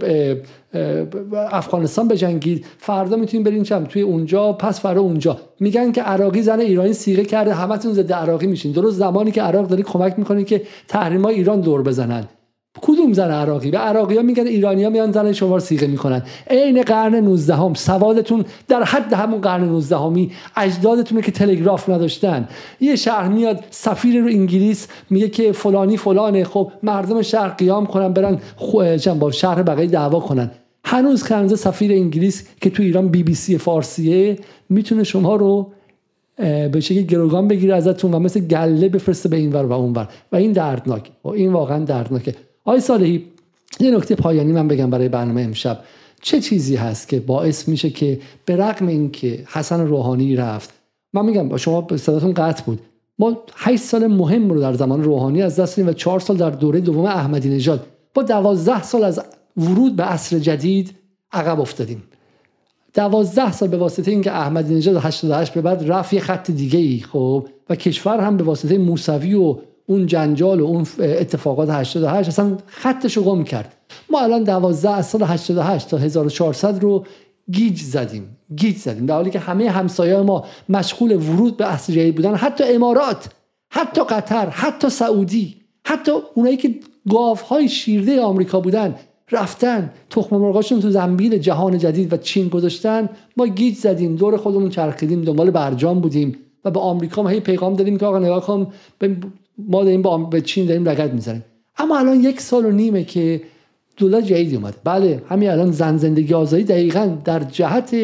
افغانستان 1.51 2.09
بجنگید. 2.09 2.66
فردا 2.78 3.16
می‌تونین 3.16 3.45
برین 3.45 3.62
چم 3.62 3.85
توی 3.85 4.03
اونجا 4.03 4.53
پس 4.53 4.81
فردا 4.81 5.01
اونجا. 5.01 5.36
میگن 5.61 5.93
که 5.93 6.03
عراقی 6.03 6.43
زن 6.43 6.61
ایرانی 6.61 6.93
سیغه 6.93 7.24
کرده 7.24 7.55
همتون 7.55 7.93
ضد 7.93 8.12
عراقی 8.12 8.47
میشین. 8.47 8.73
درست 8.73 8.97
زمانی 8.97 9.31
که 9.31 9.43
عراق 9.43 9.66
داری 9.66 9.82
کمک 9.82 10.19
می‌کنین 10.19 10.45
که 10.45 10.62
تحریمای 10.89 11.35
ایران 11.35 11.61
دور 11.61 11.82
بزنن. 11.82 12.28
کدوم 12.83 13.13
زن 13.13 13.31
عراقی؟ 13.31 13.71
به 13.71 13.79
عراقی 13.79 14.17
ها 14.17 14.23
میگن 14.23 14.47
ایرانی 14.47 14.85
ها 14.85 14.91
میان 14.91 15.13
زن 15.13 15.33
شما 15.33 15.55
رو 15.55 15.61
سیغه 15.61 15.87
می‌کنن. 15.87 16.23
عین 16.51 16.83
قرن 16.83 17.15
19 17.15 17.55
هم 17.55 17.75
سوادتون 17.75 18.45
در 18.69 18.83
حد 18.83 19.13
همون 19.13 19.41
قرن 19.41 19.65
19 19.65 19.97
همی 19.97 20.31
اجدادتون 20.57 21.21
که 21.21 21.33
تلگراف 21.33 21.89
نداشتن. 21.89 22.49
یه 22.81 22.97
شهر 22.97 23.29
میاد 23.29 23.65
سفیر 23.71 24.21
رو 24.21 24.27
انگلیس 24.27 24.89
میگه 25.11 25.29
که 25.29 25.53
فلانی 25.53 25.97
فلانه. 25.97 26.45
خب 26.45 26.73
مردم 26.83 27.23
شهر 27.23 27.49
قیام 27.49 27.87
کنن 27.87 28.13
برن 28.13 28.39
با 29.19 29.31
شهر 29.31 29.63
بقیه 29.63 29.87
دعوا 29.87 30.21
کنن. 30.21 30.51
هنوز 30.85 31.23
خنزه 31.23 31.57
سفیر 31.57 31.93
انگلیس 31.93 32.49
که 32.61 32.71
تو 32.71 32.83
ایران 32.83 33.09
بی 33.09 33.23
بی 33.23 33.35
سی 33.35 33.59
فارسیه 33.59 34.39
می‌تونه 34.69 35.05
شما 35.05 35.37
رو 35.37 35.73
به 36.73 36.81
شکل 36.81 37.03
گروگان 37.03 37.49
بگیره 37.49 37.75
ازتون 37.75 38.15
و 38.15 38.19
مثل 38.19 38.41
گله 38.41 38.89
بفرسته 38.89 39.29
به 39.29 39.37
این 39.37 39.53
ور 39.53 39.65
و 39.65 39.73
اون 39.73 39.93
ور 39.93 40.09
و 40.33 40.37
این 40.37 40.53
دردناک. 40.53 41.11
و 41.25 41.29
این 41.29 41.53
واقعا 41.53 41.85
دردناکه. 41.85 42.35
آقای 42.69 42.81
صالحی 42.81 43.24
یه 43.81 43.90
نکته 43.90 44.15
پایانی 44.15 44.53
من 44.53 44.69
بگم 44.69 44.90
برای 44.90 45.09
برنامه 45.09 45.43
امشب. 45.43 45.78
چه 46.23 46.40
چیزی 46.40 46.77
هست 46.77 47.09
که 47.09 47.20
باعث 47.20 47.69
میشه 47.69 47.90
که 47.90 48.20
به 48.45 48.57
رغم 48.57 48.86
اینکه 48.86 49.45
حسن 49.49 49.86
روحانی 49.86 50.36
رفت 50.36 50.70
من 51.12 51.24
میگم 51.24 51.49
با 51.49 51.57
شما 51.57 51.86
صداتون 51.97 52.35
قطع 52.35 52.65
بود. 52.65 52.81
ما 53.19 53.36
8 53.57 53.82
سال 53.82 54.07
مهم 54.07 54.51
رو 54.51 54.61
در 54.61 54.73
زمان 54.73 55.05
روحانی 55.05 55.43
از 55.43 55.57
دست 55.57 55.78
و 55.78 55.93
4 55.93 56.20
سال 56.20 56.36
در 56.36 56.51
دوره 56.51 56.81
دوم 56.81 57.05
احمدی 57.05 57.49
نژاد. 57.49 57.86
با 58.15 58.23
12 58.23 58.82
سال 58.82 59.05
از 59.05 59.20
ورود 59.57 59.97
به 59.97 60.03
عصر 60.03 60.39
جدید 60.39 60.95
عقب 61.32 61.61
افتادیم. 61.61 62.03
12 62.95 63.53
سال 63.53 63.69
به 63.69 63.77
واسطه 63.77 64.11
اینکه 64.11 64.32
احمدی 64.32 64.74
نژاد 64.74 64.97
88 64.97 65.55
به 65.55 65.61
بعد 65.61 65.90
رفت 65.90 66.12
یه 66.12 66.20
خط 66.20 66.51
دیگه 66.51 66.78
ای 66.78 67.01
خب 67.01 67.49
و 67.70 67.77
کشور 67.77 68.20
هم 68.20 68.36
به 68.36 68.45
واسطه 68.45 68.78
موسوی 68.78 69.35
و 69.35 69.57
اون 69.90 70.06
جنجال 70.06 70.60
و 70.60 70.65
اون 70.65 70.86
اتفاقات 70.98 71.70
88 71.70 72.28
اصلا 72.28 72.56
خطش 72.66 73.16
رو 73.16 73.23
گم 73.23 73.44
کرد. 73.44 73.74
ما 74.10 74.20
الان 74.20 74.44
12 74.44 74.90
از 74.90 75.06
سال 75.06 75.23
88 75.23 75.89
تا 75.89 75.97
1400 75.97 76.82
رو 76.82 77.05
گیج 77.51 77.81
زدیم. 77.82 78.36
گیج 78.56 78.77
زدیم. 78.77 79.06
در 79.06 79.15
حالی 79.15 79.31
که 79.31 79.39
همه 79.39 79.70
همسایه 79.70 80.16
ما 80.16 80.44
مشغول 80.69 81.12
ورود 81.12 81.56
به 81.56 81.66
جدید 81.89 82.15
بودن. 82.15 82.35
حتی 82.35 82.65
امارات 82.65 83.28
حتی 83.70 84.05
قطر 84.05 84.48
حتی 84.48 84.90
سعودی 84.90 85.56
حتی 85.85 86.12
اونایی 86.35 86.56
که 86.56 86.74
گاوهای 87.49 87.69
شیرده 87.69 88.20
آمریکا 88.20 88.60
بودن 88.60 88.94
رفتن 89.31 89.93
تخم 90.10 90.36
مرغاشون 90.36 90.81
تو 90.81 90.90
زنبیل 90.90 91.39
جهان 91.39 91.78
جدید 91.78 92.12
و 92.12 92.16
چین 92.16 92.48
گذاشتن. 92.48 93.09
ما 93.36 93.47
گیج 93.47 93.77
زدیم 93.77 94.16
دور 94.16 94.36
خودمون 94.36 94.69
چرخیدیم 94.69 95.23
دنبال 95.23 95.51
برجام 95.51 96.01
بودیم 96.01 96.36
و 96.65 96.70
به 96.70 96.81
آمریکا 96.81 97.23
ما 97.23 97.28
هی 97.28 97.40
پیغام 97.40 97.74
دادیم 97.74 97.98
که 97.98 98.06
آقا 98.06 98.19
نگاه 98.19 98.47
کن 98.47 98.73
ما 99.59 99.85
داریم 99.85 100.02
با 100.02 100.18
به 100.18 100.40
چین 100.40 100.66
داریم 100.66 100.89
لگد 100.89 101.12
می‌زنیم. 101.12 101.44
اما 101.78 101.98
الان 101.98 102.20
یک 102.20 102.40
سال 102.40 102.64
و 102.64 102.70
نیمه 102.70 103.05
که 103.05 103.40
دولت 103.97 104.24
جدیدی 104.24 104.56
اومده 104.56 104.76
بله 104.85 105.22
همین 105.28 105.51
الان 105.51 105.70
زن 105.70 105.97
زندگی 105.97 106.35
آزادی 106.35 106.64
دقیقا 106.64 107.16
در 107.24 107.40
جهت 107.40 107.97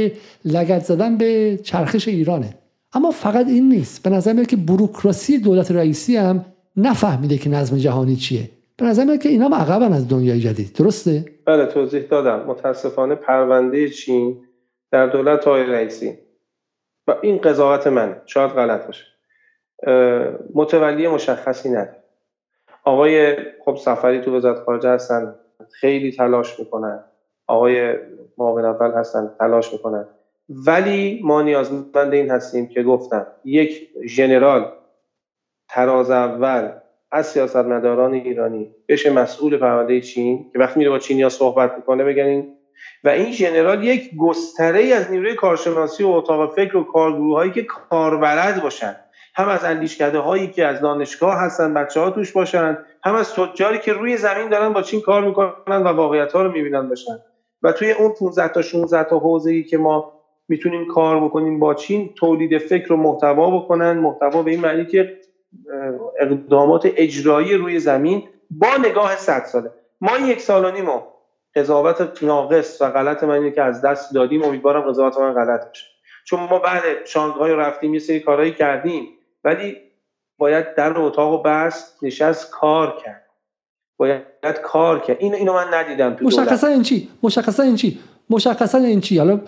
لگد 0.45 0.83
زدن 0.83 1.19
به 1.19 1.59
چرخش 1.63 2.09
ایرانه. 2.09 2.55
اما 2.93 3.11
فقط 3.11 3.49
این 3.49 3.69
نیست. 3.69 4.03
به 4.03 4.11
نظر 4.11 4.33
میاد 4.33 4.47
که 4.47 4.57
بروکراسی 4.57 5.39
دولت 5.39 5.71
رئیسی 5.71 6.17
هم 6.17 6.45
نفهمیده 6.77 7.39
که 7.39 7.51
نظم 7.51 7.77
جهانی 7.77 8.17
چیه. 8.17 8.51
به 8.77 8.85
نظر 8.87 9.05
میاد 9.05 9.19
که 9.19 9.29
اینا 9.29 9.47
هم 9.47 9.55
عقبن 9.55 9.93
از 9.93 10.09
دنیای 10.09 10.41
جدید. 10.41 10.73
درسته؟ 10.73 11.25
بله 11.45 11.67
توضیح 11.67 12.03
دادم. 12.03 12.47
متاسفانه 12.47 13.15
پرونده 13.15 13.89
چین 13.89 14.37
در 14.91 15.07
دولت 15.07 15.45
های 15.45 15.63
رئیسی. 15.63 16.13
و 17.07 17.15
این 17.23 17.39
قضاوت 17.39 17.87
من 17.87 18.17
شاید 18.27 18.51
غلط 18.51 18.87
باشه. 18.87 19.05
متولی 20.55 21.09
مشخصی 21.09 21.69
نداره. 21.69 22.03
آقای 22.85 23.37
خب 23.65 23.77
سفری 23.77 24.21
تو 24.21 24.37
وزارت 24.37 24.59
خارجه 24.59 24.89
هستن 24.89 25.35
خیلی 25.71 26.13
تلاش 26.13 26.59
می‌کنن. 26.59 27.05
آقای 27.47 27.95
معاون 28.39 28.65
اول 28.65 28.93
هستن 28.93 29.31
تلاش 29.39 29.73
می‌کنن. 29.73 30.07
ولی 30.49 31.21
ما 31.25 31.43
نیازمند 31.43 32.13
این 32.13 32.31
هستیم 32.31 32.67
که 32.67 32.83
گفتم 32.83 33.27
یک 33.45 33.89
ژنرال 34.07 34.71
تراز 35.69 36.11
اول 36.11 36.73
از 37.13 37.27
سیاستمداران 37.27 38.15
ایرانی 38.15 38.71
بشه 38.89 39.11
مسئول 39.11 39.57
پرونده 39.57 40.01
چین 40.01 40.51
که 40.53 40.59
وقتی 40.59 40.79
میره 40.79 40.91
با 40.91 40.99
چینیا 40.99 41.29
صحبت 41.29 41.73
می‌کنه 41.77 42.05
بگن 42.05 42.47
و 43.05 43.09
این 43.09 43.33
ژنرال 43.33 43.85
یک 43.85 44.11
گستره 44.19 44.85
از 44.85 45.11
نیروی 45.11 45.35
کارشناسی 45.35 46.05
و 46.05 46.09
اتاق 46.09 46.55
فکر 46.55 46.77
و 46.77 46.85
کارگروه 46.85 47.37
هایی 47.37 47.53
که 47.53 47.63
کاربلد 47.63 48.63
باشن. 48.63 48.97
هم 49.37 49.49
از 49.49 49.65
اندیشکده 49.65 50.19
هایی 50.19 50.47
که 50.47 50.67
از 50.67 50.81
دانشگاه 50.81 51.41
هستن 51.41 51.75
بچه 51.75 52.01
ها 52.01 52.11
توش 52.11 52.33
باشن 52.33 52.79
هم 53.05 53.15
از 53.15 53.35
تجاری 53.35 53.79
که 53.79 53.93
روی 53.93 54.17
زمین 54.17 54.49
دارن 54.49 54.73
با 54.73 54.83
چین 54.83 55.01
کار 55.01 55.23
می‌کنن 55.25 55.83
و 55.83 55.89
واقعیت 55.89 56.33
ها 56.33 56.43
رو 56.43 56.53
می‌بینن 56.53 56.89
باشن. 56.89 57.19
و 57.63 57.73
توی 57.73 57.93
اون 57.93 58.13
15 58.13 58.49
تا 58.49 58.63
16 58.63 59.05
تا 59.05 59.19
حوزه 59.19 59.51
ای 59.51 59.65
که 59.65 59.79
ما 59.79 60.13
می‌تونیم 60.49 60.87
کار 60.87 61.25
بکنیم 61.25 61.59
با 61.59 61.75
چین 61.75 62.15
تولید 62.15 62.59
فکر 62.59 62.93
و 62.93 62.97
محتوا 62.97 63.59
بکنن. 63.59 63.93
محتوا 63.93 64.43
به 64.43 64.51
این 64.51 64.61
معنی 64.61 64.87
که 64.87 65.21
اقدامات 66.21 66.89
اجرایی 66.97 67.55
روی 67.55 67.79
زمین 67.79 68.23
با 68.51 68.69
نگاه 68.85 69.17
100 69.17 69.45
ساله. 69.45 69.71
ما 70.01 70.19
یک 70.19 70.41
سال 70.41 70.65
و 70.65 70.71
نیم 70.71 70.87
قضاوت 71.57 72.23
ناقص 72.23 72.83
و 72.83 72.91
غلط 72.91 73.25
من 73.25 73.35
اینه 73.35 73.51
که 73.51 73.63
از 73.63 73.83
دست 73.83 74.15
دادیم 74.15 74.43
امیدوارم 74.43 74.81
قضاوت 74.81 75.19
من 75.19 75.33
غلط 75.33 75.71
بشه 75.71 75.87
چون 76.25 76.41
ما 76.41 76.59
بعد 76.59 76.83
شانگهای 77.05 77.53
رفتیم 77.53 77.95
یه 77.95 78.01
سری 78.01 78.21
کارهایی 78.21 78.53
کردیم. 78.53 79.09
ولی 79.45 79.77
باید 80.39 80.75
در 80.75 80.99
اتاق 80.99 81.33
و 81.33 81.43
بست 81.43 82.05
نشست 82.05 82.51
کار 82.51 83.03
کرد. 83.05 83.25
باید 83.97 84.61
کار 84.63 85.01
کرد. 85.01 85.17
این 85.21 85.35
اینو 85.35 85.53
من 85.53 85.75
ندیدم 85.75 86.15
تو 86.15 86.25
مشخصا 86.25 86.67
این 86.67 86.83
چی؟ 86.83 87.09
مشخصا 87.23 87.63
این 87.63 87.77
چی؟ 87.77 87.99
مشخصا 88.31 88.79
این 88.79 89.01
چی؟ 89.01 89.19
حالا 89.19 89.41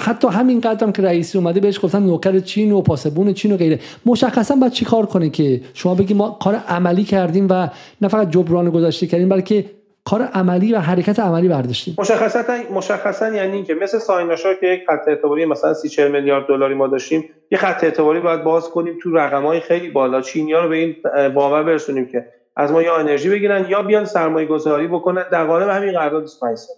حتی 0.00 0.28
همین 0.28 0.60
قدرم 0.60 0.92
که 0.92 1.02
رئیسی 1.02 1.38
اومده 1.38 1.60
بهش 1.60 1.80
گفتن 1.82 2.02
نوکر 2.02 2.40
چین 2.40 2.72
و 2.72 2.80
پاسبون 2.80 3.34
چین 3.34 3.52
و 3.52 3.56
غیره. 3.56 3.80
مشخصا 4.06 4.56
باید 4.56 4.72
چی 4.72 4.84
کار 4.84 5.06
کنه 5.06 5.30
که 5.30 5.60
شما 5.74 5.94
بگی 5.94 6.14
ما 6.14 6.30
کار 6.30 6.54
عملی 6.54 7.04
کردیم 7.04 7.46
و 7.50 7.68
نه 8.00 8.08
فقط 8.08 8.30
جبران 8.30 8.70
گذاشته 8.70 9.06
کردیم 9.06 9.28
بلکه 9.28 9.64
کار 10.06 10.22
عملی 10.22 10.74
و 10.74 10.78
حرکت 10.78 11.18
عملی 11.18 11.48
برداشتیم. 11.48 11.94
مشخصا 11.98 12.42
مشخصا 12.74 13.28
یعنی 13.28 13.52
اینکه 13.52 13.74
مثل 13.74 13.98
سایناشا 13.98 14.54
که 14.54 14.66
یک 14.66 14.80
خط 14.86 15.08
اعتباری 15.08 15.44
مثلا 15.44 15.74
30 15.74 15.88
40 15.88 16.12
میلیارد 16.12 16.46
دلاری 16.46 16.74
ما 16.74 16.86
داشتیم 16.86 17.30
یه 17.50 17.58
خط 17.58 17.84
اعتباری 17.84 18.20
باید 18.20 18.44
باز 18.44 18.70
کنیم 18.70 18.98
تو 19.02 19.16
رقم‌های 19.16 19.60
خیلی 19.60 19.90
بالا. 19.90 20.20
چینیا 20.20 20.62
رو 20.62 20.68
به 20.68 20.76
این 20.76 20.96
باور 21.34 21.62
برسونیم 21.62 22.06
که 22.06 22.26
از 22.56 22.72
ما 22.72 22.82
یا 22.82 22.96
انرژی 22.96 23.30
بگیرن 23.30 23.66
یا 23.68 23.82
بیان 23.82 24.04
سرمایه 24.04 24.46
گذاری 24.46 24.86
بکنن. 24.88 25.24
در 25.32 25.44
قالب 25.46 25.68
همین 25.68 25.92
قرارداد 25.92 26.22
25 26.22 26.58
سال. 26.58 26.76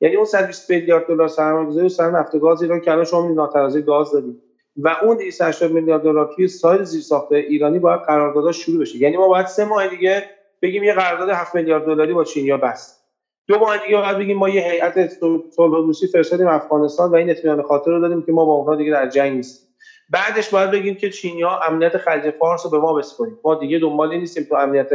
یعنی 0.00 0.16
اون 0.16 0.24
120 0.24 0.70
میلیارد 0.70 1.06
دلار 1.06 1.28
سرمایه 1.28 1.66
گذاری 1.66 1.88
سر 1.88 2.10
نفت 2.10 2.38
گاز 2.38 2.62
ایران 2.62 2.80
که 2.80 2.90
الان 2.90 3.04
شما 3.04 3.28
ناترازی 3.28 3.82
گاز 3.82 4.12
دادیم 4.12 4.42
و 4.76 4.96
اون 5.02 5.16
280 5.16 5.72
میلیارد 5.72 6.02
دلار 6.02 6.32
توی 6.36 6.48
سایت 6.48 6.82
زیرساخت 6.82 7.32
ایرانی 7.32 7.78
باید 7.78 8.00
قراردادها 8.00 8.52
شروع 8.52 8.80
بشه. 8.80 8.98
یعنی 8.98 9.16
ما 9.16 9.28
باید 9.28 9.46
سه 9.46 9.64
ماه 9.64 9.88
دیگه 9.88 10.22
بگیم 10.62 10.82
یه 10.82 10.92
قرارداد 10.94 11.30
7 11.30 11.54
میلیارد 11.54 11.84
دلاری 11.84 12.12
با 12.12 12.24
چینیا 12.24 12.56
بست 12.56 13.06
دو 13.48 13.58
ماه 13.58 13.78
دیگه 13.78 14.00
بعد 14.00 14.18
بگیم 14.18 14.38
ما 14.38 14.48
یه 14.48 14.62
هیئت 14.62 15.06
صلح 15.06 15.40
روسی 15.58 16.06
فرستادیم 16.06 16.46
افغانستان 16.48 17.10
و 17.10 17.14
این 17.14 17.30
اطمینان 17.30 17.62
خاطر 17.62 17.90
رو 17.90 18.00
دادیم 18.00 18.22
که 18.22 18.32
ما 18.32 18.44
با 18.44 18.52
اونها 18.52 18.76
دیگه 18.76 18.90
در 18.92 19.08
جنگ 19.08 19.36
نیستیم. 19.36 19.68
بعدش 20.08 20.50
باید 20.50 20.70
بگیم 20.70 20.94
که 20.94 21.10
چینیا 21.10 21.60
امنیت 21.68 21.96
خلیج 21.96 22.30
فارس 22.30 22.64
رو 22.64 22.70
به 22.70 22.78
ما 22.78 22.94
بسپاریم 22.94 23.40
ما 23.44 23.54
دیگه 23.54 23.78
دنبال 23.78 24.16
نیستیم 24.16 24.44
تو 24.44 24.54
امنیت 24.54 24.88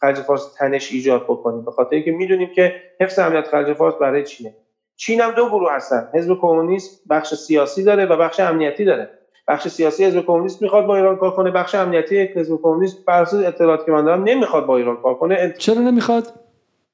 خلیج 0.00 0.16
فارس 0.16 0.54
تنش 0.58 0.92
ایجاد 0.92 1.24
بکنیم. 1.24 1.64
به 1.64 1.70
خاطر 1.70 1.94
اینکه 1.96 2.12
می‌دونیم 2.12 2.50
که 2.54 2.72
حفظ 3.00 3.18
امنیت 3.18 3.48
خلیج 3.48 3.72
فارس 3.72 3.94
برای 4.00 4.24
چینه. 4.24 4.56
چین 4.96 5.20
هم 5.20 5.32
دو 5.32 5.48
گروه 5.48 5.72
هستن. 5.72 6.08
حزب 6.14 6.34
کمونیست 6.40 7.02
بخش 7.10 7.34
سیاسی 7.34 7.82
داره 7.84 8.06
و 8.06 8.16
بخش 8.16 8.40
امنیتی 8.40 8.84
داره. 8.84 9.10
بخش 9.48 9.68
سیاسی 9.68 10.04
حزب 10.04 10.20
کمونیست 10.20 10.62
می‌خواد 10.62 10.86
با 10.86 10.96
ایران 10.96 11.16
کار 11.16 11.30
کنه. 11.30 11.50
بخش 11.50 11.74
امنیتی 11.74 12.20
حزب 12.20 12.56
کمونیست 12.62 13.04
بر 13.04 13.22
اساس 13.22 13.44
اطلاعاتی 13.46 13.84
که 13.84 13.92
من 13.92 14.04
دارم 14.04 14.22
نمی‌خواد 14.24 14.66
با 14.66 14.76
ایران 14.76 14.96
کار 14.96 15.14
کنه. 15.14 15.54
چرا 15.58 15.78
نمی‌خواد؟ 15.78 16.24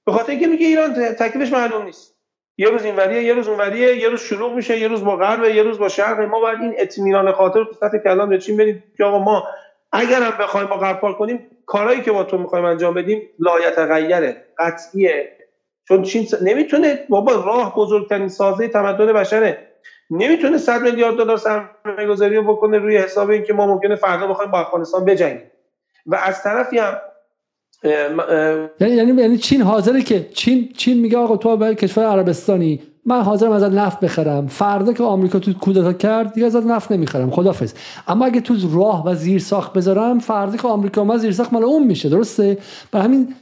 به 0.06 0.12
خاطر 0.12 0.30
اینکه 0.30 0.46
میگه 0.46 0.66
ایران 0.66 0.94
تکلیفش 0.94 1.52
معلوم 1.52 1.84
نیست. 1.84 2.14
یه 2.60 2.68
روز 2.68 2.84
اینوریه 2.84 3.22
یه 3.22 3.34
روز 3.34 3.48
اونوریه 3.48 3.96
یه 3.96 4.08
روز 4.08 4.20
شروع 4.20 4.54
میشه 4.54 4.78
یه 4.78 4.88
روز 4.88 5.04
با 5.04 5.16
غرب 5.16 5.44
یه 5.44 5.62
روز 5.62 5.78
با 5.78 5.88
شرق 5.88 6.20
ما 6.20 6.40
باید 6.40 6.60
این 6.60 6.74
اطمینان 6.78 7.32
خاطر 7.32 7.64
تو 7.64 7.72
سطح 7.72 7.98
کلام 7.98 8.28
به 8.28 8.38
چین 8.38 8.56
بدیم 8.56 8.82
که 8.96 9.04
آقا 9.04 9.18
ما 9.18 9.44
اگر 9.92 10.22
هم 10.22 10.44
بخوایم 10.44 10.66
با 10.66 10.76
غرب 10.76 11.00
کار 11.00 11.14
کنیم 11.14 11.46
کارهایی 11.66 12.00
که 12.00 12.12
با 12.12 12.24
تو 12.24 12.38
می‌خوایم 12.38 12.64
انجام 12.64 12.94
بدیم 12.94 13.22
لایت 13.38 13.78
غیره 13.78 14.44
قطعیه. 14.58 15.32
چون 15.88 16.02
چین 16.02 16.26
نمی‌تونه 16.42 17.06
بابا 17.08 17.32
راه 17.32 17.76
بزرگترین 17.76 18.28
سازه 18.28 18.68
تمدن 18.68 19.12
بشره. 19.12 19.67
نمی‌تونه 20.10 20.59
100 20.59 20.82
میلیارد 20.82 21.16
دلار 21.16 21.36
سرمایه 21.36 22.09
گذاری 22.09 22.36
رو 22.36 22.43
بکنه 22.55 22.78
روی 22.78 22.97
حساب 22.97 23.30
اینکه 23.30 23.52
ما 23.52 23.66
ممکنه 23.66 23.94
فردا 23.94 24.26
بخوایم 24.26 24.51
با 24.51 24.60
افغانستان 24.60 25.05
بجنگیم. 25.05 25.51
و 26.06 26.18
از 26.24 26.43
طرفی 26.43 26.78
هم 26.78 26.94
یعنی 28.80 29.22
یعنی 29.22 29.39
چین 29.39 29.62
حاضره 29.62 30.02
که 30.02 30.28
چین 30.35 30.68
چین 30.76 31.01
میگه 31.01 31.18
آقا 31.18 31.36
تو 31.36 31.56
برای 31.56 31.74
کشور 31.74 32.05
عربستانی 32.05 32.82
من 33.06 33.20
حاضرم 33.20 33.52
ازت 33.52 33.72
نفت 33.72 34.01
بخرم. 34.01 34.47
فردا 34.47 34.93
که 34.93 35.02
آمریکا 35.02 35.39
تو 35.39 35.52
کودتا 35.52 35.93
کرد 35.93 36.32
دیگه 36.32 36.47
ازت 36.47 36.66
نفت 36.66 36.93
نمی‌خرم. 36.93 37.30
خدافظ 37.30 37.74
اما 38.09 38.26
اگه 38.26 38.40
تو 38.40 38.55
راه 38.74 39.06
و 39.06 39.14
زیر 39.14 39.40
ساخت 39.40 39.72
بذارم 39.72 40.18
فردا 40.18 40.56
که 40.56 40.68
آمریکا 40.68 41.05
ما 41.05 41.18
زیر 41.18 41.32
ساخت 41.32 41.52
مال 41.52 41.64
اون 41.64 41.86
میشه. 41.86 42.09
درسته؟ 42.09 42.59
برای 42.93 43.06
همین 43.06 43.35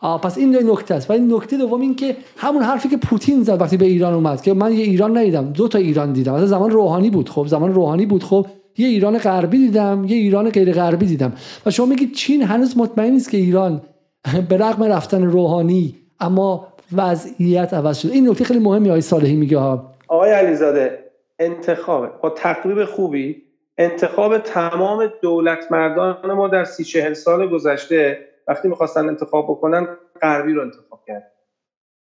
آه 0.00 0.20
پس 0.20 0.38
این 0.38 0.70
نکته 0.70 0.94
است. 0.94 1.10
و 1.10 1.12
این 1.12 1.34
نکته 1.34 1.56
دوم 1.56 1.80
این 1.80 1.96
که 1.96 2.16
همون 2.36 2.62
حرفی 2.62 2.88
که 2.88 2.96
پوتین 2.96 3.42
زد 3.42 3.60
وقتی 3.60 3.76
به 3.76 3.84
ایران 3.84 4.14
اومد 4.14 4.42
که 4.42 4.54
من 4.54 4.72
یه 4.72 4.84
ایران 4.84 5.18
ندیدم 5.18 5.52
دو 5.52 5.68
تا 5.68 5.78
ایران 5.78 6.12
دیدم. 6.12 6.34
از 6.34 6.48
زمان 6.48 6.70
روحانی 6.70 7.10
بود 7.10 7.28
خب 7.28 7.46
زمان 7.46 7.74
روحانی 7.74 8.06
بود 8.06 8.22
خب 8.22 8.46
یه 8.78 8.88
ایران 8.88 9.18
غربی 9.18 9.58
دیدم 9.58 10.04
یه 10.08 10.16
ایران 10.16 10.50
غیر 10.50 10.72
غربی 10.72 11.06
دیدم. 11.06 11.32
و 11.66 11.70
شما 11.70 11.86
میگید 11.86 12.12
چین 12.12 12.42
هنوز 12.42 12.78
مطمئن 12.78 13.12
نیست 13.12 13.30
که 13.30 13.36
ایران 13.36 13.82
به 14.48 14.56
رغم 14.56 14.82
رفتن 14.82 15.22
روحانی 15.22 15.94
اما 16.20 16.68
وضعیت 16.96 17.74
عوض 17.74 17.98
شده. 17.98 18.12
این 18.12 18.28
نکته 18.28 18.44
خیلی 18.44 18.60
مهمی 18.60 18.88
آقای 18.88 19.00
صالحی 19.00 19.36
میگه 19.36 19.58
ها. 19.58 19.94
آقای 20.08 20.30
علیزاده 20.30 21.04
انتخاب 21.38 22.20
با 22.20 22.30
تقریب 22.30 22.84
خوبی 22.84 23.42
انتخاب 23.78 24.38
تمام 24.38 25.12
دولت 25.22 25.72
مردان 25.72 26.32
ما 26.32 26.48
در 26.48 26.64
سی 26.64 26.84
چهل 26.84 27.12
سال 27.12 27.48
گذشته 27.48 28.18
وقتی 28.48 28.68
می‌خواستن 28.68 29.08
انتخاب 29.08 29.44
بکنن 29.44 29.88
غربی 30.22 30.52
رو 30.52 30.62
انتخاب 30.62 31.04
کرد 31.06 31.32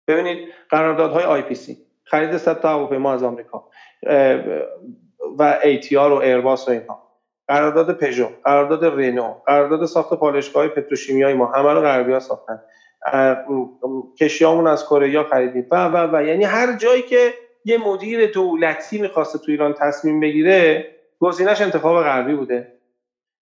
ببینید 0.08 0.50
قراردادهای 0.70 1.24
IPC 1.24 1.78
خرید 2.04 2.38
صد 2.38 2.60
تا 2.60 2.70
هواپیما 2.70 3.14
از 3.14 3.24
آمریکا 3.24 3.70
و 5.40 5.60
ATR 5.64 6.12
و 6.12 6.16
ایرباس 6.16 6.68
و 6.68 6.72
اینها. 6.72 7.08
قرارداد 7.48 7.98
پژو 7.98 8.28
قرارداد 8.44 8.86
رنو 8.86 9.34
قرارداد 9.46 9.86
ساخت 9.86 10.14
پالایشگاه 10.14 10.68
پتروشیمی‌های 10.68 11.36
ما 11.36 11.46
همه 11.46 11.74
رو 11.74 11.82
غربی 11.82 12.14
ها 12.14 12.20
ساختن 12.20 12.62
کشتیامون 14.20 14.68
از 14.68 14.86
کره 14.86 15.24
خریدیم. 15.24 15.68
و 15.72 15.86
و 15.86 16.16
و. 16.16 16.24
یعنی 16.24 16.44
هر 16.44 16.78
جایی 16.78 17.02
که 17.02 17.34
یه 17.66 17.78
مدیر 17.78 18.32
دولتی 18.32 19.02
می‌خواسته 19.02 19.40
تو 19.40 19.52
ایران 19.52 19.74
تصمیم 19.74 20.20
بگیره 20.20 20.88
گزینش 21.20 21.62
انتخاب 21.62 22.04
غربی 22.04 22.36
بوده. 22.36 22.77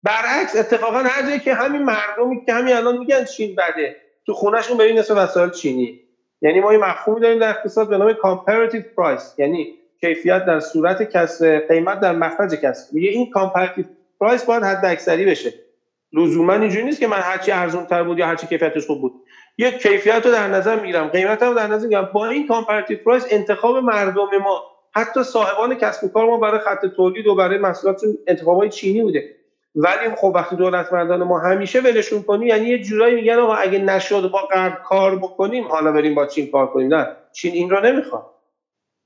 برعکس 0.02 0.56
اتفاقا 0.56 0.98
هر 0.98 1.22
جایی 1.22 1.38
که 1.38 1.54
همین 1.54 1.82
مردمی 1.82 2.44
که 2.46 2.52
همین 2.52 2.74
الان 2.74 2.98
میگن 2.98 3.24
چین 3.24 3.56
بده 3.56 3.96
تو 4.26 4.34
خونهشون 4.34 4.78
ببین 4.78 4.98
نصف 4.98 5.16
وسایل 5.16 5.50
چینی. 5.50 6.00
یعنی 6.42 6.60
ما 6.60 6.72
یه 6.72 6.78
مفهومی 6.78 7.20
داریم 7.20 7.38
در 7.38 7.50
اقتصاد 7.50 7.88
به 7.88 7.98
نام 7.98 8.12
comparative 8.12 8.84
price 8.96 9.38
یعنی 9.38 9.74
کیفیت 10.00 10.44
در 10.44 10.60
صورت 10.60 11.02
کسر 11.02 11.58
قیمت 11.58 12.00
در 12.00 12.12
مخرج 12.12 12.54
کسر 12.54 12.86
میگه 12.92 13.08
این 13.08 13.32
comparative 13.36 13.86
price 14.24 14.44
باید 14.44 14.62
حد 14.62 14.84
اکثری 14.84 15.24
بشه. 15.24 15.52
لزوما 16.12 16.52
اینجوری 16.52 16.84
نیست 16.84 17.00
که 17.00 17.06
من 17.06 17.16
هرچی 17.16 17.52
ارزون 17.52 17.86
تر 17.86 18.02
بود 18.02 18.18
یا 18.18 18.26
هرچی 18.26 18.46
کیفیتش 18.46 18.86
خوب 18.86 19.00
بود. 19.00 19.12
یک 19.58 19.82
کیفیت 19.82 20.26
رو 20.26 20.32
در 20.32 20.48
نظر 20.48 20.80
می‌گیرم 20.80 21.08
قیمت 21.08 21.42
رو 21.42 21.54
در 21.54 21.66
نظر 21.66 21.82
می‌گیرم. 21.82 22.10
با 22.14 22.26
این 22.26 22.46
comparative 22.46 22.98
price 22.98 23.26
انتخاب 23.30 23.76
مردم 23.76 24.28
ما 24.44 24.62
حتی 24.94 25.22
صاحبان 25.22 25.74
کسب 25.74 26.04
و 26.04 26.08
کار 26.08 26.26
ما 26.26 26.36
برای 26.36 26.60
خط 26.60 26.86
تولید 26.86 27.26
و 27.26 27.34
برای 27.34 27.58
محصولاتشون 27.58 28.18
انتخابای 28.26 28.68
چینی 28.68 29.02
بوده. 29.02 29.41
ولی 29.74 30.14
خب 30.16 30.32
وقتی 30.34 30.56
دولت 30.56 30.92
مردان 30.92 31.22
ما 31.22 31.38
همیشه 31.38 31.80
ولشون 31.80 32.22
کنی 32.22 32.46
یعنی 32.46 32.66
یه 32.68 32.78
جورایی 32.78 33.14
میگن 33.14 33.38
آقا 33.38 33.54
اگه 33.54 33.78
نشد 33.78 34.30
با 34.30 34.42
غرب 34.42 34.78
کار 34.84 35.16
بکنیم 35.16 35.68
حالا 35.68 35.92
بریم 35.92 36.14
با 36.14 36.26
چین 36.26 36.50
کار 36.50 36.66
کنیم. 36.66 36.94
نه 36.94 37.08
چین 37.32 37.52
این 37.52 37.70
رو 37.70 37.80
نمی‌خواد. 37.80 38.26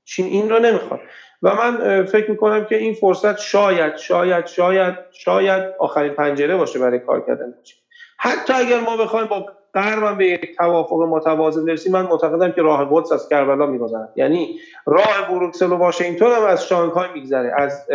چین 0.05 0.25
این 0.25 0.49
رو 0.49 0.59
نمی‌خواد. 0.59 0.99
و 1.41 1.55
من 1.55 2.05
فکر 2.05 2.31
می‌کنم 2.31 2.65
که 2.65 2.75
این 2.75 2.93
فرصت 2.93 3.37
شاید 3.37 3.97
شاید 3.97 4.45
شاید 4.45 4.95
شاید 5.11 5.63
آخرین 5.79 6.13
پنجره 6.13 6.55
باشه 6.57 6.79
برای 6.79 6.99
کار 6.99 7.21
کردن 7.21 7.53
چین. 7.63 7.79
حتی 8.19 8.53
اگر 8.53 8.79
ما 8.79 8.97
بخوایم 8.97 9.27
با 9.27 9.45
غرب 9.77 10.17
به 10.17 10.25
یک 10.25 10.55
توافق 10.57 11.01
متوازن 11.01 11.65
برسیم 11.65 11.91
من 11.91 12.01
معتقدم 12.01 12.51
که 12.51 12.61
راه 12.61 12.87
قدس 12.91 13.11
از 13.11 13.29
کربلا 13.29 13.65
میگذرد 13.65 14.13
یعنی 14.15 14.59
راه 14.85 15.27
بروکسل 15.29 15.71
و 15.71 15.75
واشنگتن 15.75 16.25
هم 16.25 16.43
از 16.43 16.67
شانگهای 16.67 17.07
میگذره 17.13 17.53
از 17.57 17.85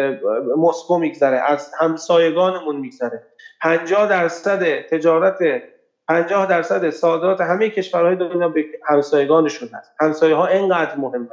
مسکو 0.58 0.98
میگذره 0.98 1.36
از 1.36 1.70
همسایگانمون 1.78 2.76
میگذره. 2.76 3.22
50 3.60 4.08
درصد 4.08 4.80
تجارت 4.80 5.62
50 6.08 6.46
درصد 6.46 6.90
صادرات 6.90 7.40
همه 7.40 7.70
کشورهای 7.70 8.16
دنیا 8.16 8.48
به 8.48 8.64
همسایگانشون 8.84 9.68
هست. 9.72 9.92
همسایه 10.00 10.34
ها 10.34 10.46
اینقدر 10.46 10.96
مهمه 10.96 11.28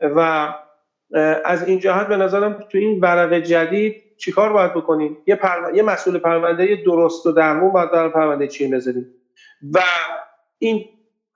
و 0.00 0.48
از 1.44 1.68
این 1.68 1.78
جهت 1.78 2.06
به 2.06 2.16
نظرم 2.16 2.52
تو 2.52 2.78
این 2.78 3.00
ورق 3.00 3.34
جدید 3.34 4.02
چیکار 4.18 4.52
باید 4.52 4.74
بکنیم؟ 4.74 5.16
یه, 5.26 5.36
پر... 5.36 5.74
یه 5.74 5.82
مسئول 5.82 6.18
پرونده 6.18 6.82
درست 6.86 7.26
و 7.26 7.32
درمون 7.32 7.72
باید 7.72 7.90
در 7.90 8.08
پرونده 8.08 8.48
چین 8.48 8.70
بذاریم 8.70 9.06
و 9.72 9.80
این 10.58 10.84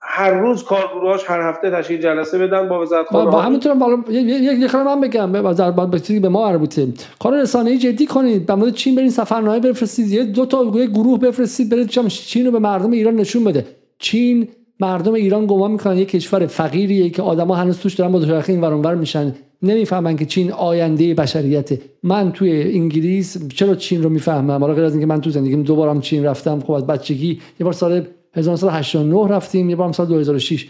هر 0.01 0.31
روز 0.31 0.63
کارگروهاش 0.63 1.21
هر 1.27 1.49
هفته 1.49 1.71
تشکیل 1.71 2.01
جلسه 2.01 2.37
بدن 2.37 2.69
با 2.69 2.81
وزارت 2.81 3.07
خارجه. 3.07 3.37
و 3.37 3.39
همینطور 3.39 3.73
بالا 3.73 4.03
یک 4.09 4.61
یک 4.63 4.75
من 4.75 5.01
بگم 5.01 5.31
به 5.31 5.41
بعد 5.41 6.21
به 6.21 6.29
ما 6.29 6.49
مربوطه. 6.51 6.87
کار 7.19 7.41
رسانه‌ای 7.41 7.77
جدی 7.77 8.05
کنید. 8.05 8.45
در 8.45 8.55
مورد 8.55 8.73
چین 8.73 8.95
برین 8.95 9.09
سفرنامه 9.09 9.59
بفرستید. 9.59 10.07
یه 10.07 10.23
دو 10.23 10.45
تا 10.45 10.71
گروه 10.71 11.19
بفرستید 11.19 11.69
برید 11.69 11.87
چین 12.07 12.45
رو 12.45 12.51
به 12.51 12.59
مردم 12.59 12.91
ایران 12.91 13.15
نشون 13.15 13.43
بده. 13.43 13.65
چین 13.99 14.47
مردم 14.79 15.13
ایران 15.13 15.45
گمان 15.45 15.71
می‌کنن. 15.71 15.97
یک 15.97 16.09
کشور 16.09 16.45
فقیریه 16.45 17.09
که 17.09 17.21
آدما 17.21 17.55
هنوز 17.55 17.79
توش 17.79 17.93
دارن 17.93 18.11
با 18.11 18.19
دوچرخه 18.19 18.53
این 18.53 18.61
ور 18.61 18.95
میشن. 18.95 19.35
نمی‌فهمن 19.63 20.15
که 20.15 20.25
چین 20.25 20.51
آینده 20.51 21.13
بشریته. 21.13 21.81
من 22.03 22.31
توی 22.31 22.61
انگلیس 22.61 23.47
چرا 23.47 23.75
چین 23.75 24.03
رو 24.03 24.09
می‌فهمم؟ 24.09 24.61
حالا 24.61 24.73
غیر 24.73 24.83
از 24.83 24.91
اینکه 24.91 25.05
من 25.05 25.21
تو 25.21 25.29
زندگیم 25.29 25.63
دوبارم 25.63 26.01
چین 26.01 26.25
رفتم 26.25 26.59
خب 26.59 26.71
از 26.71 26.87
بچگی 26.87 27.39
یه 27.59 27.63
بار 27.63 27.73
سال 27.73 28.05
1989 28.33 29.35
رفتیم 29.35 29.69
یه 29.69 29.75
بار 29.75 29.93
سال 29.93 30.07
2006 30.07 30.67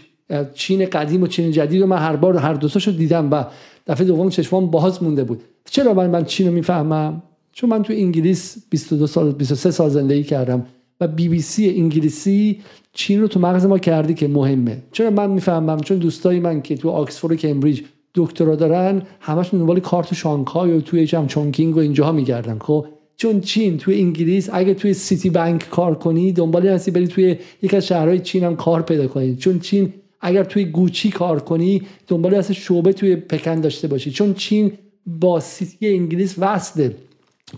چین 0.54 0.86
قدیم 0.86 1.22
و 1.22 1.26
چین 1.26 1.50
جدید 1.50 1.82
و 1.82 1.86
من 1.86 1.98
هر 1.98 2.16
بار 2.16 2.36
هر 2.36 2.54
دو 2.54 2.68
دیدم 2.68 3.28
و 3.32 3.44
دفعه 3.86 4.06
دوم 4.06 4.28
چشمام 4.28 4.66
باز 4.66 5.02
مونده 5.02 5.24
بود. 5.24 5.40
چرا 5.64 5.94
من 5.94 6.10
من 6.10 6.24
چین 6.24 6.46
رو 6.46 6.52
می‌فهمم؟ 6.52 7.22
چون 7.52 7.70
من 7.70 7.82
تو 7.82 7.92
انگلیس 7.92 8.56
22 8.70 9.06
سال 9.06 9.32
23 9.32 9.70
سال 9.70 9.88
زندگی 9.88 10.22
کردم 10.22 10.66
و 11.00 11.08
بی 11.08 11.28
بی 11.28 11.40
سی 11.40 11.70
انگلیسی 11.70 12.60
چین 12.92 13.20
رو 13.20 13.28
تو 13.28 13.40
مغز 13.40 13.66
ما 13.66 13.78
کردی 13.78 14.14
که 14.14 14.28
مهمه. 14.28 14.82
چرا 14.92 15.10
من 15.10 15.30
می‌فهمم؟ 15.30 15.80
چون 15.80 15.98
دوستای 15.98 16.40
من 16.40 16.62
که 16.62 16.76
تو 16.76 16.90
آکسفورد 16.90 17.32
و 17.32 17.36
کمبریج 17.36 17.82
دکترا 18.14 18.56
دارن 18.56 19.02
همشون 19.20 19.60
دنبال 19.60 19.80
کارت 19.80 20.14
شانگهای 20.14 20.72
و 20.72 20.80
توی 20.80 21.06
جم 21.06 21.26
چونکینگ 21.26 21.76
و 21.76 21.78
اینجاها 21.78 22.12
میگردن 22.12 22.58
خب؟ 22.58 22.86
چون 23.16 23.40
چین 23.40 23.78
توی 23.78 24.00
انگلیس 24.00 24.48
اگه 24.52 24.74
توی 24.74 24.94
سیتی 24.94 25.30
بانک 25.30 25.70
کار 25.70 25.94
کنی 25.94 26.32
دنبال 26.32 26.68
هستی 26.68 26.90
بری 26.90 27.08
توی 27.08 27.36
یک 27.62 27.74
از 27.74 27.86
شهرهای 27.86 28.18
چین 28.18 28.44
هم 28.44 28.56
کار 28.56 28.82
پیدا 28.82 29.06
کنی. 29.06 29.36
چون 29.36 29.58
چین 29.58 29.92
اگر 30.20 30.44
توی 30.44 30.64
گوچی 30.64 31.10
کار 31.10 31.40
کنی 31.40 31.82
دنبال 32.06 32.34
هست 32.34 32.52
شعبه 32.52 32.92
توی 32.92 33.16
پکن 33.16 33.60
داشته 33.60 33.88
باشی. 33.88 34.10
چون 34.10 34.34
چین 34.34 34.72
با 35.06 35.40
City 35.40 35.88
انگلیس 35.88 36.34
وصله. 36.38 36.94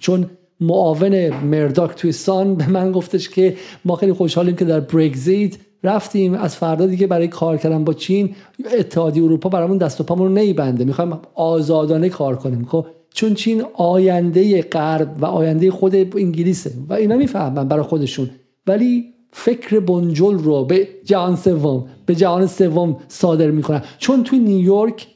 چون 0.01 0.31
معاون 0.61 1.29
مرداک 1.29 1.95
توی 1.95 2.13
سان 2.13 2.55
به 2.55 2.67
من 2.67 2.93
گفتش 2.93 3.29
که 3.29 3.57
ما 3.85 3.97
خیلی 3.97 4.13
خوشحالیم 4.13 4.57
که 4.57 4.65
در 4.65 4.81
برگزیت 4.81 5.57
رفتیم. 5.85 6.35
از 6.35 6.57
فردا 6.57 6.87
دیگه 6.87 7.07
برای 7.07 7.29
کار 7.29 7.57
کردن 7.57 7.85
با 7.85 7.95
چین 7.95 8.35
اتحادیه 8.79 9.25
اروپا 9.25 9.49
برامون 9.49 9.79
دست 9.79 10.01
و 10.01 10.05
پامون 10.05 10.27
رو 10.27 10.33
نمیبنده 10.33 10.85
می‌خوایم 10.85 11.19
آزادانه 11.35 12.09
کار 12.09 12.37
کنیم. 12.37 12.65
خب 12.65 12.87
چون 13.15 13.35
چین 13.35 13.65
آینده 13.75 14.63
غرب 14.63 15.17
و 15.21 15.25
آینده 15.25 15.71
خود 15.71 15.95
انگلیسه 15.95 16.73
و 16.89 16.93
اینا 16.95 17.17
می‌فهمن 17.17 17.69
برای 17.69 17.83
خودشون. 17.83 18.31
ولی 18.67 19.05
فکر 19.33 19.81
بنجل 19.81 20.35
رو 20.39 20.65
به 20.65 20.89
جهان 21.05 21.37
سوم 21.37 21.87
به 22.07 22.15
جهان 22.15 22.47
سوم 22.47 22.97
صادر 23.09 23.51
می‌کنن. 23.51 23.83
چون 23.99 24.25
توی 24.25 24.39
نیویورک 24.39 25.09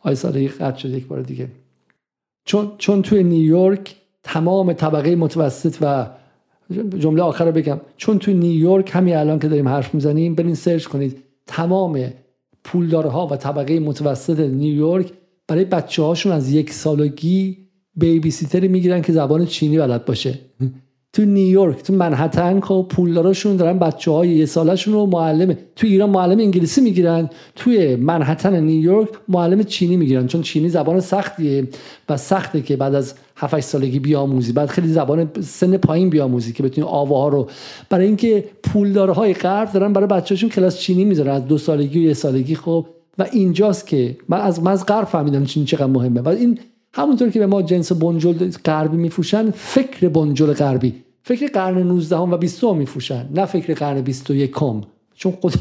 آی 0.00 0.14
ساله 0.14 0.48
قطع 0.48 0.78
شد 0.78 0.90
یک 0.90 1.06
بار 1.06 1.22
دیگه. 1.22 1.48
چون 2.44 2.72
چون 2.78 3.02
توی 3.02 3.22
نیویورک 3.22 3.96
تمام 4.22 4.72
طبقه 4.72 5.16
متوسط 5.16 5.76
و 5.80 6.06
جمله 6.98 7.22
آخر 7.22 7.44
رو 7.44 7.52
بگم. 7.52 7.80
چون 7.96 8.18
توی 8.18 8.34
نیویورک 8.34 8.90
همین 8.92 9.16
الان 9.16 9.38
که 9.38 9.48
داریم 9.48 9.68
حرف 9.68 9.94
می‌زنیم 9.94 10.34
برین 10.34 10.54
سرچ 10.54 10.86
کنید. 10.86 11.16
تمام 11.46 12.04
پولدارها 12.64 13.26
و 13.26 13.36
طبقه 13.36 13.80
متوسط 13.80 14.40
نیویورک 14.40 15.12
برای 15.48 15.64
بچه 15.64 16.02
هاشون 16.02 16.32
از 16.32 16.52
یک 16.52 16.72
سالگی 16.72 17.58
بیبی 17.96 18.30
سیتری 18.30 18.68
می‌گیرن 18.68 19.02
که 19.02 19.12
زبان 19.12 19.46
چینی 19.46 19.78
بلد 19.78 20.04
باشه. 20.04 20.38
تو 21.12 21.24
نیویورک 21.24 21.82
تو 21.82 21.92
منحتن 21.92 22.60
خب 22.60 22.86
پولداراشون 22.90 23.56
دارن 23.56 23.78
بچه 23.78 24.10
های 24.10 24.28
یه 24.28 24.46
سالشون 24.46 24.94
رو 24.94 25.06
معلم 25.06 25.56
تو 25.76 25.86
ایران 25.86 26.10
معلم 26.10 26.38
انگلیسی 26.38 26.80
می‌گیرن 26.80 27.30
توی 27.56 27.96
منحتن 27.96 28.60
نیویورک 28.60 29.08
معلم 29.28 29.62
چینی 29.62 29.96
می‌گیرن 29.96 30.26
چون 30.26 30.42
چینی 30.42 30.68
زبان 30.68 31.00
سختیه 31.00 31.68
و 32.08 32.16
سخته 32.16 32.62
که 32.62 32.76
بعد 32.76 32.94
از 32.94 33.14
7 33.36 33.60
سالگی 33.60 33.98
بیاموزی. 33.98 34.52
بعد 34.52 34.68
خیلی 34.68 34.88
زبان 34.88 35.30
سن 35.40 35.76
پایین 35.76 36.10
بیاموزی 36.10 36.52
که 36.52 36.62
بتونی 36.62 36.86
آواها 36.86 37.28
رو. 37.28 37.48
برای 37.90 38.06
اینکه 38.06 38.44
پولدارهای 38.62 39.34
غرب 39.34 39.72
دارن 39.72 39.92
برای 39.92 40.06
بچه‌شون 40.06 40.50
کلاس 40.50 40.78
چینی 40.78 41.04
می‌ذارن. 41.04 41.32
از 41.32 41.46
دو 41.46 41.58
سالگی 41.58 41.98
و 41.98 42.02
یه 42.02 42.14
سالگی 42.14 42.54
خب. 42.54 42.86
و 43.18 43.26
اینجاست 43.32 43.86
که 43.86 44.16
من 44.28 44.40
از 44.40 44.62
من 44.62 44.72
از 44.72 44.86
غرب 44.86 45.04
فهمیدم 45.04 45.44
چین 45.44 45.64
چقدر 45.64 45.86
مهمه. 45.86 46.20
و 46.20 46.28
این 46.28 46.58
همونطور 46.94 47.30
که 47.30 47.38
به 47.38 47.46
ما 47.46 47.62
جنس 47.62 47.92
بنجل 47.92 48.50
غربی 48.64 48.96
میفروشن 48.96 49.50
فکر 49.50 50.08
بنجل 50.08 50.52
غربی. 50.52 50.94
فکر 51.22 51.46
قرن 51.46 51.78
19 51.78 52.16
و 52.16 52.36
20 52.36 52.64
میفروشن 52.64 53.28
نه 53.34 53.44
فکر 53.44 53.74
قرن 53.74 54.00
21 54.00 54.50
چون 55.14 55.32
خود 55.40 55.54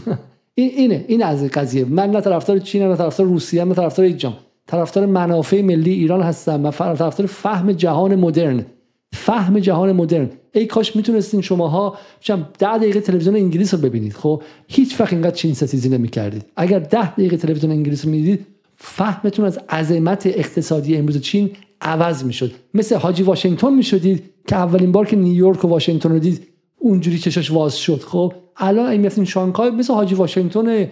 این 0.56 0.72
اینه 0.78 1.06
این 1.08 1.24
از 1.24 1.44
قضیه. 1.44 1.86
من 1.86 2.12
نه 2.12 2.22
طرفدار 2.22 2.60
چین 2.60 2.84
نه 2.84 2.96
طرفدار 2.96 3.28
روسیه 3.28 3.66
نه 3.66 3.74
طرفدار 3.74 4.06
هیچ 4.06 4.26
طرفدار 4.68 5.06
منافع 5.06 5.62
ملی 5.62 5.92
ایران 5.92 6.22
هستم 6.22 6.60
من 6.60 6.72
طرفدار 6.72 7.28
فهم 7.28 7.72
جهان 7.72 8.16
مدرن. 8.16 8.66
فهم 9.14 9.60
جهان 9.60 9.92
مدرن. 9.92 10.30
ای 10.54 10.66
کاش 10.66 10.96
می‌تونستین 10.96 11.42
شماها 11.42 11.98
چم 12.20 12.48
ده 12.60 12.78
دقیقه 12.78 13.02
تلویزیون 13.02 13.36
انگلیس 13.36 13.74
رو 13.74 13.80
ببینید 13.80 14.14
خب؟ 14.14 14.42
هیچ 14.68 15.00
وقت 15.02 15.14
اینقدر 15.14 15.36
چین 15.36 15.54
ستیزی 15.54 15.90
نمی‌کردید. 15.90 16.46
اگر 16.56 16.80
ده 16.80 17.12
دقیقه 17.12 17.38
تلویزیون 17.38 17.72
انگلیس 17.72 18.06
رو 18.06 18.12
می‌دید 18.12 18.46
فهمتون 18.84 19.46
از 19.46 19.58
عظمت 19.70 20.28
اقتصادی 20.28 20.98
امروز 20.98 21.22
چین 21.22 21.52
عوض 21.82 22.24
می‌شد. 22.24 22.52
مثل 22.74 22.96
حاجی 22.96 23.24
واشنگتن 23.24 23.74
می‌شدید 23.74 24.24
که 24.48 24.56
اولین 24.56 24.92
بار 24.92 25.06
که 25.06 25.16
نیویورک 25.16 25.66
و 25.66 25.68
واشنگتن 25.68 26.12
رو 26.12 26.20
دید 26.20 26.48
اونجوری 26.78 27.18
چشاش 27.18 27.52
واز 27.52 27.78
شد. 27.78 28.00
خب 28.00 28.34
الان 28.58 28.90
این 28.90 29.02
میرفتین 29.02 29.26
شانگهای 29.26 29.72
مثل 29.72 29.94
حاجی 29.94 30.16
واشنگتن 30.16 30.90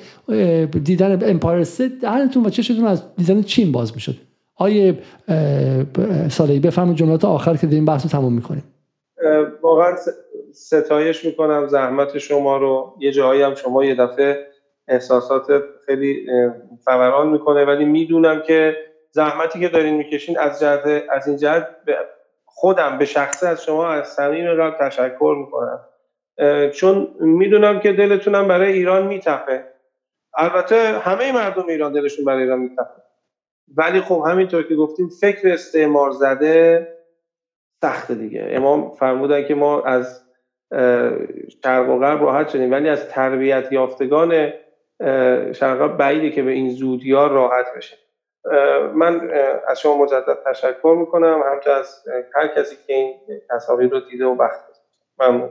دیدن 0.84 1.30
Empire 1.30 1.64
State 1.64 1.82
دهنتون 1.82 2.46
و 2.46 2.50
چشتون 2.50 2.86
از 2.86 3.04
دیدن 3.18 3.42
چین 3.42 3.72
باز 3.72 3.94
می‌شد. 3.94 4.16
آیه 4.56 4.98
سالی 6.30 6.60
بفرمایید 6.60 6.98
جملات 6.98 7.26
آخر 7.26 7.56
که 7.56 7.68
این 7.68 7.86
بحث 7.86 8.04
رو 8.04 8.10
تمام 8.10 8.34
می‌کنیم. 8.34 8.64
واقعا 9.64 9.96
ستایش 10.54 11.26
می‌کنم 11.26 11.68
زحمت 11.68 12.18
شما 12.18 12.58
رو. 12.58 12.96
یه 13.00 13.12
جایی 13.12 13.42
هم 13.42 13.56
شما 13.56 13.86
یه 13.86 13.96
دفعه 13.96 14.38
احساسات 14.88 15.44
خیلی 15.86 16.26
فوران 16.86 17.30
می‌کنه 17.30 17.66
ولی 17.66 17.86
می‌دونم 17.86 18.42
که 18.42 18.78
زحمتی 19.12 19.60
که 19.60 19.70
دارین 19.70 19.96
می‌کشین 19.96 20.40
از 20.40 20.60
جهت 20.60 21.04
از 21.10 21.28
این 21.28 21.38
جهت 21.38 21.68
خودم 22.46 22.98
به 22.98 23.06
شخصه 23.06 23.48
از 23.48 23.64
شما 23.64 23.88
از 23.88 24.08
صمیم 24.08 24.56
قلب 24.56 24.78
تشکر 24.80 25.36
می‌کنم. 25.40 25.80
چون 26.72 27.08
می‌دونم 27.20 27.80
که 27.80 27.94
دلتونم 27.94 28.48
برای 28.48 28.74
ایران 28.74 29.08
میتپه. 29.08 29.64
البته 30.38 30.78
همه 30.78 31.32
مردم 31.32 31.68
ایران 31.68 31.94
دلشون 31.94 32.26
برای 32.26 32.42
ایران 32.42 32.60
میتپه. 32.60 33.02
ولی 33.78 34.02
خب 34.02 34.24
همینطور 34.28 34.64
که 34.64 34.76
گفتیم 34.76 35.10
فکر 35.22 35.48
استعمار 35.48 36.12
زده 36.12 36.88
سخته 37.82 38.16
دیگه. 38.16 38.48
امام 38.52 38.92
فرمودن 38.92 39.44
که 39.44 39.56
ما 39.56 39.82
از 39.82 40.26
شرق 41.64 41.90
و 41.90 42.00
غرب 42.00 42.24
راحت 42.24 42.50
شدیم 42.50 42.72
ولی 42.72 42.90
از 42.90 43.10
تربیت 43.10 43.72
یافتگان 43.72 44.54
شرق 45.54 45.98
بعیده 45.98 46.32
که 46.32 46.44
به 46.44 46.52
این 46.52 46.70
زودی 46.70 47.12
ها 47.12 47.28
راحت 47.28 47.66
بشه. 47.78 47.98
من 48.96 49.32
از 49.68 49.80
شما 49.80 49.98
مجدد 49.98 50.38
تشکر 50.46 50.96
می‌کنم. 51.00 51.42
همچنین 51.54 51.78
از 51.78 52.04
هر 52.36 52.48
کسی 52.48 52.76
که 52.88 52.94
این 52.94 53.14
تصاویر 53.50 53.90
رو 53.90 54.00
دیده 54.00 54.26
و 54.26 54.36
وقت 54.36 54.60
ممنون. 55.20 55.50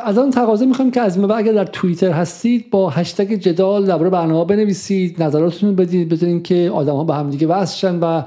از 0.00 0.18
آن 0.18 0.30
تقاضا 0.30 0.66
می‌خوام 0.66 0.90
که 0.90 1.00
از 1.00 1.16
این 1.16 1.30
اگر 1.30 1.52
در 1.52 1.64
توییتر 1.64 2.10
هستید 2.10 2.70
با 2.70 2.90
هشتگ 2.90 3.32
جدال 3.34 3.86
درباره 3.86 4.10
برنامه 4.10 4.44
بنویسید 4.44 5.22
نظراتتون 5.22 5.76
بدید 5.76 6.08
بدونین 6.08 6.42
که 6.42 6.70
آدم 6.74 6.92
ها 6.92 7.04
به 7.04 7.14
همدیگه 7.14 7.46
وصلشن 7.46 8.00
و 8.00 8.22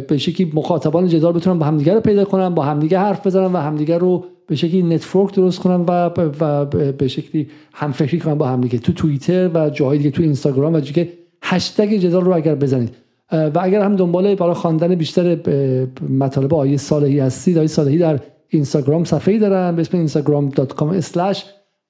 به 0.00 0.18
شکلی 0.18 0.52
مخاطبان 0.54 1.06
جدال 1.06 1.32
بتونن 1.32 1.58
با 1.58 1.66
همدیگه 1.66 1.94
رو 1.94 2.00
پیدا 2.00 2.24
کنن 2.24 2.54
با 2.54 2.62
همدیگه 2.62 2.98
حرف 2.98 3.26
بزنن 3.26 3.52
و 3.52 3.56
همدیگه 3.56 3.98
رو 3.98 4.24
به 4.46 4.56
شکلی 4.56 4.82
network 4.82 5.34
درست 5.34 5.58
کنن 5.58 5.84
و 5.88 6.10
و 6.40 6.64
به 6.92 7.08
شکلی 7.08 7.48
همفکری 7.72 8.18
کنن 8.20 8.34
با 8.34 8.46
همدیگه 8.46 8.78
تو 8.78 8.92
توییتر 8.92 9.50
و 9.54 9.70
جاهای 9.70 9.98
دیگه 9.98 10.10
تو 10.10 10.22
اینستاگرام 10.22 10.74
و 10.74 10.80
دیگه 10.80 11.08
هشتگ 11.42 11.94
جدال 11.94 12.24
رو 12.24 12.34
اگر 12.34 12.54
بزنید. 12.54 12.90
و 13.32 13.58
اگر 13.62 13.80
هم 13.80 13.96
دنبال 13.96 14.34
برای 14.34 14.54
خواندن 14.54 14.94
بیشتر 14.94 15.38
مطالب 16.08 16.54
آیه 16.54 16.76
صالحی 16.76 17.20
هستید 17.20 17.58
آیه 17.58 17.66
صالحی 17.66 17.98
در 17.98 18.20
اینستاگرام 18.48 19.04
صفحه‌ای 19.04 19.38
دارم 19.38 19.76
به 19.76 19.82
اسم 19.82 20.06
instagram.com 20.06 20.94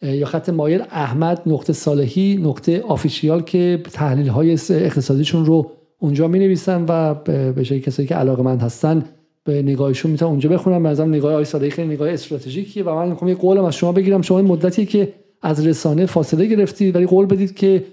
یا 0.03 0.27
خط 0.27 0.49
مایل 0.49 0.83
احمد 0.91 1.43
نقطه 1.47 1.73
صالحی 1.73 2.37
نقطه 2.37 2.81
آفیشیال 2.81 3.43
که 3.43 3.83
تحلیل 3.93 4.29
های 4.29 4.59
اقتصادیشون 4.71 5.47
رو 5.47 5.71
اونجا 5.99 6.29
می 6.29 6.39
نویسن 6.39 6.85
و 6.89 7.15
به 7.53 7.65
شکلی 7.65 7.81
کسایی 7.81 8.09
که 8.09 8.15
علاقه 8.15 8.43
من 8.43 8.59
هستن 8.59 9.05
به 9.47 9.63
نگاهشون 9.63 10.11
می‌تونن 10.11 10.31
اونجا 10.31 10.49
بخونم. 10.49 10.83
به 10.83 11.05
نگاه 11.05 11.33
آقای 11.33 11.45
صالحی 11.45 11.71
خیلی 11.71 11.89
نگاه 11.89 12.11
استراتژیکیه 12.11 12.85
و 12.85 12.95
من 12.95 13.09
می‌خوام 13.09 13.29
یه 13.29 13.35
قولم 13.35 13.65
از 13.65 13.75
شما 13.75 13.93
بگیرم. 13.93 14.23
شما 14.23 14.43
مدتی 14.43 14.87
که 14.87 15.13
از 15.43 15.67
رسانه 15.67 16.07
فاصله 16.07 16.47
گرفتید 16.47 16.97
ولی 16.97 17.07
قول 17.07 17.27
بدید 17.27 17.55
که 17.55 17.85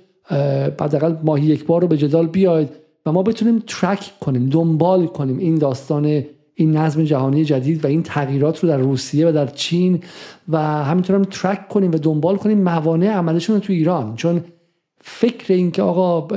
حداقل 0.79 1.15
ماهی 1.23 1.45
یک 1.45 1.65
بار 1.65 1.81
رو 1.81 1.87
به 1.87 1.97
جدال 1.97 2.27
بیاید 2.27 2.69
و 3.05 3.11
ما 3.11 3.23
بتونیم 3.23 3.63
ترک 3.67 4.13
کنیم 4.21 4.49
دنبال 4.49 5.05
کنیم 5.05 5.37
این 5.37 5.55
داستان 5.55 6.23
این 6.55 6.77
نظم 6.77 7.03
جهانی 7.03 7.45
جدید 7.45 7.85
و 7.85 7.87
این 7.87 8.03
تغییرات 8.03 8.59
رو 8.59 8.69
در 8.69 8.77
روسیه 8.77 9.27
و 9.27 9.31
در 9.31 9.47
چین 9.47 9.99
و 10.49 10.57
همینطور 10.83 11.15
هم 11.15 11.23
track 11.23 11.67
کنیم 11.67 11.91
و 11.91 11.97
دنبال 11.97 12.35
کنیم 12.35 12.57
موانع 12.57 13.07
عملشون 13.07 13.55
رو 13.55 13.61
تو 13.61 13.73
ایران. 13.73 14.15
چون 14.15 14.41
فکر 15.05 15.53
این 15.53 15.71
که 15.71 15.81
آقا 15.81 16.27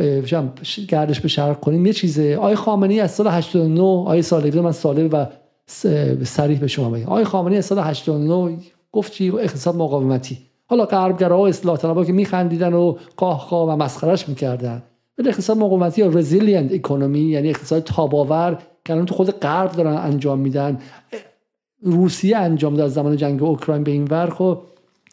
گردش 0.88 1.20
به 1.20 1.28
شرق 1.28 1.60
کنیم 1.60 1.86
یه 1.86 1.93
چیزه. 1.93 2.36
آی 2.36 2.55
خامنه‌ای 2.55 3.01
از 3.01 3.10
سال 3.10 3.26
89 3.26 3.82
آی 3.82 4.22
سالی 4.22 4.60
من 4.60 4.72
ساله 4.72 5.09
و 5.09 5.26
صریح 6.24 6.59
به 6.59 6.66
شما 6.66 6.90
بگم 6.90 7.06
آی 7.06 7.24
خامنه‌ای 7.24 7.57
از 7.56 7.64
سال 7.64 7.78
89 7.78 8.59
گفت 8.93 9.12
چی؟ 9.12 9.30
اقتصاد 9.30 9.76
مقاومتی. 9.76 10.38
حالا 10.66 10.84
غربگرا 10.84 11.38
و 11.38 11.47
اصلاح 11.47 11.76
طلبا 11.76 12.05
که 12.05 12.12
میخندیدن 12.12 12.72
و 12.72 12.97
قاه 13.16 13.68
و 13.68 13.76
مسخرش 13.76 14.28
می‌کردن. 14.28 14.82
ولی 15.18 15.28
اقتصاد 15.28 15.56
مقاومتی 15.59 16.01
یا 16.01 16.09
resilient 16.09 16.73
economy 16.73 17.20
یعنی 17.20 17.48
اقتصاد 17.48 17.82
تاباور 17.82 18.59
که 18.84 18.93
الان 18.93 19.06
تو 19.06 19.14
خود 19.14 19.30
غرب 19.30 19.72
دارن 19.72 19.97
انجام 19.97 20.38
میدن. 20.38 20.78
روسیه 21.82 22.36
انجام 22.36 22.74
داد 22.74 22.88
زمان 22.88 23.16
جنگ 23.16 23.43
اوکراین 23.43 23.84
به 23.84 23.90
این 23.90 24.05
ور. 24.05 24.30
خب 24.30 24.59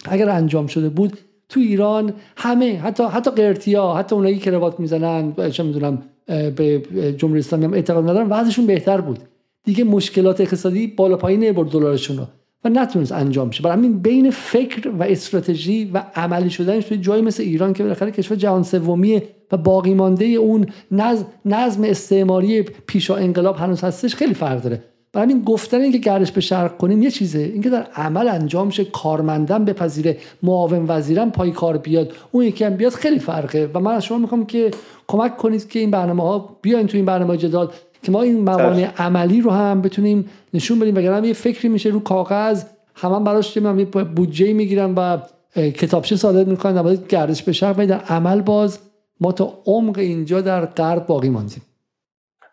اگر 0.05 0.30
انجام 0.30 0.67
شده 0.67 0.89
بود 0.89 1.17
تو 1.53 1.59
ایران 1.59 2.13
همه 2.38 2.77
حتی 2.77 3.03
حتی 3.03 3.31
قرتیا 3.31 3.93
حتی 3.93 4.15
اونایی 4.15 4.38
که 4.38 4.51
روات 4.51 4.80
می‌زنن 4.80 5.34
چه 5.51 5.63
می‌دونم 5.63 6.01
به 6.27 6.84
جمهوری 7.17 7.39
اسلامی 7.39 7.65
هم 7.65 7.73
اعتقاد 7.73 8.03
ندارن 8.09 8.30
وضعشون 8.30 8.65
بهتر 8.65 9.01
بود. 9.01 9.19
دیگه 9.63 9.84
مشکلات 9.84 10.41
اقتصادی 10.41 10.88
بالا 10.88 11.17
پایین 11.17 11.51
برد 11.51 11.67
دلارشون 11.67 12.17
رو 12.17 12.23
و 12.65 12.69
نتونست 12.69 13.11
انجام 13.11 13.51
شه. 13.51 13.63
برای 13.63 13.77
همین 13.77 13.99
بین 13.99 14.31
فکر 14.31 14.89
و 14.89 15.03
استراتژی 15.03 15.91
و 15.93 16.03
عملی 16.15 16.49
شدنش 16.49 16.85
توی 16.85 16.97
جایی 16.97 17.21
مثل 17.21 17.43
ایران 17.43 17.73
که 17.73 17.84
بالاخره 17.84 18.11
کشور 18.11 18.38
جهان 18.38 18.63
سومیه 18.63 19.23
و 19.51 19.57
باقی 19.57 19.93
مانده 19.93 20.25
اون 20.25 20.65
نظم, 20.91 21.25
نظم 21.45 21.84
استعماری 21.84 22.61
پیشا 22.61 23.15
انقلاب 23.15 23.57
هنوز 23.57 23.84
هستش 23.84 24.15
خیلی 24.15 24.34
فرق 24.34 24.61
داره. 24.61 24.84
برای 25.14 25.31
همین 25.31 25.44
گفتن 25.44 25.81
اینکه 25.81 25.98
گردش 25.98 26.31
به 26.31 26.41
شرق 26.41 26.77
کنیم 26.77 27.02
یه 27.02 27.11
چیزه. 27.11 27.40
اینکه 27.40 27.69
در 27.69 27.88
عمل 27.95 28.27
انجام 28.27 28.69
شه 28.69 28.85
کارمندم 28.85 29.65
بپذیره 29.65 30.18
معاون 30.44 30.85
وزیرم 30.88 31.31
پای 31.31 31.52
کار 31.52 31.77
بیاد 31.77 32.14
اون 32.31 32.44
یکی 32.44 32.64
هم 32.64 32.73
بیاد 32.73 32.91
خیلی 32.91 33.19
فرقه. 33.19 33.69
و 33.73 33.80
من 33.80 33.91
از 33.91 34.06
شما 34.06 34.18
می‌خوام 34.18 34.45
که 34.45 34.72
کمک 35.07 35.38
کنید 35.38 35.69
که 35.69 35.80
این 35.80 35.91
برنامه 35.91 36.23
ها 36.23 36.57
بیاین 36.61 36.88
تو 36.88 36.98
این 36.98 37.06
برنامه 37.06 37.38
جدال 37.38 37.72
که 38.03 38.11
ما 38.11 38.22
این 38.22 38.40
موانع 38.40 38.91
عملی 38.98 39.41
رو 39.41 39.52
هم 39.52 39.81
بتونیم 39.81 40.30
نشون 40.53 40.80
بدیم 40.80 40.95
وگرنه 40.95 41.27
یه 41.27 41.34
فکری 41.34 41.69
میشه 41.69 41.90
رو 41.90 41.99
کاغذ 41.99 42.64
هم 42.95 43.23
براش 43.23 43.57
یه 43.57 43.61
بودجه 43.85 44.53
می‌گیرن 44.53 44.94
و 44.94 45.18
کتابچه 45.56 46.15
صادر 46.15 46.44
می‌کنن 46.44 46.81
در 46.81 46.95
گردش 46.95 47.44
به 47.44 47.52
شرق. 47.52 47.76
و 47.80 47.85
در 47.85 47.99
عمل 47.99 48.41
باز 48.41 48.80
ما 49.19 49.31
تا 49.31 49.53
عمق 49.65 49.98
اینجا 49.98 50.41
در 50.41 50.65
غرب 50.65 51.07
باقی 51.07 51.30
ماندیم. 51.30 51.61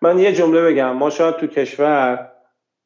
من 0.03 0.19
یه 0.19 0.33
جمله 0.33 0.63
بگم. 0.63 0.97
ما 0.97 1.11
شاید 1.11 1.37
تو 1.37 1.47
کشور 1.47 2.30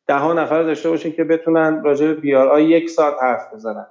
ده 0.06 0.14
ها 0.14 0.32
نفر 0.32 0.62
داشته 0.62 0.90
باشیم 0.90 1.12
که 1.12 1.24
بتونن 1.24 1.82
راجع 1.84 2.06
به 2.06 2.14
بیار 2.14 2.48
آی 2.48 2.64
یک 2.64 2.90
ساعت 2.90 3.14
حرف 3.22 3.54
بزنن. 3.54 3.86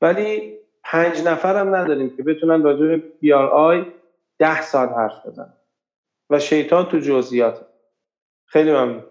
ولی 0.00 0.52
پنج 0.84 1.20
نفر 1.24 1.60
هم 1.60 1.74
نداریم 1.74 2.16
که 2.16 2.22
بتونن 2.22 2.62
راجع 2.62 2.86
به 2.86 3.02
بیار 3.20 3.48
آی 3.48 3.84
ده 4.38 4.62
ساعت 4.62 4.90
حرف 4.90 5.26
بزنن. 5.26 5.52
و 6.30 6.38
شیطان 6.38 6.86
تو 6.86 6.98
جزئیات. 6.98 7.60
خیلی 8.46 8.70
ممنون. 8.70 9.04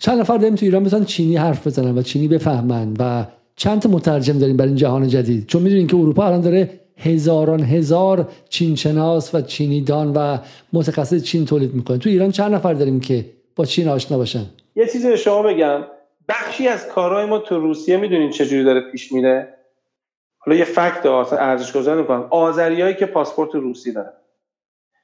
چند 0.00 0.20
نفر 0.20 0.36
داریم 0.36 0.54
تو 0.54 0.66
ایران 0.66 0.84
بتونن 0.84 1.04
چینی 1.04 1.36
حرف 1.36 1.66
بزنن 1.66 1.98
و 1.98 2.02
چینی 2.02 2.28
بفهمن 2.28 2.94
و 2.98 3.24
چند 3.56 3.82
تا 3.82 3.88
مترجم 3.88 4.38
داریم 4.38 4.56
برای 4.56 4.68
این 4.68 4.76
جهان 4.76 5.08
جدید؟ 5.08 5.46
چون 5.46 5.62
می‌دونین 5.62 5.86
که 5.86 5.96
اروپا 5.96 6.26
الان 6.26 6.40
داره 6.40 6.80
هزاران 6.96 7.60
هزار 7.60 8.28
چینشناس 8.48 9.34
و 9.34 9.40
چینیدان 9.40 10.12
و 10.12 10.38
متخصص 10.72 11.22
چین 11.22 11.44
تولید 11.46 11.74
می‌کنه. 11.74 11.98
تو 11.98 12.10
ایران 12.10 12.30
چند 12.30 12.54
نفر 12.54 12.74
داریم 12.74 13.00
که 13.00 13.24
با 13.56 13.64
چین 13.64 13.88
آشنا 13.88 14.18
باشن؟ 14.18 14.46
یه 14.76 14.86
چیزی 14.86 15.08
به 15.08 15.16
شما 15.16 15.42
بگم. 15.42 15.86
بخشی 16.28 16.68
از 16.68 16.88
کارهای 16.88 17.24
ما 17.24 17.38
تو 17.38 17.60
روسیه 17.60 17.96
می‌دونین 17.96 18.30
چجوری 18.30 18.64
داره 18.64 18.80
پیش 18.80 19.12
میره؟ 19.12 19.54
حالا 20.38 20.58
یه 20.58 20.64
فکت 20.64 21.06
ارزش 21.06 21.72
گذار 21.72 21.96
می‌کنم. 21.96 22.28
آذریایی 22.30 22.94
که 22.94 23.06
پاسپورت 23.06 23.54
روسی 23.54 23.92
دارن 23.92 24.12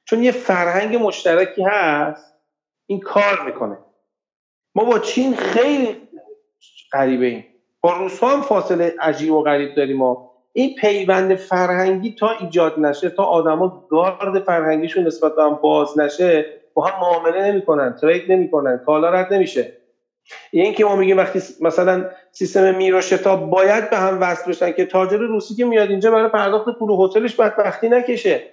چون 0.05 0.23
یه 0.23 0.31
فرهنگ 0.31 0.95
مشترکی 0.95 1.63
هست 1.63 2.33
این 2.85 2.99
کار 2.99 3.45
می‌کنه. 3.45 3.77
ما 4.75 4.83
با 4.83 4.99
چین 4.99 5.35
خیلی 5.35 6.07
غریبه 6.93 7.25
ایم. 7.25 7.45
با 7.81 7.97
روس 7.97 8.23
هم 8.23 8.41
فاصله 8.41 8.95
عجیب 8.99 9.33
و 9.33 9.43
غریب 9.43 9.75
داریم 9.75 9.97
ما. 9.97 10.31
این 10.53 10.75
پیوند 10.75 11.35
فرهنگی 11.35 12.15
تا 12.19 12.29
ایجاد 12.39 12.79
نشه 12.79 13.09
تا 13.09 13.23
آدما 13.23 13.87
گارد 13.89 14.43
فرهنگیشون 14.43 15.07
نسبت 15.07 15.35
به 15.35 15.43
هم 15.43 15.55
باز 15.55 15.99
نشه 15.99 16.60
با 16.73 16.85
هم 16.85 16.99
معامله 17.01 17.51
نمی‌کنن 17.51 17.95
ترید 18.01 18.31
نمی‌کنن 18.31 18.81
کالا 18.85 19.09
رد 19.09 19.33
نمیشه. 19.33 19.77
این 20.51 20.73
که 20.73 20.85
ما 20.85 20.95
میگیم 20.95 21.17
وقتی 21.17 21.41
مثلا 21.61 22.09
سیستم 22.31 22.75
میرا 22.75 23.01
شتاب 23.01 23.49
باید 23.49 23.89
به 23.89 23.97
هم 23.97 24.21
وصل 24.21 24.49
بشن 24.51 24.71
که 24.71 24.85
تاجر 24.85 25.17
روسی 25.17 25.55
که 25.55 25.65
میاد 25.65 25.89
اینجا 25.89 26.11
برای 26.11 26.29
پرداخت 26.29 26.69
پول 26.69 27.05
هتلش 27.05 27.35
بدبختی 27.35 27.89
نکشه. 27.89 28.43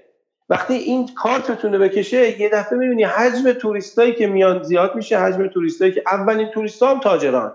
وقتی 0.48 0.74
این 0.74 1.08
کارتتونه 1.14 1.78
بکشه 1.78 2.40
یه 2.40 2.48
دفعه 2.48 2.78
می‌بینی 2.78 3.04
حجم 3.04 3.52
توریستایی 3.52 4.12
که 4.12 4.26
میان 4.26 4.62
زیاد 4.62 4.94
میشه 4.94 5.18
حجم 5.18 5.46
توریستایی 5.46 5.92
که 5.92 6.02
اولین 6.06 6.48
توریست 6.48 6.82
هم 6.82 7.00
تاجران. 7.00 7.52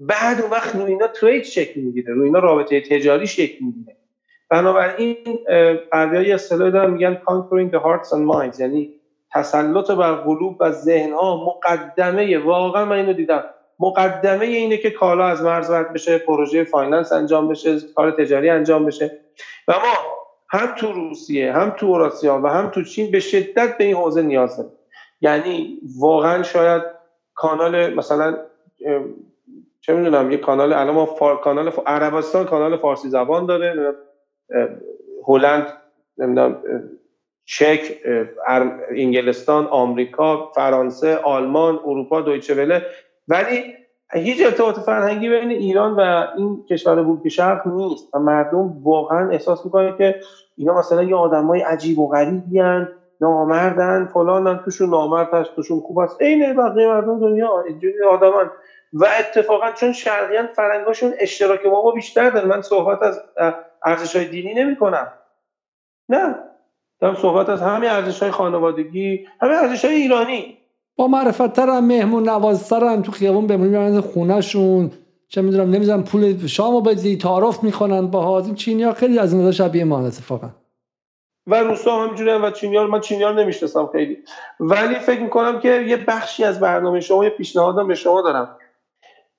بعد 0.00 0.40
اون 0.40 0.50
وقت 0.50 0.74
روی 0.74 0.84
اینا 0.84 1.06
trade 1.06 1.44
شکل 1.44 1.80
می‌گیره 1.80 2.14
روی 2.14 2.24
اینا 2.24 2.38
رابطه 2.38 2.80
تجاری 2.80 3.26
شکل 3.26 3.64
می‌گیره. 3.64 3.96
بنابراین 4.50 5.16
های 5.92 6.32
اصطلاحی 6.32 6.70
دارن 6.70 6.90
میگن 6.90 7.22
conquering 7.26 7.74
the 7.74 7.80
hearts 7.80 8.08
and 8.08 8.34
minds 8.34 8.60
یعنی 8.60 8.94
تسلط 9.34 9.90
بر 9.90 10.12
قلوب 10.12 10.56
و 10.60 10.70
ذهن. 10.70 11.12
ها 11.12 11.44
مقدمه. 11.46 12.38
واقعا 12.38 12.84
من 12.84 12.96
اینو 12.96 13.12
دیدم. 13.12 13.44
مقدمه 13.80 14.46
اینه 14.46 14.76
که 14.76 14.90
کالا 14.90 15.26
از 15.26 15.42
مرز 15.42 15.70
رد 15.70 15.92
بشه 15.92 16.18
پروژه 16.18 16.64
finance 16.64 17.12
انجام 17.12 17.48
بشه 17.48 17.80
کار 17.94 18.10
تجاری 18.10 18.50
انجام 18.50 18.86
بشه. 18.86 19.18
و 19.68 19.72
ما 19.72 20.14
هم 20.48 20.74
تو 20.74 20.92
روسیه 20.92 21.52
هم 21.52 21.70
تو 21.70 21.86
اوراسیا 21.86 22.40
و 22.44 22.46
هم 22.46 22.70
تو 22.70 22.82
چین 22.82 23.10
به 23.10 23.20
شدت 23.20 23.78
به 23.78 23.84
این 23.84 23.96
حوزه 23.96 24.22
نیاز 24.22 24.56
داریم 24.56 24.72
یعنی 25.20 25.78
واقعا 25.98 26.42
شاید 26.42 26.82
کانال 27.34 27.94
مثلا 27.94 28.36
چه 29.80 29.94
می‌دونم 29.94 30.30
یه 30.30 30.38
کانال 30.38 30.72
الان 30.72 30.94
ما 30.94 31.06
فار... 31.06 31.40
کانال 31.40 31.72
عربستان 31.86 32.44
کانال 32.44 32.76
فارسی 32.76 33.08
زبان 33.08 33.46
داره 33.46 33.94
هلند 35.26 35.66
نمی‌دونم 36.18 36.62
چک 37.44 37.80
انگلستان 38.96 39.66
آمریکا 39.66 40.50
فرانسه 40.54 41.16
آلمان 41.16 41.80
اروپا 41.84 42.20
دویچه 42.20 42.54
وله. 42.54 42.82
ولی 43.28 43.74
هیچ 44.12 44.44
ارتباط 44.44 44.78
فرهنگی 44.78 45.28
بین 45.28 45.50
ایران 45.50 45.92
و 45.96 46.26
این 46.36 46.64
کشور 46.70 47.02
بلوک 47.02 47.28
شرق 47.28 47.66
نیست 47.66 48.14
و 48.14 48.18
مردم 48.18 48.82
واقعا 48.82 49.30
احساس 49.30 49.64
می‌کنه 49.64 49.94
که 49.98 50.20
اینا 50.56 50.78
مثلا 50.78 51.02
یه 51.02 51.16
آدمای 51.16 51.60
عجیب 51.60 51.98
و 51.98 52.08
غریبی 52.08 52.62
نامردن 53.20 54.10
فلانن 54.14 54.60
توشون 54.64 54.90
نامرد 54.90 55.34
هست 55.34 55.54
توشون 55.56 55.80
خوب 55.80 56.00
هست. 56.00 56.22
عین 56.22 56.56
بقیه 56.56 56.88
مردم 56.88 57.20
دنیا 57.20 57.64
اینجوری 57.68 58.02
آدمان 58.02 58.50
و 58.92 59.06
اتفاقا 59.18 59.72
چون 59.72 59.92
شرقیان 59.92 60.46
فرنگاشون 60.46 61.14
اشتراک 61.18 61.66
ما 61.66 61.90
بیشتر 61.90 62.30
دارن. 62.30 62.48
من 62.48 62.62
صحبت 62.62 63.02
از 63.02 63.20
ارزش 63.82 64.16
های 64.16 64.24
دینی 64.24 64.54
نمی 64.54 64.76
کنم 64.76 65.12
نه. 66.08 66.34
دارم 67.04 67.16
صحبت 67.16 67.48
از 67.48 67.62
همه 67.62 67.86
ارزش 67.86 68.22
های 68.22 68.30
خانوادگی 68.30 69.26
همه 69.40 69.52
ارزش 69.52 69.84
های 69.84 69.94
ایرانی. 69.94 70.56
با 70.96 71.06
معرفت 71.06 71.52
ترم 71.52 71.84
مهمون 71.84 72.28
نوازترم 72.28 73.02
تو 73.02 73.12
خیابون 73.12 73.46
بمونی 73.46 74.00
خونه 74.00 74.40
شون 74.40 74.90
چه 75.28 75.42
می‌دونم 75.42 75.70
نمی‌دونم 75.70 76.04
پول 76.04 76.46
شامو 76.46 76.80
بدی 76.80 77.16
تعارف 77.16 77.62
می‌کنن 77.62 78.06
با 78.06 78.38
این 78.38 78.54
چینی 78.54 78.82
ها 78.82 78.92
خیلی 78.92 79.18
از 79.18 79.34
این 79.34 79.50
شبیه 79.50 79.84
ما 79.84 80.06
اتفاقا. 80.06 80.48
و 81.46 81.54
روسا 81.54 82.02
همینجوری 82.02 82.30
و 82.30 82.50
چینی 82.50 82.76
ها 82.76 82.86
من 82.86 83.00
چینی 83.00 83.22
ها 83.22 83.32
نمی‌شناسم 83.32 83.86
خیلی. 83.92 84.18
ولی 84.60 84.94
فکر 84.94 85.20
می‌کنم 85.20 85.60
که 85.60 85.68
یه 85.68 85.96
بخشی 85.96 86.44
از 86.44 86.60
برنامه 86.60 87.00
شما 87.00 87.24
یه 87.24 87.30
پیشنهادم 87.30 87.88
به 87.88 87.94
شما 87.94 88.22
دارم. 88.22 88.56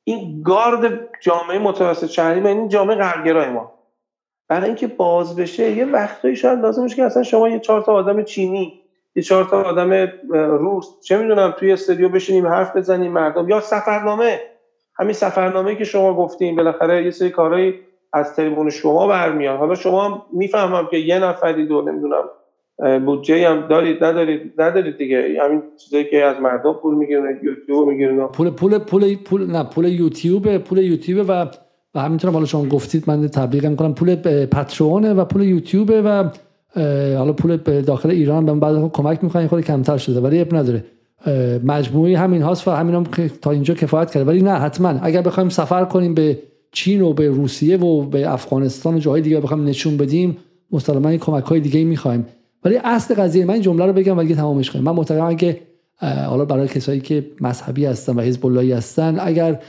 این 0.03 0.41
گارد 0.41 1.09
جامعه 1.21 1.59
متوسط 1.59 2.07
شهری 2.09 2.41
و 2.41 2.47
این 2.47 2.67
جامعه 2.67 2.95
غربگرای 2.95 3.49
ما. 3.49 3.74
برای 4.47 4.65
اینکه 4.65 4.88
باز 4.88 5.35
بشه 5.35 5.72
یه 5.72 5.85
وقتایی 5.85 6.35
شاید 6.35 6.59
لازم 6.59 6.88
که 6.88 7.03
اصلا 7.03 7.23
شما 7.23 7.49
یه 7.49 7.59
چهار 7.59 7.81
تا 7.81 7.93
آدم 7.93 8.23
چینی 8.23 8.81
یه 9.15 9.23
چهار 9.23 9.43
تا 9.43 9.61
آدم 9.61 10.11
روس 10.34 10.88
چه 11.03 11.17
می‌دونم 11.17 11.53
توی 11.59 11.72
استودیو 11.72 12.09
بشینیم 12.09 12.47
حرف 12.47 12.76
بزنیم 12.76 13.11
مردم 13.11 13.49
یا 13.49 13.59
سفرنامه. 13.59 14.39
همین 14.99 15.13
سفرنامه 15.13 15.76
که 15.76 15.84
شما 15.84 16.13
گفتیم 16.13 16.55
بالاخره 16.55 17.03
یه 17.03 17.11
سری 17.11 17.30
کارهایی 17.30 17.73
از 18.13 18.35
تریبون 18.35 18.69
شما 18.69 19.07
برمیاد 19.07 19.59
حالا 19.59 19.76
شما 19.76 20.26
می‌فهمم 20.34 20.88
که 20.91 20.97
یه 20.97 21.19
نفری 21.19 21.65
دو 21.65 21.81
نمی‌دونم 21.81 22.23
بودجه 23.05 23.49
هم 23.49 23.67
دارید 23.67 24.03
ندارید 24.03 24.61
ندارید 24.61 24.97
دیگه. 24.97 25.38
همین 25.41 25.63
چیزایی 25.77 26.03
که 26.03 26.23
از 26.23 26.41
مردم 26.41 26.73
پول 26.73 26.95
می‌گیرن 26.95 27.39
یوتیوب 27.43 27.88
می‌گیرن 27.88 28.27
پول 28.27 28.49
پول 28.49 28.77
پول 28.77 29.15
پول 29.15 29.51
نه 29.51 29.63
پول 29.63 29.85
یوتیوب 29.85 30.57
پول 30.57 30.77
یوتیوب 30.77 31.26
و 31.30 31.45
و 31.95 31.99
همینطور 31.99 32.31
حالا 32.31 32.45
شما 32.45 32.65
گفتید 32.65 33.03
من 33.07 33.27
تبلیغ 33.27 33.65
می‌کنم. 33.65 33.93
پول 33.93 34.15
پترونه 34.45 35.13
و 35.13 35.26
پول 35.26 35.41
یوتیوب 35.41 35.91
و 36.05 36.30
حالا 37.17 37.34
پول 37.34 37.57
داخل 37.81 38.09
ایران 38.09 38.45
به 38.45 38.53
بعد 38.53 38.91
کمک 38.91 39.23
می‌کنن 39.23 39.47
خود 39.47 39.61
کمتر 39.61 39.97
شده 39.97 40.19
ولی 40.19 40.39
اب 40.41 40.55
نداره. 40.55 40.85
مجموعی 41.63 42.15
همین 42.15 42.41
هاست 42.41 42.67
و 42.67 42.72
همین 42.72 42.95
هم 42.95 43.03
تا 43.41 43.51
اینجا 43.51 43.73
کفایت 43.73 44.11
کرده. 44.11 44.26
ولی 44.26 44.41
نه 44.41 44.51
حتما. 44.51 44.89
اگر 44.89 45.22
بخوایم 45.22 45.49
سفر 45.49 45.85
کنیم 45.85 46.13
به 46.13 46.39
چین 46.72 47.01
و 47.01 47.13
به 47.13 47.27
روسیه 47.27 47.77
و 47.77 48.01
به 48.01 48.30
افغانستان 48.30 48.95
و 48.95 48.99
جاهای 48.99 49.22
دیگه 49.22 49.39
بخوایم 49.39 49.63
نشون 49.63 49.97
بدیم 49.97 50.38
مسلما 50.72 51.17
کمک 51.17 51.43
های 51.43 51.59
دیگه 51.59 51.84
می‌خوایم. 51.84 52.26
ولی 52.65 52.77
اصل 52.84 53.15
قضیه 53.15 53.45
من 53.45 53.61
جمله 53.61 53.85
رو 53.85 53.93
بگم 53.93 54.17
و 54.17 54.22
دیگه 54.22 54.35
تمامش 54.35 54.72
کنیم. 54.72 54.85
من 54.85 54.91
معتقدم 54.91 55.26
اگه 55.26 55.59
حالا 56.01 56.45
برای 56.45 56.67
کسایی 56.67 56.99
که 56.99 57.26
مذهبی 57.41 57.85
هستن 57.85 58.15
و 58.15 58.22
حزب 58.22 58.45
هستن 58.72 59.17
اگر 59.19 59.59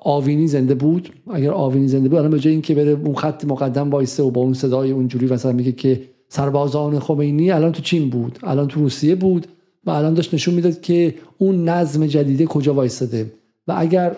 آوینی 0.00 0.46
زنده 0.46 0.74
بود. 0.74 1.08
اگر 1.30 1.50
آوینی 1.50 1.88
زنده 1.88 2.08
بود 2.08 2.18
الان 2.18 2.30
به 2.30 2.38
جای 2.38 2.52
اینکه 2.52 2.74
بره 2.74 2.90
اون 2.90 3.14
خط 3.14 3.44
مقدم 3.44 3.90
وایسه 3.90 4.22
و 4.22 4.30
با 4.30 4.40
اون 4.40 4.54
صدای 4.54 4.90
اونجوری 4.90 5.26
مثلا 5.26 5.52
میگه 5.52 5.72
که 5.72 6.00
سربازان 6.28 6.98
خمینی 6.98 7.50
الان 7.50 7.72
تو 7.72 7.82
چین 7.82 8.10
بود؟ 8.10 8.38
الان 8.42 8.68
تو 8.68 8.80
روسیه 8.80 9.14
بود؟ 9.14 9.46
و 9.86 9.90
الان 9.90 10.14
داشت 10.14 10.34
نشون 10.34 10.54
می‌داد 10.54 10.80
که 10.80 11.14
اون 11.38 11.68
نظم 11.68 12.06
جدیده 12.06 12.44
کجا 12.44 12.74
وایستاده. 12.74 13.32
و 13.68 13.74
اگر 13.78 14.16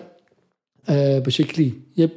به 1.23 1.29
شکلی 1.29 1.75
یه 1.97 2.11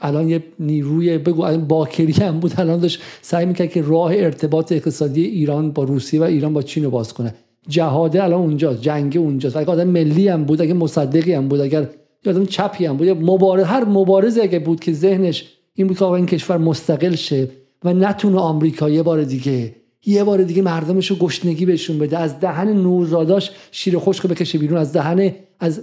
الان 0.00 0.28
یه 0.28 0.44
نیروی 0.58 1.18
بگو 1.18 1.42
الان 1.42 1.64
باکری 1.64 2.12
هم 2.12 2.40
بود 2.40 2.52
الان 2.56 2.80
داشت 2.80 3.00
سعی 3.22 3.46
می‌کرد 3.46 3.70
که 3.70 3.82
راه 3.82 4.12
ارتباط 4.14 4.72
اقتصادی 4.72 5.24
ایران 5.24 5.70
با 5.70 5.84
روسیه 5.84 6.20
و 6.20 6.22
ایران 6.22 6.52
با 6.52 6.62
چین 6.62 6.84
رو 6.84 6.90
باز 6.90 7.12
کنه. 7.14 7.34
جهاده 7.68 8.24
الان 8.24 8.40
اونجاست 8.40 8.82
جنگ 8.82 9.16
اونجاست. 9.16 9.56
اگه 9.56 9.70
آدم 9.70 9.88
ملی 9.88 10.28
هم 10.28 10.44
بود 10.44 10.62
اگه 10.62 10.74
مصدقی 10.74 11.32
هم 11.32 11.48
بود 11.48 11.60
اگر 11.60 11.88
آدم 12.26 12.46
چپی 12.46 12.86
هم 12.86 12.96
بود 12.96 13.08
مبارز 13.08 13.64
هر 13.64 13.84
مبارزه 13.84 14.42
اگه 14.42 14.58
بود 14.58 14.80
که 14.80 14.92
ذهنش 14.92 15.44
این 15.74 15.86
بود 15.86 15.98
که 15.98 16.04
این 16.04 16.26
کشور 16.26 16.58
مستقل 16.58 17.14
شه 17.14 17.48
و 17.84 17.92
نتونه 17.92 18.38
آمریکا 18.38 18.90
یه 18.90 19.02
بار 19.02 19.24
دیگه 19.24 19.74
یه 20.06 20.24
بار 20.24 20.42
دیگه 20.42 20.62
مردمش 20.62 21.10
رو 21.10 21.16
گشنگی 21.16 21.66
بهشون 21.66 21.98
بده 21.98 22.18
از 22.18 22.40
دهن 22.40 22.68
نوزاداش 22.68 23.50
شیر 23.70 23.98
خشک 23.98 24.26
بکشه 24.26 24.58
بیرون 24.58 24.78
از 24.78 24.92
دهن 24.92 25.34
از 25.60 25.80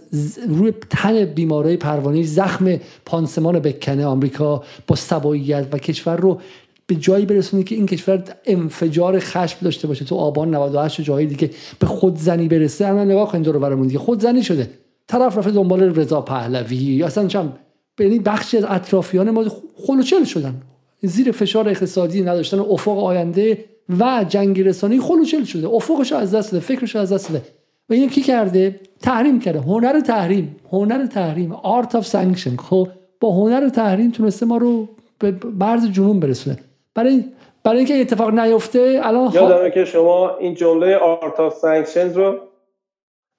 روی 0.48 0.74
تن 0.90 1.26
بیماری 1.26 1.78
پروانه 1.78 2.24
زخم 2.24 2.80
پانسمان 3.06 3.60
بکنه 3.60 4.06
آمریکا 4.06 4.64
با 4.88 4.96
سباییت 4.96 5.68
و 5.72 5.78
کشور 5.78 6.16
رو 6.16 6.40
به 6.88 6.96
جایی 6.96 7.26
برسونه 7.26 7.64
که 7.64 7.76
این 7.76 7.86
کشور 7.86 8.24
انفجار 8.46 9.20
خشم 9.20 9.58
داشته 9.62 9.88
باشه. 9.88 10.06
تو 10.06 10.16
آبان 10.16 10.56
98 10.56 11.02
جایی 11.02 11.28
دیگه 11.28 11.50
به 11.80 11.88
خودزنی 11.88 12.48
برسه 12.48 12.88
الان 12.88 13.12
نگاه 13.12 13.32
کنید 13.32 13.46
دور 13.46 13.60
برمون 13.60 13.88
دیگه. 13.88 14.00
خودزنی 14.00 14.44
شده. 14.44 14.70
طرف 15.08 15.38
رفته 15.38 15.52
دنبال 15.52 15.84
رضا 15.84 16.22
پهلوی. 16.22 17.04
اصلا 17.04 17.28
چم 17.28 17.54
یعنی 18.00 18.20
بخشی 18.20 18.58
از 18.58 18.64
اطرافیان 18.64 19.30
ما 19.32 19.46
خلوچل 19.88 20.24
شدن. 20.24 20.62
زیر 21.02 21.32
فشار 21.32 21.70
اقتصادی 21.70 22.22
نداشتن. 22.22 22.60
افق 22.60 23.04
آینده 23.04 23.66
و 24.00 24.26
جنگ 24.30 24.64
رسانه‌ای 24.64 25.00
خلوچل 25.00 25.44
شده. 25.44 25.68
افقش 25.68 26.12
از 26.14 26.36
دست 26.36 26.52
داده 26.52 26.66
فکرش 26.66 26.96
از 26.96 27.14
دست 27.14 27.30
داده. 27.30 27.46
و 27.90 27.94
این 27.94 28.10
کی 28.10 28.22
کرده؟ 28.22 28.80
تحریم 29.00 29.40
کرده. 29.40 29.60
هنر 29.60 30.00
تحریم. 30.00 30.56
هنر 30.72 31.06
تحریم. 31.06 31.52
art 31.52 31.96
of 31.96 32.08
sanction 32.08 32.56
خب 32.56 32.88
با 33.20 33.32
هنر 33.32 33.70
تحریم 33.70 34.12
تونسته 34.12 34.46
ما 34.46 34.58
رو 34.58 34.90
به 35.20 35.36
مرز 35.60 35.92
جنون 35.92 36.20
برسونه. 36.20 36.58
برای 36.96 37.24
برای 37.64 37.78
اینکه 37.78 38.02
اتفاق 38.02 38.40
نیفته 38.40 39.02
الان 39.04 39.32
یادمه 39.34 39.72
که 39.72 39.86
شما 39.86 40.38
این 40.38 40.54
جمله 40.54 40.96
art 40.96 41.40
of 41.40 41.54
sanction 41.54 42.14
رو 42.14 42.40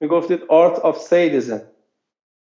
می‌گفتید 0.01 0.39
art 0.47 0.85
of 0.85 0.97
sadism 0.97 1.61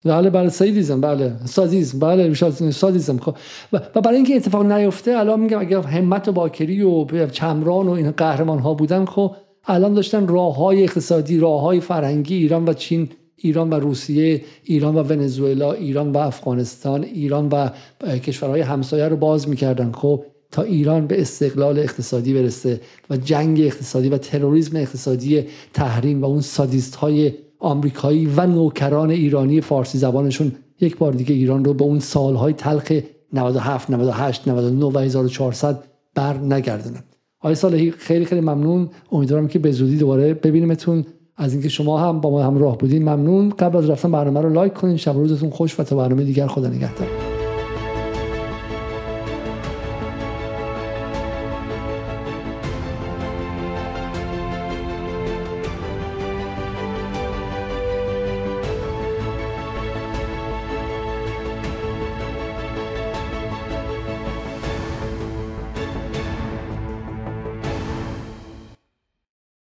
بله 0.06 0.30
بله 0.30 0.50
sadism 0.50 1.02
بله 1.02 1.34
سادیزم 1.46 2.00
بله 2.00 2.34
سادیزم 2.72 3.18
خب. 3.18 3.36
و 3.74 4.02
برای 4.02 4.16
اینکه 4.16 4.36
اتفاق 4.36 4.66
نیفته 4.66 5.18
الان 5.18 5.40
میگم 5.40 5.60
اگر 5.60 5.80
همت 5.80 6.28
و 6.28 6.32
باکری 6.32 6.82
و 6.82 7.28
چمران 7.28 7.88
و 7.88 7.92
این 7.92 8.12
قهرمان 8.12 8.60
ها 8.60 8.74
بودن 8.74 9.06
خب 9.06 9.36
الان 9.68 9.94
داشتن 9.94 10.28
راه 10.28 10.56
های 10.56 10.84
اقتصادی 10.84 11.40
راه 11.40 11.62
های 11.62 11.80
فرهنگی 11.80 12.36
ایران 12.36 12.66
و 12.66 12.74
چین 12.74 13.10
ایران 13.36 13.70
و 13.70 13.74
روسیه 13.74 14.42
ایران 14.64 14.96
و 14.96 15.04
ونزوئلا 15.04 15.74
ایران 15.74 16.12
و 16.12 16.18
افغانستان 16.18 17.04
ایران 17.04 17.50
و 17.50 17.70
کشورهای 18.18 18.62
همسایه 18.62 19.08
رو 19.08 19.16
باز 19.16 19.50
می‌کردن 19.50 19.92
خب. 19.92 20.26
تا 20.56 20.62
ایران 20.62 21.08
به 21.08 21.22
استقلال 21.22 21.80
اقتصادی 21.80 22.34
برسه 22.34 22.82
و 23.10 23.18
جنگ 23.18 23.62
اقتصادی 23.62 24.10
و 24.10 24.18
تروریسم 24.18 24.78
اقتصادی 24.78 25.44
تحریم 25.74 26.22
و 26.22 26.26
اون 26.26 26.42
سادیست 26.42 26.96
های 26.96 27.32
آمریکایی 27.60 28.26
و 28.26 28.46
نوکران 28.46 29.10
ایرانی 29.12 29.62
فارسی 29.62 29.98
زبانشون 29.98 30.52
یک 30.82 30.98
بار 30.98 31.14
دیگه 31.14 31.36
ایران 31.36 31.66
رو 31.66 31.74
به 31.74 31.84
اون 31.84 32.00
سالهای 32.00 32.54
تلخ 32.54 32.92
97 33.34 33.90
98 33.90 34.48
99 34.48 34.86
و 34.86 34.98
1400 34.98 35.84
بر 36.16 36.38
نگردونه 36.38 37.04
آقای 37.40 37.56
صالحی 37.56 37.92
خیلی 37.92 38.26
خیلی 38.26 38.42
ممنون. 38.42 38.90
امیدوارم 39.12 39.48
که 39.48 39.60
به 39.60 39.72
زودی 39.72 39.98
دوباره 39.98 40.34
ببینیمتون. 40.34 41.06
از 41.38 41.54
اینکه 41.54 41.70
شما 41.70 42.00
هم 42.00 42.22
با 42.22 42.30
ما 42.30 42.44
همراه 42.44 42.78
بودین 42.78 43.04
ممنون. 43.04 43.50
قبل 43.50 43.78
از 43.78 43.90
رفتن 43.90 44.12
برنامه 44.12 44.42
رو 44.42 44.50
لایک 44.50 44.74
کنین. 44.74 44.98
شب 44.98 45.16
روزتون 45.16 45.50
خوش 45.50 45.80
و 45.80 45.84
تا 45.84 45.96
برنامه 45.96 46.24
دیگر 46.24 46.48
خدا 46.48 46.68
نگهدار. 46.68 47.35